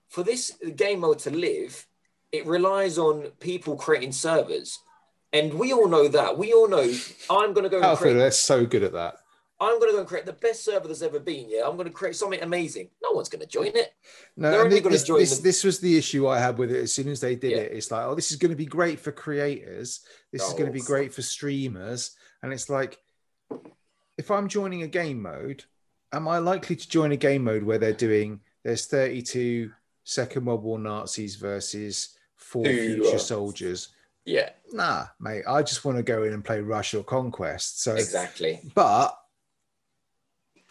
for 0.10 0.24
this 0.24 0.52
game 0.76 1.00
mode 1.02 1.20
to 1.20 1.30
live, 1.32 1.88
it 2.32 2.46
relies 2.46 2.98
on 2.98 3.28
people 3.40 3.76
creating 3.76 4.12
servers. 4.12 4.80
And 5.32 5.56
we 5.56 5.74
all 5.74 5.88
know 5.88 6.08
that. 6.08 6.38
We 6.38 6.54
all 6.54 6.68
know 6.68 6.92
I'm 7.30 7.54
going 7.54 7.64
to 7.64 7.70
go 7.70 7.82
and 7.82 7.98
create. 7.98 8.14
they're 8.14 8.30
so 8.32 8.66
good 8.66 8.84
at 8.84 8.94
that. 8.94 9.16
I'm 9.60 9.80
going 9.80 9.90
to 9.92 9.94
go 9.94 10.00
and 10.00 10.08
create 10.08 10.26
the 10.26 10.34
best 10.34 10.64
server 10.66 10.88
there's 10.88 11.02
ever 11.02 11.20
been. 11.20 11.46
Yeah, 11.50 11.68
I'm 11.68 11.76
going 11.76 11.88
to 11.88 11.94
create 11.94 12.16
something 12.16 12.42
amazing. 12.42 12.90
No 13.02 13.12
one's 13.12 13.30
going 13.30 13.42
to 13.42 13.48
join 13.48 13.68
it. 13.68 13.94
No, 14.36 14.52
They're 14.52 14.62
only 14.62 14.76
thi- 14.76 14.82
gonna 14.82 14.94
this, 14.94 15.04
join 15.04 15.20
this, 15.20 15.40
this 15.40 15.64
was 15.64 15.80
the 15.80 15.98
issue 15.98 16.28
I 16.28 16.38
had 16.40 16.58
with 16.58 16.70
it. 16.72 16.82
As 16.84 16.94
soon 16.94 17.08
as 17.08 17.22
they 17.22 17.36
did 17.36 17.52
Yeah. 17.52 17.58
it, 17.58 17.72
it's 17.72 17.90
like, 17.90 18.06
oh, 18.06 18.14
this 18.14 18.30
is 18.32 18.38
going 18.38 18.52
to 18.52 18.58
be 18.58 18.66
great 18.66 19.00
for 19.00 19.12
creators. 19.12 20.02
This 20.32 20.44
is 20.46 20.54
going 20.54 20.66
to 20.66 20.72
be 20.72 20.82
Oh. 20.82 20.86
great 20.86 21.14
for 21.14 21.22
streamers. 21.22 22.12
And 22.44 22.52
it's 22.54 22.70
like, 22.70 23.00
if 24.18 24.32
I'm 24.32 24.48
joining 24.48 24.84
a 24.84 24.88
game 24.88 25.22
mode, 25.22 25.64
am 26.12 26.28
I 26.28 26.38
likely 26.40 26.76
to 26.76 26.90
join 26.90 27.12
a 27.12 27.18
game 27.18 27.44
mode 27.44 27.64
where 27.64 27.78
they're 27.78 27.94
doing 27.94 28.40
there's 28.64 28.86
32 28.86 29.72
Second 30.04 30.46
World 30.46 30.64
War 30.64 30.80
Nazis 30.80 31.36
versus 31.36 32.18
four 32.36 32.66
Who, 32.66 32.96
future 32.96 33.16
uh, 33.16 33.20
soldiers? 33.20 33.90
Yeah, 34.26 34.50
Nah, 34.74 35.06
mate. 35.20 35.44
I 35.48 35.62
just 35.62 35.86
want 35.86 35.98
to 35.98 36.04
go 36.04 36.24
in 36.24 36.34
and 36.34 36.44
play 36.44 36.60
Rush 36.60 36.94
or 36.96 37.04
Conquest. 37.04 37.82
So 37.82 37.94
exactly. 37.94 38.60
but 38.74 39.18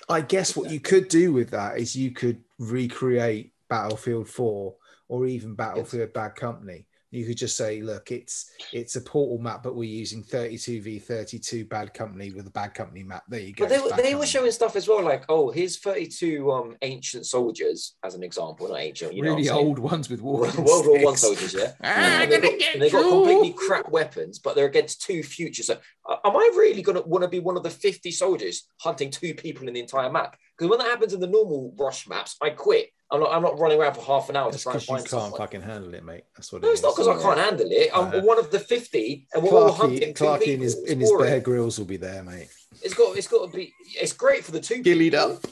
I 0.08 0.20
guess 0.20 0.56
what 0.56 0.70
you 0.70 0.80
could 0.80 1.08
do 1.08 1.32
with 1.32 1.50
that 1.50 1.78
is 1.78 1.94
you 1.94 2.10
could 2.10 2.42
recreate 2.58 3.52
Battlefield 3.68 4.28
4 4.28 4.74
or 5.08 5.26
even 5.26 5.54
Battlefield 5.54 6.12
Bad 6.12 6.34
Company. 6.34 6.86
You 7.12 7.26
could 7.26 7.36
just 7.36 7.58
say, 7.58 7.82
look, 7.82 8.10
it's 8.10 8.50
it's 8.72 8.96
a 8.96 9.00
portal 9.02 9.36
map, 9.38 9.62
but 9.62 9.76
we're 9.76 9.84
using 9.84 10.24
32v32 10.24 11.68
bad 11.68 11.92
company 11.92 12.30
with 12.32 12.46
a 12.46 12.50
bad 12.50 12.72
company 12.74 13.02
map. 13.02 13.22
There 13.28 13.38
you 13.38 13.52
go. 13.52 13.64
But 13.64 13.68
they, 13.70 13.80
were- 13.80 14.02
they 14.02 14.14
were 14.14 14.26
showing 14.26 14.50
stuff 14.50 14.76
as 14.76 14.88
well, 14.88 15.02
like, 15.04 15.24
oh, 15.28 15.50
here's 15.50 15.78
32 15.78 16.50
um 16.50 16.76
ancient 16.80 17.26
soldiers, 17.26 17.96
as 18.02 18.14
an 18.14 18.22
example. 18.22 18.68
Not 18.68 18.80
ancient, 18.80 19.12
you 19.14 19.22
really 19.22 19.44
saying? 19.44 19.58
old 19.58 19.78
ones 19.78 20.08
with 20.08 20.20
World 20.22 20.56
War 20.56 21.04
One 21.04 21.16
soldiers, 21.16 21.54
yeah. 21.54 21.72
Ah, 21.84 22.22
And 22.22 22.32
they've 22.32 22.42
got, 22.42 22.52
and 22.52 22.82
they've 22.82 22.92
got 22.92 23.08
completely 23.08 23.52
crap 23.52 23.90
weapons, 23.90 24.38
but 24.38 24.56
they're 24.56 24.66
against 24.66 25.02
two 25.02 25.22
futures. 25.22 25.66
So, 25.66 25.74
uh, 26.08 26.16
am 26.24 26.34
I 26.36 26.50
really 26.56 26.82
going 26.82 27.00
to 27.00 27.06
want 27.06 27.22
to 27.22 27.28
be 27.28 27.40
one 27.40 27.56
of 27.58 27.62
the 27.62 27.70
50 27.70 28.10
soldiers 28.10 28.68
hunting 28.80 29.10
two 29.10 29.34
people 29.34 29.68
in 29.68 29.74
the 29.74 29.80
entire 29.80 30.10
map? 30.10 30.36
Because 30.56 30.70
when 30.70 30.78
that 30.78 30.88
happens 30.88 31.12
in 31.12 31.20
the 31.20 31.26
normal 31.26 31.74
rush 31.78 32.08
maps, 32.08 32.36
I 32.40 32.50
quit. 32.50 32.90
I'm 33.12 33.20
not, 33.20 33.32
I'm 33.32 33.42
not 33.42 33.58
running 33.58 33.78
around 33.78 33.94
for 33.94 34.00
half 34.00 34.28
an 34.30 34.36
hour 34.36 34.50
That's 34.50 34.62
to 34.64 34.70
try 34.70 34.72
and 34.72 34.80
because 34.80 34.88
you 34.88 34.96
can't 35.00 35.08
someone. 35.10 35.38
fucking 35.38 35.60
handle 35.60 35.92
it, 35.94 36.02
mate. 36.04 36.24
That's 36.34 36.50
what 36.52 36.62
No, 36.62 36.68
it 36.68 36.72
it's 36.72 36.82
not 36.82 36.96
because 36.96 37.08
I 37.08 37.20
can't 37.22 37.38
handle 37.38 37.68
it. 37.70 37.90
I'm 37.94 38.06
Uh, 38.14 38.20
one 38.22 38.38
of 38.38 38.50
the 38.50 38.58
50, 38.58 39.28
and 39.34 39.42
we're 39.42 39.50
all 39.50 39.70
hunting 39.72 40.14
Clarky, 40.14 40.16
two 40.16 40.24
Clarky 40.24 40.38
people. 40.40 40.54
in 40.54 40.60
his 40.62 40.74
It's 40.78 40.90
in 40.90 41.00
his. 41.00 41.12
Bear 41.18 41.40
Grylls 41.40 41.78
will 41.78 41.84
be 41.86 41.98
there, 41.98 42.22
mate. 42.22 42.48
It's 42.82 42.94
got, 42.94 43.16
it's 43.18 43.28
got 43.28 43.50
to 43.50 43.56
be. 43.56 43.72
It's 44.00 44.12
great 44.14 44.44
for 44.44 44.50
the 44.52 44.60
two. 44.60 44.82
Gillied 44.82 45.12
people. 45.12 45.32
up. 45.34 45.46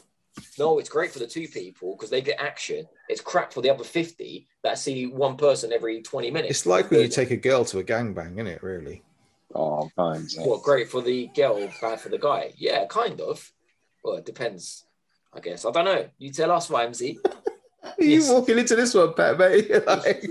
No, 0.58 0.78
it's 0.78 0.88
great 0.88 1.10
for 1.12 1.18
the 1.18 1.26
two 1.26 1.48
people 1.48 1.94
because 1.96 2.08
they 2.08 2.22
get 2.22 2.40
action. 2.40 2.86
It's 3.10 3.20
crap 3.20 3.52
for 3.52 3.60
the 3.60 3.68
other 3.68 3.84
50 3.84 4.46
that 4.62 4.78
see 4.78 5.06
one 5.06 5.36
person 5.36 5.70
every 5.72 6.00
20 6.00 6.30
minutes. 6.30 6.50
It's 6.50 6.66
like 6.66 6.90
when 6.90 7.00
you 7.00 7.08
take 7.08 7.30
a 7.30 7.36
girl 7.36 7.64
to 7.66 7.78
a 7.80 7.84
gangbang, 7.84 8.32
isn't 8.34 8.46
it? 8.46 8.62
Really? 8.62 9.02
Oh, 9.54 9.90
fine. 9.96 10.26
so- 10.28 10.42
What 10.44 10.62
great 10.62 10.88
for 10.88 11.02
the 11.02 11.26
girl, 11.36 11.68
bad 11.82 12.00
for 12.00 12.08
the 12.08 12.18
guy? 12.18 12.54
Yeah, 12.56 12.86
kind 12.86 13.20
of. 13.20 13.52
Well, 14.02 14.14
it 14.16 14.24
depends. 14.24 14.84
I 15.32 15.40
guess 15.40 15.64
I 15.64 15.70
don't 15.72 15.84
know. 15.84 16.08
You 16.18 16.32
tell 16.32 16.50
us, 16.52 16.70
Ramsey. 16.70 17.18
You 17.98 18.22
walking 18.32 18.58
into 18.58 18.76
this 18.76 18.94
one, 18.94 19.14
Pat, 19.14 19.38
mate? 19.38 19.70
Like- 19.86 20.24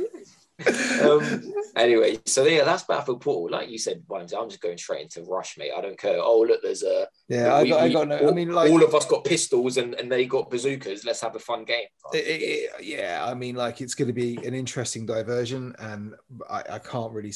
Um, 1.01 1.53
anyway, 1.77 2.19
so 2.25 2.43
yeah, 2.45 2.65
that's 2.65 2.83
Battlefield 2.83 3.21
Portal. 3.21 3.57
Like 3.57 3.69
you 3.69 3.77
said, 3.77 4.03
I'm 4.13 4.27
just 4.27 4.59
going 4.59 4.77
straight 4.77 5.03
into 5.03 5.23
Rush, 5.23 5.57
mate. 5.57 5.71
I 5.75 5.79
don't 5.79 5.97
care. 5.97 6.17
Oh, 6.19 6.41
look, 6.41 6.61
there's 6.61 6.83
a. 6.83 7.07
yeah, 7.29 7.53
I 7.53 7.63
we- 7.63 7.69
got, 7.69 7.81
I 7.81 7.89
got 7.89 8.07
no. 8.09 8.27
I 8.29 8.31
mean, 8.33 8.51
like, 8.51 8.69
all 8.69 8.83
of 8.83 8.93
us 8.93 9.05
got 9.05 9.23
pistols 9.23 9.77
and, 9.77 9.93
and 9.95 10.11
they 10.11 10.25
got 10.25 10.49
bazookas. 10.49 11.05
Let's 11.05 11.21
have 11.21 11.35
a 11.37 11.39
fun 11.39 11.63
game. 11.63 11.85
it- 12.13 12.17
it- 12.17 12.83
yeah, 12.83 13.25
I 13.25 13.33
mean, 13.35 13.55
like, 13.55 13.79
it's 13.79 13.95
going 13.95 14.07
to 14.09 14.13
be 14.13 14.35
an 14.45 14.53
interesting 14.53 15.05
diversion, 15.05 15.73
and 15.79 16.15
I, 16.49 16.63
I 16.71 16.79
can't 16.79 17.13
really. 17.13 17.33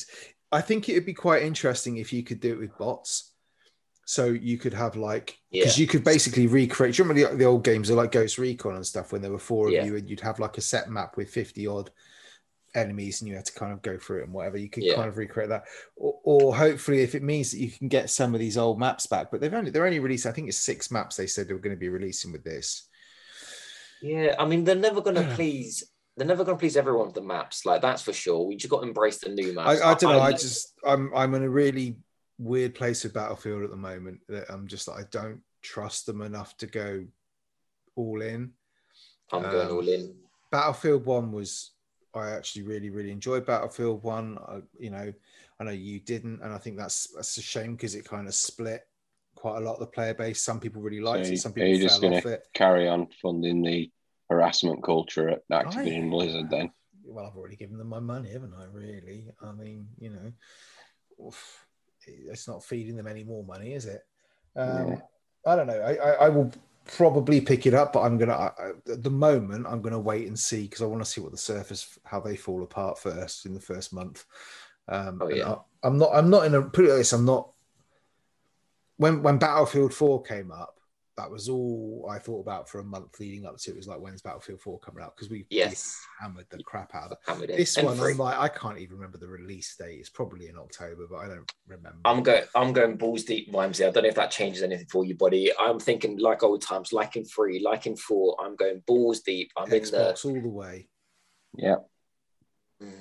I 0.51 0.61
think 0.61 0.89
it 0.89 0.93
would 0.95 1.05
be 1.05 1.13
quite 1.13 1.43
interesting 1.43 1.97
if 1.97 2.11
you 2.13 2.23
could 2.23 2.39
do 2.41 2.53
it 2.53 2.59
with 2.59 2.77
bots. 2.77 3.32
So 4.05 4.25
you 4.25 4.57
could 4.57 4.73
have 4.73 4.95
like, 4.97 5.37
Yeah. 5.49 5.63
because 5.63 5.79
you 5.79 5.87
could 5.87 6.03
basically 6.03 6.47
recreate. 6.47 6.95
Do 6.95 7.03
you 7.03 7.07
remember 7.09 7.31
the, 7.31 7.37
the 7.37 7.45
old 7.45 7.63
games 7.63 7.89
are 7.89 7.95
like 7.95 8.11
Ghost 8.11 8.37
Recon 8.37 8.75
and 8.75 8.85
stuff 8.85 9.11
when 9.11 9.21
there 9.21 9.31
were 9.31 9.39
four 9.39 9.67
of 9.67 9.73
Yeah. 9.73 9.85
you, 9.85 9.95
and 9.95 10.09
you'd 10.09 10.19
have 10.19 10.39
like 10.39 10.57
a 10.57 10.61
set 10.61 10.89
map 10.89 11.15
with 11.15 11.29
fifty 11.29 11.67
odd 11.67 11.89
enemies, 12.75 13.21
and 13.21 13.29
you 13.29 13.35
had 13.35 13.45
to 13.45 13.53
kind 13.53 13.71
of 13.71 13.81
go 13.81 13.97
through 13.97 14.21
it 14.21 14.23
and 14.23 14.33
whatever. 14.33 14.57
You 14.57 14.69
could 14.69 14.83
Yeah. 14.83 14.95
kind 14.95 15.07
of 15.07 15.17
recreate 15.17 15.49
that, 15.49 15.63
or, 15.95 16.19
or 16.23 16.55
hopefully, 16.55 17.01
if 17.01 17.15
it 17.15 17.23
means 17.23 17.51
that 17.51 17.59
you 17.59 17.71
can 17.71 17.87
get 17.87 18.09
some 18.09 18.33
of 18.33 18.39
these 18.39 18.57
old 18.57 18.79
maps 18.79 19.05
back. 19.07 19.31
But 19.31 19.39
they've 19.41 19.53
only 19.53 19.71
they're 19.71 19.85
only 19.85 19.99
released. 19.99 20.25
I 20.25 20.31
think 20.31 20.49
it's 20.49 20.57
six 20.57 20.91
maps. 20.91 21.15
They 21.15 21.27
said 21.27 21.47
they 21.47 21.53
were 21.53 21.59
going 21.59 21.75
to 21.75 21.79
be 21.79 21.89
releasing 21.89 22.31
with 22.31 22.43
this. 22.43 22.87
Yeah, 24.01 24.35
I 24.37 24.45
mean, 24.45 24.65
they're 24.65 24.75
never 24.75 25.01
going 25.01 25.15
to 25.15 25.33
please. 25.35 25.83
They're 26.17 26.27
never 26.27 26.43
going 26.43 26.57
to 26.57 26.59
please 26.59 26.75
everyone 26.77 27.07
with 27.07 27.15
the 27.15 27.21
maps. 27.21 27.65
Like 27.65 27.81
that's 27.81 28.01
for 28.01 28.13
sure. 28.13 28.45
We 28.45 28.55
just 28.57 28.69
got 28.69 28.81
to 28.81 28.87
embrace 28.87 29.19
the 29.19 29.29
new 29.29 29.51
I, 29.51 29.53
maps. 29.53 29.81
I 29.81 29.93
don't 29.93 30.11
know. 30.11 30.19
I 30.19 30.31
just 30.33 30.73
I'm 30.85 31.11
I'm 31.15 31.33
in 31.35 31.43
a 31.43 31.49
really 31.49 31.95
weird 32.37 32.75
place 32.75 33.03
with 33.03 33.13
Battlefield 33.13 33.63
at 33.63 33.69
the 33.69 33.75
moment. 33.77 34.19
That 34.29 34.45
I'm 34.49 34.67
just 34.67 34.87
like 34.87 34.99
I 34.99 35.07
don't 35.11 35.41
trust 35.61 36.05
them 36.05 36.21
enough 36.21 36.57
to 36.57 36.67
go 36.67 37.05
all 37.95 38.21
in. 38.21 38.51
I'm 39.31 39.43
going 39.43 39.67
um, 39.67 39.75
all 39.75 39.87
in. 39.87 40.15
Battlefield 40.51 41.05
One 41.05 41.31
was 41.31 41.71
I 42.13 42.31
actually 42.31 42.63
really 42.63 42.89
really 42.89 43.11
enjoyed 43.11 43.45
Battlefield 43.45 44.03
One. 44.03 44.37
I, 44.47 44.61
you 44.77 44.89
know, 44.89 45.13
I 45.59 45.63
know 45.63 45.71
you 45.71 45.99
didn't, 45.99 46.41
and 46.41 46.53
I 46.53 46.57
think 46.57 46.77
that's 46.77 47.07
that's 47.15 47.37
a 47.37 47.41
shame 47.41 47.73
because 47.75 47.95
it 47.95 48.05
kind 48.05 48.27
of 48.27 48.33
split 48.35 48.87
quite 49.35 49.57
a 49.57 49.61
lot 49.61 49.73
of 49.73 49.79
the 49.79 49.87
player 49.87 50.13
base. 50.13 50.41
Some 50.41 50.59
people 50.59 50.81
really 50.81 51.01
liked 51.01 51.27
you- 51.27 51.33
it, 51.33 51.37
some 51.37 51.51
are 51.51 51.55
people 51.55 51.69
you 51.69 51.81
just 51.81 52.01
gonna- 52.01 52.21
Carry 52.53 52.87
on 52.87 53.07
funding 53.21 53.61
the 53.61 53.91
harassment 54.29 54.83
culture 54.83 55.29
at 55.29 55.47
Activision 55.49 56.07
I- 56.07 56.09
Blizzard 56.09 56.49
then. 56.49 56.71
Well, 57.03 57.25
I've 57.25 57.35
already 57.35 57.57
given 57.57 57.77
them 57.77 57.89
my 57.89 57.99
money, 57.99 58.31
haven't 58.31 58.53
I? 58.53 58.65
Really? 58.65 59.29
I 59.41 59.51
mean, 59.51 59.89
you 59.99 60.11
know, 60.11 60.31
oof, 61.27 61.65
it's 62.07 62.47
not 62.47 62.63
feeding 62.63 62.95
them 62.95 63.07
any 63.07 63.23
more 63.23 63.43
money, 63.43 63.73
is 63.73 63.85
it? 63.85 64.01
Um, 64.55 64.89
Yeah. 64.89 65.01
I 65.45 65.55
don't 65.55 65.67
know. 65.67 65.79
I, 65.81 65.95
I, 65.95 66.11
I 66.25 66.29
will 66.29 66.51
probably 66.85 67.41
pick 67.41 67.65
it 67.65 67.73
up, 67.73 67.93
but 67.93 68.01
I'm 68.01 68.17
gonna 68.17 68.33
I, 68.33 68.51
at 68.91 69.03
the 69.03 69.09
moment 69.09 69.65
I'm 69.67 69.81
gonna 69.81 69.99
wait 69.99 70.27
and 70.27 70.37
see 70.37 70.63
because 70.63 70.81
I 70.81 70.85
want 70.85 71.03
to 71.03 71.09
see 71.09 71.21
what 71.21 71.31
the 71.31 71.37
surface 71.37 71.97
how 72.05 72.19
they 72.19 72.35
fall 72.35 72.63
apart 72.63 72.99
first 72.99 73.45
in 73.45 73.53
the 73.53 73.59
first 73.59 73.93
month. 73.93 74.25
Um, 74.87 75.19
Oh, 75.21 75.29
yeah. 75.29 75.51
I, 75.51 75.57
I'm 75.87 75.97
not. 75.97 76.11
I'm 76.13 76.29
not 76.29 76.45
in 76.45 76.55
a. 76.55 76.61
Put 76.61 76.85
it 76.85 76.89
like 76.89 76.97
this. 76.99 77.13
I'm 77.13 77.25
not. 77.25 77.51
When 78.97 79.21
when 79.21 79.37
Battlefield 79.37 79.93
Four 79.93 80.23
came 80.23 80.51
up, 80.51 80.79
that 81.15 81.29
was 81.29 81.47
all 81.47 82.07
I 82.09 82.17
thought 82.17 82.41
about 82.41 82.67
for 82.67 82.79
a 82.79 82.83
month 82.83 83.19
leading 83.19 83.45
up 83.45 83.57
to 83.57 83.71
it. 83.71 83.77
Was 83.77 83.87
like 83.87 83.99
when's 83.99 84.21
Battlefield 84.21 84.61
Four 84.61 84.79
coming 84.79 85.03
out 85.03 85.15
because 85.15 85.29
we 85.29 85.39
we 85.49 85.57
Yes. 85.57 85.99
hammered 86.19 86.47
the 86.49 86.63
crap 86.63 86.95
out 86.95 87.11
of 87.27 87.41
it. 87.43 87.49
It. 87.51 87.57
This 87.57 87.77
And 87.77 87.85
one, 87.87 87.97
free. 87.97 88.13
I'm 88.13 88.17
like, 88.17 88.37
I 88.39 88.47
can't 88.47 88.79
even 88.79 88.95
remember 88.95 89.17
the 89.19 89.27
release 89.27 89.75
date. 89.75 89.99
It's 89.99 90.09
probably 90.09 90.47
in 90.47 90.57
October, 90.57 91.05
but 91.09 91.17
I 91.17 91.27
don't 91.27 91.51
remember. 91.67 91.99
I'm 92.05 92.23
going. 92.23 92.43
I'm 92.55 92.73
going 92.73 92.97
balls 92.97 93.23
deep, 93.23 93.49
Ramsey. 93.53 93.85
I 93.85 93.91
don't 93.91 94.03
know 94.03 94.09
if 94.09 94.15
that 94.15 94.31
changes 94.31 94.63
anything 94.63 94.87
for 94.89 95.05
you, 95.05 95.15
buddy. 95.15 95.51
I'm 95.59 95.79
thinking 95.79 96.17
like 96.17 96.41
old 96.41 96.61
times, 96.63 96.91
like 96.91 97.15
in 97.15 97.25
three, 97.25 97.59
like 97.59 97.85
in 97.85 97.95
four. 97.95 98.35
I'm 98.41 98.55
going 98.55 98.81
balls 98.87 99.19
deep. 99.21 99.51
I'm 99.55 99.71
in 99.71 99.81
Xbox 99.81 100.25
all 100.25 100.33
the 100.33 100.49
way. 100.49 100.87
Yeah. 101.55 101.75
Mm, 102.81 102.91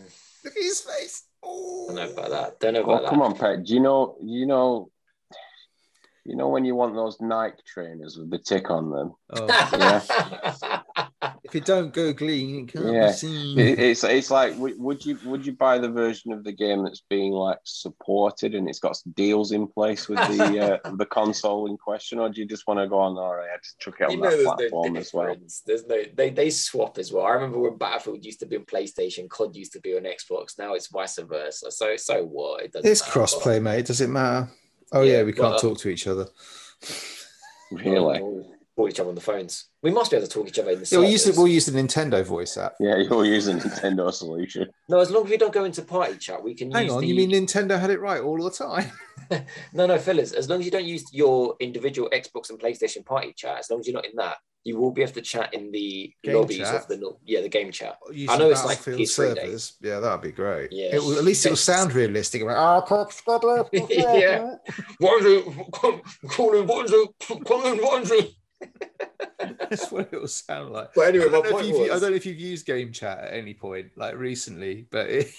Look 0.45 0.57
at 0.57 0.63
his 0.63 0.81
face. 0.83 1.25
Oh, 1.43 1.87
don't 1.89 1.97
know 1.97 2.11
about 2.13 2.31
that. 2.31 2.61
Don't 2.61 2.75
know 2.75 2.81
Oh, 2.83 2.93
about 2.95 3.09
come 3.11 3.19
that. 3.21 3.25
on, 3.25 3.37
Pat. 3.37 3.65
Do 3.65 3.73
you 3.75 3.81
know? 3.81 4.17
You 4.23 4.47
know? 4.47 4.92
You 6.25 6.37
know 6.37 6.49
when 6.49 6.65
you 6.65 6.77
want 6.77 6.95
those 6.95 7.21
Nike 7.21 7.57
trainers 7.67 8.17
with 8.17 8.31
the 8.31 8.39
tick 8.39 8.71
on 8.71 8.91
them? 8.91 9.13
Oh, 9.31 9.47
Yeah. 9.73 10.81
if 11.43 11.53
you 11.53 11.61
don't 11.61 11.93
go 11.93 12.15
clean, 12.15 12.61
it 12.69 12.73
can't 12.73 12.93
Yeah. 12.93 13.07
be 13.09 13.13
seen. 13.13 13.59
It- 13.59 13.79
it's 13.81 14.05
it's 14.05 14.31
like 14.31 14.57
would 14.57 14.79
would 14.79 15.05
you 15.05 15.19
would 15.25 15.45
you 15.45 15.53
buy 15.53 15.79
the 15.79 15.89
version 15.89 16.31
of 16.33 16.45
the 16.45 16.53
game 16.53 16.85
that's 16.85 17.03
being 17.11 17.33
like 17.33 17.59
supported 17.65 18.55
and 18.55 18.69
it's 18.69 18.79
got 18.79 18.97
deals 19.15 19.51
in 19.51 19.67
place 19.67 20.09
with 20.09 20.19
the 20.37 20.81
uh, 20.85 20.91
the 20.97 21.07
console 21.07 21.67
in 21.69 21.77
question, 21.77 22.21
or 22.21 22.29
do 22.29 22.41
you 22.41 22.47
just 22.47 22.69
want 22.69 22.79
to 22.79 22.87
go 22.87 23.01
on? 23.01 23.19
All 23.19 23.35
right, 23.35 23.51
I 23.53 23.57
just 23.59 23.81
chuck 23.81 23.97
it 24.01 24.05
on 24.05 24.11
you 24.13 24.17
know, 24.19 24.31
that 24.31 24.37
there's 24.37 24.45
no 24.47 24.55
platform 24.55 24.97
as 24.97 25.13
well. 25.13 25.37
There's 25.67 25.87
no 25.89 26.03
they 26.15 26.31
they 26.31 26.51
swap 26.51 26.99
as 26.99 27.13
well. 27.13 27.27
I 27.27 27.31
remember 27.33 27.59
when 27.59 27.77
Battlefield 27.79 28.25
used 28.25 28.39
to 28.41 28.47
be 28.47 28.57
on 28.57 28.65
PlayStation, 28.65 29.29
COD 29.29 29.57
used 29.57 29.73
to 29.73 29.81
be 29.81 29.97
on 29.97 30.03
Xbox. 30.05 30.57
Now 30.57 30.75
it's 30.75 30.87
vice 30.87 31.19
versa. 31.19 31.73
So 31.73 31.97
so 31.97 32.25
what? 32.25 32.63
It 32.63 32.73
doesn't 32.73 32.89
It's 32.89 33.01
matter. 33.03 33.19
crossplay, 33.19 33.61
mate. 33.61 33.87
Does 33.87 34.01
it 34.01 34.09
matter? 34.09 34.49
Oh 34.93 35.03
yeah, 35.03 35.19
Yeah, 35.19 35.23
we 35.25 35.33
can't 35.33 35.53
but- 35.53 35.57
uh, 35.57 35.59
talk 35.59 35.79
to 35.79 35.89
each 35.89 36.07
other. 36.07 36.29
Really? 37.71 38.21
We'll 38.21 38.53
Call 38.77 38.89
each 38.89 39.01
other 39.01 39.11
on 39.11 39.15
the 39.15 39.21
phones. 39.21 39.67
We 39.83 39.91
must 39.91 40.11
be 40.11 40.17
able 40.17 40.27
to 40.27 40.33
talk 40.33 40.49
each 40.49 40.59
other 40.59 40.71
in 40.71 40.81
the. 40.81 40.89
Yeah, 40.91 41.01
we'll 41.01 41.11
use 41.11 41.25
the, 41.25 41.33
we'll 41.33 41.47
use 41.47 41.67
the 41.67 41.79
Nintendo 41.79 42.25
voice 42.25 42.57
app. 42.57 42.75
Yeah, 42.81 42.97
you're 43.11 43.27
using 43.27 43.59
Nintendo 43.59 44.11
solution. 44.11 44.67
No, 44.89 44.99
as 44.99 45.11
long 45.11 45.25
as 45.25 45.31
we 45.31 45.37
don't 45.37 45.53
go 45.53 45.65
into 45.65 45.83
party 45.83 46.17
chat, 46.17 46.43
we 46.43 46.55
can. 46.55 46.71
Hang 46.71 46.85
use 46.85 46.93
on, 46.95 47.03
the... 47.03 47.07
you 47.07 47.15
mean 47.15 47.31
Nintendo 47.31 47.79
had 47.79 47.91
it 47.91 48.01
right 48.01 48.23
all 48.23 48.43
the 48.43 48.51
time? 48.51 48.91
No, 49.75 49.87
no, 49.87 49.99
fellas. 49.99 50.33
As 50.33 50.49
long 50.49 50.61
as 50.61 50.65
you 50.65 50.71
don't 50.71 50.87
use 50.87 51.05
your 51.13 51.55
individual 51.61 52.09
Xbox 52.11 52.51
and 52.51 52.59
PlayStation 52.59 53.05
party 53.05 53.33
chat, 53.35 53.59
as 53.59 53.71
long 53.71 53.81
as 53.81 53.87
you're 53.87 53.95
not 53.95 54.07
in 54.07 54.17
that, 54.17 54.39
you 54.65 54.79
will 54.79 54.91
be 54.93 55.03
able 55.03 55.13
to 55.13 55.23
chat 55.23 55.55
in 55.55 55.73
the 55.73 56.13
Game 56.23 56.37
lobbies 56.37 56.59
chat? 56.59 56.75
of 56.75 56.89
the 56.89 57.17
yeah 57.25 57.41
the 57.41 57.49
game 57.49 57.73
chat. 57.73 57.99
Using 58.13 58.39
know 58.39 58.51
it's 58.51 58.65
like 58.65 58.79
Battlefield 58.79 59.01
PS3 59.01 59.35
days. 59.35 59.45
servers. 59.45 59.73
Yeah, 59.81 60.01
that'd 60.01 60.21
be 60.23 60.33
great. 60.33 60.69
Yeah. 60.73 60.95
It 60.97 61.03
will, 61.03 61.19
at 61.19 61.25
least 61.25 61.45
it 61.47 61.51
will 61.51 61.57
sound 61.57 61.93
realistic. 61.95 62.43
Like, 62.43 62.57
"Ah, 62.57 62.81
Pop, 62.81 63.13
stop. 63.13 63.43
Yeah. 63.73 64.55
What 64.99 65.23
is 65.25 65.27
it? 65.47 65.73
Come, 65.73 66.03
calling. 66.29 66.67
What 66.67 66.87
is 66.87 66.93
it? 66.93 67.09
Come. 67.47 67.79
What 67.79 68.03
is 68.05 68.11
it? 68.13 68.31
That's 69.59 69.91
what 69.91 70.09
it 70.13 70.21
will 70.21 70.29
sound 70.29 70.71
like. 70.73 70.91
But 70.95 71.09
anyway, 71.09 71.25
I 71.25 71.29
my 71.29 71.33
don't, 71.33 71.43
know 71.45 71.49
if 71.49 71.53
point 71.55 71.67
you've, 71.67 71.91
I 71.91 71.99
don't 71.99 72.11
know 72.11 72.17
if 72.17 72.27
you've 72.27 72.39
used 72.39 72.65
Game 72.67 72.93
Chat 72.93 73.19
at 73.19 73.33
any 73.35 73.55
point, 73.55 73.89
like 73.97 74.17
recently, 74.17 74.87
but 74.91 75.09
it's 75.11 75.37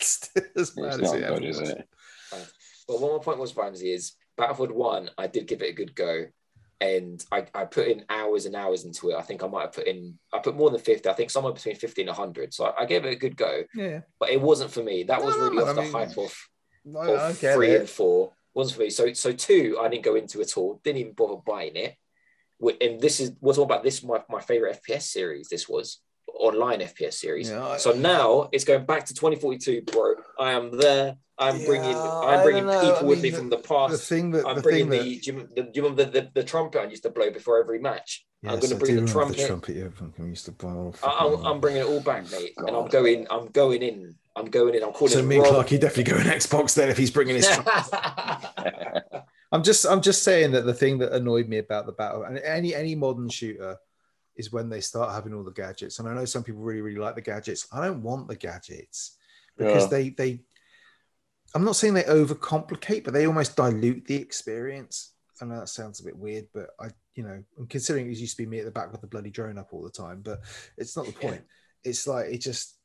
still 0.00 0.42
as 0.56 0.68
It's 0.68 0.70
bad 0.70 0.94
as 0.94 1.00
not 1.12 1.16
it 1.18 1.22
ever 1.24 1.34
good, 1.40 1.44
is 1.48 1.60
was. 1.60 1.70
it? 1.70 1.88
But 2.88 3.00
what 3.00 3.12
my 3.18 3.22
point 3.22 3.38
was, 3.38 3.54
Ramsey, 3.56 3.92
is 3.92 4.12
Battlefield 4.36 4.72
One. 4.72 5.10
I 5.18 5.26
did 5.26 5.46
give 5.46 5.60
it 5.62 5.70
a 5.70 5.74
good 5.74 5.94
go, 5.94 6.24
and 6.82 7.24
I, 7.30 7.46
I 7.54 7.64
put 7.64 7.86
in 7.88 8.04
hours 8.08 8.46
and 8.46 8.56
hours 8.56 8.84
into 8.84 9.10
it. 9.10 9.16
I 9.16 9.22
think 9.22 9.42
I 9.42 9.46
might 9.46 9.62
have 9.62 9.72
put 9.72 9.86
in. 9.86 10.18
I 10.32 10.38
put 10.40 10.56
more 10.56 10.70
than 10.70 10.80
fifty. 10.80 11.08
I 11.08 11.12
think 11.14 11.30
somewhere 11.30 11.52
between 11.52 11.76
fifty 11.76 12.02
and 12.02 12.10
hundred. 12.10 12.52
So 12.52 12.64
I, 12.66 12.82
I 12.82 12.86
gave 12.86 13.04
it 13.04 13.12
a 13.12 13.16
good 13.24 13.36
go, 13.36 13.62
Yeah, 13.74 14.00
but 14.20 14.30
it 14.30 14.40
wasn't 14.40 14.70
for 14.72 14.82
me. 14.82 15.04
That 15.04 15.20
No, 15.20 15.26
was 15.26 15.36
really 15.36 15.56
no, 15.56 15.62
off 15.62 15.68
I 15.70 15.72
the 15.74 15.82
mean- 15.82 15.92
hype 15.92 16.18
of 16.18 16.34
I 16.98 17.10
of 17.30 17.38
three 17.38 17.70
it. 17.72 17.80
and 17.80 17.88
four 17.88 18.32
wasn't 18.54 18.76
for 18.76 18.82
me. 18.82 18.90
So 18.90 19.12
so 19.12 19.32
two, 19.32 19.78
I 19.80 19.88
didn't 19.88 20.04
go 20.04 20.16
into 20.16 20.40
at 20.40 20.56
all. 20.56 20.80
Didn't 20.84 20.98
even 21.00 21.12
bother 21.12 21.40
buying 21.46 21.76
it. 21.76 21.94
And 22.80 23.00
this 23.00 23.18
is 23.20 23.32
what's 23.40 23.58
all 23.58 23.64
about. 23.64 23.82
This 23.82 24.02
my, 24.04 24.20
my 24.28 24.40
favorite 24.40 24.80
FPS 24.86 25.02
series. 25.02 25.48
This 25.48 25.68
was 25.68 26.00
online 26.38 26.80
FPS 26.80 27.14
series. 27.14 27.50
Yeah, 27.50 27.66
I- 27.66 27.76
so 27.78 27.92
now 27.92 28.48
it's 28.52 28.64
going 28.64 28.86
back 28.86 29.04
to 29.06 29.14
2042, 29.14 29.82
bro. 29.82 30.14
I 30.38 30.52
am 30.52 30.76
there. 30.76 31.16
I'm 31.38 31.64
bringing 31.64 31.96
I'm 32.22 32.42
bringing 32.42 32.64
people 32.64 32.98
I 33.00 33.02
with 33.02 33.22
mean, 33.22 33.32
me 33.32 33.38
from 33.38 33.48
the 33.48 33.58
past. 33.58 33.92
the 33.92 33.98
thing 33.98 34.30
that 34.32 34.46
I'm 34.46 34.56
the 34.56 34.62
bringing 34.62 34.90
the, 34.90 34.98
that 34.98 35.22
do 35.22 35.32
you, 35.32 35.48
the, 35.56 35.62
do 35.62 35.70
you 35.74 35.82
remember 35.82 36.04
the, 36.04 36.20
the, 36.20 36.30
the 36.34 36.44
trumpet 36.44 36.80
I 36.80 36.84
used 36.84 37.02
to 37.02 37.10
blow 37.10 37.30
before 37.30 37.60
every 37.60 37.80
match? 37.80 38.24
I'm 38.44 38.54
Yes, 38.54 38.60
going 38.60 38.78
to 38.78 38.84
bring 38.84 39.04
the 39.04 39.10
trumpet. 39.10 39.36
The 39.38 39.46
trumpet 39.46 39.76
yeah, 39.76 39.88
fucking 39.94 40.28
used 40.28 40.44
to 40.46 40.52
blow 40.52 40.88
off. 40.88 41.02
I, 41.04 41.26
I'm, 41.26 41.46
I'm 41.46 41.60
bringing 41.60 41.82
it 41.82 41.86
all 41.86 42.00
back, 42.00 42.30
mate. 42.30 42.52
And 42.58 42.76
I'm 42.76 42.88
going. 42.88 43.26
I'm 43.30 43.46
going 43.48 43.82
in. 43.82 44.14
I'm 44.36 44.46
going 44.46 44.74
in. 44.74 44.82
I'm 44.82 44.92
calling. 44.92 45.14
So 45.14 45.22
me 45.22 45.36
and 45.36 45.44
Rob. 45.44 45.66
Clarky 45.66 45.80
definitely 45.80 46.12
go 46.12 46.16
in 46.18 46.26
Xbox 46.26 46.74
then 46.74 46.90
if 46.90 46.98
he's 46.98 47.10
bringing 47.10 47.36
his. 47.36 47.48
I'm 49.52 49.62
just 49.62 49.86
I'm 49.86 50.00
just 50.00 50.22
saying 50.22 50.52
that 50.52 50.64
the 50.64 50.74
thing 50.74 50.98
that 50.98 51.12
annoyed 51.12 51.48
me 51.48 51.58
about 51.58 51.86
the 51.86 51.92
battle 51.92 52.24
and 52.24 52.38
any 52.38 52.74
any 52.74 52.94
modern 52.94 53.28
shooter 53.28 53.76
is 54.36 54.52
when 54.52 54.68
they 54.68 54.80
start 54.80 55.12
having 55.12 55.34
all 55.34 55.44
the 55.44 55.50
gadgets. 55.52 55.98
And 55.98 56.08
I 56.08 56.14
know 56.14 56.24
some 56.24 56.42
people 56.44 56.62
really 56.62 56.80
really 56.80 56.98
like 57.00 57.14
the 57.14 57.20
gadgets. 57.20 57.66
I 57.72 57.84
don't 57.86 58.02
want 58.02 58.28
the 58.28 58.36
gadgets 58.36 59.16
because 59.56 59.84
Yeah. 59.84 59.88
they 59.88 60.08
they. 60.10 60.40
I'm 61.54 61.64
not 61.64 61.76
saying 61.76 61.92
they 61.94 62.04
overcomplicate, 62.04 63.04
but 63.04 63.12
they 63.12 63.26
almost 63.26 63.56
dilute 63.56 64.06
the 64.06 64.16
experience. 64.16 65.12
I 65.40 65.44
know 65.44 65.58
that 65.60 65.68
sounds 65.68 66.00
a 66.00 66.04
bit 66.04 66.16
weird, 66.16 66.46
but 66.54 66.70
I 66.80 66.88
you 67.14 67.24
know, 67.24 67.42
and 67.58 67.68
considering 67.68 68.06
it 68.10 68.16
used 68.16 68.36
to 68.38 68.42
be 68.42 68.48
me 68.48 68.60
at 68.60 68.64
the 68.64 68.70
back 68.70 68.90
with 68.90 69.02
the 69.02 69.06
bloody 69.06 69.30
drone 69.30 69.58
up 69.58 69.68
all 69.72 69.82
the 69.82 69.90
time, 69.90 70.22
but 70.22 70.40
it's 70.78 70.96
not 70.96 71.04
the 71.04 71.12
Yeah. 71.20 71.28
point. 71.30 71.44
It's 71.84 72.06
like 72.06 72.30
it 72.32 72.38
just 72.38 72.78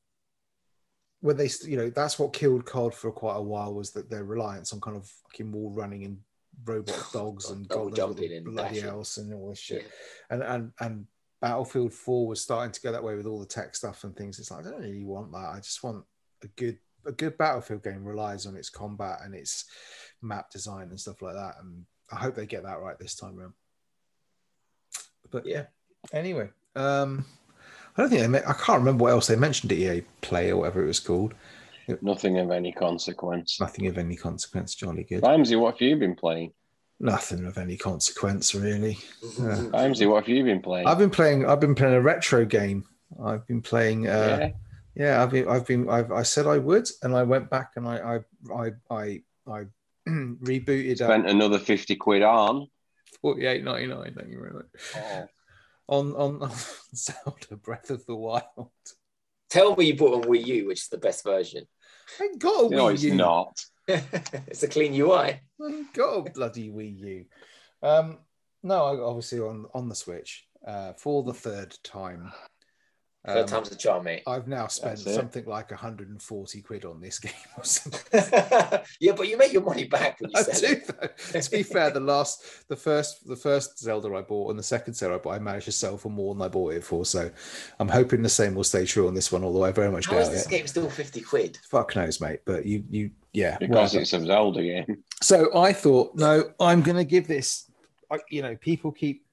when 1.22 1.38
they 1.38 1.50
you 1.64 1.78
know 1.78 1.90
that's 1.90 2.20
what 2.20 2.34
killed 2.34 2.66
COD 2.66 2.94
for 2.94 3.12
quite 3.12 3.38
a 3.38 3.42
while 3.42 3.74
was 3.74 3.92
that 3.92 4.10
their 4.10 4.24
reliance 4.26 4.74
on 4.74 4.82
kind 4.82 4.98
of 4.98 5.08
fucking 5.08 5.52
wall 5.52 5.72
running 5.72 6.04
and 6.04 6.20
robot 6.66 6.96
dogs 7.14 7.50
and 7.50 7.68
Double 7.68 7.86
knows 7.86 7.92
what 7.92 7.96
jumping 7.98 8.34
and 8.34 8.46
bloody 8.46 8.76
dashing. 8.76 8.90
else 8.90 9.18
and 9.18 9.34
all 9.34 9.50
this 9.50 9.60
shit. 9.60 9.84
Yeah. 9.84 9.88
And 10.32 10.44
and 10.44 10.72
and 10.82 11.08
Battlefield 11.48 11.94
4 11.94 12.28
was 12.28 12.42
starting 12.42 12.74
to 12.74 12.82
go 12.82 12.92
that 12.92 13.04
way 13.04 13.16
with 13.16 13.26
all 13.26 13.40
the 13.40 13.46
tech 13.46 13.74
stuff 13.74 14.04
and 14.04 14.14
things. 14.14 14.38
It's 14.38 14.52
like 14.52 14.66
I 14.66 14.70
don't 14.70 14.82
really 14.82 15.06
want 15.06 15.32
that. 15.32 15.54
I 15.56 15.60
just 15.60 15.82
want 15.82 16.04
a 16.44 16.48
good 16.58 16.78
a 17.06 17.14
good 17.14 17.38
Battlefield 17.38 17.84
game 17.84 18.04
relies 18.04 18.46
on 18.46 18.58
its 18.58 18.70
combat 18.70 19.20
and 19.24 19.34
its 19.34 19.64
map 20.22 20.52
design 20.52 20.90
and 20.90 21.00
stuff 21.00 21.22
like 21.22 21.36
that. 21.36 21.56
And 21.62 21.86
I 22.12 22.18
hope 22.18 22.36
they 22.36 22.46
get 22.46 22.64
that 22.64 22.82
right 22.82 23.00
this 23.00 23.16
time 23.16 23.40
around. 23.40 23.54
But 25.32 25.46
yeah. 25.46 25.68
Anyway, 26.12 26.50
um, 26.76 27.26
I 27.96 28.02
don't 28.02 28.10
think 28.10 28.22
they. 28.24 28.28
Me- 28.28 28.46
I 28.46 28.54
can't 28.54 28.80
remember 28.80 29.04
what 29.04 29.12
else 29.12 29.28
they 29.28 29.38
mentioned 29.38 29.72
at 29.72 29.78
EA 29.78 30.02
Play 30.20 30.52
or 30.52 30.58
whatever 30.58 30.84
it 30.84 30.88
was 30.88 31.00
called. 31.00 31.34
Nothing 32.02 32.40
of 32.40 32.52
any 32.52 32.74
consequence. 32.74 33.58
Nothing 33.62 33.88
of 33.88 33.98
any 33.98 34.18
consequence. 34.18 34.76
Jolly 34.76 35.06
good. 35.06 35.24
Vimesy, 35.24 35.58
what 35.58 35.76
have 35.76 35.82
you 35.82 35.96
been 35.96 36.16
playing? 36.16 36.52
Nothing 37.00 37.46
of 37.46 37.58
any 37.58 37.78
consequence 37.78 38.56
really. 38.56 38.98
Yeah. 39.40 39.66
Vimesy, 39.72 40.10
what 40.10 40.24
have 40.26 40.30
you 40.30 40.44
been 40.44 40.62
playing? 40.62 40.88
I've 40.88 40.98
been 40.98 41.12
playing. 41.12 41.46
I've 41.46 41.60
been 41.60 41.76
playing 41.76 41.94
a 41.94 42.02
retro 42.02 42.44
game. 42.46 42.86
I've 43.24 43.46
been 43.48 43.62
playing. 43.62 44.08
Uh, 44.08 44.52
yeah. 44.96 45.06
yeah. 45.06 45.24
I've 45.24 45.30
been. 45.32 45.48
I've 45.48 45.68
been. 45.68 45.90
I've, 45.90 46.12
I 46.12 46.24
said 46.24 46.48
I 46.48 46.58
would, 46.58 46.88
and 47.04 47.16
I 47.16 47.24
went 47.24 47.50
back 47.50 47.74
and 47.76 47.88
I. 47.88 47.98
I. 48.50 48.54
I. 48.54 48.72
I, 48.90 49.22
I 49.48 49.66
rebooted 50.08 51.02
uh, 51.02 51.06
Spent 51.06 51.30
another 51.30 51.60
50 51.60 51.96
quid 51.98 52.24
on. 52.24 52.68
forty-eight 53.22 53.64
ninety 53.64 53.88
nine. 53.88 54.14
Thank 54.18 54.32
you 54.32 54.40
very 54.40 54.54
much. 54.54 54.66
Oh, 54.96 55.28
On 55.90 56.14
on, 56.16 56.42
on 56.50 56.52
Zelda 56.96 57.58
Breath 57.62 57.90
of 57.92 58.06
the 58.06 58.16
Wild. 58.16 58.72
Tell 59.50 59.76
me 59.76 59.86
you 59.86 59.96
bought 59.96 60.26
on 60.26 60.30
Wii 60.32 60.46
U, 60.46 60.68
which 60.68 60.82
is 60.82 60.88
the 60.88 60.98
best 60.98 61.24
version. 61.24 61.66
I 62.20 62.30
got 62.38 62.72
a 62.72 62.76
no, 62.76 62.86
Wii 62.86 62.94
it's 62.94 63.04
U. 63.04 63.16
not. 63.16 63.60
it's 64.48 64.64
a 64.64 64.68
clean 64.68 64.94
UI. 64.94 65.40
Got 65.94 66.28
a 66.28 66.32
bloody 66.32 66.70
Wii 66.70 67.00
U. 67.00 67.26
Um, 67.82 68.18
no, 68.64 69.04
obviously 69.06 69.40
on 69.40 69.66
on 69.74 69.88
the 69.88 69.96
Switch 69.96 70.46
uh, 70.68 70.94
for 70.94 71.24
the 71.24 71.34
third 71.34 71.78
time. 71.84 72.32
Third 73.28 73.40
Um, 73.40 73.46
time's 73.48 73.72
a 73.72 73.76
charm, 73.76 74.06
mate. 74.06 74.24
I've 74.26 74.48
now 74.48 74.68
spent 74.68 75.00
That's 75.00 75.08
it. 75.08 75.16
something 75.16 75.46
like 75.46 75.70
140 75.70 76.62
quid 76.62 76.86
on 76.86 77.02
this 77.02 77.20
game 77.28 77.32
or 77.58 77.64
something. 77.66 78.24
yeah, 79.02 79.12
but 79.12 79.28
you 79.28 79.38
make 79.38 79.52
your 79.52 79.64
money 79.64 79.84
back 79.84 80.20
when 80.22 80.32
you 80.32 80.38
I 80.40 80.44
sell 80.44 80.62
do. 80.62 80.76
it. 80.78 80.88
Though. 81.34 81.40
To 81.42 81.52
be 81.52 81.64
fair, 81.64 81.90
the 81.92 82.00
last, 82.00 82.68
the 82.70 82.76
first, 82.76 83.28
the 83.28 83.36
first 83.36 83.78
Zelda 83.80 84.14
I 84.16 84.22
bought 84.22 84.50
and 84.52 84.58
the 84.58 84.64
second 84.64 84.94
Zelda 84.94 85.16
I 85.16 85.18
bought, 85.18 85.34
I 85.36 85.40
managed 85.40 85.66
to 85.66 85.72
sell 85.74 85.98
for 85.98 86.10
more 86.10 86.34
than 86.34 86.42
I 86.42 86.48
bought 86.48 86.74
it 86.74 86.84
for. 86.84 87.06
So 87.06 87.30
I'm 87.80 87.90
hoping 87.90 88.22
the 88.22 88.30
same 88.30 88.56
will 88.56 88.64
stay 88.64 88.86
true 88.86 89.08
on 89.08 89.14
this 89.14 89.32
one. 89.32 89.44
Although 89.44 89.66
I 89.66 89.72
very 89.72 89.92
much 89.92 90.06
How 90.08 90.18
is 90.18 90.28
doubt 90.28 90.34
this 90.34 90.46
it. 90.46 90.50
game 90.50 90.68
still 90.68 90.90
50 90.90 91.22
quid? 91.22 91.60
Fuck 91.70 91.96
knows, 91.96 92.22
mate. 92.22 92.40
But 92.46 92.66
you, 92.66 92.84
you, 92.90 93.12
yeah. 93.34 93.58
Because 93.60 93.94
well, 93.94 94.02
it's 94.02 94.14
a 94.14 94.26
Zelda 94.26 94.62
game. 94.64 95.04
so 95.22 95.54
I 95.58 95.74
thought, 95.74 96.16
no, 96.16 96.52
I'm 96.62 96.82
going 96.82 96.98
to 96.98 97.04
give 97.04 97.28
this. 97.28 97.70
I, 98.10 98.20
you 98.30 98.42
know, 98.42 98.56
people 98.56 98.94
keep 98.94 99.26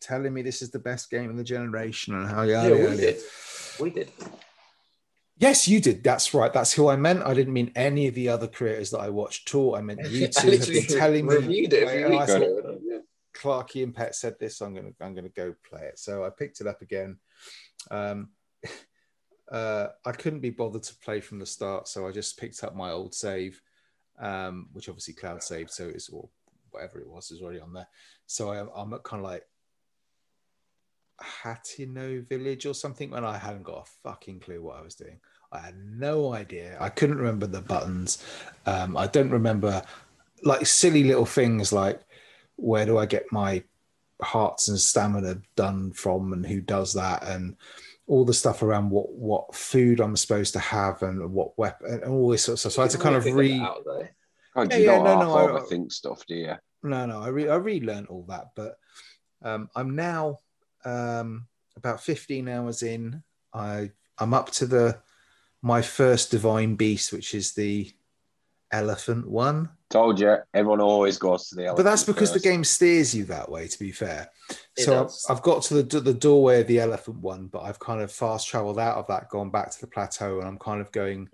telling 0.00 0.32
me 0.32 0.42
this 0.42 0.62
is 0.62 0.70
the 0.70 0.78
best 0.78 1.10
game 1.10 1.30
in 1.30 1.36
the 1.36 1.44
generation 1.44 2.14
and 2.14 2.28
how 2.28 2.42
Yeah, 2.42 2.70
we 2.70 2.96
did. 2.96 3.20
We 3.80 3.90
did. 3.90 4.10
Yes, 5.36 5.68
you 5.68 5.80
did. 5.80 6.02
That's 6.02 6.34
right. 6.34 6.52
That's 6.52 6.72
who 6.72 6.88
I 6.88 6.96
meant. 6.96 7.22
I 7.22 7.32
didn't 7.32 7.52
mean 7.52 7.70
any 7.76 8.08
of 8.08 8.14
the 8.14 8.28
other 8.28 8.48
creators 8.48 8.90
that 8.90 8.98
I 8.98 9.08
watched 9.08 9.48
at 9.48 9.54
all. 9.54 9.76
I 9.76 9.80
meant 9.80 10.00
you 10.10 10.26
two 10.26 10.50
have 10.50 10.66
been 10.66 10.84
telling 10.84 11.26
me. 11.26 11.34
reviewed 11.36 11.72
it 11.72 11.88
I- 11.88 12.22
I 12.22 12.26
thought. 12.26 12.80
Yeah. 12.82 12.98
Clarky 13.34 13.84
and 13.84 13.94
Pet 13.94 14.16
said 14.16 14.34
this. 14.40 14.60
I'm 14.60 14.74
gonna 14.74 14.90
I'm 15.00 15.14
gonna 15.14 15.28
go 15.28 15.54
play 15.68 15.82
it. 15.82 15.98
So 15.98 16.24
I 16.24 16.30
picked 16.30 16.60
it 16.60 16.66
up 16.66 16.82
again. 16.82 17.18
Um, 17.90 18.30
uh, 19.52 19.88
I 20.04 20.12
couldn't 20.12 20.40
be 20.40 20.50
bothered 20.50 20.82
to 20.84 20.94
play 20.96 21.20
from 21.20 21.38
the 21.38 21.46
start, 21.46 21.86
so 21.86 22.08
I 22.08 22.10
just 22.10 22.36
picked 22.38 22.64
up 22.64 22.74
my 22.74 22.90
old 22.90 23.14
save, 23.14 23.60
um, 24.20 24.68
which 24.72 24.88
obviously 24.88 25.14
cloud 25.14 25.42
saved, 25.44 25.70
so 25.70 25.88
it's 25.88 26.08
or 26.08 26.28
whatever 26.70 27.00
it 27.00 27.08
was 27.08 27.30
is 27.30 27.40
already 27.40 27.60
on 27.60 27.72
there. 27.72 27.88
So 28.26 28.50
I, 28.50 28.60
I'm 28.80 28.90
kind 29.04 29.24
of 29.24 29.30
like 29.30 29.44
Hateno 31.20 32.26
Village 32.28 32.66
or 32.66 32.74
something, 32.74 33.10
when 33.10 33.24
I 33.24 33.36
hadn't 33.38 33.62
got 33.64 33.86
a 33.86 33.90
fucking 34.08 34.40
clue 34.40 34.62
what 34.62 34.76
I 34.78 34.82
was 34.82 34.94
doing. 34.94 35.18
I 35.50 35.58
had 35.60 35.76
no 35.78 36.34
idea. 36.34 36.76
I 36.80 36.88
couldn't 36.90 37.16
remember 37.18 37.46
the 37.46 37.62
buttons. 37.62 38.22
Um, 38.66 38.96
I 38.96 39.06
don't 39.06 39.30
remember 39.30 39.82
like 40.42 40.66
silly 40.66 41.04
little 41.04 41.26
things 41.26 41.72
like 41.72 42.00
where 42.56 42.84
do 42.86 42.98
I 42.98 43.06
get 43.06 43.32
my 43.32 43.62
hearts 44.22 44.68
and 44.68 44.78
stamina 44.78 45.40
done 45.56 45.92
from 45.92 46.32
and 46.32 46.44
who 46.44 46.60
does 46.60 46.92
that 46.94 47.22
and 47.24 47.56
all 48.06 48.24
the 48.24 48.34
stuff 48.34 48.62
around 48.62 48.90
what 48.90 49.10
what 49.12 49.54
food 49.54 50.00
I'm 50.00 50.16
supposed 50.16 50.52
to 50.54 50.58
have 50.60 51.02
and 51.02 51.32
what 51.32 51.56
weapon 51.58 52.00
and 52.02 52.04
all 52.04 52.28
this 52.28 52.44
sort 52.44 52.54
of 52.54 52.60
stuff. 52.60 52.72
So 52.72 52.82
I 52.82 52.84
had 52.84 52.92
to 52.92 52.98
kind 52.98 53.16
of 53.16 53.24
re 53.24 53.58
that 53.58 53.64
out, 53.64 53.84
though. 53.84 54.08
God, 54.54 54.72
Yeah, 54.72 54.78
you 54.78 54.84
yeah, 54.84 54.94
don't 54.96 55.04
no, 55.04 55.14
half 55.14 55.22
no, 55.22 55.34
I- 55.34 55.60
overthink 55.60 55.92
stuff, 55.92 56.26
do 56.26 56.34
you? 56.34 56.54
no 56.82 57.06
no 57.06 57.20
I 57.22 57.28
re 57.28 57.48
I 57.48 57.56
relearned 57.56 58.06
all 58.08 58.24
that, 58.28 58.48
but 58.54 58.76
um, 59.42 59.68
I'm 59.74 59.94
now 59.96 60.38
um, 60.84 61.46
about 61.76 62.02
15 62.02 62.48
hours 62.48 62.82
in. 62.82 63.22
I 63.54 63.90
I'm 64.18 64.34
up 64.34 64.50
to 64.52 64.66
the 64.66 64.98
my 65.62 65.82
first 65.82 66.30
divine 66.30 66.76
beast, 66.76 67.12
which 67.12 67.34
is 67.34 67.54
the 67.54 67.92
elephant 68.70 69.28
one. 69.28 69.70
Told 69.90 70.20
you, 70.20 70.36
everyone 70.52 70.80
always 70.80 71.16
goes 71.16 71.48
to 71.48 71.54
the 71.54 71.62
elephant. 71.62 71.78
but 71.78 71.90
that's 71.90 72.02
elephant 72.02 72.16
because 72.16 72.30
the 72.30 72.38
first. 72.38 72.44
game 72.44 72.64
steers 72.64 73.14
you 73.14 73.24
that 73.24 73.50
way 73.50 73.66
to 73.66 73.78
be 73.78 73.90
fair 73.90 74.28
It 74.76 74.82
so 74.82 75.04
I've. 75.04 75.36
I've 75.36 75.42
got 75.42 75.62
to 75.64 75.82
the, 75.82 76.00
the 76.00 76.12
doorway 76.12 76.60
of 76.60 76.66
the 76.66 76.78
elephant 76.78 77.20
one 77.20 77.46
but 77.46 77.62
i've 77.62 77.78
kind 77.78 78.02
of 78.02 78.12
fast 78.12 78.46
traveled 78.46 78.78
out 78.78 78.98
of 78.98 79.06
that 79.06 79.30
gone 79.30 79.48
back 79.48 79.70
to 79.70 79.80
the 79.80 79.86
plateau 79.86 80.40
and 80.40 80.46
i'm 80.46 80.58
kind 80.58 80.82
of 80.82 80.92
going 80.92 81.30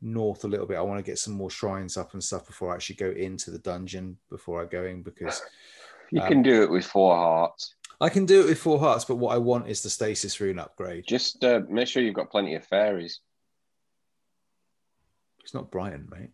north 0.00 0.44
a 0.44 0.46
little 0.46 0.66
bit 0.66 0.76
i 0.78 0.80
want 0.80 1.04
to 1.04 1.10
get 1.10 1.18
some 1.18 1.34
more 1.34 1.50
shrines 1.50 1.96
up 1.96 2.12
and 2.12 2.22
stuff 2.22 2.46
before 2.46 2.70
i 2.70 2.76
actually 2.76 2.94
go 2.94 3.10
into 3.10 3.50
the 3.50 3.58
dungeon 3.58 4.16
before 4.30 4.62
i 4.62 4.64
go 4.64 4.84
in 4.84 5.02
because 5.02 5.42
You 6.12 6.20
um, 6.20 6.28
can 6.28 6.42
do 6.42 6.62
it 6.62 6.70
with 6.70 6.84
four 6.84 7.16
hearts. 7.16 7.74
I 8.02 8.08
can 8.08 8.26
do 8.26 8.42
it 8.42 8.46
with 8.46 8.58
four 8.58 8.78
hearts 8.78 9.04
but 9.06 9.16
what 9.16 9.34
i 9.34 9.38
want 9.38 9.66
is 9.68 9.82
the 9.82 9.88
stasis 9.90 10.38
rune 10.40 10.58
upgrade 10.58 11.04
Just 11.06 11.42
uh, 11.44 11.60
make 11.70 11.88
sure 11.88 12.02
you've 12.02 12.14
got 12.22 12.30
plenty 12.30 12.54
of 12.54 12.64
fairies. 12.66 13.20
it's 15.42 15.54
not 15.54 15.70
brighton 15.70 16.08
mate 16.10 16.30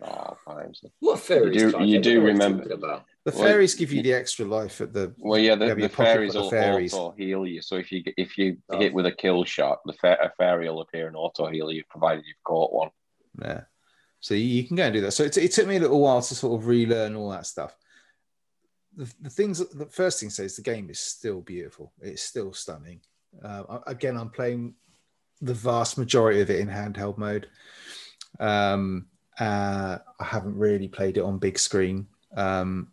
Oh, 0.00 0.36
times. 0.46 0.80
What 1.00 1.18
fairies? 1.18 1.60
You 1.60 1.72
do- 1.72 1.84
you 1.84 1.94
don't 1.94 2.02
do 2.02 2.14
know 2.14 2.20
what 2.20 2.26
you're 2.26 2.26
remember- 2.26 2.72
About. 2.72 3.04
the 3.24 3.32
Well, 3.32 3.42
fairies 3.42 3.74
give 3.74 3.90
you 3.92 4.00
the 4.00 4.12
extra 4.12 4.44
life 4.46 4.80
at 4.80 4.92
the 4.92 5.12
Well, 5.18 5.40
yeah, 5.40 5.56
the, 5.56 5.66
Yeah, 5.66 5.74
the 5.74 5.88
fairies 5.88 6.34
full 6.34 6.42
will 6.42 6.46
of 6.46 6.52
fairies. 6.52 6.94
auto 6.94 7.16
heal 7.16 7.44
you. 7.44 7.60
So 7.62 7.74
if 7.78 7.90
you 7.90 8.04
if 8.16 8.38
you 8.38 8.58
Oh. 8.68 8.78
hit 8.78 8.94
with 8.94 9.06
a 9.06 9.10
kill 9.10 9.42
shot, 9.42 9.80
the 9.86 9.94
fa- 9.94 10.16
a 10.22 10.30
fairy 10.38 10.70
will 10.70 10.82
appear 10.82 11.08
and 11.08 11.16
auto 11.16 11.48
heal 11.48 11.72
you, 11.72 11.82
provided 11.90 12.24
you've 12.28 12.40
caught 12.44 12.72
one. 12.72 12.90
Yeah. 13.42 13.62
So 14.20 14.34
you, 14.34 14.44
you 14.44 14.68
can 14.68 14.76
go 14.76 14.84
and 14.84 14.94
do 14.94 15.00
that. 15.00 15.10
So 15.10 15.24
it, 15.24 15.36
it 15.36 15.50
took 15.50 15.66
me 15.66 15.78
a 15.78 15.80
little 15.80 15.98
while 16.00 16.22
to 16.22 16.34
sort 16.36 16.60
of 16.62 16.68
relearn 16.68 17.16
all 17.16 17.30
that 17.30 17.46
stuff. 17.46 17.76
The, 18.98 19.14
the 19.22 19.30
things, 19.30 19.58
the 19.66 19.86
first 19.86 20.18
thing 20.20 20.28
says 20.28 20.56
the 20.56 20.62
game 20.62 20.90
is 20.90 20.98
still 20.98 21.40
beautiful. 21.40 21.92
It's 22.02 22.22
still 22.22 22.52
stunning. 22.52 23.00
Uh, 23.42 23.78
again, 23.86 24.16
I'm 24.16 24.28
playing 24.30 24.74
the 25.40 25.54
vast 25.54 25.96
majority 25.98 26.40
of 26.40 26.50
it 26.50 26.58
in 26.58 26.68
handheld 26.68 27.16
mode. 27.16 27.46
Um, 28.40 29.06
uh, 29.38 29.98
I 30.20 30.24
haven't 30.24 30.56
really 30.58 30.88
played 30.88 31.16
it 31.16 31.22
on 31.22 31.38
big 31.38 31.58
screen. 31.60 32.08
Um, 32.36 32.90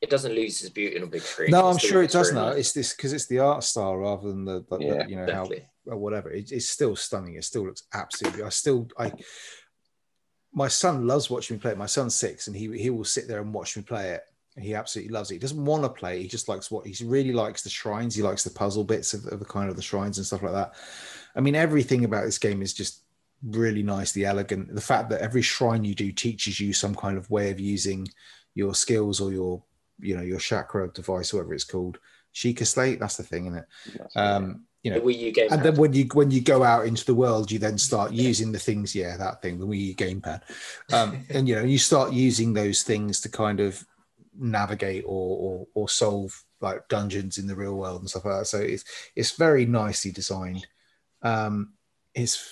It 0.00 0.10
doesn't 0.10 0.34
lose 0.34 0.60
its 0.60 0.70
beauty 0.70 1.00
on 1.00 1.08
big 1.08 1.22
screen. 1.22 1.52
no, 1.52 1.68
I'm 1.68 1.78
sure 1.78 2.02
it 2.02 2.10
does 2.10 2.30
very 2.32 2.44
now. 2.46 2.52
It's 2.52 2.72
this 2.72 2.92
because 2.94 3.12
it's 3.12 3.26
the 3.26 3.38
art 3.38 3.62
style 3.62 3.96
rather 3.96 4.26
than 4.28 4.44
the, 4.44 4.64
the- 4.68 4.78
the- 4.78 5.06
you 5.08 5.16
know 5.16 5.32
how 5.32 5.44
Exactly. 5.44 5.68
or 5.86 5.96
whatever. 5.98 6.30
It, 6.32 6.50
it's 6.50 6.68
still 6.68 6.96
stunning. 6.96 7.36
It 7.36 7.44
still 7.44 7.64
looks 7.66 7.84
absolutely. 7.94 8.42
I 8.42 8.48
still 8.48 8.88
I. 8.98 9.12
My 10.52 10.68
son 10.68 11.06
loves 11.06 11.30
watching 11.30 11.56
me 11.56 11.60
play 11.60 11.72
it. 11.72 11.78
My 11.78 11.86
son's 11.86 12.14
six, 12.16 12.48
and 12.48 12.56
he 12.56 12.76
he 12.76 12.90
will 12.90 13.04
sit 13.04 13.28
there 13.28 13.40
and 13.40 13.54
watch 13.54 13.76
me 13.76 13.82
play 13.84 14.10
it. 14.10 14.22
He 14.56 14.74
absolutely 14.74 15.12
loves 15.12 15.30
it. 15.30 15.34
He 15.34 15.38
doesn't 15.40 15.64
want 15.64 15.82
to 15.82 15.88
play. 15.88 16.22
He 16.22 16.28
just 16.28 16.48
likes 16.48 16.70
what 16.70 16.86
he 16.86 17.04
really 17.04 17.32
likes 17.32 17.62
the 17.62 17.70
shrines. 17.70 18.14
He 18.14 18.22
likes 18.22 18.44
the 18.44 18.50
puzzle 18.50 18.84
bits 18.84 19.12
of, 19.12 19.26
of 19.26 19.40
the 19.40 19.44
kind 19.44 19.68
of 19.68 19.76
the 19.76 19.82
shrines 19.82 20.18
and 20.18 20.26
stuff 20.26 20.42
like 20.42 20.52
that. 20.52 20.74
I 21.34 21.40
mean, 21.40 21.56
everything 21.56 22.04
about 22.04 22.24
this 22.24 22.38
game 22.38 22.62
is 22.62 22.72
just 22.72 23.00
really 23.42 23.82
nicely 23.82 24.24
elegant. 24.24 24.72
The 24.74 24.80
fact 24.80 25.10
that 25.10 25.20
every 25.20 25.42
shrine 25.42 25.84
you 25.84 25.94
do 25.94 26.12
teaches 26.12 26.60
you 26.60 26.72
some 26.72 26.94
kind 26.94 27.18
of 27.18 27.28
way 27.30 27.50
of 27.50 27.58
using 27.58 28.06
your 28.54 28.74
skills 28.74 29.20
or 29.20 29.32
your, 29.32 29.62
you 29.98 30.16
know, 30.16 30.22
your 30.22 30.38
chakra 30.38 30.88
device, 30.92 31.32
whatever 31.34 31.54
it's 31.54 31.64
called. 31.64 31.98
Sheikah 32.32 32.66
Slate, 32.66 33.00
that's 33.00 33.16
the 33.16 33.22
thing, 33.24 33.46
isn't 33.46 33.58
it? 33.58 34.00
Um, 34.16 34.64
you 34.82 34.92
The 34.92 34.98
know, 34.98 35.04
Wii 35.06 35.18
U 35.18 35.32
game. 35.32 35.48
and 35.50 35.62
then 35.62 35.76
when 35.76 35.92
you 35.94 36.04
when 36.12 36.30
you 36.30 36.40
go 36.42 36.62
out 36.62 36.86
into 36.86 37.04
the 37.04 37.14
world, 37.14 37.50
you 37.50 37.58
then 37.58 37.78
start 37.78 38.12
using 38.12 38.52
the 38.52 38.58
things. 38.58 38.94
Yeah, 38.94 39.16
that 39.16 39.40
thing, 39.40 39.58
the 39.58 39.66
Wii 39.66 39.86
U 39.86 39.94
gamepad, 39.94 40.42
um, 40.92 41.24
and 41.30 41.48
you 41.48 41.54
know 41.54 41.62
you 41.62 41.78
start 41.78 42.12
using 42.12 42.52
those 42.52 42.82
things 42.82 43.20
to 43.22 43.28
kind 43.30 43.60
of 43.60 43.86
navigate 44.38 45.04
or, 45.06 45.38
or 45.38 45.66
or 45.74 45.88
solve 45.88 46.44
like 46.60 46.88
dungeons 46.88 47.38
in 47.38 47.46
the 47.46 47.54
real 47.54 47.74
world 47.74 48.00
and 48.00 48.10
stuff 48.10 48.24
like 48.24 48.40
that. 48.40 48.46
So 48.46 48.58
it's 48.58 48.84
it's 49.14 49.32
very 49.32 49.66
nicely 49.66 50.10
designed. 50.10 50.66
Um, 51.22 51.74
it's 52.14 52.48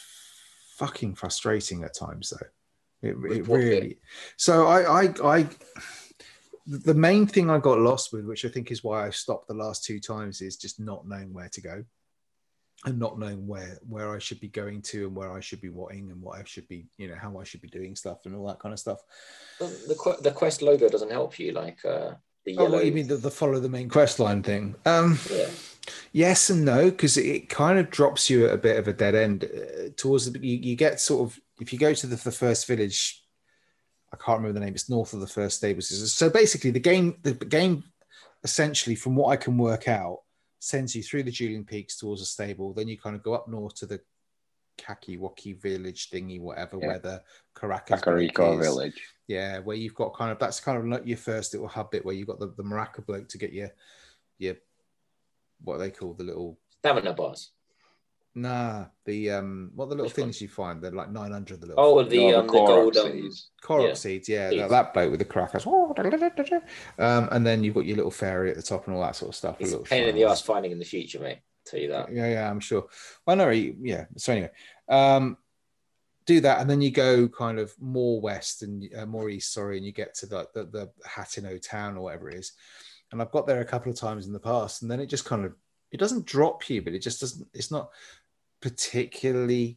fucking 0.77 1.15
frustrating 1.15 1.85
at 1.85 1.95
times 1.95 2.31
though. 2.31 3.09
It, 3.09 3.17
it 3.37 3.49
really. 3.49 3.99
So 4.37 4.67
I 4.67 5.05
I 5.05 5.15
I 5.25 5.47
the 6.67 6.95
main 6.95 7.27
thing 7.27 7.51
I 7.51 7.59
got 7.59 7.79
lost 7.79 8.13
with, 8.13 8.25
which 8.25 8.45
I 8.45 8.49
think 8.49 8.71
is 8.71 8.85
why 8.85 9.07
I 9.07 9.11
stopped 9.11 9.49
the 9.49 9.55
last 9.55 9.85
two 9.85 9.99
times, 9.99 10.41
is 10.41 10.57
just 10.57 10.79
not 10.79 11.09
knowing 11.09 11.33
where 11.33 11.49
to 11.49 11.61
go 11.61 11.85
and 12.85 12.99
not 12.99 13.19
knowing 13.19 13.47
where 13.47 13.79
where 13.89 14.15
I 14.15 14.19
should 14.19 14.41
be 14.41 14.49
going 14.49 14.83
to 14.83 15.07
and 15.07 15.15
where 15.17 15.33
I 15.33 15.41
should 15.41 15.61
be 15.61 15.69
watching 15.69 16.11
and 16.11 16.21
what 16.21 16.39
I 16.39 16.45
should 16.45 16.67
be, 16.69 16.87
you 16.99 17.09
know, 17.09 17.15
how 17.15 17.39
I 17.39 17.45
should 17.45 17.61
be 17.63 17.69
doing 17.69 17.95
stuff 17.95 18.27
and 18.27 18.35
all 18.35 18.47
that 18.49 18.59
kind 18.59 18.73
of 18.73 18.79
stuff. 18.81 19.01
the, 19.61 20.17
the 20.21 20.33
quest 20.33 20.63
logo 20.63 20.89
doesn't 20.89 21.11
help 21.11 21.39
you. 21.39 21.53
Like 21.53 21.85
uh, 21.85 22.15
the 22.45 22.57
Oh, 22.59 22.65
yellow. 22.65 22.71
what, 22.73 22.87
you 22.87 22.93
mean 22.93 23.07
the, 23.07 23.17
the 23.17 23.31
follow 23.31 23.61
the 23.61 23.69
main 23.69 23.89
quest 23.89 24.19
line 24.19 24.43
thing? 24.43 24.75
Um, 24.85 25.19
yeah. 25.31 25.47
yes 26.11 26.51
and 26.51 26.65
no, 26.65 26.91
because 26.91 27.17
it 27.17 27.49
kind 27.49 27.79
of 27.79 27.89
drops 27.91 28.29
you 28.29 28.47
at 28.47 28.55
a 28.55 28.59
bit 28.59 28.79
of 28.79 28.89
a 28.89 28.93
dead 28.93 29.15
end 29.15 29.45
uh, 29.45 29.91
towards 29.97 30.31
the. 30.31 30.39
You, 30.41 30.57
you 30.59 30.75
get 30.77 31.01
sort 31.01 31.23
of 31.29 31.39
if 31.61 31.73
you 31.73 31.79
go 31.79 31.95
to 31.95 32.07
the, 32.07 32.17
the 32.17 32.33
first 32.33 32.67
village. 32.67 33.21
I 34.13 34.17
can't 34.19 34.41
remember 34.41 34.59
the 34.59 34.65
name. 34.67 34.75
It's 34.75 34.91
north 34.91 35.15
of 35.15 35.21
the 35.21 35.27
first 35.27 35.57
stables. 35.57 36.13
So 36.13 36.29
basically, 36.29 36.71
the 36.71 36.81
game, 36.81 37.17
the 37.23 37.33
game, 37.33 37.83
essentially, 38.45 38.95
from 38.95 39.15
what 39.17 39.29
I 39.29 39.37
can 39.37 39.57
work 39.57 39.89
out, 39.89 40.19
sends 40.63 40.95
you 40.95 41.03
through 41.03 41.25
the 41.25 41.31
Dueling 41.33 41.65
Peaks 41.65 41.97
towards 41.97 42.23
a 42.23 42.25
stable. 42.25 42.73
Then 42.73 42.87
you 42.87 42.97
kind 42.97 43.17
of 43.17 43.23
go 43.25 43.35
up 43.35 43.49
north 43.49 43.75
to 43.77 43.87
the 43.87 44.01
Kakiwaki 44.79 45.61
village 45.61 46.09
thingy, 46.09 46.41
whatever, 46.41 46.79
Yeah. 46.81 46.87
where 46.87 46.99
the 47.01 47.23
Caracas 47.53 48.01
Kakariko. 48.01 48.61
Village. 48.61 49.03
Yeah, 49.27 49.59
where 49.59 49.77
you've 49.77 49.97
got 49.97 50.15
kind 50.15 50.31
of 50.31 50.39
that's 50.39 50.61
kind 50.61 50.79
of 50.79 50.87
like 50.87 51.05
your 51.05 51.17
first 51.19 51.53
little 51.53 51.67
hub 51.67 51.91
bit 51.91 52.05
where 52.05 52.15
you've 52.15 52.29
got 52.29 52.39
the, 52.39 52.55
the 52.57 52.63
Maraca 52.63 53.05
bloke 53.05 53.29
to 53.31 53.39
get 53.39 53.53
your 53.53 53.71
your 54.39 54.55
what 55.65 55.75
are 55.75 55.79
they 55.79 55.91
call 55.91 56.15
the 56.15 56.23
little 56.25 56.57
Stamina 56.79 57.13
bars. 57.13 57.51
Nah 58.35 58.87
the 59.05 59.31
um 59.31 59.71
what 59.75 59.87
the 59.91 59.95
little 59.95 60.07
Which 60.07 60.17
one? 60.17 60.25
things 60.29 60.41
you 60.41 60.49
find 60.49 60.81
they're 60.83 60.91
like 60.91 61.11
900 61.11 61.61
the 61.61 61.67
little 61.67 61.85
Oh, 61.85 62.03
the 62.03 62.17
No, 62.31 62.39
um, 62.41 62.47
the 62.47 62.53
Korok 62.55 62.67
gold. 62.67 62.97
Um, 62.97 63.13
seeds. 63.13 63.51
Korok 63.63 63.89
yeah. 63.89 63.95
seeds 63.95 64.29
yeah 64.29 64.49
Seeds. 64.49 64.63
that, 64.63 64.71
that 64.71 64.95
bloke 64.95 65.11
with 65.11 65.19
the 65.19 65.27
crackers 65.27 65.67
um 66.99 67.29
and 67.31 67.47
then 67.47 67.63
you've 67.63 67.75
got 67.75 67.85
your 67.85 67.97
little 67.97 68.11
fairy 68.11 68.51
at 68.51 68.57
the 68.57 68.63
top 68.63 68.87
and 68.87 68.97
all 68.97 69.03
that 69.03 69.17
sort 69.17 69.29
of 69.31 69.35
stuff 69.35 69.57
it's 69.61 69.71
a 69.71 69.73
little 69.73 69.85
pain 69.87 70.09
in 70.09 70.15
the 70.15 70.25
ass 70.25 70.41
finding 70.41 70.73
in 70.73 70.79
the 70.79 70.85
future, 70.85 71.21
mate. 71.21 71.41
Tell 71.67 71.79
you 71.79 71.89
that. 71.89 72.11
yeah 72.13 72.29
yeah 72.29 72.51
I'm 72.51 72.61
sure 72.61 72.87
well 73.27 73.37
no 73.37 73.51
yeah 73.51 74.07
so 74.17 74.33
anyway 74.33 74.51
um 74.89 75.37
do 76.25 76.41
that 76.41 76.61
and 76.61 76.71
then 76.71 76.81
you 76.81 76.91
go 76.91 77.29
kind 77.29 77.59
of 77.59 77.73
more 77.81 78.21
west 78.21 78.63
and 78.63 78.89
uh, 78.97 79.05
more 79.07 79.29
east 79.29 79.53
sorry 79.53 79.77
and 79.77 79.85
you 79.85 79.93
get 79.93 80.15
to 80.15 80.27
the, 80.27 80.47
the 80.55 80.65
the 80.65 80.91
Hateno 81.07 81.61
town 81.61 81.97
or 81.97 82.03
whatever 82.05 82.31
it 82.31 82.37
is 82.37 82.53
and 83.11 83.21
I've 83.21 83.31
got 83.33 83.47
there 83.47 83.61
a 83.61 83.65
couple 83.65 83.93
of 83.93 83.99
times 83.99 84.27
in 84.27 84.33
the 84.33 84.39
past 84.41 84.83
and 84.83 84.91
then 84.91 85.01
it 85.01 85.07
just 85.07 85.25
kind 85.25 85.45
of 85.45 85.53
it 85.91 85.99
doesn't 86.01 86.25
drop 86.25 86.69
you 86.71 86.81
but 86.81 86.95
it 86.95 87.01
just 87.01 87.21
doesn't 87.21 87.47
it's 87.53 87.71
not 87.71 87.91
particularly 88.63 89.77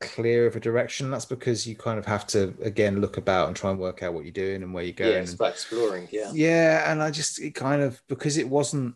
clear 0.00 0.46
of 0.46 0.54
a 0.56 0.60
direction 0.60 1.10
that's 1.10 1.24
because 1.24 1.64
you 1.66 1.76
kind 1.76 1.98
of 1.98 2.04
have 2.06 2.26
to 2.26 2.52
again 2.62 3.00
look 3.00 3.16
about 3.18 3.46
and 3.48 3.56
try 3.56 3.70
and 3.70 3.78
work 3.78 4.02
out 4.02 4.12
what 4.14 4.24
you're 4.24 4.32
doing 4.32 4.62
and 4.62 4.72
where 4.74 4.82
you're 4.84 4.90
Yeah, 4.98 5.06
going 5.06 5.22
it's 5.22 5.30
and- 5.32 5.40
about 5.40 5.52
exploring. 5.52 6.08
Yeah. 6.12 6.30
yeah, 6.34 6.90
and 6.92 7.02
I 7.02 7.10
just 7.10 7.40
it 7.40 7.54
kind 7.54 7.82
of 7.82 8.00
because 8.08 8.36
it 8.36 8.48
wasn't 8.48 8.94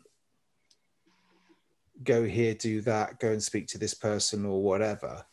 go 2.02 2.24
here, 2.24 2.54
do 2.54 2.82
that, 2.82 3.18
go 3.18 3.28
and 3.32 3.42
speak 3.42 3.66
to 3.68 3.78
this 3.78 3.94
person 3.94 4.44
or 4.44 4.62
whatever. 4.62 5.24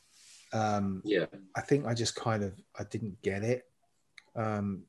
Um, 0.53 1.01
Yeah. 1.03 1.25
I 1.55 1.61
think 1.61 1.85
I 1.85 1.93
just 1.93 2.15
kind 2.15 2.43
of 2.43 2.53
I 2.79 2.83
didn't 2.85 3.21
get 3.21 3.43
it. 3.43 3.65
Um, 4.35 4.83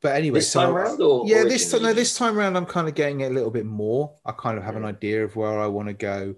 but 0.00 0.14
anyway, 0.16 0.38
This 0.38 0.50
so 0.50 0.60
time 0.60 0.74
round 0.74 1.00
or 1.02 1.24
yeah, 1.26 1.42
this 1.44 1.70
time 1.70 1.82
no, 1.82 1.92
this 1.92 2.16
time 2.16 2.38
around 2.38 2.56
I'm 2.56 2.66
kind 2.66 2.88
of 2.88 2.94
getting 2.94 3.20
it 3.20 3.30
a 3.30 3.34
little 3.34 3.50
bit 3.50 3.66
more. 3.66 4.14
I 4.24 4.32
kind 4.32 4.56
of 4.56 4.64
have 4.64 4.76
an 4.76 4.82
Mm. 4.82 4.88
idea 4.88 5.24
of 5.24 5.34
where 5.34 5.58
I 5.58 5.66
want 5.66 5.88
to 5.88 5.94
go, 5.94 6.36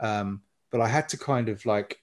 um, 0.00 0.42
but 0.70 0.80
I 0.80 0.88
had 0.88 1.08
to 1.10 1.18
kind 1.18 1.48
of 1.48 1.64
like. 1.66 2.00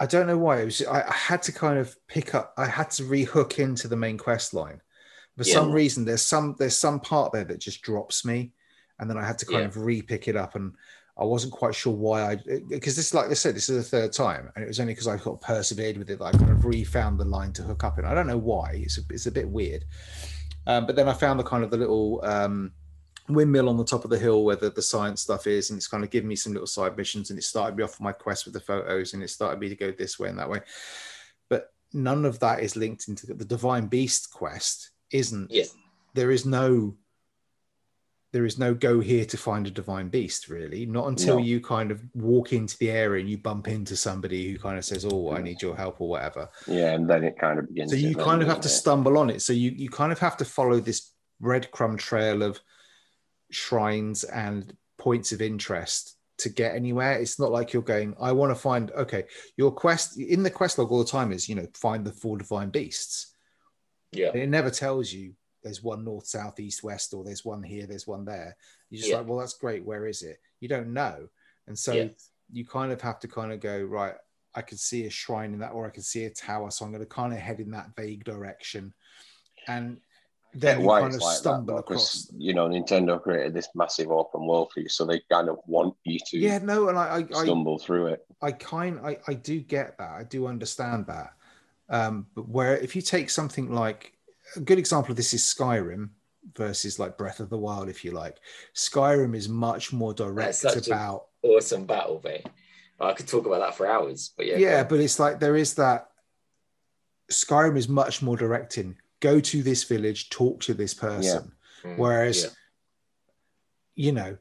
I 0.00 0.06
don't 0.06 0.28
know 0.28 0.38
why 0.38 0.60
it 0.60 0.64
was. 0.64 0.82
I, 0.86 1.02
I 1.02 1.12
had 1.12 1.42
to 1.42 1.52
kind 1.52 1.76
of 1.78 1.96
pick 2.06 2.34
up. 2.34 2.54
I 2.56 2.66
had 2.66 2.90
to 2.92 3.02
rehook 3.02 3.58
into 3.58 3.88
the 3.88 3.96
main 3.96 4.16
quest 4.16 4.54
line. 4.54 4.80
For 5.36 5.44
Yeah. 5.44 5.54
some 5.54 5.72
reason, 5.72 6.04
there's 6.04 6.22
some 6.22 6.54
there's 6.58 6.76
some 6.76 7.00
part 7.00 7.32
there 7.32 7.44
that 7.44 7.60
just 7.60 7.82
drops 7.82 8.24
me, 8.24 8.52
and 8.98 9.10
then 9.10 9.18
I 9.18 9.24
had 9.24 9.38
to 9.38 9.46
kind 9.46 9.60
Yeah. 9.60 9.66
of 9.66 9.76
re-pick 9.76 10.28
it 10.28 10.36
up, 10.36 10.54
and 10.54 10.72
I 11.16 11.24
wasn't 11.24 11.52
quite 11.52 11.74
sure 11.74 11.92
why 11.92 12.32
I 12.32 12.36
because 12.68 12.94
this, 12.94 13.12
like 13.12 13.28
I 13.28 13.34
said, 13.34 13.56
this 13.56 13.68
is 13.68 13.76
the 13.76 13.98
third 13.98 14.12
time, 14.12 14.52
and 14.54 14.64
it 14.64 14.68
was 14.68 14.78
only 14.78 14.92
because 14.92 15.08
I 15.08 15.16
sort 15.16 15.40
of 15.40 15.46
persevered 15.46 15.96
with 15.96 16.10
it 16.10 16.20
that 16.20 16.24
I 16.24 16.32
kind 16.32 16.50
of 16.50 16.64
re-found 16.64 17.18
the 17.18 17.24
line 17.24 17.52
to 17.54 17.62
hook 17.62 17.82
up 17.82 17.98
in. 17.98 18.04
I 18.04 18.14
don't 18.14 18.28
know 18.28 18.38
why. 18.38 18.72
It's 18.84 18.98
a, 18.98 19.02
it's 19.10 19.26
a 19.26 19.32
bit 19.32 19.48
weird, 19.48 19.84
um, 20.68 20.86
but 20.86 20.94
then 20.94 21.08
I 21.08 21.12
found 21.12 21.40
the 21.40 21.44
kind 21.44 21.64
of 21.64 21.72
the 21.72 21.76
little 21.76 22.20
um, 22.24 22.72
windmill 23.28 23.68
on 23.68 23.76
the 23.76 23.84
top 23.84 24.04
of 24.04 24.10
the 24.10 24.18
hill 24.18 24.44
where 24.44 24.56
the, 24.56 24.70
the 24.70 24.82
science 24.82 25.20
stuff 25.22 25.46
is, 25.46 25.70
and 25.70 25.76
it's 25.76 25.86
kind 25.88 26.04
of 26.04 26.10
given 26.10 26.28
me 26.28 26.36
some 26.36 26.52
little 26.52 26.66
side 26.66 26.96
missions, 26.96 27.30
and 27.30 27.38
it 27.38 27.42
started 27.42 27.76
me 27.76 27.84
off 27.84 28.00
my 28.00 28.12
quest 28.12 28.44
with 28.44 28.54
the 28.54 28.60
photos, 28.60 29.14
and 29.14 29.22
it 29.22 29.28
started 29.30 29.60
me 29.60 29.68
to 29.68 29.76
go 29.76 29.90
this 29.92 30.18
way 30.18 30.28
and 30.28 30.38
that 30.38 30.48
way. 30.50 30.60
But 31.48 31.72
none 31.92 32.24
of 32.24 32.38
that 32.40 32.60
is 32.60 32.76
linked 32.76 33.08
into 33.08 33.26
the, 33.26 33.44
divine 33.44 33.86
beast 33.86 34.30
quest. 34.32 34.90
Isn't 35.10 35.50
Yeah. 35.50 35.64
there 36.14 36.30
is 36.30 36.44
no 36.46 36.96
there 38.32 38.44
is 38.44 38.58
no 38.58 38.74
go 38.74 39.00
here 39.00 39.24
to 39.24 39.38
find 39.38 39.66
a 39.66 39.70
divine 39.70 40.10
beast 40.10 40.48
really 40.50 40.84
not 40.84 41.06
until 41.06 41.36
No. 41.38 41.42
you 41.42 41.62
kind 41.62 41.90
of 41.90 42.02
walk 42.14 42.52
into 42.52 42.76
the 42.76 42.90
area 42.90 43.20
and 43.22 43.30
you 43.30 43.38
bump 43.38 43.68
into 43.68 43.96
somebody 43.96 44.50
who 44.52 44.58
kind 44.58 44.76
of 44.76 44.84
says 44.84 45.06
oh 45.10 45.32
i 45.32 45.40
need 45.40 45.62
your 45.62 45.74
help 45.74 45.98
or 46.02 46.10
whatever 46.10 46.46
Yeah, 46.66 46.92
and 46.92 47.08
then 47.08 47.24
it 47.24 47.38
kind 47.38 47.58
of 47.58 47.68
begins. 47.68 47.90
so 47.90 47.96
you 47.96 48.14
kind 48.14 48.42
of 48.42 48.48
have 48.48 48.58
to 48.58 48.68
doesn't 48.68 48.78
stumble 48.80 49.16
on 49.16 49.30
it 49.30 49.40
so 49.40 49.54
you 49.54 49.70
you 49.70 49.88
kind 49.88 50.12
of 50.12 50.18
have 50.18 50.36
to 50.38 50.44
follow 50.44 50.78
this 50.78 51.10
breadcrumb 51.42 51.96
trail 51.96 52.42
of 52.42 52.60
shrines 53.50 54.24
and 54.24 54.76
points 54.98 55.32
of 55.32 55.40
interest 55.40 56.16
to 56.38 56.48
get 56.48 56.74
anywhere 56.74 57.12
it's 57.18 57.38
not 57.40 57.50
like 57.50 57.72
you're 57.72 57.82
going 57.82 58.14
i 58.20 58.30
want 58.30 58.50
to 58.50 58.54
find 58.54 58.90
okay 58.92 59.24
your 59.56 59.70
quest 59.72 60.18
in 60.18 60.42
the 60.42 60.50
quest 60.50 60.78
log 60.78 60.90
all 60.92 60.98
the 60.98 61.10
time 61.10 61.32
is 61.32 61.48
you 61.48 61.54
know 61.54 61.66
find 61.74 62.04
the 62.04 62.12
four 62.12 62.36
divine 62.38 62.70
beasts 62.70 63.34
Yeah. 64.12 64.28
and 64.28 64.40
it 64.42 64.48
never 64.48 64.70
tells 64.70 65.12
you 65.12 65.34
there's 65.64 65.82
one 65.82 66.04
north, 66.04 66.26
south, 66.26 66.60
east, 66.60 66.84
west, 66.84 67.12
or 67.12 67.24
there's 67.24 67.44
one 67.44 67.64
here, 67.64 67.84
there's 67.84 68.06
one 68.06 68.24
there. 68.24 68.56
You're 68.88 68.98
just 69.00 69.10
Yeah. 69.10 69.18
like, 69.18 69.26
well, 69.26 69.40
that's 69.40 69.54
great. 69.58 69.84
Where 69.84 70.06
is 70.06 70.22
it? 70.22 70.40
You 70.60 70.68
don't 70.68 70.92
know. 70.92 71.28
And 71.66 71.76
so 71.76 71.94
Yeah. 71.94 72.08
you 72.52 72.64
kind 72.64 72.92
of 72.92 73.00
have 73.00 73.18
to 73.20 73.28
kind 73.28 73.52
of 73.52 73.58
go, 73.58 73.82
right, 73.82 74.14
I 74.54 74.62
could 74.62 74.78
see 74.78 75.04
a 75.06 75.10
shrine 75.10 75.52
in 75.52 75.58
that, 75.58 75.72
or 75.72 75.84
I 75.84 75.90
could 75.90 76.04
see 76.04 76.24
a 76.26 76.30
tower. 76.30 76.70
So 76.70 76.84
I'm 76.84 76.92
going 76.92 77.02
to 77.02 77.06
kind 77.06 77.32
of 77.32 77.40
head 77.40 77.58
in 77.58 77.72
that 77.72 77.90
vague 77.96 78.22
direction. 78.22 78.94
And 79.66 80.00
get 80.52 80.60
then 80.60 80.80
you 80.80 80.86
why 80.86 81.00
kind 81.00 81.14
it's 81.14 81.16
of 81.16 81.22
like 81.22 81.34
that 81.34 81.38
stumble 81.38 81.74
though, 81.74 81.80
across. 81.80 82.26
because 82.26 82.32
you 82.38 82.54
know 82.54 82.68
Nintendo 82.68 83.22
created 83.22 83.54
this 83.54 83.68
massive 83.74 84.10
open 84.10 84.46
world 84.46 84.70
for 84.72 84.80
you, 84.80 84.88
so 84.88 85.04
they 85.04 85.20
kind 85.30 85.48
of 85.48 85.58
want 85.66 85.94
you 86.04 86.18
to 86.26 86.38
Yeah, 86.38 86.58
no, 86.58 86.88
and 86.88 86.98
I, 86.98 87.02
I, 87.02 87.16
I, 87.38 87.44
stumble 87.44 87.78
through 87.78 88.08
it. 88.08 88.26
I 88.40 88.52
kind 88.52 89.00
I, 89.04 89.18
I 89.26 89.34
do 89.34 89.60
get 89.60 89.98
that. 89.98 90.10
I 90.10 90.24
do 90.24 90.46
understand 90.46 91.06
that. 91.06 91.34
Um, 91.90 92.26
but 92.34 92.48
where 92.48 92.76
if 92.76 92.94
you 92.94 93.02
take 93.02 93.30
something 93.30 93.72
like 93.72 94.12
a 94.56 94.60
good 94.60 94.78
example 94.78 95.12
of 95.12 95.16
this 95.16 95.34
is 95.34 95.42
Skyrim 95.42 96.10
versus 96.56 96.98
like 96.98 97.18
Breath 97.18 97.40
of 97.40 97.50
the 97.50 97.58
Wild, 97.58 97.88
if 97.88 98.04
you 98.04 98.12
like. 98.12 98.36
Skyrim 98.74 99.34
is 99.34 99.48
much 99.48 99.92
more 99.92 100.14
direct 100.14 100.54
such 100.56 100.88
a- 100.88 100.92
about 100.92 101.26
Awesome 101.42 101.86
battle, 101.86 102.20
mate. 102.24 102.46
I 103.00 103.12
could 103.12 103.28
talk 103.28 103.46
about 103.46 103.60
that 103.60 103.76
for 103.76 103.86
hours, 103.86 104.32
but 104.36 104.46
yeah. 104.46 104.56
yeah, 104.56 104.82
but 104.82 104.98
it's 104.98 105.20
like 105.20 105.38
there 105.38 105.54
is 105.54 105.74
that 105.74 106.08
Skyrim 107.30 107.76
is 107.76 107.88
much 107.88 108.22
more 108.22 108.36
direct 108.36 108.76
in 108.76 108.96
go 109.20 109.40
to 109.40 109.62
this 109.62 109.84
village, 109.84 110.30
talk 110.30 110.60
to 110.62 110.74
this 110.74 110.94
person. 110.94 111.52
Mm, 111.84 111.96
Whereas, 111.96 112.44
yeah. 112.44 112.50
you 113.94 114.12
know, 114.12 114.36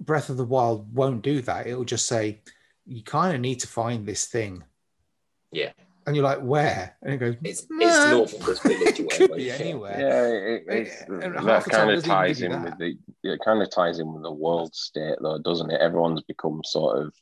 Breath 0.00 0.28
of 0.30 0.36
the 0.36 0.44
Wild 0.44 0.94
won't 0.94 1.22
do 1.22 1.40
that. 1.42 1.66
It'll 1.66 1.84
just 1.84 2.06
say, 2.06 2.42
you 2.84 3.02
kind 3.02 3.34
of 3.34 3.40
need 3.40 3.60
to 3.60 3.66
find 3.68 4.06
this 4.06 4.26
thing. 4.26 4.62
Yeah. 5.50 5.72
And 6.06 6.14
you're 6.14 6.24
like, 6.24 6.38
where? 6.40 6.96
And 7.02 7.14
it 7.14 7.16
goes, 7.18 7.34
it's 7.42 7.66
"Nah." 7.68 7.86
it's 7.88 8.10
north 8.12 8.40
of 8.40 8.46
this 8.46 8.58
village 8.62 9.00
it 9.00 9.10
could 9.10 9.34
be 9.34 9.44
yeah. 9.44 9.54
anywhere. 9.54 9.96
Yeah, 9.98 10.74
it, 10.76 10.78
it's, 10.86 10.98
that 11.04 11.64
kind 11.68 11.90
of 11.90 12.04
ties 12.04 12.42
in 12.42 12.52
that. 12.52 12.62
with 12.62 12.78
the 12.78 12.96
it 13.24 13.40
kind 13.44 13.60
of 13.60 13.68
ties 13.72 13.98
in 13.98 14.12
with 14.12 14.22
the 14.22 14.30
world 14.32 14.72
state 14.72 15.16
though, 15.20 15.38
doesn't 15.38 15.68
it? 15.72 15.80
Everyone's 15.80 16.22
become 16.22 16.60
sort 16.64 16.98
of 16.98 17.12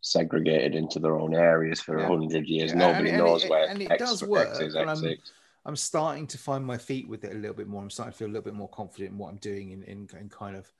segregated 0.00 0.76
into 0.76 1.00
their 1.00 1.18
own 1.18 1.34
areas 1.34 1.80
for 1.80 1.96
a 1.96 2.02
Yeah. 2.02 2.06
hundred 2.06 2.46
years. 2.46 2.70
Yeah, 2.70 2.78
Nobody 2.78 3.08
and- 3.10 3.18
and 3.18 3.26
knows 3.26 3.44
it- 3.44 3.50
where 3.50 3.68
and 3.68 3.82
it 3.82 3.90
X, 3.90 3.98
does 3.98 4.22
X 4.22 4.28
work, 4.30 4.60
is 4.62 4.74
and 4.76 4.88
X 4.88 4.88
I'm- 4.88 4.96
six. 4.98 5.32
I'm 5.66 5.76
starting 5.76 6.26
to 6.28 6.38
find 6.38 6.64
my 6.64 6.76
feet 6.76 7.08
with 7.08 7.24
it 7.24 7.32
a 7.32 7.38
little 7.38 7.56
bit 7.56 7.68
more. 7.68 7.82
I'm 7.82 7.90
starting 7.90 8.12
to 8.12 8.18
feel 8.18 8.26
a 8.26 8.34
little 8.34 8.42
bit 8.42 8.54
more 8.54 8.68
confident 8.68 9.12
in 9.12 9.18
what 9.18 9.30
I'm 9.30 9.38
doing 9.38 9.70
in, 9.70 9.82
in, 9.84 10.08
in 10.18 10.28
kind 10.28 10.56
of 10.56 10.70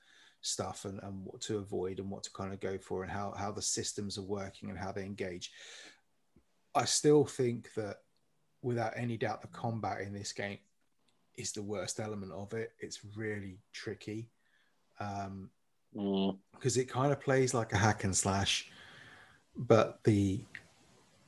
stuff 0.43 0.85
and, 0.85 1.01
and 1.03 1.25
what 1.25 1.41
to 1.43 1.59
avoid 1.59 1.99
and 2.01 2.11
what 2.11 2.23
to 2.25 2.31
kind 2.33 2.53
of 2.53 2.61
go 2.61 2.77
for 2.77 3.03
and 3.03 3.11
how, 3.11 3.33
how 3.37 3.51
the 3.51 3.63
systems 3.63 4.19
are 4.19 4.23
working 4.23 4.69
and 4.69 4.79
how 4.79 4.93
they 4.93 5.05
engage. 5.05 5.51
I 6.75 6.85
still 6.85 7.25
think 7.25 7.73
that 7.75 7.99
without 8.61 8.93
any 8.97 9.17
doubt, 9.17 9.41
the 9.41 9.49
combat 9.49 10.01
in 10.03 10.13
this 10.13 10.33
game 10.33 10.59
is 11.37 11.53
the 11.53 11.63
worst 11.63 11.99
element 11.99 12.33
of 12.33 12.53
it. 12.53 12.73
It's 12.79 13.01
really 13.17 13.59
tricky 13.73 14.29
because 14.99 15.27
um, 15.27 15.51
Mm. 15.97 16.37
it 16.77 16.89
kind 16.89 17.13
of 17.13 17.21
plays 17.21 17.55
like 17.55 17.73
a 17.73 17.77
hack 17.77 18.03
and 18.03 18.17
slash, 18.17 18.69
but 19.57 20.03
the 20.03 20.41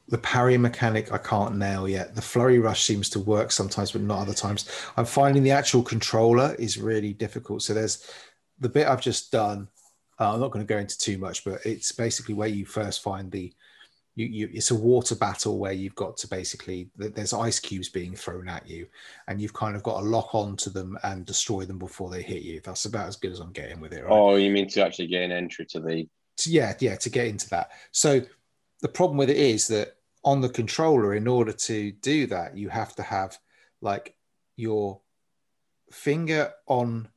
the 0.09 0.18
parry 0.18 0.57
mechanic 0.57 1.12
I 1.12 1.18
can't 1.18 1.57
nail 1.57 1.88
yet. 1.88 2.14
The 2.14 2.22
flurry 2.22 2.59
rush 2.59 2.84
seems 2.84 3.11
to 3.11 3.20
work 3.20 3.50
sometimes, 3.50 3.92
but 3.92 4.02
not 4.02 4.20
other 4.20 4.34
times. 4.34 4.70
I'm 4.96 5.04
finding 5.04 5.42
the 5.42 5.50
actual 5.50 5.82
controller 5.82 6.54
is 6.59 6.78
really 6.78 7.12
difficult. 7.12 7.62
So 7.62 7.74
there's 7.74 8.09
the 8.61 8.68
bit 8.68 8.86
I've 8.86 9.00
just 9.00 9.32
done. 9.32 9.68
Uh, 10.18 10.34
I'm 10.34 10.40
not 10.40 10.50
going 10.50 10.64
to 10.64 10.72
go 10.72 10.78
into 10.78 10.96
too 10.96 11.18
much, 11.18 11.44
but 11.44 11.64
it's 11.66 11.92
basically 11.92 12.34
where 12.34 12.48
you 12.48 12.64
first 12.64 13.02
find 13.02 13.30
the 13.30 13.52
you, 14.16 14.26
you 14.26 14.50
it's 14.52 14.70
a 14.70 14.74
water 14.74 15.14
battle 15.14 15.59
where 15.59 15.72
you've 15.72 15.94
got 15.94 16.16
to 16.16 16.28
basically 16.28 16.88
there's 16.96 17.34
ice 17.34 17.61
cubes 17.61 17.88
being 17.88 18.16
thrown 18.16 18.48
at 18.48 18.66
you 18.66 18.86
and 19.28 19.40
you've 19.40 19.52
kind 19.52 19.76
of 19.76 19.82
got 19.82 20.00
to 20.00 20.07
lock 20.07 20.34
onto 20.34 20.70
them 20.70 20.98
and 21.04 21.26
destroy 21.26 21.64
them 21.64 21.78
before 21.78 22.11
they 22.11 22.22
hit 22.22 22.42
you 22.42 22.61
that's 22.64 22.86
about 22.86 23.09
as 23.09 23.16
good 23.16 23.30
as 23.30 23.40
i'm 23.40 23.52
getting 23.52 23.78
with 23.78 23.92
it 23.92 24.04
right? 24.04 24.11
Oh, 24.11 24.36
you 24.36 24.50
mean 24.50 24.68
to 24.68 24.82
actually 24.82 25.09
gain 25.09 25.30
entry 25.30 25.66
to 25.66 25.80
the? 25.80 26.09
to- 26.38 26.50
yeah 26.50 26.72
yeah 26.80 26.96
to 26.96 27.11
get 27.11 27.26
into 27.26 27.48
that 27.50 27.72
so 27.92 28.22
the 28.80 28.88
problem 28.88 29.18
with 29.18 29.30
it 29.30 29.36
is 29.36 29.68
that 29.68 29.95
on 30.27 30.41
the 30.41 30.49
controller 30.49 31.14
in 31.14 31.27
order 31.27 31.53
to 31.53 31.93
do 31.93 32.27
that 32.27 32.57
you 32.59 32.68
have 32.68 32.95
to 32.95 33.03
have 33.03 33.39
like 33.81 34.16
your 34.57 35.01
finger 35.91 36.53
on 36.66 37.09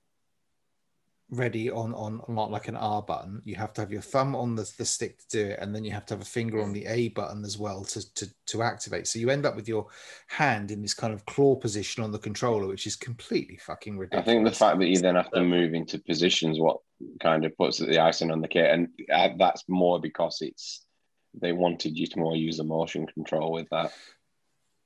ready 1.31 1.69
on 1.69 1.93
on 1.93 2.21
not 2.27 2.49
like 2.49 2.67
an 2.67 2.75
r 2.75 3.01
button 3.03 3.41
you 3.45 3.55
have 3.55 3.71
to 3.71 3.81
have 3.81 3.91
your 3.91 4.01
thumb 4.01 4.35
on 4.35 4.55
the, 4.55 4.71
the 4.77 4.85
stick 4.85 5.19
to 5.19 5.25
do 5.29 5.45
it 5.51 5.59
and 5.59 5.75
then 5.75 5.83
you 5.83 5.91
have 5.91 6.05
to 6.05 6.15
have 6.15 6.21
a 6.21 6.25
finger 6.25 6.61
on 6.61 6.73
the 6.73 6.85
a 6.85 7.09
button 7.09 7.43
as 7.45 7.57
well 7.57 7.83
to, 7.83 8.13
to 8.15 8.27
to 8.47 8.63
activate 8.63 9.05
so 9.05 9.19
you 9.19 9.29
end 9.29 9.45
up 9.45 9.55
with 9.55 9.67
your 9.67 9.85
hand 10.27 10.71
in 10.71 10.81
this 10.81 10.93
kind 10.93 11.13
of 11.13 11.25
claw 11.25 11.55
position 11.55 12.03
on 12.03 12.11
the 12.11 12.17
controller 12.17 12.67
which 12.67 12.87
is 12.87 12.95
completely 12.95 13.57
fucking 13.57 13.97
ridiculous. 13.97 14.23
I 14.23 14.25
think 14.25 14.43
the 14.43 14.51
fact 14.51 14.79
that 14.79 14.87
you 14.87 14.97
then 14.99 15.15
have 15.15 15.31
to 15.31 15.43
move 15.43 15.75
into 15.75 15.99
positions 15.99 16.59
what 16.59 16.77
kind 17.21 17.45
of 17.45 17.55
puts 17.57 17.77
the 17.77 17.99
icing 17.99 18.31
on 18.31 18.41
the 18.41 18.47
cake, 18.47 18.67
and 18.69 18.87
uh, 19.13 19.29
that's 19.37 19.63
more 19.67 19.99
because 19.99 20.39
it's 20.41 20.85
they 21.33 21.51
wanted 21.51 21.97
you 21.97 22.07
to 22.07 22.19
more 22.19 22.35
use 22.35 22.57
the 22.57 22.63
motion 22.63 23.05
control 23.07 23.51
with 23.51 23.67
that. 23.69 23.91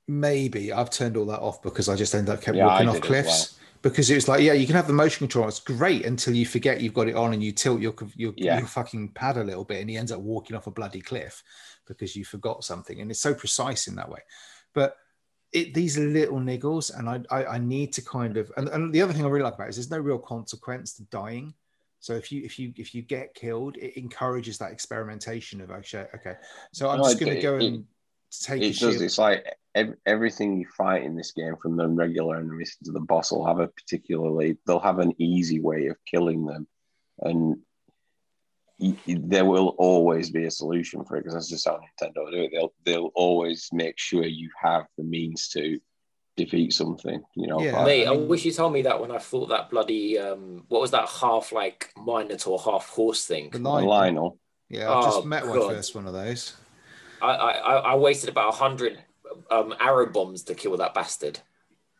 maybe 0.06 0.72
I've 0.72 0.90
turned 0.90 1.16
all 1.16 1.26
that 1.26 1.40
off 1.40 1.62
because 1.62 1.88
I 1.88 1.96
just 1.96 2.14
end 2.14 2.28
up 2.28 2.42
kept 2.42 2.56
Yeah, 2.56 2.66
walking 2.66 2.88
I 2.88 2.92
off 2.92 3.00
cliffs. 3.00 3.58
Because 3.82 4.10
it 4.10 4.14
was 4.14 4.28
like, 4.28 4.40
yeah, 4.40 4.54
you 4.54 4.66
can 4.66 4.76
have 4.76 4.86
the 4.86 4.94
motion 4.94 5.18
control. 5.18 5.46
It's 5.46 5.60
great 5.60 6.06
until 6.06 6.34
you 6.34 6.46
forget 6.46 6.80
you've 6.80 6.94
got 6.94 7.06
it 7.08 7.16
on 7.16 7.34
and 7.34 7.42
you 7.42 7.52
tilt 7.52 7.80
your 7.82 7.94
your, 8.16 8.32
Yeah. 8.36 8.58
your 8.58 8.66
fucking 8.66 9.10
pad 9.10 9.36
a 9.36 9.44
little 9.44 9.64
bit, 9.64 9.80
and 9.82 9.90
he 9.90 9.98
ends 9.98 10.10
up 10.10 10.20
walking 10.20 10.56
off 10.56 10.66
a 10.66 10.70
bloody 10.70 11.02
cliff 11.02 11.42
because 11.86 12.16
you 12.16 12.24
forgot 12.24 12.64
something. 12.64 13.00
And 13.02 13.10
it's 13.10 13.20
so 13.20 13.34
precise 13.34 13.86
in 13.86 13.94
that 13.96 14.08
way. 14.08 14.20
But 14.72 14.96
it, 15.52 15.74
these 15.74 15.98
little 15.98 16.38
niggles, 16.38 16.98
and 16.98 17.10
I, 17.10 17.20
I 17.30 17.44
I 17.56 17.58
need 17.58 17.92
to 17.94 18.02
kind 18.02 18.38
of. 18.38 18.50
And, 18.56 18.68
and 18.70 18.90
the 18.90 19.02
other 19.02 19.12
thing 19.12 19.24
I 19.26 19.28
really 19.28 19.44
like 19.44 19.54
about 19.54 19.66
it 19.66 19.70
is 19.70 19.76
there's 19.76 19.90
no 19.90 19.98
real 19.98 20.18
consequence 20.18 20.94
to 20.94 21.02
dying. 21.04 21.52
So 22.04 22.12
if 22.12 22.30
you 22.30 22.42
if 22.44 22.58
you 22.58 22.70
if 22.76 22.94
you 22.94 23.00
get 23.00 23.32
killed, 23.32 23.78
it 23.78 23.98
encourages 23.98 24.58
that 24.58 24.72
experimentation 24.72 25.62
of 25.62 25.70
okay, 25.70 26.06
okay. 26.14 26.34
So 26.70 26.90
I'm 26.90 26.98
No, 26.98 27.04
just 27.04 27.18
going 27.18 27.34
to 27.34 27.40
go 27.40 27.56
it- 27.56 27.64
and 27.64 27.84
take 28.42 28.60
a 28.60 28.64
it 28.66 28.68
does. 28.68 28.76
shield. 28.76 29.00
It's 29.00 29.16
like 29.16 29.46
ev- 29.74 29.96
everything 30.04 30.60
you 30.60 30.66
fight 30.76 31.02
in 31.02 31.16
this 31.16 31.32
game, 31.32 31.56
from 31.62 31.78
the 31.78 31.88
regular 31.88 32.36
enemies 32.36 32.76
to 32.84 32.92
the 32.92 33.00
boss, 33.00 33.32
will 33.32 33.46
have 33.46 33.58
a 33.58 33.68
particularly. 33.68 34.58
They'll 34.66 34.80
have 34.80 34.98
an 34.98 35.14
easy 35.16 35.60
way 35.60 35.86
of 35.86 35.96
killing 36.04 36.44
them, 36.44 36.68
and 37.20 37.56
y- 38.78 38.98
there 39.06 39.46
will 39.46 39.68
always 39.78 40.28
be 40.28 40.44
a 40.44 40.50
solution 40.50 41.06
for 41.06 41.16
it 41.16 41.20
because 41.20 41.32
that's 41.32 41.48
just 41.48 41.66
how 41.66 41.80
Nintendo 41.80 42.30
do 42.30 42.42
it. 42.42 42.50
They'll 42.52 42.74
they'll 42.84 43.12
always 43.14 43.70
make 43.72 43.98
sure 43.98 44.26
you 44.26 44.50
have 44.62 44.84
the 44.98 45.04
means 45.04 45.48
to 45.54 45.80
defeat 46.36 46.72
something. 46.72 47.22
You 47.34 47.46
know, 47.46 47.60
Yeah. 47.60 47.84
Mate, 47.84 48.06
I 48.06 48.12
I 48.12 48.16
wish 48.16 48.44
you 48.44 48.52
told 48.52 48.72
me 48.72 48.82
that 48.82 49.00
when 49.00 49.10
I 49.10 49.18
thought 49.18 49.48
that 49.48 49.70
bloody 49.70 50.18
um, 50.18 50.64
what 50.68 50.80
was 50.80 50.90
that 50.92 51.08
half 51.08 51.52
like 51.52 51.92
minotaur, 52.04 52.58
half 52.58 52.88
horse 52.88 53.24
thing. 53.24 53.50
The 53.50 53.58
by 53.58 53.82
Lion- 53.82 54.16
Lynel. 54.16 54.36
Yeah, 54.68 54.90
I've 54.92 55.04
just 55.04 55.18
Oh, 55.18 55.24
met 55.24 55.46
my 55.46 55.54
first 55.54 55.94
one 55.94 56.06
of 56.06 56.12
those. 56.14 56.54
I, 57.22 57.28
I 57.28 57.50
I 57.52 57.74
I 57.92 57.94
wasted 57.96 58.30
about 58.30 58.48
a 58.54 58.56
hundred 58.56 58.98
um, 59.50 59.74
arrow 59.80 60.06
bombs 60.06 60.42
to 60.44 60.54
kill 60.54 60.76
that 60.78 60.94
bastard. 60.94 61.38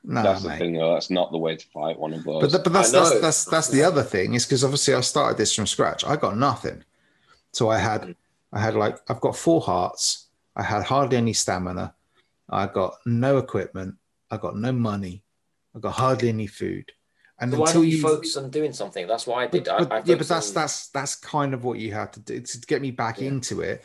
No, 0.07 0.23
that's 0.23 0.43
the 0.43 0.51
thing, 0.57 0.75
though. 0.75 0.93
That's 0.95 1.09
not 1.09 1.33
the 1.33 1.39
way 1.39 1.57
to 1.57 1.67
fight 1.69 1.99
one 1.99 2.13
of 2.13 2.25
those. 2.25 2.43
But, 2.43 2.51
th- 2.51 2.65
but 2.65 2.73
that's, 2.73 2.91
that's 2.93 3.21
that's 3.21 3.45
that's 3.47 3.69
the 3.69 3.83
other 3.83 4.03
thing 4.03 4.35
is 4.35 4.45
because 4.45 4.63
obviously 4.65 4.95
I 4.95 5.01
started 5.01 5.39
this 5.39 5.55
from 5.55 5.67
scratch. 5.67 6.05
I 6.05 6.17
got 6.17 6.37
nothing, 6.37 6.85
so 7.53 7.71
I 7.71 7.79
had 7.79 8.15
I 8.53 8.61
had 8.61 8.75
like 8.75 8.99
I've 9.09 9.21
got 9.21 9.37
four 9.37 9.61
hearts. 9.63 10.27
I 10.57 10.63
had 10.63 10.83
hardly 10.85 11.17
any 11.17 11.33
stamina. 11.33 11.95
I 12.51 12.67
got 12.67 12.97
no 13.07 13.39
equipment. 13.39 13.95
I 14.31 14.37
got 14.37 14.57
no 14.57 14.73
money. 14.73 15.23
I 15.75 15.81
got 15.81 15.93
hardly 15.93 16.29
any 16.29 16.47
food. 16.47 16.93
And 17.41 17.53
So 17.53 17.59
why 17.59 17.67
until 17.67 17.83
don't 17.83 17.91
you 17.91 17.97
you 17.97 18.03
focus 18.03 18.37
on 18.37 18.51
doing 18.51 18.73
something? 18.73 19.07
That's 19.07 19.27
what 19.27 19.39
I 19.39 19.47
did. 19.47 19.65
but, 19.65 19.93
I, 19.93 19.97
I 19.97 20.03
yeah, 20.05 20.15
but 20.15 20.29
that's 20.29 20.49
on- 20.49 20.55
that's 20.55 20.89
that's 20.89 21.17
kind 21.17 21.53
of 21.53 21.65
what 21.65 21.79
you 21.79 21.93
have 21.93 22.13
to 22.13 22.21
do 22.21 22.41
to 22.41 22.61
get 22.61 22.81
me 22.81 22.91
back 22.91 23.21
Yeah. 23.21 23.29
into 23.29 23.61
it. 23.61 23.83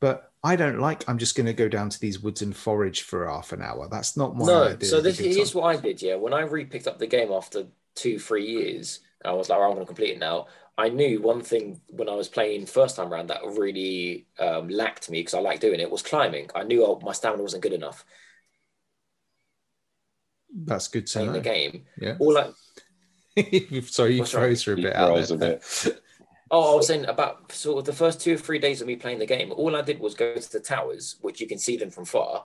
But 0.00 0.32
I 0.42 0.56
don't 0.56 0.78
like. 0.78 1.06
I'm 1.08 1.18
just 1.18 1.36
going 1.36 1.46
to 1.46 1.52
go 1.52 1.68
down 1.68 1.90
to 1.90 2.00
these 2.00 2.20
woods 2.20 2.40
and 2.40 2.56
forage 2.56 3.02
for 3.02 3.28
half 3.28 3.52
an 3.52 3.60
hour. 3.60 3.86
That's 3.90 4.16
not 4.16 4.34
my 4.34 4.46
no. 4.46 4.68
idea. 4.68 4.88
So 4.88 5.02
this 5.02 5.20
is 5.20 5.54
what 5.54 5.64
I 5.64 5.78
did. 5.78 6.00
Yeah, 6.00 6.14
when 6.14 6.32
I 6.32 6.40
re-picked 6.40 6.86
up 6.86 6.98
the 6.98 7.06
game 7.06 7.30
after 7.30 7.66
two, 7.94 8.18
three 8.18 8.46
years, 8.46 9.00
I 9.22 9.32
was 9.32 9.50
like, 9.50 9.58
"Right, 9.58 9.66
I'm 9.66 9.72
going 9.74 9.82
to 9.82 9.86
complete 9.86 10.12
it 10.12 10.18
now. 10.18 10.46
I 10.78 10.88
knew 10.88 11.20
one 11.20 11.42
thing 11.42 11.82
when 11.88 12.08
I 12.08 12.14
was 12.14 12.28
playing 12.28 12.64
first 12.64 12.96
time 12.96 13.12
around 13.12 13.28
that 13.28 13.44
really 13.44 14.26
um, 14.38 14.70
lacked 14.70 15.10
me 15.10 15.20
because 15.20 15.34
I 15.34 15.40
like 15.40 15.60
doing 15.60 15.80
it 15.80 15.90
was 15.90 16.00
climbing. 16.00 16.48
I 16.54 16.62
knew 16.62 16.86
oh, 16.86 16.98
my 17.02 17.12
stamina 17.12 17.42
wasn't 17.42 17.62
good 17.62 17.74
enough 17.74 18.06
That's 20.54 20.88
good 20.88 21.06
to 21.08 21.12
playing 21.12 21.26
know. 21.28 21.32
the 21.34 21.40
game. 21.40 21.84
Yeah. 21.98 22.16
All 22.18 22.36
I, 22.38 22.50
Sorry, 23.86 24.14
you 24.14 24.18
What's 24.20 24.34
wrong? 24.34 24.44
froze 24.44 24.62
for 24.62 24.72
a 24.72 24.76
He 24.76 24.82
bit 24.82 24.96
out 24.96 25.08
froze 25.10 25.30
a 25.30 25.36
bit. 25.36 26.00
Oh, 26.52 26.72
I 26.72 26.74
was 26.74 26.88
saying 26.88 27.04
about 27.04 27.52
sort 27.52 27.78
of 27.78 27.84
the 27.84 27.92
first 27.92 28.20
two 28.20 28.34
or 28.34 28.36
three 28.36 28.58
days 28.58 28.80
of 28.80 28.88
me 28.88 28.96
playing 28.96 29.20
the 29.20 29.26
game. 29.26 29.52
All 29.52 29.76
I 29.76 29.82
did 29.82 30.00
was 30.00 30.14
go 30.14 30.34
to 30.34 30.52
the 30.52 30.58
towers, 30.58 31.14
which 31.20 31.40
you 31.40 31.46
can 31.46 31.58
see 31.58 31.76
them 31.76 31.90
from 31.90 32.04
far. 32.04 32.44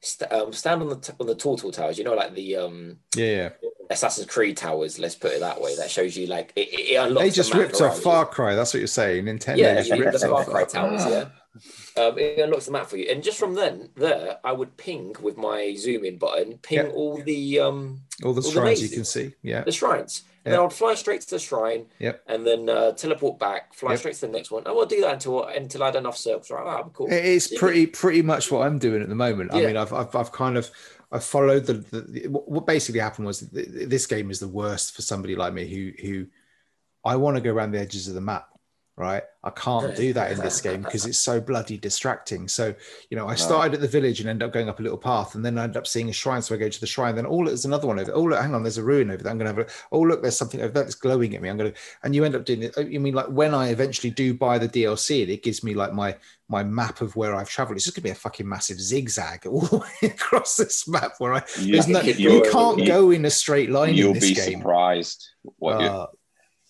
St- 0.00 0.32
um, 0.32 0.54
stand 0.54 0.80
on 0.80 0.88
the 0.88 0.96
t- 0.96 1.12
on 1.20 1.26
the 1.26 1.34
tall, 1.34 1.58
tall 1.58 1.70
towers. 1.70 1.98
You 1.98 2.04
know, 2.04 2.14
like 2.14 2.34
the 2.34 2.56
um, 2.56 2.96
Yeah, 3.14 3.26
yeah. 3.26 3.48
Assassin's 3.90 4.26
Creed 4.26 4.56
towers. 4.56 4.98
Let's 4.98 5.16
put 5.16 5.32
it 5.32 5.40
that 5.40 5.60
way. 5.60 5.76
That 5.76 5.90
shows 5.90 6.16
you 6.16 6.28
like 6.28 6.54
it, 6.56 6.68
it, 6.68 6.92
it 6.92 6.94
unlocks. 6.94 7.24
They 7.24 7.28
the 7.28 7.34
just 7.36 7.52
map 7.52 7.60
ripped 7.60 7.80
off. 7.82 8.00
Far 8.00 8.24
Cry. 8.24 8.54
That's 8.54 8.72
what 8.72 8.78
you're 8.78 8.86
saying. 8.86 9.26
Nintendo 9.26 9.58
Yeah, 9.58 9.74
just 9.74 9.90
the, 9.90 9.98
ripped 10.00 10.18
the 10.18 10.28
Far 10.28 10.44
Cry 10.46 10.64
towers. 10.64 11.04
Yeah. 11.04 11.28
Um, 11.96 12.18
it 12.18 12.38
unlocks 12.38 12.66
the 12.66 12.72
map 12.72 12.86
for 12.86 12.96
you, 12.96 13.10
and 13.10 13.22
just 13.22 13.38
from 13.38 13.54
then, 13.54 13.90
there, 13.94 14.38
I 14.42 14.52
would 14.52 14.76
ping 14.76 15.14
with 15.20 15.36
my 15.36 15.74
zoom 15.76 16.04
in 16.04 16.16
button, 16.16 16.58
ping 16.58 16.78
Yeah. 16.86 16.92
all 16.92 17.22
the 17.22 17.60
um 17.60 18.02
All 18.24 18.32
the 18.32 18.40
all 18.40 18.50
the 18.50 18.50
shrines 18.50 18.82
you 18.82 18.88
can 18.88 19.04
see. 19.04 19.34
Yeah. 19.42 19.62
the 19.64 19.72
shrines. 19.72 20.22
And 20.44 20.52
Yeah. 20.52 20.58
then 20.58 20.66
I'd 20.66 20.72
fly 20.72 20.94
straight 20.94 21.20
to 21.20 21.30
the 21.30 21.38
shrine. 21.38 21.86
Yep. 22.00 22.22
And 22.26 22.44
then 22.46 22.68
uh, 22.68 22.92
teleport 22.92 23.38
back, 23.38 23.74
fly 23.74 23.90
Yep. 23.92 23.98
straight 24.00 24.14
to 24.16 24.20
the 24.22 24.28
next 24.32 24.50
one. 24.50 24.64
And 24.66 24.74
we'll 24.74 24.86
do 24.86 25.00
that 25.02 25.12
until 25.14 25.44
until 25.44 25.82
I 25.82 25.86
had 25.86 25.96
enough 25.96 26.16
circles. 26.16 26.50
Right, 26.50 26.64
ah, 26.66 26.82
cool. 26.94 27.06
It 27.12 27.24
is 27.24 27.54
pretty 27.58 27.86
pretty 27.86 28.22
much 28.22 28.50
what 28.50 28.66
I'm 28.66 28.78
doing 28.78 29.02
at 29.02 29.08
the 29.08 29.14
moment. 29.14 29.52
I 29.52 29.60
mean, 29.64 29.76
I've, 29.76 29.92
I've 29.92 30.14
I've 30.16 30.32
kind 30.32 30.56
of 30.56 30.70
I 31.12 31.18
followed 31.18 31.66
the, 31.66 31.74
the, 31.74 32.00
the 32.00 32.28
what 32.28 32.66
basically 32.66 33.00
happened 33.00 33.26
was 33.26 33.40
th- 33.40 33.68
this 33.88 34.06
game 34.06 34.30
is 34.30 34.40
the 34.40 34.48
worst 34.48 34.96
for 34.96 35.02
somebody 35.02 35.36
like 35.36 35.52
me 35.52 35.66
who 35.68 35.92
who 36.00 36.26
I 37.04 37.16
want 37.16 37.36
to 37.36 37.42
go 37.42 37.52
around 37.52 37.72
the 37.72 37.80
edges 37.80 38.08
of 38.08 38.14
the 38.14 38.20
map. 38.22 38.48
Right, 38.94 39.22
I 39.42 39.48
can't 39.48 39.96
do 39.96 40.12
that 40.12 40.32
in 40.32 40.38
this 40.38 40.60
game 40.60 40.82
because 40.82 41.06
it's 41.06 41.18
so 41.18 41.40
bloody 41.40 41.78
distracting. 41.78 42.46
So, 42.46 42.74
you 43.08 43.16
know, 43.16 43.26
I 43.26 43.36
started 43.36 43.72
at 43.72 43.80
the 43.80 43.88
village 43.88 44.20
and 44.20 44.28
end 44.28 44.42
up 44.42 44.52
going 44.52 44.68
up 44.68 44.80
a 44.80 44.82
little 44.82 44.98
path, 44.98 45.34
and 45.34 45.42
then 45.42 45.56
I 45.56 45.64
end 45.64 45.78
up 45.78 45.86
seeing 45.86 46.10
a 46.10 46.12
shrine. 46.12 46.42
So 46.42 46.54
I 46.54 46.58
go 46.58 46.68
to 46.68 46.80
the 46.80 46.86
shrine. 46.86 47.14
Then 47.16 47.24
oh, 47.26 47.42
there's 47.46 47.64
another 47.64 47.86
one 47.86 47.98
over. 47.98 48.12
Oh, 48.12 48.24
look, 48.24 48.38
hang 48.38 48.54
on, 48.54 48.62
there's 48.62 48.76
a 48.76 48.84
ruin 48.84 49.10
over 49.10 49.22
there. 49.22 49.32
I'm 49.32 49.38
gonna 49.38 49.48
have 49.48 49.58
a. 49.60 49.66
Oh, 49.92 50.00
look, 50.02 50.20
there's 50.20 50.36
something 50.36 50.60
over 50.60 50.74
there 50.74 50.82
that's 50.82 50.94
glowing 50.94 51.34
at 51.34 51.40
me. 51.40 51.48
I'm 51.48 51.56
gonna. 51.56 51.72
And 52.02 52.14
you 52.14 52.22
end 52.22 52.34
up 52.34 52.44
doing 52.44 52.64
it. 52.64 52.76
You 52.86 53.00
mean 53.00 53.14
like 53.14 53.28
when 53.28 53.54
I 53.54 53.68
eventually 53.70 54.10
do 54.10 54.34
buy 54.34 54.58
the 54.58 54.68
DLC, 54.68 55.26
it 55.26 55.42
gives 55.42 55.64
me 55.64 55.72
like 55.72 55.94
my 55.94 56.14
my 56.50 56.62
map 56.62 57.00
of 57.00 57.16
where 57.16 57.34
I've 57.34 57.48
traveled. 57.48 57.76
It's 57.78 57.86
just 57.86 57.96
gonna 57.96 58.04
be 58.04 58.10
a 58.10 58.14
fucking 58.14 58.46
massive 58.46 58.78
zigzag 58.78 59.46
all 59.46 59.62
the 59.62 59.78
way 59.78 60.10
across 60.10 60.56
this 60.56 60.86
map 60.86 61.14
where 61.16 61.32
I. 61.32 61.42
You, 61.58 61.72
There's 61.72 61.88
no, 61.88 62.02
you- 62.02 62.42
can't 62.52 62.78
you- 62.80 62.86
go 62.86 63.10
in 63.10 63.24
a 63.24 63.30
straight 63.30 63.70
line 63.70 63.94
You'll 63.94 64.08
in 64.08 64.14
this 64.20 64.28
be 64.28 64.34
game. 64.34 64.58
surprised 64.58 65.30
what 65.56 65.80
you 65.80 65.86
Uh, 65.86 66.06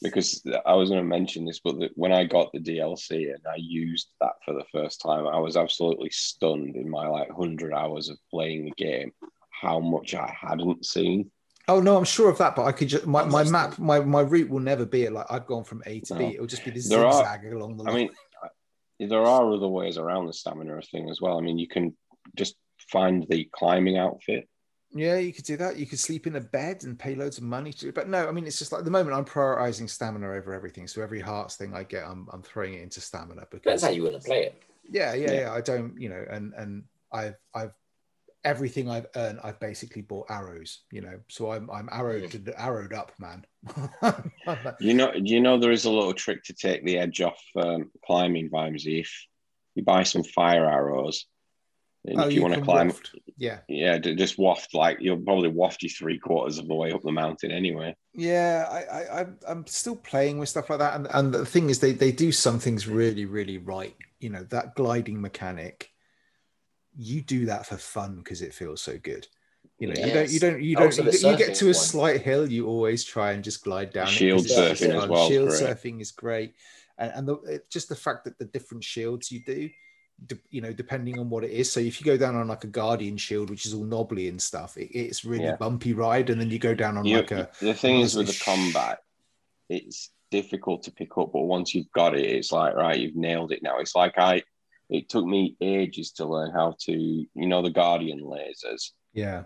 because 0.02 0.42
I 0.66 0.74
was 0.74 0.88
going 0.88 1.00
to 1.00 1.08
mention 1.08 1.44
this, 1.44 1.60
but 1.60 1.78
the, 1.78 1.90
when 1.94 2.12
I 2.12 2.24
got 2.24 2.52
the 2.52 2.58
DLC 2.60 3.32
and 3.32 3.42
I 3.50 3.56
used 3.56 4.08
that 4.20 4.32
for 4.44 4.52
the 4.54 4.64
first 4.72 5.00
time, 5.00 5.26
I 5.26 5.38
was 5.38 5.56
absolutely 5.56 6.10
stunned 6.10 6.76
in 6.76 6.88
my 6.88 7.06
like 7.06 7.30
hundred 7.30 7.72
hours 7.72 8.08
of 8.08 8.18
playing 8.30 8.64
the 8.64 8.72
game 8.72 9.12
how 9.50 9.78
much 9.78 10.14
I 10.14 10.34
hadn't 10.38 10.84
seen. 10.84 11.30
Oh 11.68 11.80
no, 11.80 11.96
I'm 11.96 12.04
sure 12.04 12.28
of 12.28 12.38
that, 12.38 12.56
but 12.56 12.64
I 12.64 12.72
could 12.72 12.88
just 12.88 13.06
my, 13.06 13.24
my 13.24 13.44
map, 13.44 13.78
my, 13.78 14.00
my 14.00 14.22
route 14.22 14.50
will 14.50 14.60
never 14.60 14.84
be 14.84 15.08
like 15.08 15.26
I've 15.30 15.46
gone 15.46 15.62
from 15.64 15.82
A 15.86 16.00
to 16.00 16.14
B. 16.16 16.24
It'll 16.34 16.46
just 16.46 16.64
be 16.64 16.72
this 16.72 16.88
There 16.88 17.06
are- 17.06 17.46
along 17.52 17.76
the 17.76 17.84
I 17.84 17.86
line. 17.86 18.10
mean, 18.98 19.08
there 19.08 19.22
are 19.22 19.52
other 19.52 19.68
ways 19.68 19.98
around 19.98 20.26
the 20.26 20.32
stamina 20.32 20.80
thing 20.82 21.08
as 21.08 21.20
well. 21.20 21.38
I 21.38 21.40
mean, 21.40 21.58
you 21.58 21.68
can 21.68 21.96
just 22.36 22.56
find 22.90 23.24
the 23.28 23.48
climbing 23.52 23.96
outfit 23.96 24.48
Yeah, 24.94 25.16
you 25.16 25.32
could 25.32 25.44
do 25.44 25.56
that. 25.56 25.76
You 25.76 25.86
could 25.86 25.98
sleep 25.98 26.26
in 26.26 26.36
a 26.36 26.40
bed 26.40 26.84
and 26.84 26.98
pay 26.98 27.14
loads 27.14 27.38
of 27.38 27.44
money 27.44 27.72
to. 27.74 27.92
But 27.92 28.08
no, 28.08 28.28
I 28.28 28.32
mean, 28.32 28.46
it's 28.46 28.58
just 28.58 28.72
like 28.72 28.84
the 28.84 28.90
moment 28.90 29.16
I'm 29.16 29.24
prioritizing 29.24 29.88
stamina 29.88 30.30
over 30.30 30.52
everything. 30.52 30.86
So 30.86 31.02
every 31.02 31.20
hearts 31.20 31.56
thing 31.56 31.74
I 31.74 31.82
get, 31.82 32.04
I'm, 32.04 32.28
I'm 32.32 32.42
throwing 32.42 32.74
it 32.74 32.82
into 32.82 33.00
stamina 33.00 33.46
because 33.50 33.64
That's 33.64 33.82
how 33.84 33.90
you 33.90 34.02
want 34.04 34.16
to 34.16 34.20
play 34.20 34.44
it. 34.46 34.62
yeah, 34.90 35.14
yeah, 35.14 35.30
Yeah. 35.32 35.40
yeah. 35.40 35.52
I 35.52 35.60
don't, 35.62 35.98
you 36.00 36.08
know, 36.10 36.24
and 36.30 36.52
and 36.54 36.84
I've 37.10 37.36
I've 37.54 37.72
everything 38.44 38.90
I've 38.90 39.06
earned, 39.14 39.38
I've 39.44 39.60
basically 39.60 40.02
bought 40.02 40.26
arrows, 40.28 40.80
you 40.90 41.00
know. 41.00 41.20
So 41.28 41.52
I'm 41.52 41.70
I'm 41.70 41.88
arrowed 41.92 42.52
arrowed 42.58 42.92
up, 42.92 43.12
man. 43.18 43.46
You 44.80 44.94
know, 44.94 45.12
you 45.14 45.40
know, 45.40 45.58
there 45.58 45.70
is 45.70 45.84
a 45.84 45.90
little 45.90 46.12
trick 46.12 46.42
to 46.44 46.52
take 46.52 46.84
the 46.84 46.98
edge 46.98 47.20
off 47.20 47.40
um, 47.56 47.90
climbing 48.04 48.50
vibes. 48.50 48.84
If 48.84 49.10
you 49.74 49.84
buy 49.84 50.02
some 50.02 50.24
fire 50.24 50.68
arrows, 50.68 51.26
and 52.04 52.20
oh, 52.20 52.26
if 52.26 52.32
you, 52.32 52.42
want 52.42 52.54
to 52.54 52.60
climb, 52.60 52.88
waft. 52.88 53.14
Yeah, 53.36 53.58
yeah, 53.68 53.98
just 53.98 54.38
waft 54.38 54.74
like 54.74 54.98
you'll 55.00 55.18
probably 55.20 55.48
waft 55.48 55.82
you 55.82 55.88
three 55.88 56.18
quarters 56.18 56.58
of 56.58 56.66
the 56.66 56.74
way 56.74 56.92
up 56.92 57.02
the 57.02 57.12
mountain 57.12 57.50
anyway. 57.52 57.94
yeah. 58.12 58.66
I, 58.70 58.98
I 59.00 59.20
I'm 59.20 59.38
I'm 59.46 59.66
still 59.66 59.96
playing 59.96 60.38
with 60.38 60.48
stuff 60.48 60.70
like 60.70 60.80
that, 60.80 60.94
and 60.96 61.06
and 61.12 61.32
the 61.32 61.46
thing 61.46 61.70
is, 61.70 61.78
they 61.78 61.92
they 61.92 62.10
do 62.12 62.32
some 62.32 62.58
things 62.58 62.88
really 62.88 63.24
really 63.24 63.58
right. 63.58 63.94
You 64.20 64.30
know 64.30 64.42
that 64.50 64.74
gliding 64.74 65.20
mechanic. 65.20 65.90
You 66.96 67.22
do 67.22 67.46
that 67.46 67.66
for 67.66 67.76
fun 67.76 68.16
because 68.16 68.42
it 68.42 68.52
feels 68.52 68.82
so 68.82 68.98
good. 68.98 69.26
You 69.78 69.88
know, 69.88 69.94
you 70.06 70.12
don't, 70.12 70.30
you 70.30 70.38
don't, 70.38 70.62
you 70.62 70.76
don't, 70.76 70.96
you, 70.96 71.30
you 71.30 71.36
get 71.36 71.54
to 71.56 71.64
a 71.64 71.68
one. 71.68 71.74
slight 71.74 72.20
hill, 72.22 72.48
you 72.48 72.66
always 72.68 73.02
try 73.02 73.32
and 73.32 73.42
just 73.42 73.64
glide 73.64 73.92
down. 73.92 74.04
it 74.04 74.10
'cause 74.10 74.16
Shield 74.16 74.44
it's 74.44 74.54
surfing 74.54 74.90
as 74.94 75.00
fun. 75.00 75.08
well 75.08 75.28
Shield 75.28 75.48
great. 75.48 75.60
surfing 75.62 76.00
is 76.00 76.10
great, 76.12 76.52
and, 76.98 77.12
and 77.14 77.28
the, 77.28 77.34
it, 77.54 77.70
just 77.70 77.88
the 77.88 77.96
fact 77.96 78.24
that 78.24 78.38
the 78.38 78.44
different 78.44 78.84
shields 78.84 79.32
you 79.32 79.40
do, 79.44 79.70
de- 80.26 80.38
you 80.50 80.60
know, 80.60 80.72
depending 80.72 81.18
on 81.18 81.28
what 81.30 81.44
it 81.44 81.50
is. 81.50 81.70
So 81.72 81.80
if 81.80 82.00
you 82.00 82.04
go 82.06 82.16
down 82.16 82.34
on 82.36 82.48
like 82.48 82.64
a 82.64 82.68
guardian 82.68 83.16
shield, 83.16 83.50
which 83.50 83.66
is 83.66 83.74
all 83.74 83.84
knobbly 83.84 84.28
and 84.28 84.40
stuff, 84.40 84.76
it, 84.76 84.90
it's 84.96 85.24
really 85.24 85.44
Yeah. 85.44 85.56
bumpy 85.56 85.92
ride, 85.92 86.30
and 86.30 86.40
then 86.40 86.50
you 86.50 86.58
go 86.58 86.74
down 86.74 86.96
on 86.96 87.04
You, 87.04 87.18
like 87.18 87.30
a 87.32 87.50
the 87.60 87.74
thing 87.74 88.00
is 88.00 88.14
with 88.14 88.26
the 88.28 88.32
sh- 88.32 88.42
combat, 88.44 88.98
it's 89.68 90.10
difficult 90.30 90.82
to 90.84 90.90
pick 90.92 91.16
up, 91.18 91.30
but 91.32 91.42
once 91.42 91.74
you've 91.74 91.90
got 91.92 92.14
it, 92.16 92.24
it's 92.24 92.52
like 92.52 92.74
right, 92.74 92.98
you've 92.98 93.16
nailed 93.16 93.52
it 93.52 93.62
now. 93.62 93.78
It's 93.78 93.94
like 93.94 94.14
I, 94.18 94.42
it 94.88 95.08
took 95.08 95.24
me 95.26 95.56
ages 95.60 96.12
to 96.12 96.26
learn 96.26 96.50
how 96.50 96.74
to, 96.86 96.92
you 96.92 97.46
know, 97.46 97.62
the 97.62 97.70
guardian 97.70 98.20
lasers. 98.22 98.90
yeah, 99.12 99.44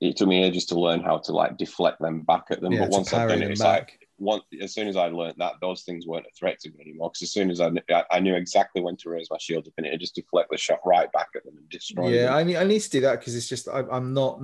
It 0.00 0.16
took 0.16 0.28
me 0.28 0.42
ages 0.44 0.66
to 0.66 0.78
learn 0.78 1.00
how 1.02 1.18
to 1.18 1.32
like 1.32 1.56
deflect 1.56 2.00
them 2.00 2.22
back 2.22 2.44
at 2.50 2.60
them. 2.60 2.72
yeah, 2.72 2.80
but 2.80 2.90
once 2.90 3.12
I've 3.12 3.28
done 3.28 3.42
it, 3.42 3.50
it's 3.50 3.60
back. 3.60 3.80
like 3.98 4.05
once 4.18 4.44
as 4.62 4.72
soon 4.72 4.88
as 4.88 4.96
I 4.96 5.08
learned 5.08 5.36
that, 5.38 5.54
those 5.60 5.82
things 5.82 6.06
weren't 6.06 6.26
a 6.26 6.34
threat 6.38 6.58
to 6.60 6.70
me 6.70 6.76
anymore. 6.80 7.10
Because 7.10 7.22
as 7.22 7.32
soon 7.32 7.50
as 7.50 7.60
I, 7.60 7.70
I 8.10 8.20
knew 8.20 8.34
exactly 8.34 8.80
when 8.80 8.96
to 8.98 9.10
raise 9.10 9.28
my 9.30 9.36
shield 9.38 9.66
up 9.66 9.74
and 9.76 9.86
it 9.86 10.00
just 10.00 10.14
deflect 10.14 10.50
the 10.50 10.56
shot 10.56 10.80
right 10.84 11.10
back 11.12 11.28
at 11.34 11.44
them 11.44 11.56
and 11.56 11.68
destroy 11.68 12.10
Yeah, 12.10 12.26
them. 12.26 12.34
I 12.34 12.42
need, 12.44 12.56
I 12.56 12.64
need 12.64 12.80
to 12.80 12.90
do 12.90 13.00
that 13.02 13.20
because 13.20 13.36
it's 13.36 13.48
just 13.48 13.68
I, 13.68 13.82
I'm 13.90 14.14
not. 14.14 14.40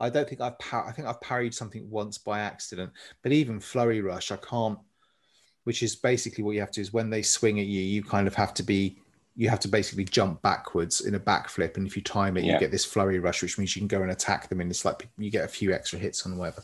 I 0.00 0.10
don't 0.10 0.28
think 0.28 0.40
I've. 0.40 0.58
Par- 0.58 0.86
I 0.88 0.92
think 0.92 1.06
I've 1.06 1.20
parried 1.20 1.54
something 1.54 1.88
once 1.88 2.18
by 2.18 2.40
accident, 2.40 2.92
but 3.22 3.32
even 3.32 3.60
flurry 3.60 4.00
rush, 4.00 4.32
I 4.32 4.36
can't. 4.36 4.78
Which 5.64 5.82
is 5.82 5.96
basically 5.96 6.44
what 6.44 6.52
you 6.52 6.60
have 6.60 6.70
to 6.72 6.80
do 6.80 6.82
is 6.82 6.92
when 6.92 7.08
they 7.08 7.22
swing 7.22 7.58
at 7.58 7.66
you, 7.66 7.80
you 7.80 8.02
kind 8.02 8.26
of 8.26 8.34
have 8.34 8.52
to 8.54 8.62
be. 8.62 8.98
You 9.36 9.48
have 9.48 9.60
to 9.60 9.68
basically 9.68 10.04
jump 10.04 10.42
backwards 10.42 11.00
in 11.00 11.16
a 11.16 11.20
backflip, 11.20 11.76
and 11.76 11.86
if 11.86 11.96
you 11.96 12.02
time 12.02 12.36
it, 12.36 12.44
you 12.44 12.56
get 12.56 12.70
this 12.70 12.84
flurry 12.84 13.18
rush, 13.18 13.42
which 13.42 13.58
means 13.58 13.74
you 13.74 13.80
can 13.80 13.88
go 13.88 14.02
and 14.02 14.12
attack 14.12 14.48
them, 14.48 14.60
and 14.60 14.70
it's 14.70 14.84
like 14.84 15.08
you 15.18 15.28
get 15.30 15.44
a 15.44 15.48
few 15.48 15.72
extra 15.72 15.98
hits 15.98 16.24
on 16.24 16.36
whatever. 16.36 16.62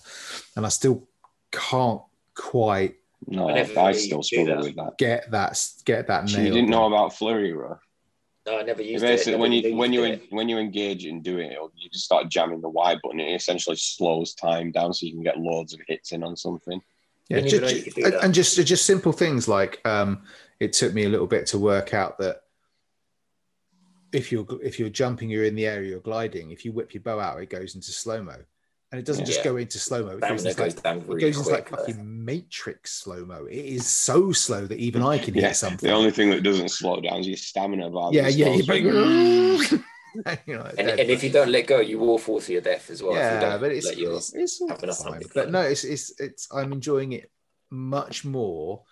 And 0.54 0.64
I 0.64 0.68
still 0.68 1.08
can't 1.50 2.00
quite 2.34 2.96
No, 3.26 3.48
I 3.48 3.52
I, 3.52 3.54
never 3.56 3.72
really 3.74 3.94
still 3.94 4.22
struggle 4.22 4.56
that. 4.56 4.64
with 4.64 4.76
that. 4.76 4.98
get 4.98 5.30
that 5.30 5.62
get 5.84 6.06
that 6.08 6.28
So 6.28 6.40
you 6.40 6.52
didn't 6.52 6.70
know 6.70 6.86
about 6.86 7.14
flurry 7.14 7.52
rush. 7.52 7.78
No, 8.46 8.58
I 8.58 8.62
never 8.62 8.82
used 8.82 9.04
Basically, 9.04 9.34
it. 9.34 9.38
when 9.38 9.52
you 9.52 9.76
when 9.76 9.92
you 9.92 10.04
used 10.04 10.22
when 10.30 10.48
you 10.48 10.56
engage 10.58 11.04
in 11.04 11.20
doing 11.20 11.52
it, 11.52 11.58
you 11.76 11.90
just 11.90 12.06
start 12.06 12.28
jamming 12.30 12.62
the 12.62 12.70
Y 12.70 12.96
button. 13.02 13.20
It 13.20 13.34
essentially 13.34 13.76
slows 13.76 14.32
time 14.34 14.72
down, 14.72 14.94
so 14.94 15.04
you 15.06 15.12
can 15.12 15.22
get 15.22 15.38
loads 15.38 15.74
of 15.74 15.80
hits 15.86 16.12
in 16.12 16.22
on 16.24 16.36
something. 16.36 16.80
Yeah, 17.28 17.40
Didn't 17.40 17.50
just, 17.50 17.62
know 17.62 17.68
you 17.68 17.82
could 17.84 17.94
do 17.94 18.04
and- 18.06 18.14
and 18.14 18.34
just 18.34 18.56
just 18.66 18.86
simple 18.86 19.12
things 19.12 19.46
like 19.46 19.80
um, 19.86 20.22
it 20.58 20.72
took 20.72 20.94
me 20.94 21.04
a 21.04 21.08
little 21.10 21.26
bit 21.26 21.46
to 21.48 21.58
work 21.58 21.92
out 21.92 22.18
that 22.18 22.40
if 24.12 24.32
you're 24.32 24.46
if 24.62 24.78
you're 24.78 24.88
jumping, 24.88 25.30
you're 25.30 25.44
in 25.44 25.54
the 25.54 25.66
air, 25.66 25.82
you're 25.82 26.00
gliding. 26.00 26.50
If 26.50 26.64
you 26.64 26.72
whip 26.72 26.94
your 26.94 27.02
bow 27.02 27.20
out, 27.20 27.40
it 27.42 27.50
goes 27.50 27.74
into 27.74 27.92
slow 27.92 28.22
mo, 28.22 28.36
and 28.92 28.98
it 28.98 29.04
doesn't 29.06 29.24
just 29.24 29.38
Yeah. 29.38 29.44
go 29.44 29.56
into 29.56 29.78
slow 29.78 30.04
mo. 30.04 30.16
It 30.16 30.20
goes 30.20 30.44
into 30.44 30.56
goes 30.56 30.84
like, 30.84 31.02
really 31.06 31.20
goes 31.20 31.38
into 31.38 31.50
like 31.50 31.68
fucking 31.68 32.24
Matrix 32.24 32.92
slow 32.92 33.24
mo. 33.24 33.44
It 33.46 33.64
is 33.64 33.86
so 33.86 34.32
slow 34.32 34.66
that 34.66 34.78
even 34.78 35.02
I 35.02 35.18
can 35.18 35.34
Yeah, 35.36 35.48
hit 35.48 35.56
something. 35.56 35.88
The 35.88 35.94
only 35.94 36.10
thing 36.10 36.30
that 36.30 36.42
doesn't 36.42 36.70
slow 36.70 37.00
down 37.00 37.20
is 37.20 37.28
your 37.28 37.36
stamina 37.36 37.90
bar. 37.90 38.10
yeah, 38.12 38.28
yeah, 38.28 38.56
slows 38.62 38.68
you 38.68 38.92
down. 38.92 39.84
you 40.46 40.56
know, 40.56 40.68
And, 40.76 40.88
and 40.90 41.08
if 41.10 41.22
you 41.22 41.30
don't 41.30 41.50
let 41.50 41.68
go, 41.68 41.78
you 41.78 41.98
will 42.00 42.18
fall 42.18 42.40
to 42.40 42.52
your 42.52 42.62
death 42.62 42.90
as 42.90 43.00
well. 43.02 43.14
yeah, 43.14 43.56
but 43.58 43.70
it's 43.70 43.86
let 43.86 43.96
it's, 43.98 44.34
it's 44.34 44.60
all 44.60 44.68
fine. 45.10 45.22
But 45.34 45.50
no, 45.52 45.60
it's 45.60 45.84
it's 45.84 46.18
it's 46.18 46.48
I'm 46.52 46.72
enjoying 46.72 47.12
it 47.12 47.30
much 47.70 48.24
more, 48.24 48.82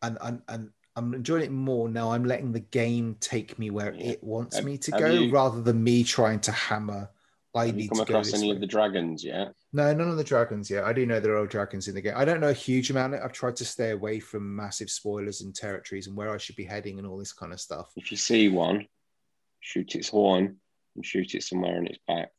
and 0.00 0.16
and 0.20 0.42
and 0.48 0.70
I'm 0.94 1.12
enjoying 1.14 1.42
it 1.42 1.50
more 1.50 1.88
now. 1.88 2.12
I'm 2.12 2.24
letting 2.24 2.52
the 2.52 2.60
game 2.60 3.16
take 3.18 3.58
me 3.58 3.70
where 3.70 3.92
Yeah. 3.94 4.10
it 4.12 4.22
wants 4.22 4.56
Have- 4.56 4.64
me 4.64 4.78
to 4.78 4.90
go, 4.92 5.06
you- 5.10 5.32
rather 5.32 5.60
than 5.60 5.82
me 5.82 6.04
trying 6.04 6.38
to 6.40 6.52
hammer. 6.52 7.10
I 7.54 7.66
Have 7.66 7.76
need 7.76 7.90
come 7.90 8.00
across 8.00 8.32
any 8.32 8.48
way. 8.48 8.54
of 8.54 8.60
the 8.60 8.66
dragons 8.66 9.22
yet? 9.22 9.52
No, 9.74 9.92
none 9.92 10.08
of 10.08 10.16
the 10.16 10.24
dragons 10.24 10.70
yet. 10.70 10.84
I 10.84 10.92
do 10.94 11.04
know 11.04 11.20
there 11.20 11.36
are 11.36 11.46
dragons 11.46 11.86
in 11.86 11.94
the 11.94 12.00
game. 12.00 12.14
I 12.16 12.24
don't 12.24 12.40
know 12.40 12.48
a 12.48 12.54
huge 12.54 12.90
amount. 12.90 13.14
I've 13.14 13.32
tried 13.32 13.56
to 13.56 13.64
stay 13.66 13.90
away 13.90 14.20
from 14.20 14.56
massive 14.56 14.88
spoilers 14.88 15.42
and 15.42 15.54
territories 15.54 16.06
and 16.06 16.16
where 16.16 16.30
I 16.32 16.38
should 16.38 16.56
be 16.56 16.64
heading 16.64 16.98
and 16.98 17.06
all 17.06 17.18
this 17.18 17.34
kind 17.34 17.52
of 17.52 17.60
stuff. 17.60 17.92
If 17.96 18.10
you 18.10 18.16
see 18.16 18.48
one, 18.48 18.86
shoot 19.60 19.94
its 19.94 20.08
horn 20.08 20.56
and 20.96 21.04
shoot 21.04 21.34
it 21.34 21.42
somewhere 21.42 21.76
on 21.76 21.86
its 21.86 21.98
back. 22.08 22.30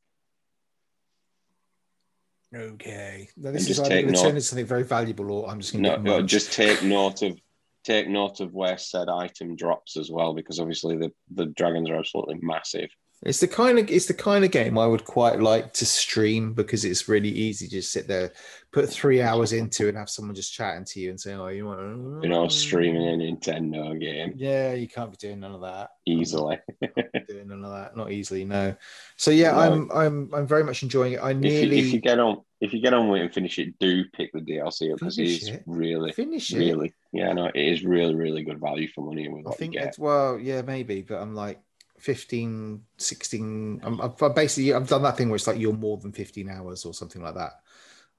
Okay. 2.55 3.29
Now, 3.37 3.51
this 3.51 3.63
And 3.63 3.71
is 3.71 3.79
either 3.79 3.89
going 4.01 4.13
to 4.13 4.19
turn 4.19 4.29
into 4.29 4.41
something 4.41 4.65
very 4.65 4.83
valuable 4.83 5.31
or 5.31 5.49
I'm 5.49 5.59
just 5.59 5.73
going 5.73 5.83
to 5.83 5.97
No, 5.97 6.01
no, 6.01 6.17
uh, 6.19 6.21
just 6.21 6.53
take 6.53 6.83
note 6.83 7.21
of 7.23 7.37
take 7.83 8.07
note 8.07 8.39
of 8.39 8.53
where 8.53 8.77
said 8.77 9.09
item 9.09 9.55
drops 9.55 9.97
as 9.97 10.09
well, 10.09 10.33
because 10.33 10.59
obviously 10.59 10.97
the, 10.97 11.11
the 11.33 11.47
dragons 11.47 11.89
are 11.89 11.95
absolutely 11.95 12.39
massive. 12.41 12.89
It's 13.25 13.39
the 13.39 13.47
kind 13.47 13.79
of 13.79 13.89
it's 13.89 14.05
the 14.07 14.13
kind 14.13 14.43
of 14.43 14.51
game 14.51 14.77
I 14.77 14.85
would 14.85 15.05
quite 15.05 15.39
like 15.39 15.73
to 15.73 15.85
stream 15.85 16.53
because 16.53 16.83
it's 16.85 17.07
really 17.07 17.29
easy 17.29 17.67
to 17.67 17.71
just 17.71 17.91
sit 17.91 18.07
there, 18.07 18.31
put 18.71 18.89
three 18.89 19.21
hours 19.21 19.53
into, 19.53 19.85
it 19.85 19.89
and 19.89 19.97
have 19.97 20.09
someone 20.09 20.35
just 20.35 20.53
chatting 20.53 20.85
to 20.85 20.99
you 20.99 21.09
and 21.09 21.19
saying, 21.19 21.39
"Oh, 21.39 21.47
you 21.47 21.65
want 21.65 22.23
You 22.23 22.29
know, 22.29 22.47
streaming 22.47 23.01
a 23.01 23.23
Nintendo 23.23 23.99
game 23.99 24.33
Yeah, 24.37 24.73
you 24.73 24.87
can't 24.87 25.11
be 25.11 25.17
doing 25.17 25.39
none 25.39 25.53
of 25.55 25.61
that. 25.61 25.91
easily. 26.05 26.59
Doing 27.29 27.47
none 27.47 27.63
of 27.63 27.71
that, 27.71 27.95
not 27.95 28.11
easily. 28.11 28.43
No. 28.43 28.75
So 29.15 29.31
yeah, 29.31 29.51
No. 29.53 29.59
I'm 29.59 29.91
I'm 29.91 30.33
I'm 30.33 30.47
very 30.47 30.63
much 30.63 30.83
enjoying 30.83 31.13
it. 31.13 31.19
I 31.23 31.31
If 31.41 31.61
you, 31.61 31.69
nearly 31.69 31.79
if 31.79 31.93
you 31.93 32.01
get 32.01 32.19
on 32.19 32.41
if 32.61 32.73
you 32.73 32.81
get 32.81 32.93
on 32.93 33.09
with 33.09 33.21
it 33.21 33.25
and 33.25 33.33
finish 33.33 33.59
it, 33.59 33.77
do 33.79 34.05
pick 34.13 34.31
the 34.33 34.39
DLC 34.39 34.91
up 34.91 34.99
because 34.99 35.17
it 35.17 35.27
is 35.27 35.51
really, 35.65 36.11
finish 36.11 36.53
it. 36.53 36.57
really, 36.57 36.93
yeah, 37.11 37.31
no, 37.33 37.45
it 37.47 37.55
is 37.55 37.83
really, 37.83 38.15
really 38.15 38.43
good 38.43 38.59
value 38.59 38.87
for 38.87 39.01
money 39.05 39.27
with 39.29 39.45
I 39.45 39.51
you 39.51 39.55
think 39.57 39.73
get. 39.73 39.83
it's 39.87 39.99
well, 39.99 40.39
yeah, 40.39 40.61
maybe, 40.61 41.01
but 41.01 41.21
I'm 41.21 41.35
like 41.35 41.61
15, 42.03 42.81
16. 42.97 43.81
I'm, 43.83 44.01
I've 44.01 44.21
I've 44.21 44.35
basically 44.35 44.73
I've 44.73 44.87
done 44.89 45.03
that 45.03 45.15
thing 45.17 45.29
where 45.29 45.37
it's 45.37 45.47
like 45.47 45.57
you're 45.57 45.73
more 45.73 45.97
than 45.97 46.11
15 46.11 46.49
hours 46.49 46.83
or 46.85 46.93
something 46.93 47.21
like 47.21 47.35
that 47.35 47.61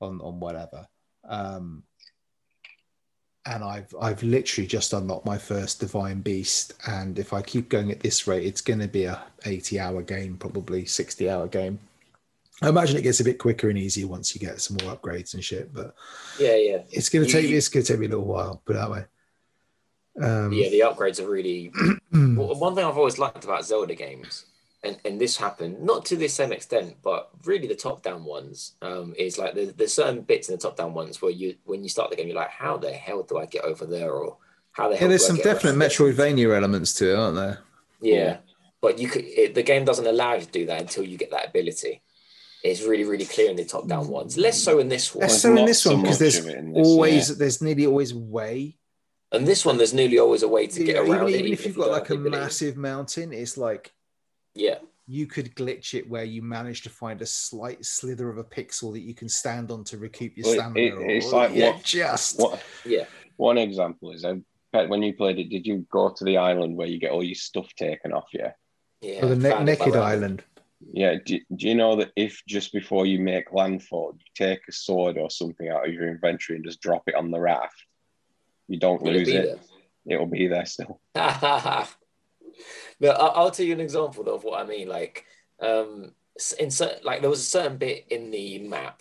on 0.01 0.20
on 0.23 0.40
whatever. 0.40 0.89
Um, 1.28 1.82
and 3.47 3.62
I've 3.62 3.94
I've 4.01 4.23
literally 4.23 4.66
just 4.66 4.94
unlocked 4.94 5.27
my 5.27 5.36
first 5.36 5.81
divine 5.81 6.23
beast, 6.23 6.73
and 6.86 7.19
if 7.19 7.35
I 7.35 7.43
keep 7.43 7.69
going 7.69 7.90
at 7.90 8.01
this 8.01 8.27
rate, 8.27 8.47
it's 8.47 8.62
going 8.62 8.81
to 8.81 8.89
be 8.89 9.05
a 9.05 9.23
80 9.44 9.78
hour 9.78 10.02
game, 10.02 10.39
probably 10.39 10.86
60 10.86 11.28
hour 11.28 11.47
game. 11.47 11.78
I 12.62 12.70
imagine 12.70 12.97
it 12.97 13.02
gets 13.02 13.20
a 13.20 13.24
bit 13.24 13.39
quicker 13.39 13.69
and 13.69 13.77
easier 13.77 14.06
once 14.06 14.35
you 14.35 14.40
get 14.40 14.61
some 14.62 14.78
more 14.82 14.97
upgrades 14.97 15.35
and 15.35 15.44
shit, 15.44 15.74
but 15.74 15.94
Yeah, 16.39 16.55
yeah. 16.55 16.78
it's 16.90 17.11
going 17.11 17.27
to 17.27 17.31
take 17.31 17.44
me. 17.44 17.51
you- 17.51 17.56
It's 17.59 17.69
going 17.69 17.85
to 17.85 17.93
take 17.93 18.01
me 18.01 18.06
a 18.06 18.11
little 18.11 18.24
while, 18.24 18.62
put 18.65 18.77
it 18.77 18.78
that 18.78 18.90
way. 18.90 19.05
Um, 20.20 20.53
Yeah, 20.53 20.69
the 20.69 20.81
upgrades 20.81 21.20
are 21.20 21.28
really. 21.28 21.73
One 22.11 22.74
thing 22.74 22.85
I've 22.85 22.99
always 22.99 23.19
liked 23.19 23.45
about 23.45 23.65
Zelda 23.65 23.95
games, 23.95 24.47
and, 24.82 24.99
and 25.05 25.20
this 25.20 25.36
happened 25.36 25.82
not 25.82 26.05
to 26.07 26.16
the 26.16 26.28
same 26.28 26.53
extent, 26.53 26.97
but 27.03 27.31
really 27.45 27.66
the 27.66 27.74
top 27.74 28.03
down 28.03 28.24
ones, 28.24 28.74
um, 28.82 29.15
is 29.19 29.39
like 29.39 29.55
there's, 29.55 29.73
there's 29.74 29.95
certain 29.95 30.20
bits 30.20 30.49
in 30.49 30.55
the 30.55 30.61
top 30.61 30.77
down 30.77 30.95
ones 30.95 31.20
where 31.20 31.32
you 31.32 31.57
when 31.65 31.82
you 31.82 31.89
start 31.89 32.11
the 32.11 32.16
game, 32.16 32.28
you're 32.28 32.36
like, 32.36 32.51
how 32.51 32.77
the 32.77 32.93
hell 32.93 33.23
do 33.23 33.39
I 33.39 33.47
get 33.47 33.65
over 33.65 33.86
there, 33.86 34.12
or 34.12 34.36
how 34.73 34.89
the 34.89 34.97
hell? 34.97 35.07
Yeah, 35.07 35.09
there's 35.09 35.23
do 35.23 35.24
I 35.24 35.28
some 35.28 35.36
get 35.36 35.45
definite 35.45 35.70
around 35.70 35.78
this? 35.81 35.99
Metroidvania 35.99 36.57
elements 36.57 36.95
to 36.95 37.12
it, 37.12 37.16
aren't 37.19 37.36
there? 37.36 37.59
Yeah, 38.01 38.36
but 38.81 38.99
you 38.99 39.09
could 39.09 39.24
it, 39.24 39.55
the 39.55 39.62
game 39.62 39.85
doesn't 39.85 40.07
allow 40.07 40.35
you 40.35 40.43
to 40.43 40.47
do 40.47 40.66
that 40.66 40.81
until 40.81 41.05
you 41.05 41.16
get 41.16 41.31
that 41.31 41.49
ability. 41.49 42.03
It's 42.62 42.82
really 42.82 43.05
really 43.05 43.24
clear 43.24 43.51
in 43.51 43.57
the 43.57 43.65
top 43.65 43.89
down 43.89 44.09
ones, 44.09 44.36
less 44.39 44.62
so 44.62 44.78
in 44.78 44.89
this 44.89 45.15
one. 45.15 45.23
Less 45.23 45.41
so 45.43 45.57
in 45.57 45.65
this 45.65 45.82
so 45.82 45.93
one 45.93 46.03
because 46.03 46.19
there's 46.19 46.39
of 46.39 46.49
it 46.49 46.57
in 46.57 46.73
this, 46.73 46.86
always 46.86 47.36
there's 47.39 47.62
nearly 47.62 47.86
always 47.86 48.15
way. 48.15 48.77
And 49.35 49.47
this 49.47 49.65
one, 49.65 49.77
there's 49.77 49.94
nearly 49.94 50.19
always 50.19 50.43
a 50.43 50.48
way 50.48 50.66
to 50.66 50.85
get 50.85 50.97
Yeah, 50.97 51.02
around 51.02 51.28
even, 51.28 51.40
it. 51.40 51.40
even 51.40 51.52
if 51.52 51.66
you've 51.66 51.77
got 51.77 51.90
like 51.90 52.05
a 52.06 52.09
don't 52.09 52.16
have 52.19 52.23
the 52.24 52.28
ability. 52.28 52.44
massive 52.44 52.77
mountain, 52.77 53.32
it's 53.32 53.56
like 53.56 53.93
yeah, 54.55 54.78
you 55.06 55.27
could 55.27 55.55
glitch 55.56 55.94
it 55.94 56.09
where 56.09 56.24
you 56.24 56.40
manage 56.43 56.82
to 56.82 56.90
find 56.90 57.20
a 57.20 57.27
slight 57.27 57.85
slither 57.85 58.31
of 58.31 58.39
a 58.39 58.44
pixel 58.44 58.93
that 58.93 59.01
you 59.01 59.15
can 59.15 59.28
stand 59.28 59.70
on 59.70 59.85
to 59.85 59.98
recoup 59.98 60.36
your 60.36 60.44
Well, 60.47 60.55
stamina. 60.55 61.01
it- 61.01 61.11
it's 61.16 61.27
or- 61.27 61.40
like 61.40 61.55
yeah, 61.55 61.73
what- 61.73 61.82
just 61.82 62.39
What 62.40 62.62
yeah. 62.86 63.06
one 63.36 63.59
example 63.59 64.12
is 64.12 64.24
uh, 64.24 64.36
Pet, 64.73 64.89
when 64.89 65.02
you 65.02 65.15
played 65.15 65.39
it, 65.39 65.51
did 65.51 65.66
you 65.66 65.86
go 65.90 66.11
to 66.11 66.24
the 66.24 66.36
island 66.36 66.77
where 66.77 66.89
you 66.89 66.98
get 66.98 67.11
all 67.12 67.23
your 67.23 67.35
stuff 67.36 67.73
taken 67.77 68.12
off 68.12 68.27
you? 68.32 68.47
Yeah, 69.01 69.24
or 69.24 69.28
the 69.28 69.36
ne- 69.36 69.51
found 69.51 69.69
it 69.69 69.78
by 69.78 69.85
naked 69.86 70.01
island. 70.01 70.44
Yeah, 70.93 71.15
do, 71.24 71.39
do 71.55 71.69
you 71.69 71.74
know 71.77 71.97
that 71.97 72.11
if 72.16 72.43
just 72.48 72.73
before 72.73 73.06
you 73.06 73.19
make 73.20 73.52
landfall, 73.52 74.15
you 74.19 74.24
take 74.35 74.61
a 74.69 74.73
sword 74.73 75.16
or 75.16 75.31
something 75.31 75.69
out 75.69 75.86
of 75.86 75.94
your 75.94 76.09
inventory 76.09 76.56
and 76.56 76.65
just 76.65 76.81
drop 76.81 77.05
it 77.06 77.15
on 77.15 77.31
the 77.31 77.39
raft, 77.40 77.84
you 78.69 78.78
don't 78.78 79.03
Will 79.03 79.12
lose 79.12 79.28
be 79.28 79.36
it. 79.36 79.61
It'll 80.07 80.27
be 80.27 80.49
there 80.49 80.66
still. 80.66 81.01
no, 81.15 81.23
I- 81.23 81.86
I'll 83.03 83.51
tell 83.51 83.66
you 83.66 83.73
an 83.73 83.81
example 83.81 84.28
of 84.28 84.45
what 84.45 84.61
I 84.61 84.66
mean. 84.66 84.89
Like, 84.89 85.24
um, 85.61 86.12
in 86.59 86.70
certain, 86.70 87.05
like 87.05 87.20
there 87.20 87.31
was 87.31 87.41
a 87.41 87.45
certain 87.45 87.77
bit 87.78 88.07
in 88.11 88.31
the 88.31 88.59
map 88.59 89.01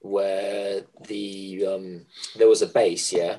where 0.00 0.82
the 1.08 1.66
um, 1.66 2.06
there 2.36 2.48
was 2.48 2.62
a 2.62 2.66
base, 2.66 3.12
yeah, 3.12 3.38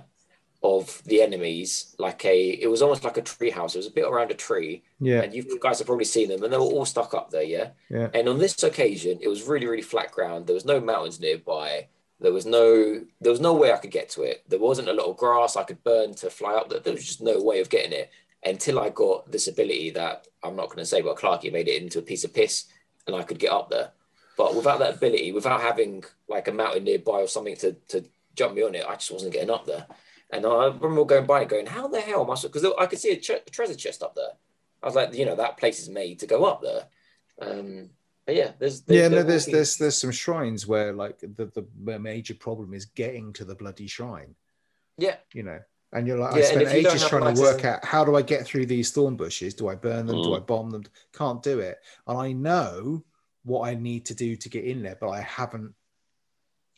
of 0.64 1.02
the 1.06 1.22
enemies. 1.22 1.96
Like 2.00 2.26
a, 2.26 2.50
it 2.50 2.68
was 2.68 2.82
almost 2.82 3.04
like 3.04 3.18
a 3.18 3.22
tree 3.22 3.52
house. 3.52 3.76
It 3.76 3.80
was 3.80 3.88
a 3.88 3.92
bit 3.92 4.06
around 4.06 4.32
a 4.32 4.36
tree, 4.36 4.84
Yeah, 5.00 5.22
and 5.22 5.34
you 5.34 5.60
guys 5.60 5.78
have 5.80 5.88
probably 5.88 6.06
seen 6.06 6.30
them, 6.30 6.44
and 6.44 6.52
they 6.52 6.58
were 6.58 6.64
all 6.64 6.86
stuck 6.86 7.14
up 7.14 7.30
there, 7.30 7.44
yeah. 7.44 7.70
yeah. 7.90 8.10
And 8.14 8.28
on 8.28 8.40
this 8.40 8.64
occasion, 8.64 9.20
it 9.22 9.28
was 9.28 9.44
really, 9.44 9.68
really 9.68 9.84
flat 9.84 10.12
ground. 10.12 10.48
There 10.48 10.56
was 10.56 10.66
no 10.66 10.80
mountains 10.80 11.20
nearby. 11.20 11.88
There 12.20 12.34
was 12.34 12.46
no, 12.46 13.02
there 13.20 13.32
was 13.32 13.42
no 13.42 13.54
way 13.54 13.74
I 13.74 13.78
could 13.78 13.92
get 13.92 14.10
to 14.12 14.24
it. 14.24 14.44
There 14.48 14.60
wasn't 14.60 14.90
a 14.90 14.94
lot 14.94 15.08
of 15.08 15.18
grass 15.18 15.56
I 15.56 15.64
could 15.64 15.84
burn 15.84 16.14
to 16.16 16.30
fly 16.30 16.54
up. 16.54 16.70
There 16.70 16.80
There 16.80 16.94
was 16.94 17.06
just 17.06 17.22
no 17.22 17.42
way 17.42 17.60
of 17.60 17.70
getting 17.70 17.92
it 17.92 18.10
until 18.44 18.80
I 18.80 18.90
got 18.90 19.32
this 19.32 19.48
ability 19.48 19.90
that 19.92 20.28
I'm 20.44 20.56
not 20.56 20.68
going 20.68 20.78
to 20.80 20.86
say, 20.86 21.02
but 21.02 21.18
Clarky 21.18 21.52
made 21.52 21.68
it 21.68 21.82
into 21.82 22.00
a 22.00 22.04
piece 22.04 22.24
of 22.24 22.34
piss, 22.34 22.66
and 23.08 23.16
I 23.16 23.24
could 23.24 23.40
get 23.40 23.52
up 23.52 23.70
there. 23.70 23.92
But 24.38 24.56
without 24.56 24.80
that 24.80 24.96
ability, 24.96 25.32
without 25.32 25.62
having 25.62 26.04
like 26.28 26.48
a 26.48 26.52
mountain 26.52 26.84
nearby 26.84 27.22
or 27.22 27.28
something 27.28 27.56
to 27.58 27.74
to 27.90 28.06
jump 28.36 28.54
me 28.56 28.64
on 28.64 28.76
it, 28.76 28.86
I 28.88 28.96
just 28.96 29.12
wasn't 29.12 29.34
getting 29.34 29.50
up 29.50 29.66
there. 29.66 29.86
And 30.30 30.46
I 30.46 30.66
remember 30.66 31.06
going 31.06 31.26
by 31.26 31.42
and 31.42 31.50
going, 31.50 31.66
"How 31.66 31.88
the 31.88 32.02
hell 32.02 32.24
am 32.24 32.32
I?" 32.32 32.36
Because 32.42 32.66
I 32.78 32.86
could 32.86 33.00
see 33.00 33.12
a, 33.12 33.36
a 33.36 33.50
treasure 33.50 33.76
chest 33.76 34.04
up 34.04 34.16
there. 34.16 34.34
I 34.84 34.86
was 34.86 34.96
like, 34.96 35.14
you 35.16 35.26
know, 35.26 35.36
that 35.36 35.58
place 35.58 35.80
is 35.80 35.90
made 35.90 36.20
to 36.20 36.28
go 36.28 36.46
up 36.46 36.62
there. 36.62 36.86
Um, 37.42 37.90
but 38.26 38.36
yeah, 38.36 38.52
there's, 38.60 38.82
there's 38.82 39.02
yeah, 39.02 39.08
no, 39.08 39.18
will 39.18 39.24
there's 39.26 39.46
there's 39.46 39.78
there's 39.78 40.00
some 40.02 40.12
shrines 40.12 40.66
where 40.68 40.94
like 40.94 41.20
the 41.20 41.66
the 41.84 42.00
major 42.00 42.34
problem 42.36 42.74
is 42.74 42.86
getting 42.86 43.32
to 43.34 43.46
the 43.46 43.56
bloody 43.56 43.88
shrine. 43.88 44.36
yeah, 44.98 45.18
You 45.34 45.44
know, 45.44 45.60
and 45.94 46.08
you're 46.08 46.18
like, 46.18 46.34
Yeah, 46.34 46.40
I 46.40 46.44
spent 46.44 46.62
if 46.64 46.74
you 46.74 46.84
don't 46.84 46.96
ages 46.96 47.08
trying 47.08 47.36
to 47.36 47.42
work 47.42 47.66
out 47.66 47.86
how 47.86 48.04
do 48.04 48.16
I 48.16 48.22
get 48.22 48.46
through 48.46 48.66
these 48.66 48.92
thorn 48.92 49.16
bushes? 49.16 49.54
Do 49.54 49.68
I 49.70 49.76
burn 49.76 50.06
them? 50.08 50.22
Do 50.22 50.30
Mm. 50.30 50.38
I 50.38 50.40
bomb 50.40 50.70
them? 50.72 50.84
Can't 51.14 51.42
do 51.44 51.60
it, 51.60 51.78
and 52.08 52.18
I 52.18 52.32
know 52.32 53.04
what 53.44 53.68
I 53.68 53.76
need 53.76 54.06
to 54.08 54.16
do 54.16 54.36
to 54.36 54.50
get 54.50 54.64
in 54.66 54.82
there, 54.82 54.98
but 55.00 55.10
I 55.10 55.22
haven't 55.22 55.74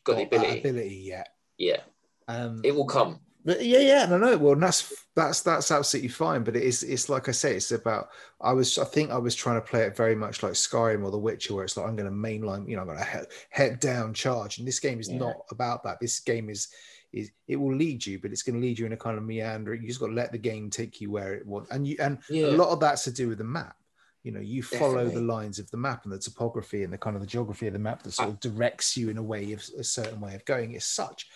got 0.04 0.18
the 0.18 0.24
got 0.26 0.32
that 0.32 0.38
ability. 0.42 0.60
ability 0.60 0.96
yet. 0.96 1.30
Yeah, 1.58 1.82
Um, 2.28 2.62
it 2.66 2.76
will 2.76 2.86
come. 2.86 3.22
But 3.48 3.66
yeah, 3.66 3.80
yeah, 3.80 4.06
no, 4.08 4.18
no. 4.18 4.38
Well, 4.38 4.58
that's 4.58 4.94
that's 5.16 5.42
that's 5.42 5.72
absolutely 5.72 6.10
fine. 6.10 6.44
But 6.44 6.58
it 6.58 6.64
is 6.64 6.84
it's 6.84 7.08
like 7.08 7.30
I 7.30 7.32
say, 7.32 7.56
it's 7.56 7.72
about. 7.72 8.10
I 8.42 8.52
was 8.52 8.78
I 8.78 8.84
think 8.84 9.10
I 9.10 9.18
was 9.18 9.36
trying 9.36 9.56
to 9.56 9.66
play 9.66 9.84
it 9.84 9.96
very 9.96 10.16
much 10.16 10.44
like 10.44 10.52
Skyrim 10.52 11.06
or 11.06 11.12
The 11.12 11.18
Witcher, 11.18 11.56
where 11.56 11.64
it's 11.64 11.78
like 11.78 11.88
I'm 11.88 11.96
going 11.96 12.10
to 12.10 12.12
mainline, 12.12 12.68
you 12.68 12.76
know, 12.76 12.82
I'm 12.82 12.88
going 12.88 13.00
to 13.00 13.06
head, 13.06 13.28
head 13.50 13.80
down, 13.80 14.14
charge. 14.14 14.58
And 14.58 14.68
this 14.68 14.82
game 14.82 15.00
is 15.00 15.08
Yeah. 15.08 15.20
not 15.20 15.38
about 15.50 15.82
that. 15.86 16.02
This 16.02 16.20
game 16.20 16.50
is 16.50 16.68
is 17.14 17.32
it 17.48 17.56
will 17.56 17.74
lead 17.74 18.06
you, 18.06 18.20
but 18.20 18.32
it's 18.32 18.44
going 18.44 18.60
to 18.60 18.62
lead 18.62 18.78
you 18.78 18.86
in 18.86 18.92
a 18.92 18.98
kind 18.98 19.18
of 19.18 19.24
meandering. 19.24 19.82
You 19.82 19.88
just 19.88 20.02
got 20.02 20.08
to 20.08 20.14
let 20.14 20.34
the 20.34 20.38
game 20.38 20.70
take 20.70 21.00
you 21.00 21.10
where 21.10 21.34
it 21.34 21.48
wants, 21.48 21.72
and 21.72 21.88
you 21.88 21.96
and 22.02 22.18
Yeah, 22.30 22.48
a 22.48 22.58
lot 22.58 22.72
of 22.72 22.82
that's 22.82 23.06
to 23.06 23.12
do 23.12 23.30
with 23.30 23.38
the 23.38 23.46
map. 23.46 23.78
You 24.24 24.34
know, 24.34 24.42
you 24.42 24.62
follow 24.62 25.08
the 25.08 25.22
lines 25.22 25.58
of 25.58 25.72
the 25.72 25.78
map 25.78 26.04
and 26.04 26.12
the 26.12 26.20
topography 26.20 26.84
and 26.84 26.92
the 26.92 26.98
kind 26.98 27.16
of 27.16 27.22
the 27.22 27.28
geography 27.28 27.68
of 27.68 27.72
the 27.72 27.80
map 27.80 28.04
that 28.04 28.12
sort 28.12 28.28
of 28.28 28.36
ah. 28.36 28.40
directs 28.42 28.98
you 28.98 29.08
in 29.10 29.18
a 29.18 29.24
way 29.24 29.54
of 29.54 29.64
a 29.80 29.86
certain 29.86 30.20
way 30.20 30.36
of 30.36 30.44
going. 30.44 30.74
It's 30.74 30.86
such 30.86 31.28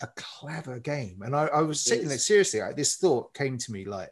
a 0.00 0.08
clever 0.16 0.78
game. 0.78 1.22
And 1.22 1.34
I, 1.34 1.46
I 1.46 1.60
was 1.62 1.80
sitting 1.80 2.08
there. 2.08 2.18
seriously. 2.18 2.60
Like, 2.60 2.76
this 2.76 2.96
thought 2.96 3.34
came 3.34 3.58
to 3.58 3.72
me 3.72 3.84
like 3.84 4.10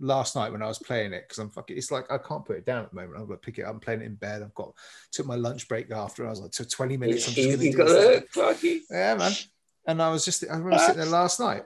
last 0.00 0.34
night 0.36 0.50
when 0.52 0.62
I 0.62 0.66
was 0.68 0.78
playing 0.78 1.12
it 1.12 1.24
because 1.28 1.38
I'm 1.38 1.50
fucking. 1.50 1.76
It's 1.76 1.90
like 1.90 2.10
I 2.10 2.18
can't 2.18 2.44
put 2.44 2.56
it 2.56 2.66
down 2.66 2.84
at 2.84 2.90
the 2.90 2.96
moment. 2.96 3.18
I'm 3.18 3.26
gonna 3.26 3.38
pick 3.38 3.58
it 3.58 3.62
up. 3.62 3.70
I'm 3.72 3.80
playing 3.80 4.02
it 4.02 4.06
in 4.06 4.14
bed. 4.16 4.42
I've 4.42 4.54
got 4.54 4.72
took 5.12 5.26
my 5.26 5.36
lunch 5.36 5.68
break 5.68 5.90
after. 5.90 6.26
I 6.26 6.30
was 6.30 6.40
like, 6.40 6.52
took 6.52 6.68
20 6.70 6.96
minutes. 6.96 7.28
I'm 7.28 7.34
just 7.34 7.50
gonna 7.50 7.62
you 7.64 7.72
do 7.72 7.78
got 7.78 7.88
this. 7.88 8.24
Clarky. 8.34 8.80
Yeah, 8.90 9.14
man. 9.16 9.32
And 9.86 10.00
I 10.00 10.10
was 10.10 10.24
just, 10.24 10.44
I 10.48 10.54
remember 10.56 10.78
sitting 10.78 10.98
there 11.00 11.06
last 11.06 11.40
night 11.40 11.64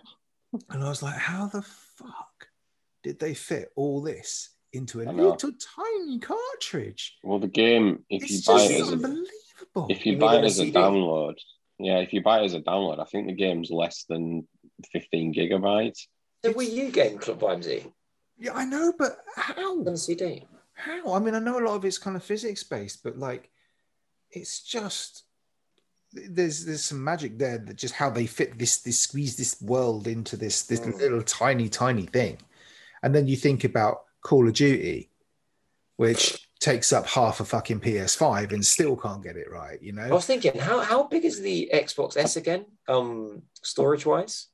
and 0.71 0.83
I 0.83 0.89
was 0.89 1.03
like, 1.03 1.17
how 1.17 1.49
the 1.49 1.61
fuck 1.63 2.49
did 3.03 3.19
they 3.19 3.35
fit 3.35 3.71
all 3.77 4.01
this 4.01 4.51
into 4.73 5.03
a 5.03 5.05
little 5.13 5.37
tiny 5.37 6.19
cartridge? 6.19 7.19
Well, 7.23 7.39
the 7.39 7.47
game, 7.49 8.05
if 8.09 8.23
it's 8.23 8.47
you 8.47 8.55
buy 8.55 8.63
it 8.63 8.81
as 8.81 8.89
a 8.89 8.93
unbelievable. 8.93 9.87
if 9.91 10.07
you, 10.07 10.13
You 10.13 10.19
buy 10.19 10.37
it 10.37 10.45
as 10.45 10.59
a 10.59 10.63
CD? 10.65 10.73
download, 10.73 11.35
yeah, 11.79 11.99
if 11.99 12.13
you 12.13 12.23
buy 12.23 12.41
it 12.41 12.45
as 12.45 12.55
a 12.55 12.61
download, 12.61 13.01
I 13.01 13.05
think 13.05 13.27
the 13.27 13.33
game's 13.35 13.71
less 13.71 14.05
than 14.09 14.47
15 14.93 15.35
gigabytes. 15.35 16.07
The 16.43 16.51
Wii 16.51 16.73
U 16.73 16.91
game, 16.91 17.19
Club 17.19 17.41
Vimesy, 17.41 17.91
yeah, 18.39 18.53
I 18.55 18.65
know, 18.65 18.93
but 18.99 19.19
how? 19.35 19.73
on 19.79 19.85
the 19.85 19.97
CD. 19.97 20.47
How? 20.75 21.15
I 21.15 21.19
mean, 21.19 21.35
I 21.35 21.39
know 21.39 21.59
a 21.59 21.65
lot 21.65 21.77
of 21.77 21.85
it's 21.85 21.99
kind 21.99 22.17
of 22.17 22.23
physics 22.23 22.63
based, 22.63 23.03
but 23.03 23.19
like, 23.19 23.51
it's 24.31 24.63
just 24.63 25.23
there's 26.13 26.65
there's 26.65 26.85
some 26.85 27.03
magic 27.03 27.39
there 27.39 27.59
that 27.59 27.77
just 27.77 27.95
how 27.95 28.11
they 28.11 28.27
fit 28.27 28.59
this 28.59 28.79
this 28.79 28.99
squeeze 29.01 29.37
this 29.37 29.61
world 29.61 30.07
into 30.07 30.37
this 30.37 30.63
this 30.63 30.81
Mm. 30.81 30.99
little 30.99 31.23
tiny 31.23 31.69
tiny 31.69 32.07
thing, 32.07 32.39
and 33.03 33.15
then 33.15 33.27
you 33.27 33.37
think 33.37 33.65
about 33.65 34.03
Call 34.23 34.47
of 34.47 34.55
Duty, 34.55 35.11
which 35.97 36.47
takes 36.61 36.93
up 36.93 37.07
half 37.07 37.41
a 37.41 37.45
fucking 37.45 37.81
PS5 37.81 38.53
and 38.53 38.65
still 38.65 38.97
can't 38.97 39.23
get 39.23 39.37
it 39.37 39.51
right. 39.51 39.81
You 39.83 39.93
know? 39.93 40.05
I 40.05 40.11
was 40.13 40.27
thinking, 40.27 40.59
how 40.59 40.81
how 40.81 41.05
big 41.05 41.25
is 41.25 41.41
the 41.41 41.71
Xbox 41.73 42.17
S 42.17 42.37
again? 42.37 42.67
Um, 42.89 43.43
storage 43.63 44.07
wise. 44.07 44.49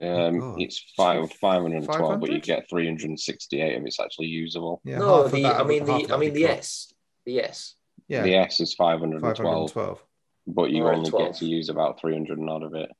Um, 0.00 0.38
God. 0.38 0.60
it's 0.62 0.78
five, 0.96 1.32
512, 1.32 2.20
but 2.20 2.30
you 2.30 2.40
get 2.40 2.68
368 2.70 3.74
if 3.74 3.84
it's 3.84 3.98
actually 3.98 4.28
usable. 4.28 4.80
Yeah, 4.84 4.98
no, 4.98 5.26
the 5.26 5.42
that- 5.42 5.60
I 5.60 5.64
mean 5.64 5.84
the 5.84 6.12
I 6.12 6.16
mean 6.16 6.34
the. 6.34 6.46
S, 6.46 6.92
the 7.26 7.40
S. 7.42 7.74
Yeah, 8.06 8.22
The 8.22 8.36
S 8.36 8.60
is 8.60 8.72
512, 8.74 9.36
512. 9.36 10.02
but 10.46 10.70
you 10.70 10.86
only 10.86 11.10
get 11.10 11.34
to 11.34 11.44
use 11.44 11.68
about 11.68 12.00
300 12.00 12.38
and 12.38 12.48
odd 12.48 12.62
of 12.62 12.74
it. 12.74 12.90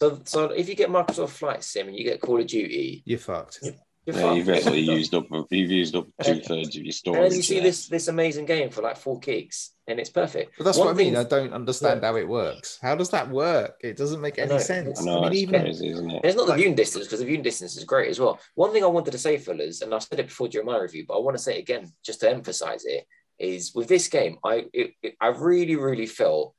So 0.00 0.20
so 0.24 0.46
if 0.46 0.68
you 0.68 0.74
get 0.74 0.90
Microsoft 0.90 1.30
Flight 1.30 1.62
Sim 1.62 1.86
and 1.88 1.96
you 1.96 2.04
get 2.04 2.20
Call 2.20 2.40
of 2.40 2.46
Duty, 2.46 3.02
You're 3.06 3.20
fucked. 3.20 3.60
You're 4.06 4.16
Yeah, 4.16 4.32
you've 4.34 4.46
basically 4.46 4.80
used 4.98 5.14
up 5.14 5.26
you've 5.50 5.70
used 5.70 5.96
up 5.96 6.06
two 6.22 6.40
thirds 6.40 6.76
of 6.76 6.82
your 6.82 6.92
storage. 6.92 7.22
And 7.22 7.30
then 7.32 7.36
you 7.36 7.42
see 7.42 7.54
there. 7.54 7.64
this 7.64 7.88
this 7.88 8.08
amazing 8.08 8.46
game 8.46 8.70
for 8.70 8.82
like 8.82 8.96
four 8.96 9.18
gigs, 9.20 9.72
and 9.86 9.98
it's 10.00 10.10
perfect. 10.10 10.52
But 10.58 10.64
that's 10.64 10.78
One 10.78 10.88
what 10.88 10.94
I 10.94 10.98
mean. 10.98 11.14
thing- 11.14 11.24
I 11.24 11.28
don't 11.28 11.52
understand 11.52 12.02
how 12.04 12.16
it 12.16 12.28
works. 12.28 12.78
How 12.82 12.94
does 12.94 13.10
that 13.10 13.30
work? 13.30 13.76
It 13.82 13.96
doesn't 13.96 14.20
make 14.20 14.38
any 14.38 14.50
know. 14.50 14.58
sense. 14.58 15.00
I 15.00 15.10
I 15.10 15.14
mean, 15.14 15.24
it's 15.24 15.36
even 15.36 15.60
crazy, 15.60 15.88
isn't 15.90 16.10
it? 16.10 16.20
It's 16.24 16.36
not 16.36 16.46
the 16.46 16.50
Like- 16.52 16.60
viewing 16.60 16.74
distance 16.74 17.04
because 17.06 17.20
the 17.20 17.26
viewing 17.26 17.42
distance 17.42 17.76
is 17.76 17.84
great 17.84 18.10
as 18.10 18.20
well. 18.20 18.38
One 18.54 18.72
thing 18.72 18.84
I 18.84 18.88
wanted 18.88 19.12
to 19.12 19.18
say, 19.18 19.38
fellas, 19.38 19.80
and 19.82 19.94
I've 19.94 20.02
said 20.02 20.20
it 20.20 20.26
before 20.26 20.48
during 20.48 20.66
my 20.66 20.78
review, 20.78 21.04
but 21.08 21.14
I 21.16 21.20
want 21.20 21.36
to 21.36 21.42
say 21.42 21.56
it 21.56 21.60
again 21.60 21.92
just 22.04 22.20
to 22.20 22.30
emphasize 22.30 22.84
it, 22.84 23.06
is 23.38 23.74
with 23.74 23.88
this 23.88 24.08
game, 24.08 24.38
I 24.44 24.66
it, 24.72 24.92
it- 25.02 25.16
I 25.20 25.28
really 25.28 25.76
really 25.76 26.06
felt 26.06 26.54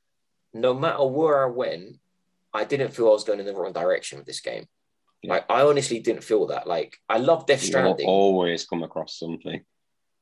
no 0.54 0.74
matter 0.74 1.04
where 1.06 1.44
I 1.46 1.50
went, 1.50 1.98
I 2.54 2.64
didn't 2.64 2.94
feel 2.94 3.08
I 3.08 3.12
was 3.12 3.26
going 3.26 3.40
in 3.42 3.46
the 3.46 3.54
wrong 3.54 3.74
direction 3.74 4.18
with 4.18 4.26
this 4.28 4.40
game. 4.40 4.66
Yeah. 5.26 5.34
Like 5.34 5.46
I 5.50 5.62
honestly 5.62 6.00
didn't 6.00 6.24
feel 6.24 6.48
that. 6.48 6.68
Like 6.68 6.98
I 7.10 7.18
love 7.18 7.46
Death 7.46 7.62
Stranding. 7.62 7.86
You'll 7.90 7.96
Stranding. 7.96 8.08
always 8.08 8.66
come 8.66 8.84
across 8.84 9.18
something. 9.20 9.62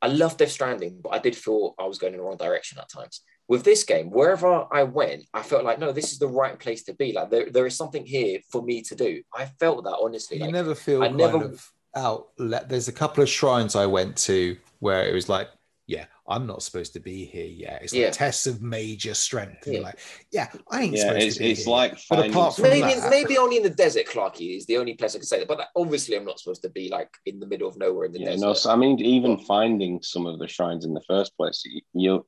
I 0.02 0.08
love 0.08 0.36
Death 0.38 0.52
Stranding, 0.52 1.00
but 1.02 1.10
I 1.10 1.20
did 1.20 1.36
feel 1.36 1.76
I 1.80 1.86
was 1.86 1.98
going 1.98 2.14
in 2.14 2.20
the 2.20 2.26
wrong 2.26 2.38
direction 2.38 2.78
at 2.80 2.90
times. 2.90 3.22
With 3.48 3.64
this 3.64 3.84
game, 3.84 4.10
wherever 4.10 4.66
I 4.72 4.84
went, 4.84 5.24
I 5.34 5.44
felt 5.44 5.64
like, 5.66 5.80
no, 5.80 5.92
this 5.92 6.12
is 6.14 6.20
the 6.20 6.28
right 6.28 6.58
place 6.58 6.84
to 6.86 6.94
be. 6.94 7.12
Like 7.14 7.30
there, 7.30 7.50
there 7.50 7.66
is 7.66 7.76
something 7.76 8.06
here 8.06 8.40
for 8.52 8.62
me 8.62 8.82
to 8.84 8.96
do. 8.96 9.22
I 9.34 9.46
felt 9.60 9.84
that 9.84 9.98
honestly. 10.02 10.38
you 10.38 10.44
Like, 10.46 10.54
never 10.54 10.76
feel 10.76 11.04
I 11.04 11.08
kind 11.08 11.18
never- 11.18 11.46
of 11.46 11.72
outlet. 11.96 12.70
There's 12.70 12.88
a 12.88 12.94
couple 12.94 13.22
of 13.24 13.30
shrines 13.30 13.76
I 13.76 13.86
went 13.86 14.18
to 14.30 14.58
where 14.80 15.08
it 15.08 15.14
was 15.14 15.30
like, 15.30 15.50
yeah, 15.88 16.05
I'm 16.27 16.47
not 16.47 16.64
supposed 16.64 16.93
to 16.93 16.99
be 16.99 17.26
here 17.26 17.45
yet. 17.45 17.81
It's 17.84 17.93
like 17.93 18.01
Yeah. 18.03 18.10
tests 18.11 18.47
of 18.47 18.61
major 18.61 19.14
strength. 19.14 19.65
And 19.65 19.73
you're 19.73 19.81
Yeah. 19.81 19.88
like, 19.89 19.99
yeah, 20.31 20.49
I 20.72 20.84
ain't 20.84 20.93
Yeah, 20.95 21.07
supposed 21.07 21.22
it's, 21.27 21.35
to 21.35 21.39
be 21.43 21.49
it's 21.51 21.64
here. 21.65 21.72
like 21.72 21.91
But 21.91 21.99
finding 22.07 22.31
apart 22.31 22.55
from 22.55 22.64
maybe 22.64 22.93
that- 22.93 23.10
maybe 23.10 23.38
only 23.38 23.57
in 23.57 23.64
the 23.64 23.69
desert, 23.69 24.05
Clarky 24.05 24.55
is 24.57 24.65
the 24.65 24.77
only 24.77 24.93
place 24.93 25.15
I 25.15 25.19
can 25.19 25.26
say 25.27 25.39
that. 25.39 25.47
But 25.47 25.60
like, 25.60 25.68
obviously, 25.76 26.15
I'm 26.15 26.26
not 26.26 26.39
supposed 26.39 26.61
to 26.61 26.69
be 26.69 26.89
like 26.89 27.10
in 27.26 27.39
the 27.39 27.47
middle 27.47 27.68
of 27.68 27.77
nowhere 27.77 28.05
in 28.05 28.14
the 28.14 28.19
Yeah, 28.19 28.26
desert. 28.31 28.45
no, 28.45 28.53
so, 28.53 28.72
I 28.72 28.76
mean, 28.77 28.99
even 28.99 29.38
finding 29.38 30.01
some 30.01 30.26
of 30.26 30.39
the 30.39 30.47
shrines 30.47 30.85
in 30.85 30.93
the 30.93 31.01
first 31.01 31.35
place, 31.35 31.61
you, 31.65 31.81
you, 31.93 32.26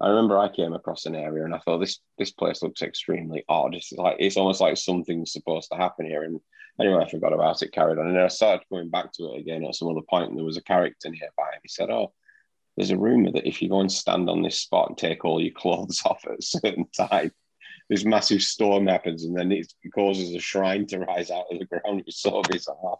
I 0.00 0.08
remember 0.08 0.38
I 0.38 0.48
came 0.48 0.74
across 0.74 1.06
an 1.06 1.16
area 1.16 1.44
and 1.44 1.54
I 1.54 1.58
thought 1.60 1.78
this 1.78 2.00
this 2.18 2.30
place 2.30 2.62
looks 2.62 2.82
extremely 2.82 3.44
odd. 3.48 3.74
It's 3.74 3.90
like 3.92 4.16
it's 4.20 4.36
almost 4.36 4.60
like 4.60 4.76
something's 4.76 5.32
supposed 5.32 5.70
to 5.72 5.78
happen 5.78 6.04
here. 6.06 6.24
And 6.24 6.40
anyway, 6.78 7.02
I 7.04 7.08
forgot 7.10 7.32
about 7.32 7.62
it, 7.62 7.72
carried 7.72 7.98
on, 7.98 8.06
and 8.08 8.16
then 8.16 8.22
I 8.24 8.28
started 8.28 8.66
going 8.70 8.90
back 8.90 9.12
to 9.14 9.32
it 9.32 9.40
again 9.40 9.64
at 9.64 9.74
some 9.74 9.88
other 9.88 10.02
point, 10.08 10.28
and 10.28 10.36
there 10.38 10.44
was 10.44 10.58
a 10.58 10.62
character 10.62 11.08
nearby, 11.08 11.48
and 11.52 11.60
he 11.62 11.68
said, 11.68 11.90
"Oh, 11.90 12.12
there's 12.78 12.90
a 12.90 12.96
rumor 12.96 13.32
that 13.32 13.46
if 13.46 13.60
you 13.60 13.68
go 13.68 13.80
and 13.80 13.90
stand 13.90 14.30
on 14.30 14.42
this 14.42 14.60
spot 14.60 14.88
and 14.88 14.96
take 14.96 15.24
all 15.24 15.42
your 15.42 15.52
clothes 15.52 16.00
off 16.06 16.24
at 16.24 16.38
a 16.38 16.42
certain 16.42 16.86
time." 16.96 17.32
This 17.90 18.04
massive 18.04 18.42
storm 18.42 18.86
happens, 18.86 19.24
and 19.24 19.34
then 19.34 19.50
it 19.50 19.72
causes 19.94 20.34
a 20.34 20.38
shrine 20.38 20.86
to 20.88 20.98
rise 20.98 21.30
out 21.30 21.46
of 21.50 21.58
the 21.58 21.64
ground. 21.64 21.84
It 22.00 22.06
was 22.06 22.18
so 22.18 22.42
bizarre. 22.42 22.98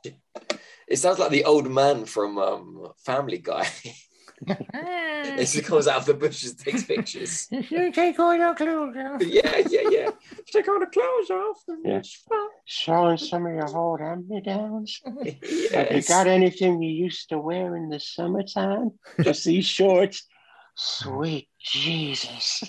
It 0.89 0.97
sounds 0.97 1.19
like 1.19 1.31
the 1.31 1.45
old 1.45 1.71
man 1.71 2.07
from 2.07 2.39
um, 2.39 2.93
Family 3.05 3.37
Guy. 3.37 3.69
Ah. 4.74 5.23
As 5.39 5.52
he 5.52 5.62
comes 5.62 5.89
out 5.89 5.98
of 5.98 6.06
the 6.06 6.15
bushes, 6.15 6.55
takes 6.55 6.85
pictures. 6.85 7.48
you 7.51 7.90
take 7.93 8.19
all 8.19 8.35
your 8.35 8.55
clothes 8.55 8.97
off. 8.97 9.23
yeah, 9.23 9.59
yeah, 9.69 9.89
yeah. 9.90 10.10
Take 10.52 10.69
all 10.69 10.78
the 10.81 10.86
clothes 10.86 11.31
off. 11.31 11.62
Yeah. 11.85 12.02
Showing 12.65 13.16
some 13.19 13.47
of 13.47 13.52
your 13.52 13.77
old 13.77 14.01
hand-me-downs. 14.01 15.01
Have 15.73 15.90
you 15.93 16.02
got 16.02 16.27
anything 16.27 16.82
you 16.82 16.90
used 16.90 17.28
to 17.31 17.39
wear 17.39 17.74
in 17.77 17.89
the 17.89 17.98
summertime? 18.01 18.93
Just 19.23 19.44
these 19.44 19.66
shorts. 19.78 20.27
Sweet 20.77 21.48
Jesus. 21.60 22.62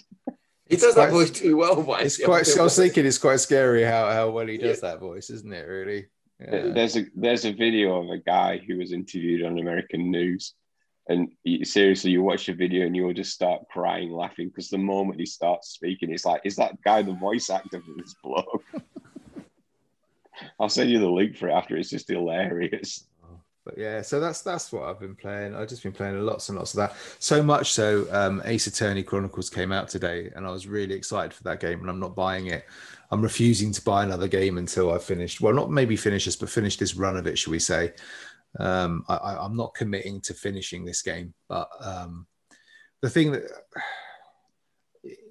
He 0.66 0.76
It's 0.76 0.84
does 0.84 0.96
that 0.96 1.10
quite- 1.10 1.12
voice 1.12 1.32
too 1.32 1.58
well, 1.58 1.82
but 1.84 2.02
It's 2.04 2.24
quite. 2.24 2.48
I 2.58 2.64
was 2.64 2.76
thinking 2.76 3.06
it's 3.06 3.18
quite 3.20 3.40
scary 3.40 3.84
how 3.84 4.10
how 4.12 4.30
well 4.32 4.48
he 4.48 4.58
does 4.58 4.82
that 4.82 5.00
voice, 5.00 5.30
isn't 5.30 5.54
it? 5.54 5.68
Really. 5.68 6.08
Yeah. 6.40 6.70
There's 6.74 6.96
a 6.98 7.06
there's 7.16 7.46
a 7.46 7.52
video 7.54 8.02
of 8.02 8.10
a 8.10 8.18
guy 8.18 8.58
who 8.66 8.78
was 8.78 8.94
interviewed 8.94 9.44
on 9.46 9.60
American 9.60 10.10
news, 10.10 10.54
and 11.10 11.30
seriously, 11.64 12.12
you 12.12 12.22
watch 12.22 12.46
the 12.46 12.54
video 12.54 12.86
and 12.86 12.96
you'll 12.96 13.14
just 13.14 13.34
start 13.34 13.68
crying, 13.72 14.12
laughing 14.12 14.50
because 14.50 14.70
the 14.70 14.78
moment 14.78 15.20
he 15.20 15.26
starts 15.26 15.70
speaking, 15.70 16.12
it's 16.12 16.24
like, 16.24 16.42
is 16.46 16.56
that 16.58 16.80
guy 16.84 17.02
the 17.02 17.14
voice 17.14 17.50
actor 17.50 17.82
for 17.82 17.94
this 17.98 18.16
bloke? 18.24 18.64
I'll 20.60 20.70
send 20.70 20.92
you 20.92 21.00
the 21.00 21.10
link 21.10 21.36
for 21.36 21.50
it 21.50 21.54
after. 21.54 21.76
It's 21.76 21.90
just 21.90 22.08
hilarious. 22.08 23.06
But 23.66 23.78
yeah, 23.78 24.02
so 24.02 24.20
that's 24.20 24.42
that's 24.42 24.72
what 24.72 24.84
I've 24.84 25.00
been 25.00 25.16
playing. 25.16 25.56
I've 25.56 25.68
just 25.68 25.84
been 25.84 25.92
playing 25.92 26.20
lots 26.22 26.50
and 26.50 26.58
lots 26.58 26.74
of 26.74 26.78
that. 26.78 26.96
So 27.20 27.44
much 27.44 27.72
so, 27.72 28.08
um, 28.12 28.42
Ace 28.46 28.68
Attorney 28.68 29.04
Chronicles 29.04 29.50
came 29.50 29.72
out 29.72 29.90
today, 29.90 30.32
and 30.36 30.46
I 30.46 30.52
was 30.52 30.66
really 30.66 30.96
excited 30.96 31.34
for 31.34 31.44
that 31.44 31.60
game. 31.60 31.82
And 31.82 31.90
I'm 31.90 32.00
not 32.00 32.16
buying 32.16 32.48
it. 32.48 32.66
I'm 33.12 33.22
refusing 33.22 33.72
to 33.74 33.82
buy 33.84 34.04
another 34.04 34.28
game 34.28 34.58
until 34.58 34.92
I've 34.92 35.04
finished. 35.04 35.42
Well, 35.42 35.54
not 35.54 35.72
maybe 35.72 35.96
finish 35.98 36.26
this, 36.26 36.36
but 36.36 36.50
finish 36.50 36.78
this 36.78 36.96
run 36.96 37.18
of 37.18 37.28
it, 37.28 37.38
should 37.38 37.52
we 37.52 37.60
say? 37.60 37.94
Um, 38.58 39.04
I, 39.08 39.16
I, 39.16 39.46
I'm 39.46 39.56
not 39.56 39.76
committing 39.76 40.22
to 40.22 40.34
finishing 40.34 40.86
this 40.86 41.02
game, 41.02 41.34
but 41.48 41.70
um, 41.82 42.26
the 43.02 43.10
thing 43.10 43.32
that 43.34 43.44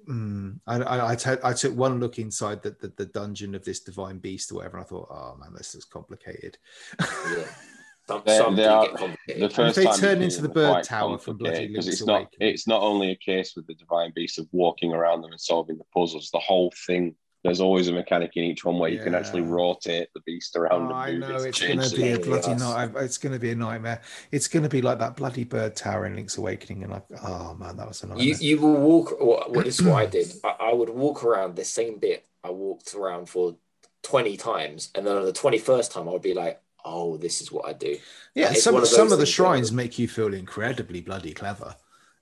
Mm, 0.07 0.59
I, 0.65 0.77
I, 0.77 1.11
I, 1.11 1.15
t- 1.15 1.29
I 1.43 1.53
took 1.53 1.75
one 1.75 1.99
look 1.99 2.17
inside 2.17 2.63
the, 2.63 2.71
the, 2.79 2.91
the 2.97 3.05
dungeon 3.05 3.53
of 3.53 3.63
this 3.63 3.81
divine 3.81 4.17
beast 4.17 4.51
or 4.51 4.55
whatever, 4.55 4.77
and 4.77 4.83
I 4.85 4.89
thought, 4.89 5.07
oh 5.11 5.37
man, 5.39 5.53
this 5.55 5.75
is 5.75 5.85
complicated. 5.85 6.57
Yeah. 6.99 7.45
Some, 8.07 8.23
They- 8.25 8.37
some 8.39 8.55
they 8.55 8.65
are- 8.65 8.85
get 8.87 8.95
complicated. 8.95 9.43
The 9.43 9.49
first 9.53 9.75
they 9.75 9.85
turn 9.85 10.23
into 10.23 10.41
the 10.41 10.49
bird 10.49 10.83
tower 10.83 11.19
from 11.19 11.37
Bloody 11.37 11.67
complicated, 11.67 11.73
because 11.73 11.85
Link's 11.85 11.99
it's 12.01 12.07
not 12.07 12.15
Awakening. 12.21 12.49
it's 12.49 12.67
not 12.67 12.81
only 12.81 13.11
a 13.11 13.15
case 13.15 13.53
with 13.55 13.67
the 13.67 13.75
divine 13.75 14.11
beast 14.15 14.39
of 14.39 14.47
walking 14.51 14.93
around 14.93 15.21
them 15.21 15.29
and 15.29 15.39
solving 15.39 15.77
the 15.77 15.83
puzzles. 15.93 16.31
The 16.31 16.39
whole 16.39 16.73
thing. 16.87 17.13
There's 17.43 17.61
always 17.61 17.87
a 17.87 17.93
mechanic 17.93 18.31
in 18.35 18.43
each 18.43 18.65
one 18.65 18.77
where 18.79 18.89
you 18.89 18.99
can 18.99 19.15
actually 19.15 19.41
rotate 19.41 20.09
the 20.13 20.19
beast 20.25 20.57
around 20.57 20.91
Oh, 20.91 20.95
I 20.95 21.09
and 21.09 21.19
move 21.21 21.29
know 21.29 21.35
it's 21.37 21.61
going 21.61 21.79
to 21.79 21.95
be 21.95 22.11
a 22.11 22.19
bloody 22.19 22.49
yes. 22.51 22.59
night. 22.59 22.91
It's 22.97 23.17
going 23.17 23.31
to 23.33 23.39
be 23.39 23.51
a 23.51 23.55
nightmare. 23.55 24.01
It's 24.31 24.49
going 24.49 24.63
to 24.63 24.69
be 24.69 24.81
like 24.81 24.99
that 24.99 25.15
bloody 25.15 25.45
bird 25.45 25.75
tower 25.75 26.05
in 26.05 26.15
Link's 26.17 26.37
Awakening, 26.37 26.83
and 26.83 26.91
like, 26.91 27.05
oh 27.23 27.55
man, 27.55 27.77
that 27.77 27.87
was 27.87 28.03
a 28.03 28.07
nightmare. 28.07 28.25
You 28.25 28.35
you 28.41 28.59
will 28.59 28.75
walk. 28.75 29.13
Or, 29.21 29.45
well, 29.47 29.63
this 29.63 29.79
is 29.79 29.85
what 29.85 29.95
I 29.95 30.05
did. 30.05 30.33
I, 30.43 30.55
I 30.59 30.73
would 30.73 30.89
walk 30.89 31.23
around 31.23 31.55
the 31.55 31.63
same 31.65 31.97
bit 31.97 32.25
I 32.43 32.49
walked 32.51 32.93
around 32.93 33.29
for 33.29 33.55
twenty 34.03 34.35
times, 34.35 34.91
and 34.93 35.07
then 35.07 35.15
on 35.15 35.23
the 35.23 35.31
twenty 35.33 35.59
first 35.59 35.93
time, 35.93 36.09
I 36.09 36.11
would 36.11 36.21
be 36.21 36.33
like, 36.33 36.61
"Oh, 36.83 37.15
this 37.15 37.39
is 37.39 37.53
what 37.53 37.65
I 37.67 37.71
do." 37.71 37.97
yeah, 38.35 38.51
it's 38.51 38.63
some 38.63 38.75
of 38.75 38.85
some 38.85 39.03
of 39.03 39.11
the 39.11 39.17
things 39.25 39.39
where- 39.39 39.47
shrines 39.47 39.71
make 39.71 39.97
you 39.97 40.09
feel 40.09 40.33
incredibly 40.33 40.99
bloody 40.99 41.33
clever, 41.33 41.75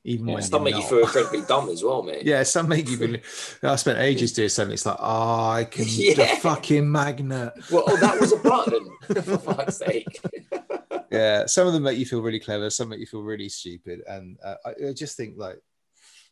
even 0.04 0.28
Yeah. 0.28 0.34
when 0.36 0.44
Some 0.44 0.62
you're 0.62 0.64
make 0.66 0.76
you 0.76 0.82
not. 0.82 0.90
feel 0.90 1.00
incredibly 1.00 1.42
dumb 1.42 1.70
as 1.70 1.84
well, 1.84 2.04
mate. 2.04 2.26
Yeah, 2.26 2.44
some 2.44 2.68
make 2.70 2.90
you 2.90 2.98
believe. 2.98 3.60
I 3.64 3.76
spent 3.76 4.00
ages 4.00 4.32
doing 4.34 4.50
something. 4.50 4.74
It's 4.74 4.86
like, 4.86 4.98
oh, 5.00 5.50
I 5.50 5.64
can 5.70 5.84
the 5.86 6.16
Yeah. 6.18 6.36
fucking 6.40 6.90
magnet. 6.92 7.54
Well, 7.72 7.84
oh, 7.88 7.98
that 7.98 8.20
was 8.20 8.32
a 8.32 8.38
button. 8.38 8.88
for 9.24 9.38
fuck's 9.38 9.78
sake. 9.78 10.20
Yeah, 11.12 11.46
some 11.46 11.68
of 11.68 11.74
them 11.74 11.84
make 11.84 11.98
you 11.98 12.06
feel 12.06 12.22
really 12.22 12.40
clever. 12.40 12.70
Some 12.70 12.90
make 12.90 13.00
you 13.00 13.06
feel 13.06 13.22
really 13.24 13.50
stupid, 13.50 14.02
and 14.08 14.38
uh, 14.44 14.56
I, 14.66 14.70
I 14.90 14.94
just 14.94 15.16
think 15.18 15.36
like, 15.38 15.58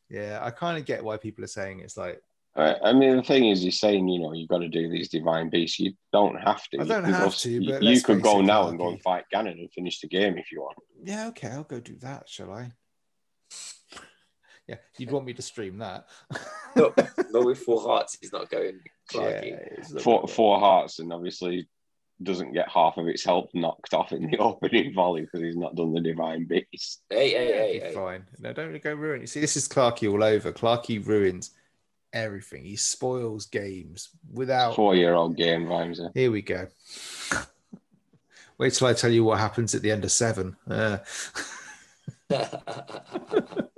yeah, 0.09 0.39
I 0.41 0.51
kind 0.51 0.77
of 0.77 0.85
get 0.85 1.03
why 1.03 1.17
people 1.17 1.43
are 1.43 1.47
saying 1.47 1.79
it's 1.79 1.97
like 1.97 2.21
Right. 2.57 2.77
I 2.81 2.93
mean, 2.93 3.17
the 3.17 3.21
thing 3.23 3.47
is, 3.49 3.65
you're 3.65 3.71
saying, 3.73 4.07
you 4.07 4.17
know, 4.21 4.31
you've 4.31 4.47
got 4.47 4.59
to 4.59 4.69
do 4.69 4.89
these 4.89 5.09
divine 5.09 5.49
beasts. 5.49 5.77
You 5.77 5.91
don't 6.13 6.39
have 6.39 6.63
to. 6.69 6.77
I 6.79 6.83
You 6.83 6.87
don't 6.87 7.03
can 7.03 7.13
have 7.13 7.23
go- 7.25 7.29
to, 7.31 7.49
You, 7.51 7.69
but 7.69 7.83
you 7.83 8.01
could 8.01 8.21
go 8.21 8.39
it, 8.39 8.43
now 8.43 8.69
and 8.69 8.77
go 8.77 8.87
and 8.87 9.01
fight 9.01 9.25
Ganon 9.33 9.59
and 9.59 9.69
finish 9.73 9.99
the 9.99 10.07
game 10.07 10.37
if 10.37 10.53
you 10.53 10.61
want. 10.61 10.77
Yeah, 11.03 11.27
okay, 11.27 11.49
I'll 11.49 11.63
go 11.65 11.81
do 11.81 11.97
that, 11.97 12.29
shall 12.29 12.53
I? 12.53 12.71
Yeah, 14.67 14.77
you'd 14.97 15.11
want 15.11 15.25
me 15.27 15.33
to 15.33 15.43
stream 15.43 15.77
that. 15.77 16.07
no, 16.75 16.91
no, 17.31 17.41
with 17.45 17.59
four 17.59 17.81
hearts, 17.81 18.17
he's 18.19 18.33
not 18.33 18.49
going. 18.49 18.79
Yeah, 19.13 19.19
Clarky. 19.21 19.77
it's 19.77 20.01
Four, 20.03 20.27
four 20.27 20.59
hearts, 20.59 20.97
and 20.97 21.13
obviously 21.13 21.67
doesn't 22.23 22.53
get 22.53 22.67
half 22.69 22.97
of 22.97 23.07
its 23.07 23.23
health 23.23 23.49
knocked 23.53 23.93
off 23.93 24.11
in 24.11 24.25
the 24.31 24.37
opening 24.39 24.91
volley 24.93 25.21
because 25.21 25.41
he's 25.41 25.55
not 25.55 25.75
done 25.75 25.93
the 25.93 26.01
divine 26.01 26.45
beast. 26.45 27.03
Hey, 27.11 27.29
hey, 27.29 27.49
Yeah, 27.49 27.55
hey, 27.55 27.69
it'd 27.71 27.81
be 27.81 27.87
hey. 27.89 27.93
fine. 27.93 28.25
No, 28.39 28.53
don't 28.53 28.81
go 28.81 28.93
ruin. 28.95 29.21
You 29.21 29.27
see, 29.27 29.39
this 29.41 29.55
is 29.55 29.67
Clarky 29.67 30.11
all 30.11 30.23
over. 30.23 30.51
Clarky 30.51 31.05
ruins 31.05 31.51
everything. 32.11 32.63
He 32.63 32.75
spoils 32.75 33.45
games 33.45 34.09
without. 34.33 34.75
Four 34.75 34.95
year 34.95 35.13
old 35.13 35.35
game, 35.37 35.67
Vimesy. 35.67 36.09
Here 36.15 36.31
we 36.31 36.41
go. 36.41 36.67
Wait 38.57 38.73
till 38.73 38.87
I 38.87 38.93
tell 38.93 39.11
you 39.11 39.23
what 39.25 39.37
happens 39.37 39.75
at 39.75 39.81
the 39.83 39.91
end 39.91 40.05
of 40.05 40.11
seven. 40.11 40.55
Uh, 40.67 40.97
so 42.31 43.69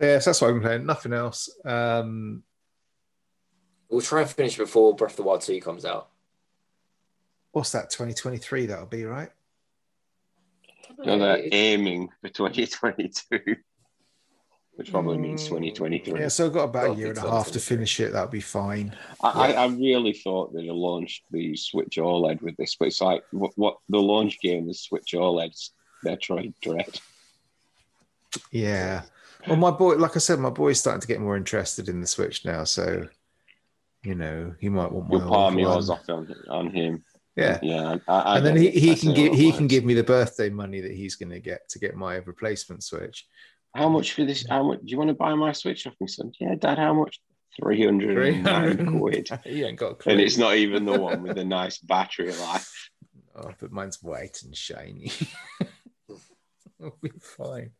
yes, 0.00 0.24
that's 0.24 0.40
what 0.40 0.50
I'm 0.50 0.60
playing. 0.60 0.86
Nothing 0.86 1.12
else. 1.12 1.50
Um, 1.64 2.42
we'll 3.88 4.00
try 4.00 4.22
and 4.22 4.30
finish 4.30 4.56
before 4.56 4.94
Breath 4.94 5.12
of 5.12 5.16
the 5.16 5.22
Wild 5.22 5.40
2 5.42 5.60
comes 5.60 5.84
out. 5.84 6.08
what's 7.52 7.72
that? 7.72 7.90
2023. 7.90 8.66
That'll 8.66 8.86
be 8.86 9.04
right. 9.04 9.30
So 11.04 11.18
they're 11.18 11.42
aiming 11.52 12.08
for 12.20 12.28
2022, 12.28 13.56
which 14.74 14.90
probably 14.90 15.18
means 15.18 15.44
2023. 15.44 16.18
Yeah, 16.18 16.28
so 16.28 16.46
I've 16.46 16.52
got 16.52 16.64
about 16.64 16.96
a 16.96 16.98
year 16.98 17.10
and 17.10 17.18
a 17.18 17.30
half 17.30 17.52
to 17.52 17.60
finish 17.60 18.00
it. 18.00 18.12
That'll 18.12 18.28
be 18.28 18.40
fine. 18.40 18.96
I, 19.22 19.28
I, 19.28 19.52
I 19.52 19.66
really 19.66 20.12
thought 20.12 20.52
they'd 20.52 20.66
have 20.66 20.74
launched 20.74 21.24
the 21.30 21.54
Switch 21.56 21.98
OLED 21.98 22.42
with 22.42 22.56
this, 22.56 22.74
but 22.76 22.88
it's 22.88 23.00
like 23.00 23.22
what, 23.30 23.52
what 23.56 23.76
the 23.88 23.98
launch 23.98 24.40
game 24.40 24.68
is 24.68 24.80
Switch 24.80 25.12
OLED's 25.14 25.72
Metroid 26.04 26.54
Dread. 26.62 27.00
Yeah. 28.50 29.02
Well, 29.46 29.56
my 29.56 29.70
boy, 29.70 29.96
like 29.96 30.16
I 30.16 30.18
said, 30.18 30.38
my 30.38 30.50
boy's 30.50 30.80
starting 30.80 31.00
to 31.00 31.06
get 31.06 31.20
more 31.20 31.36
interested 31.36 31.88
in 31.88 32.00
the 32.00 32.06
Switch 32.06 32.44
now. 32.44 32.64
So, 32.64 33.06
you 34.02 34.14
know, 34.14 34.54
he 34.58 34.68
might 34.68 34.90
want 34.90 35.08
my 35.08 35.18
You'll 35.18 35.28
palm 35.28 35.58
yours 35.58 35.90
off 35.90 36.08
on, 36.08 36.34
on 36.48 36.70
him. 36.70 37.04
Yeah. 37.36 37.58
Yeah. 37.62 37.96
I, 38.08 38.20
I 38.20 38.36
and 38.38 38.46
then 38.46 38.56
he, 38.56 38.70
he 38.70 38.96
can 38.96 39.14
give 39.14 39.32
he 39.32 39.52
can 39.52 39.68
give 39.68 39.84
me 39.84 39.94
the 39.94 40.02
birthday 40.02 40.50
money 40.50 40.80
that 40.80 40.92
he's 40.92 41.14
going 41.14 41.30
to 41.30 41.40
get 41.40 41.68
to 41.70 41.78
get 41.78 41.94
my 41.94 42.16
replacement 42.16 42.82
Switch. 42.82 43.26
How 43.74 43.88
much 43.88 44.14
for 44.14 44.24
this? 44.24 44.44
How 44.48 44.64
much 44.64 44.80
do 44.80 44.86
you 44.86 44.98
want 44.98 45.08
to 45.08 45.14
buy 45.14 45.34
my 45.34 45.52
Switch 45.52 45.86
off 45.86 45.94
me, 46.00 46.08
son? 46.08 46.32
Yeah, 46.40 46.56
Dad. 46.56 46.78
How 46.78 46.94
much? 46.94 47.20
Three 47.60 47.84
hundred 47.84 48.86
quid. 48.86 49.28
he 49.44 49.64
ain't 49.64 49.78
got 49.78 49.92
a 49.92 49.94
clue. 49.94 50.12
And 50.12 50.20
it's 50.20 50.38
not 50.38 50.56
even 50.56 50.84
the 50.84 50.98
one 50.98 51.22
with 51.22 51.36
the 51.36 51.44
nice 51.44 51.78
battery 51.78 52.32
life. 52.32 52.90
Oh, 53.40 53.54
but 53.60 53.70
mine's 53.70 54.02
white 54.02 54.42
and 54.42 54.56
shiny. 54.56 55.12
It'll 56.80 56.98
be 57.00 57.12
fine. 57.20 57.70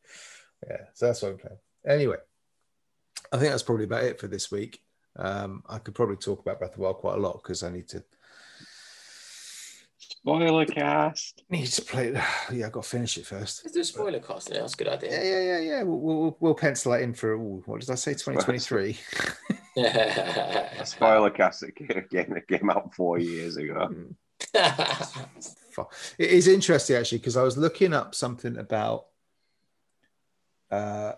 Yeah, 0.67 0.85
so 0.95 1.07
that's 1.07 1.23
what 1.23 1.33
I'm 1.33 1.39
playing. 1.39 1.59
Anyway, 1.87 2.17
I 3.33 3.37
think 3.39 3.51
that's 3.51 3.63
probably 3.63 3.85
about 3.85 4.05
it 4.05 4.21
for 4.21 4.27
this 4.27 4.51
week. 4.51 4.81
Um, 5.17 5.63
I 5.69 5.79
could 5.79 5.95
probably 5.95 6.17
talk 6.17 6.41
about 6.41 6.59
Breath 6.59 6.71
of 6.73 6.77
the 6.77 6.83
Wild 6.83 6.99
quite 6.99 7.17
a 7.17 7.21
lot 7.21 7.41
because 7.43 7.63
I 7.63 7.71
need 7.71 7.89
to 7.89 8.05
Spoiler 9.99 10.65
cast. 10.65 11.43
need 11.51 11.67
to 11.67 11.83
play. 11.83 12.13
Yeah, 12.53 12.67
I've 12.67 12.73
got 12.73 12.83
to 12.85 12.89
finish 12.89 13.19
it 13.19 13.27
first. 13.27 13.63
Let's 13.65 13.75
do 13.75 13.81
a 13.81 13.85
spoiler 13.85 14.21
cast. 14.21 14.51
Yeah, 14.51 14.61
that's 14.61 14.75
a 14.75 14.77
good 14.77 14.89
idea. 14.89 15.11
yeah, 15.11 15.41
yeah, 15.41 15.59
yeah. 15.59 15.83
We'll, 15.83 15.99
we'll, 15.99 16.37
we'll 16.41 16.55
pencil 16.55 16.93
that 16.93 17.03
in 17.03 17.15
for 17.15 17.33
ooh, 17.33 17.63
what 17.67 17.81
did 17.81 17.91
I 17.91 17.95
say? 17.95 18.13
2023. 18.15 18.99
Spoiler 20.85 21.31
cast 21.31 21.61
that 21.63 21.77
came, 21.77 22.05
game 22.11 22.35
that 22.35 22.49
came 22.49 22.71
out 22.71 22.95
four 22.95 23.19
years 23.19 23.57
ago. 23.57 23.91
It 26.19 26.31
is 26.31 26.49
interesting 26.49 26.97
actually 26.97 27.19
because 27.19 27.37
I 27.37 27.45
was 27.45 27.57
looking 27.57 27.93
up 27.93 28.13
something 28.13 28.57
about. 28.57 29.07
Uh, 30.71 31.13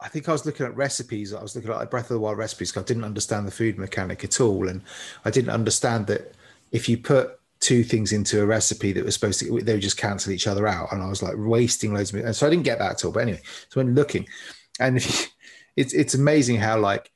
I 0.00 0.08
think 0.08 0.28
I 0.28 0.32
was 0.32 0.46
looking 0.46 0.66
at 0.66 0.76
recipes. 0.76 1.34
I 1.34 1.42
was 1.42 1.54
looking 1.54 1.70
at 1.70 1.90
Breath 1.90 2.04
of 2.04 2.14
the 2.14 2.20
Wild 2.20 2.38
recipes 2.38 2.72
'cause 2.72 2.82
I 2.82 2.86
didn't 2.86 3.04
understand 3.04 3.46
the 3.46 3.52
food 3.52 3.78
mechanic 3.78 4.24
at 4.24 4.40
all, 4.40 4.68
and 4.68 4.82
I 5.24 5.30
didn't 5.30 5.50
understand 5.50 6.06
that 6.06 6.34
if 6.72 6.88
you 6.88 6.96
put 6.96 7.38
two 7.60 7.84
things 7.84 8.12
into 8.12 8.40
a 8.40 8.46
recipe 8.46 8.92
that 8.92 9.04
was 9.04 9.14
supposed 9.14 9.40
to, 9.40 9.60
they 9.60 9.74
would 9.74 9.82
just 9.82 9.98
cancel 9.98 10.32
each 10.32 10.46
other 10.46 10.66
out, 10.66 10.92
and 10.92 11.02
I 11.02 11.08
was 11.08 11.22
like 11.22 11.34
wasting 11.36 11.92
loads 11.92 12.14
of. 12.14 12.24
And 12.24 12.34
so 12.34 12.46
I 12.46 12.50
didn't 12.50 12.64
get 12.64 12.78
that 12.78 12.92
at 12.92 13.04
all. 13.04 13.12
But 13.12 13.20
anyway, 13.20 13.42
so 13.68 13.80
when 13.80 13.94
looking, 13.94 14.26
and 14.78 15.04
you, 15.04 15.26
it's 15.76 15.92
it's 15.92 16.14
amazing 16.14 16.56
how 16.56 16.78
like 16.78 17.10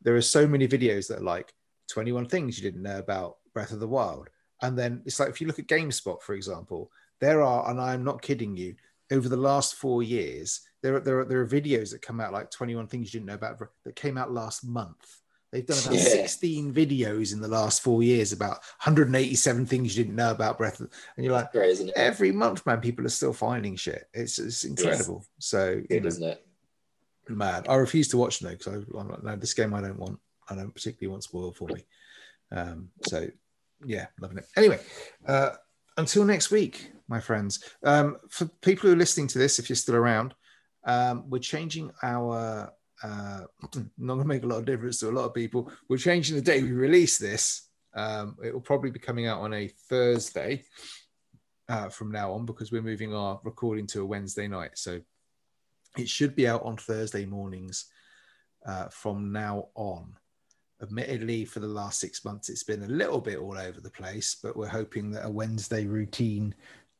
there 0.00 0.16
are 0.16 0.22
so 0.22 0.46
many 0.46 0.66
videos 0.66 1.08
that 1.08 1.18
are 1.18 1.24
like 1.24 1.52
21 1.88 2.26
things 2.28 2.56
you 2.56 2.62
didn't 2.62 2.82
know 2.82 2.98
about 2.98 3.36
Breath 3.52 3.72
of 3.72 3.80
the 3.80 3.88
Wild. 3.88 4.28
And 4.62 4.78
then 4.78 5.02
it's 5.04 5.20
like 5.20 5.28
if 5.28 5.40
you 5.40 5.46
look 5.46 5.58
at 5.58 5.66
GameSpot, 5.66 6.22
for 6.22 6.34
example, 6.34 6.90
there 7.20 7.42
are, 7.42 7.68
and 7.70 7.80
I'm 7.80 8.04
not 8.04 8.22
kidding 8.22 8.56
you, 8.56 8.76
over 9.12 9.28
the 9.28 9.36
last 9.36 9.74
four 9.76 10.02
years, 10.02 10.60
there 10.82 10.96
are, 10.96 11.00
there 11.00 11.20
are, 11.20 11.24
there 11.24 11.40
are 11.40 11.46
videos 11.48 11.90
that 11.92 12.02
come 12.02 12.20
out 12.20 12.32
like 12.32 12.50
21 12.50 12.86
things 12.88 13.12
you 13.12 13.20
didn't 13.20 13.28
know 13.28 13.34
about 13.34 13.58
that 13.84 13.96
came 13.96 14.18
out 14.18 14.32
last 14.32 14.64
month. 14.64 15.20
They've 15.52 15.64
done 15.64 15.78
about 15.78 15.94
Yeah. 15.94 16.00
16 16.02 16.74
videos 16.74 17.32
in 17.32 17.40
the 17.40 17.48
last 17.48 17.82
four 17.82 18.02
years 18.02 18.32
about 18.32 18.58
187 18.82 19.64
things 19.66 19.96
you 19.96 20.04
didn't 20.04 20.16
know 20.16 20.32
about 20.32 20.58
Breath 20.58 20.80
and 20.80 20.90
you're 21.18 21.32
like, 21.32 21.52
Great, 21.52 21.70
isn't 21.70 21.88
it? 21.88 21.94
every 21.96 22.32
month, 22.32 22.66
man, 22.66 22.80
people 22.80 23.06
are 23.06 23.10
still 23.10 23.32
finding 23.32 23.76
shit. 23.76 24.04
It's, 24.12 24.38
it's 24.38 24.64
incredible. 24.64 25.24
So, 25.38 25.70
you 25.70 25.86
Good, 25.88 26.02
know, 26.02 26.08
isn't 26.08 26.24
it? 26.24 26.46
mad. 27.28 27.66
I 27.68 27.76
refuse 27.76 28.08
to 28.08 28.16
watch 28.18 28.40
though 28.40 28.50
because 28.50 28.84
I'm 28.96 29.08
like, 29.08 29.22
no, 29.22 29.36
this 29.36 29.54
game 29.54 29.72
I 29.74 29.80
don't 29.80 29.98
want. 29.98 30.18
I 30.48 30.54
don't 30.54 30.72
particularly 30.74 31.10
want 31.10 31.24
spoiled 31.24 31.56
for 31.56 31.68
me. 31.68 31.84
Um, 32.52 32.90
so 33.06 33.26
yeah, 33.84 34.06
loving 34.20 34.38
it. 34.38 34.46
Anyway, 34.56 34.78
uh, 35.26 35.50
until 35.96 36.24
next 36.24 36.50
week, 36.50 36.90
my 37.08 37.20
friends. 37.20 37.62
Um, 37.82 38.16
for 38.28 38.46
people 38.62 38.88
who 38.88 38.94
are 38.94 38.98
listening 38.98 39.28
to 39.28 39.38
this, 39.38 39.58
if 39.58 39.68
you're 39.68 39.76
still 39.76 39.96
around, 39.96 40.34
Um, 40.84 41.24
we're 41.28 41.40
changing 41.40 41.90
our. 42.02 42.72
Uh, 43.02 43.42
not 43.98 44.14
going 44.14 44.20
to 44.20 44.24
make 44.24 44.44
a 44.44 44.46
lot 44.46 44.58
of 44.58 44.64
difference 44.64 44.98
to 45.00 45.10
a 45.10 45.18
lot 45.18 45.26
of 45.26 45.34
people. 45.34 45.70
We're 45.88 45.98
changing 45.98 46.36
the 46.36 46.42
day 46.42 46.62
we 46.62 46.72
release 46.72 47.18
this. 47.18 47.68
Um, 47.94 48.36
it 48.42 48.52
will 48.54 48.60
probably 48.60 48.90
be 48.90 48.98
coming 48.98 49.26
out 49.26 49.40
on 49.40 49.52
a 49.52 49.68
Thursday 49.68 50.64
uh, 51.68 51.88
from 51.88 52.10
now 52.10 52.32
on 52.32 52.46
because 52.46 52.72
we're 52.72 52.82
moving 52.82 53.14
our 53.14 53.40
recording 53.44 53.86
to 53.88 54.02
a 54.02 54.06
Wednesday 54.06 54.48
night. 54.48 54.72
So 54.74 55.00
it 55.98 56.08
should 56.08 56.34
be 56.36 56.48
out 56.48 56.62
on 56.62 56.76
Thursday 56.76 57.26
mornings 57.26 57.86
uh, 58.66 58.88
from 58.88 59.32
now 59.32 59.68
on. 59.74 60.14
Admittedly, 60.82 61.44
for 61.44 61.60
the 61.60 61.66
last 61.66 62.00
six 62.00 62.24
months, 62.24 62.48
it's 62.48 62.64
been 62.64 62.82
a 62.82 62.88
little 62.88 63.20
bit 63.20 63.38
all 63.38 63.58
over 63.58 63.80
the 63.80 63.90
place, 63.90 64.36
but 64.42 64.56
we're 64.56 64.68
hoping 64.68 65.10
that 65.10 65.24
a 65.24 65.30
Wednesday 65.30 65.86
routine 65.86 66.54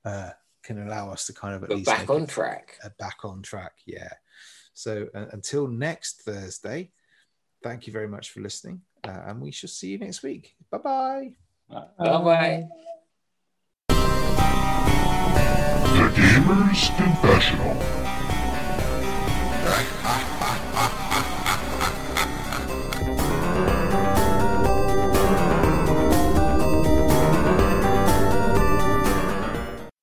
uh, 0.06 0.30
can 0.62 0.86
allow 0.86 1.10
us 1.10 1.26
to 1.26 1.34
kind 1.34 1.54
of 1.54 1.62
at 1.64 1.68
but 1.68 1.76
least 1.78 1.90
back 1.90 2.08
on 2.08 2.26
track. 2.26 2.78
Back 2.98 3.24
on 3.24 3.42
track, 3.42 3.72
yeah. 3.84 4.12
So 4.72 5.08
uh, 5.14 5.26
until 5.32 5.68
next 5.68 6.22
Thursday, 6.22 6.92
thank 7.62 7.86
you 7.86 7.92
very 7.92 8.08
much 8.08 8.30
for 8.30 8.40
listening, 8.40 8.80
uh, 9.04 9.22
and 9.26 9.40
we 9.40 9.50
shall 9.50 9.68
see 9.68 9.88
you 9.88 9.98
next 9.98 10.22
week. 10.22 10.54
Bye-bye. 10.70 11.34
Bye-bye. 11.98 12.68
The 15.96 16.12
Gamer's 16.14 16.90
Confessional. 16.96 17.76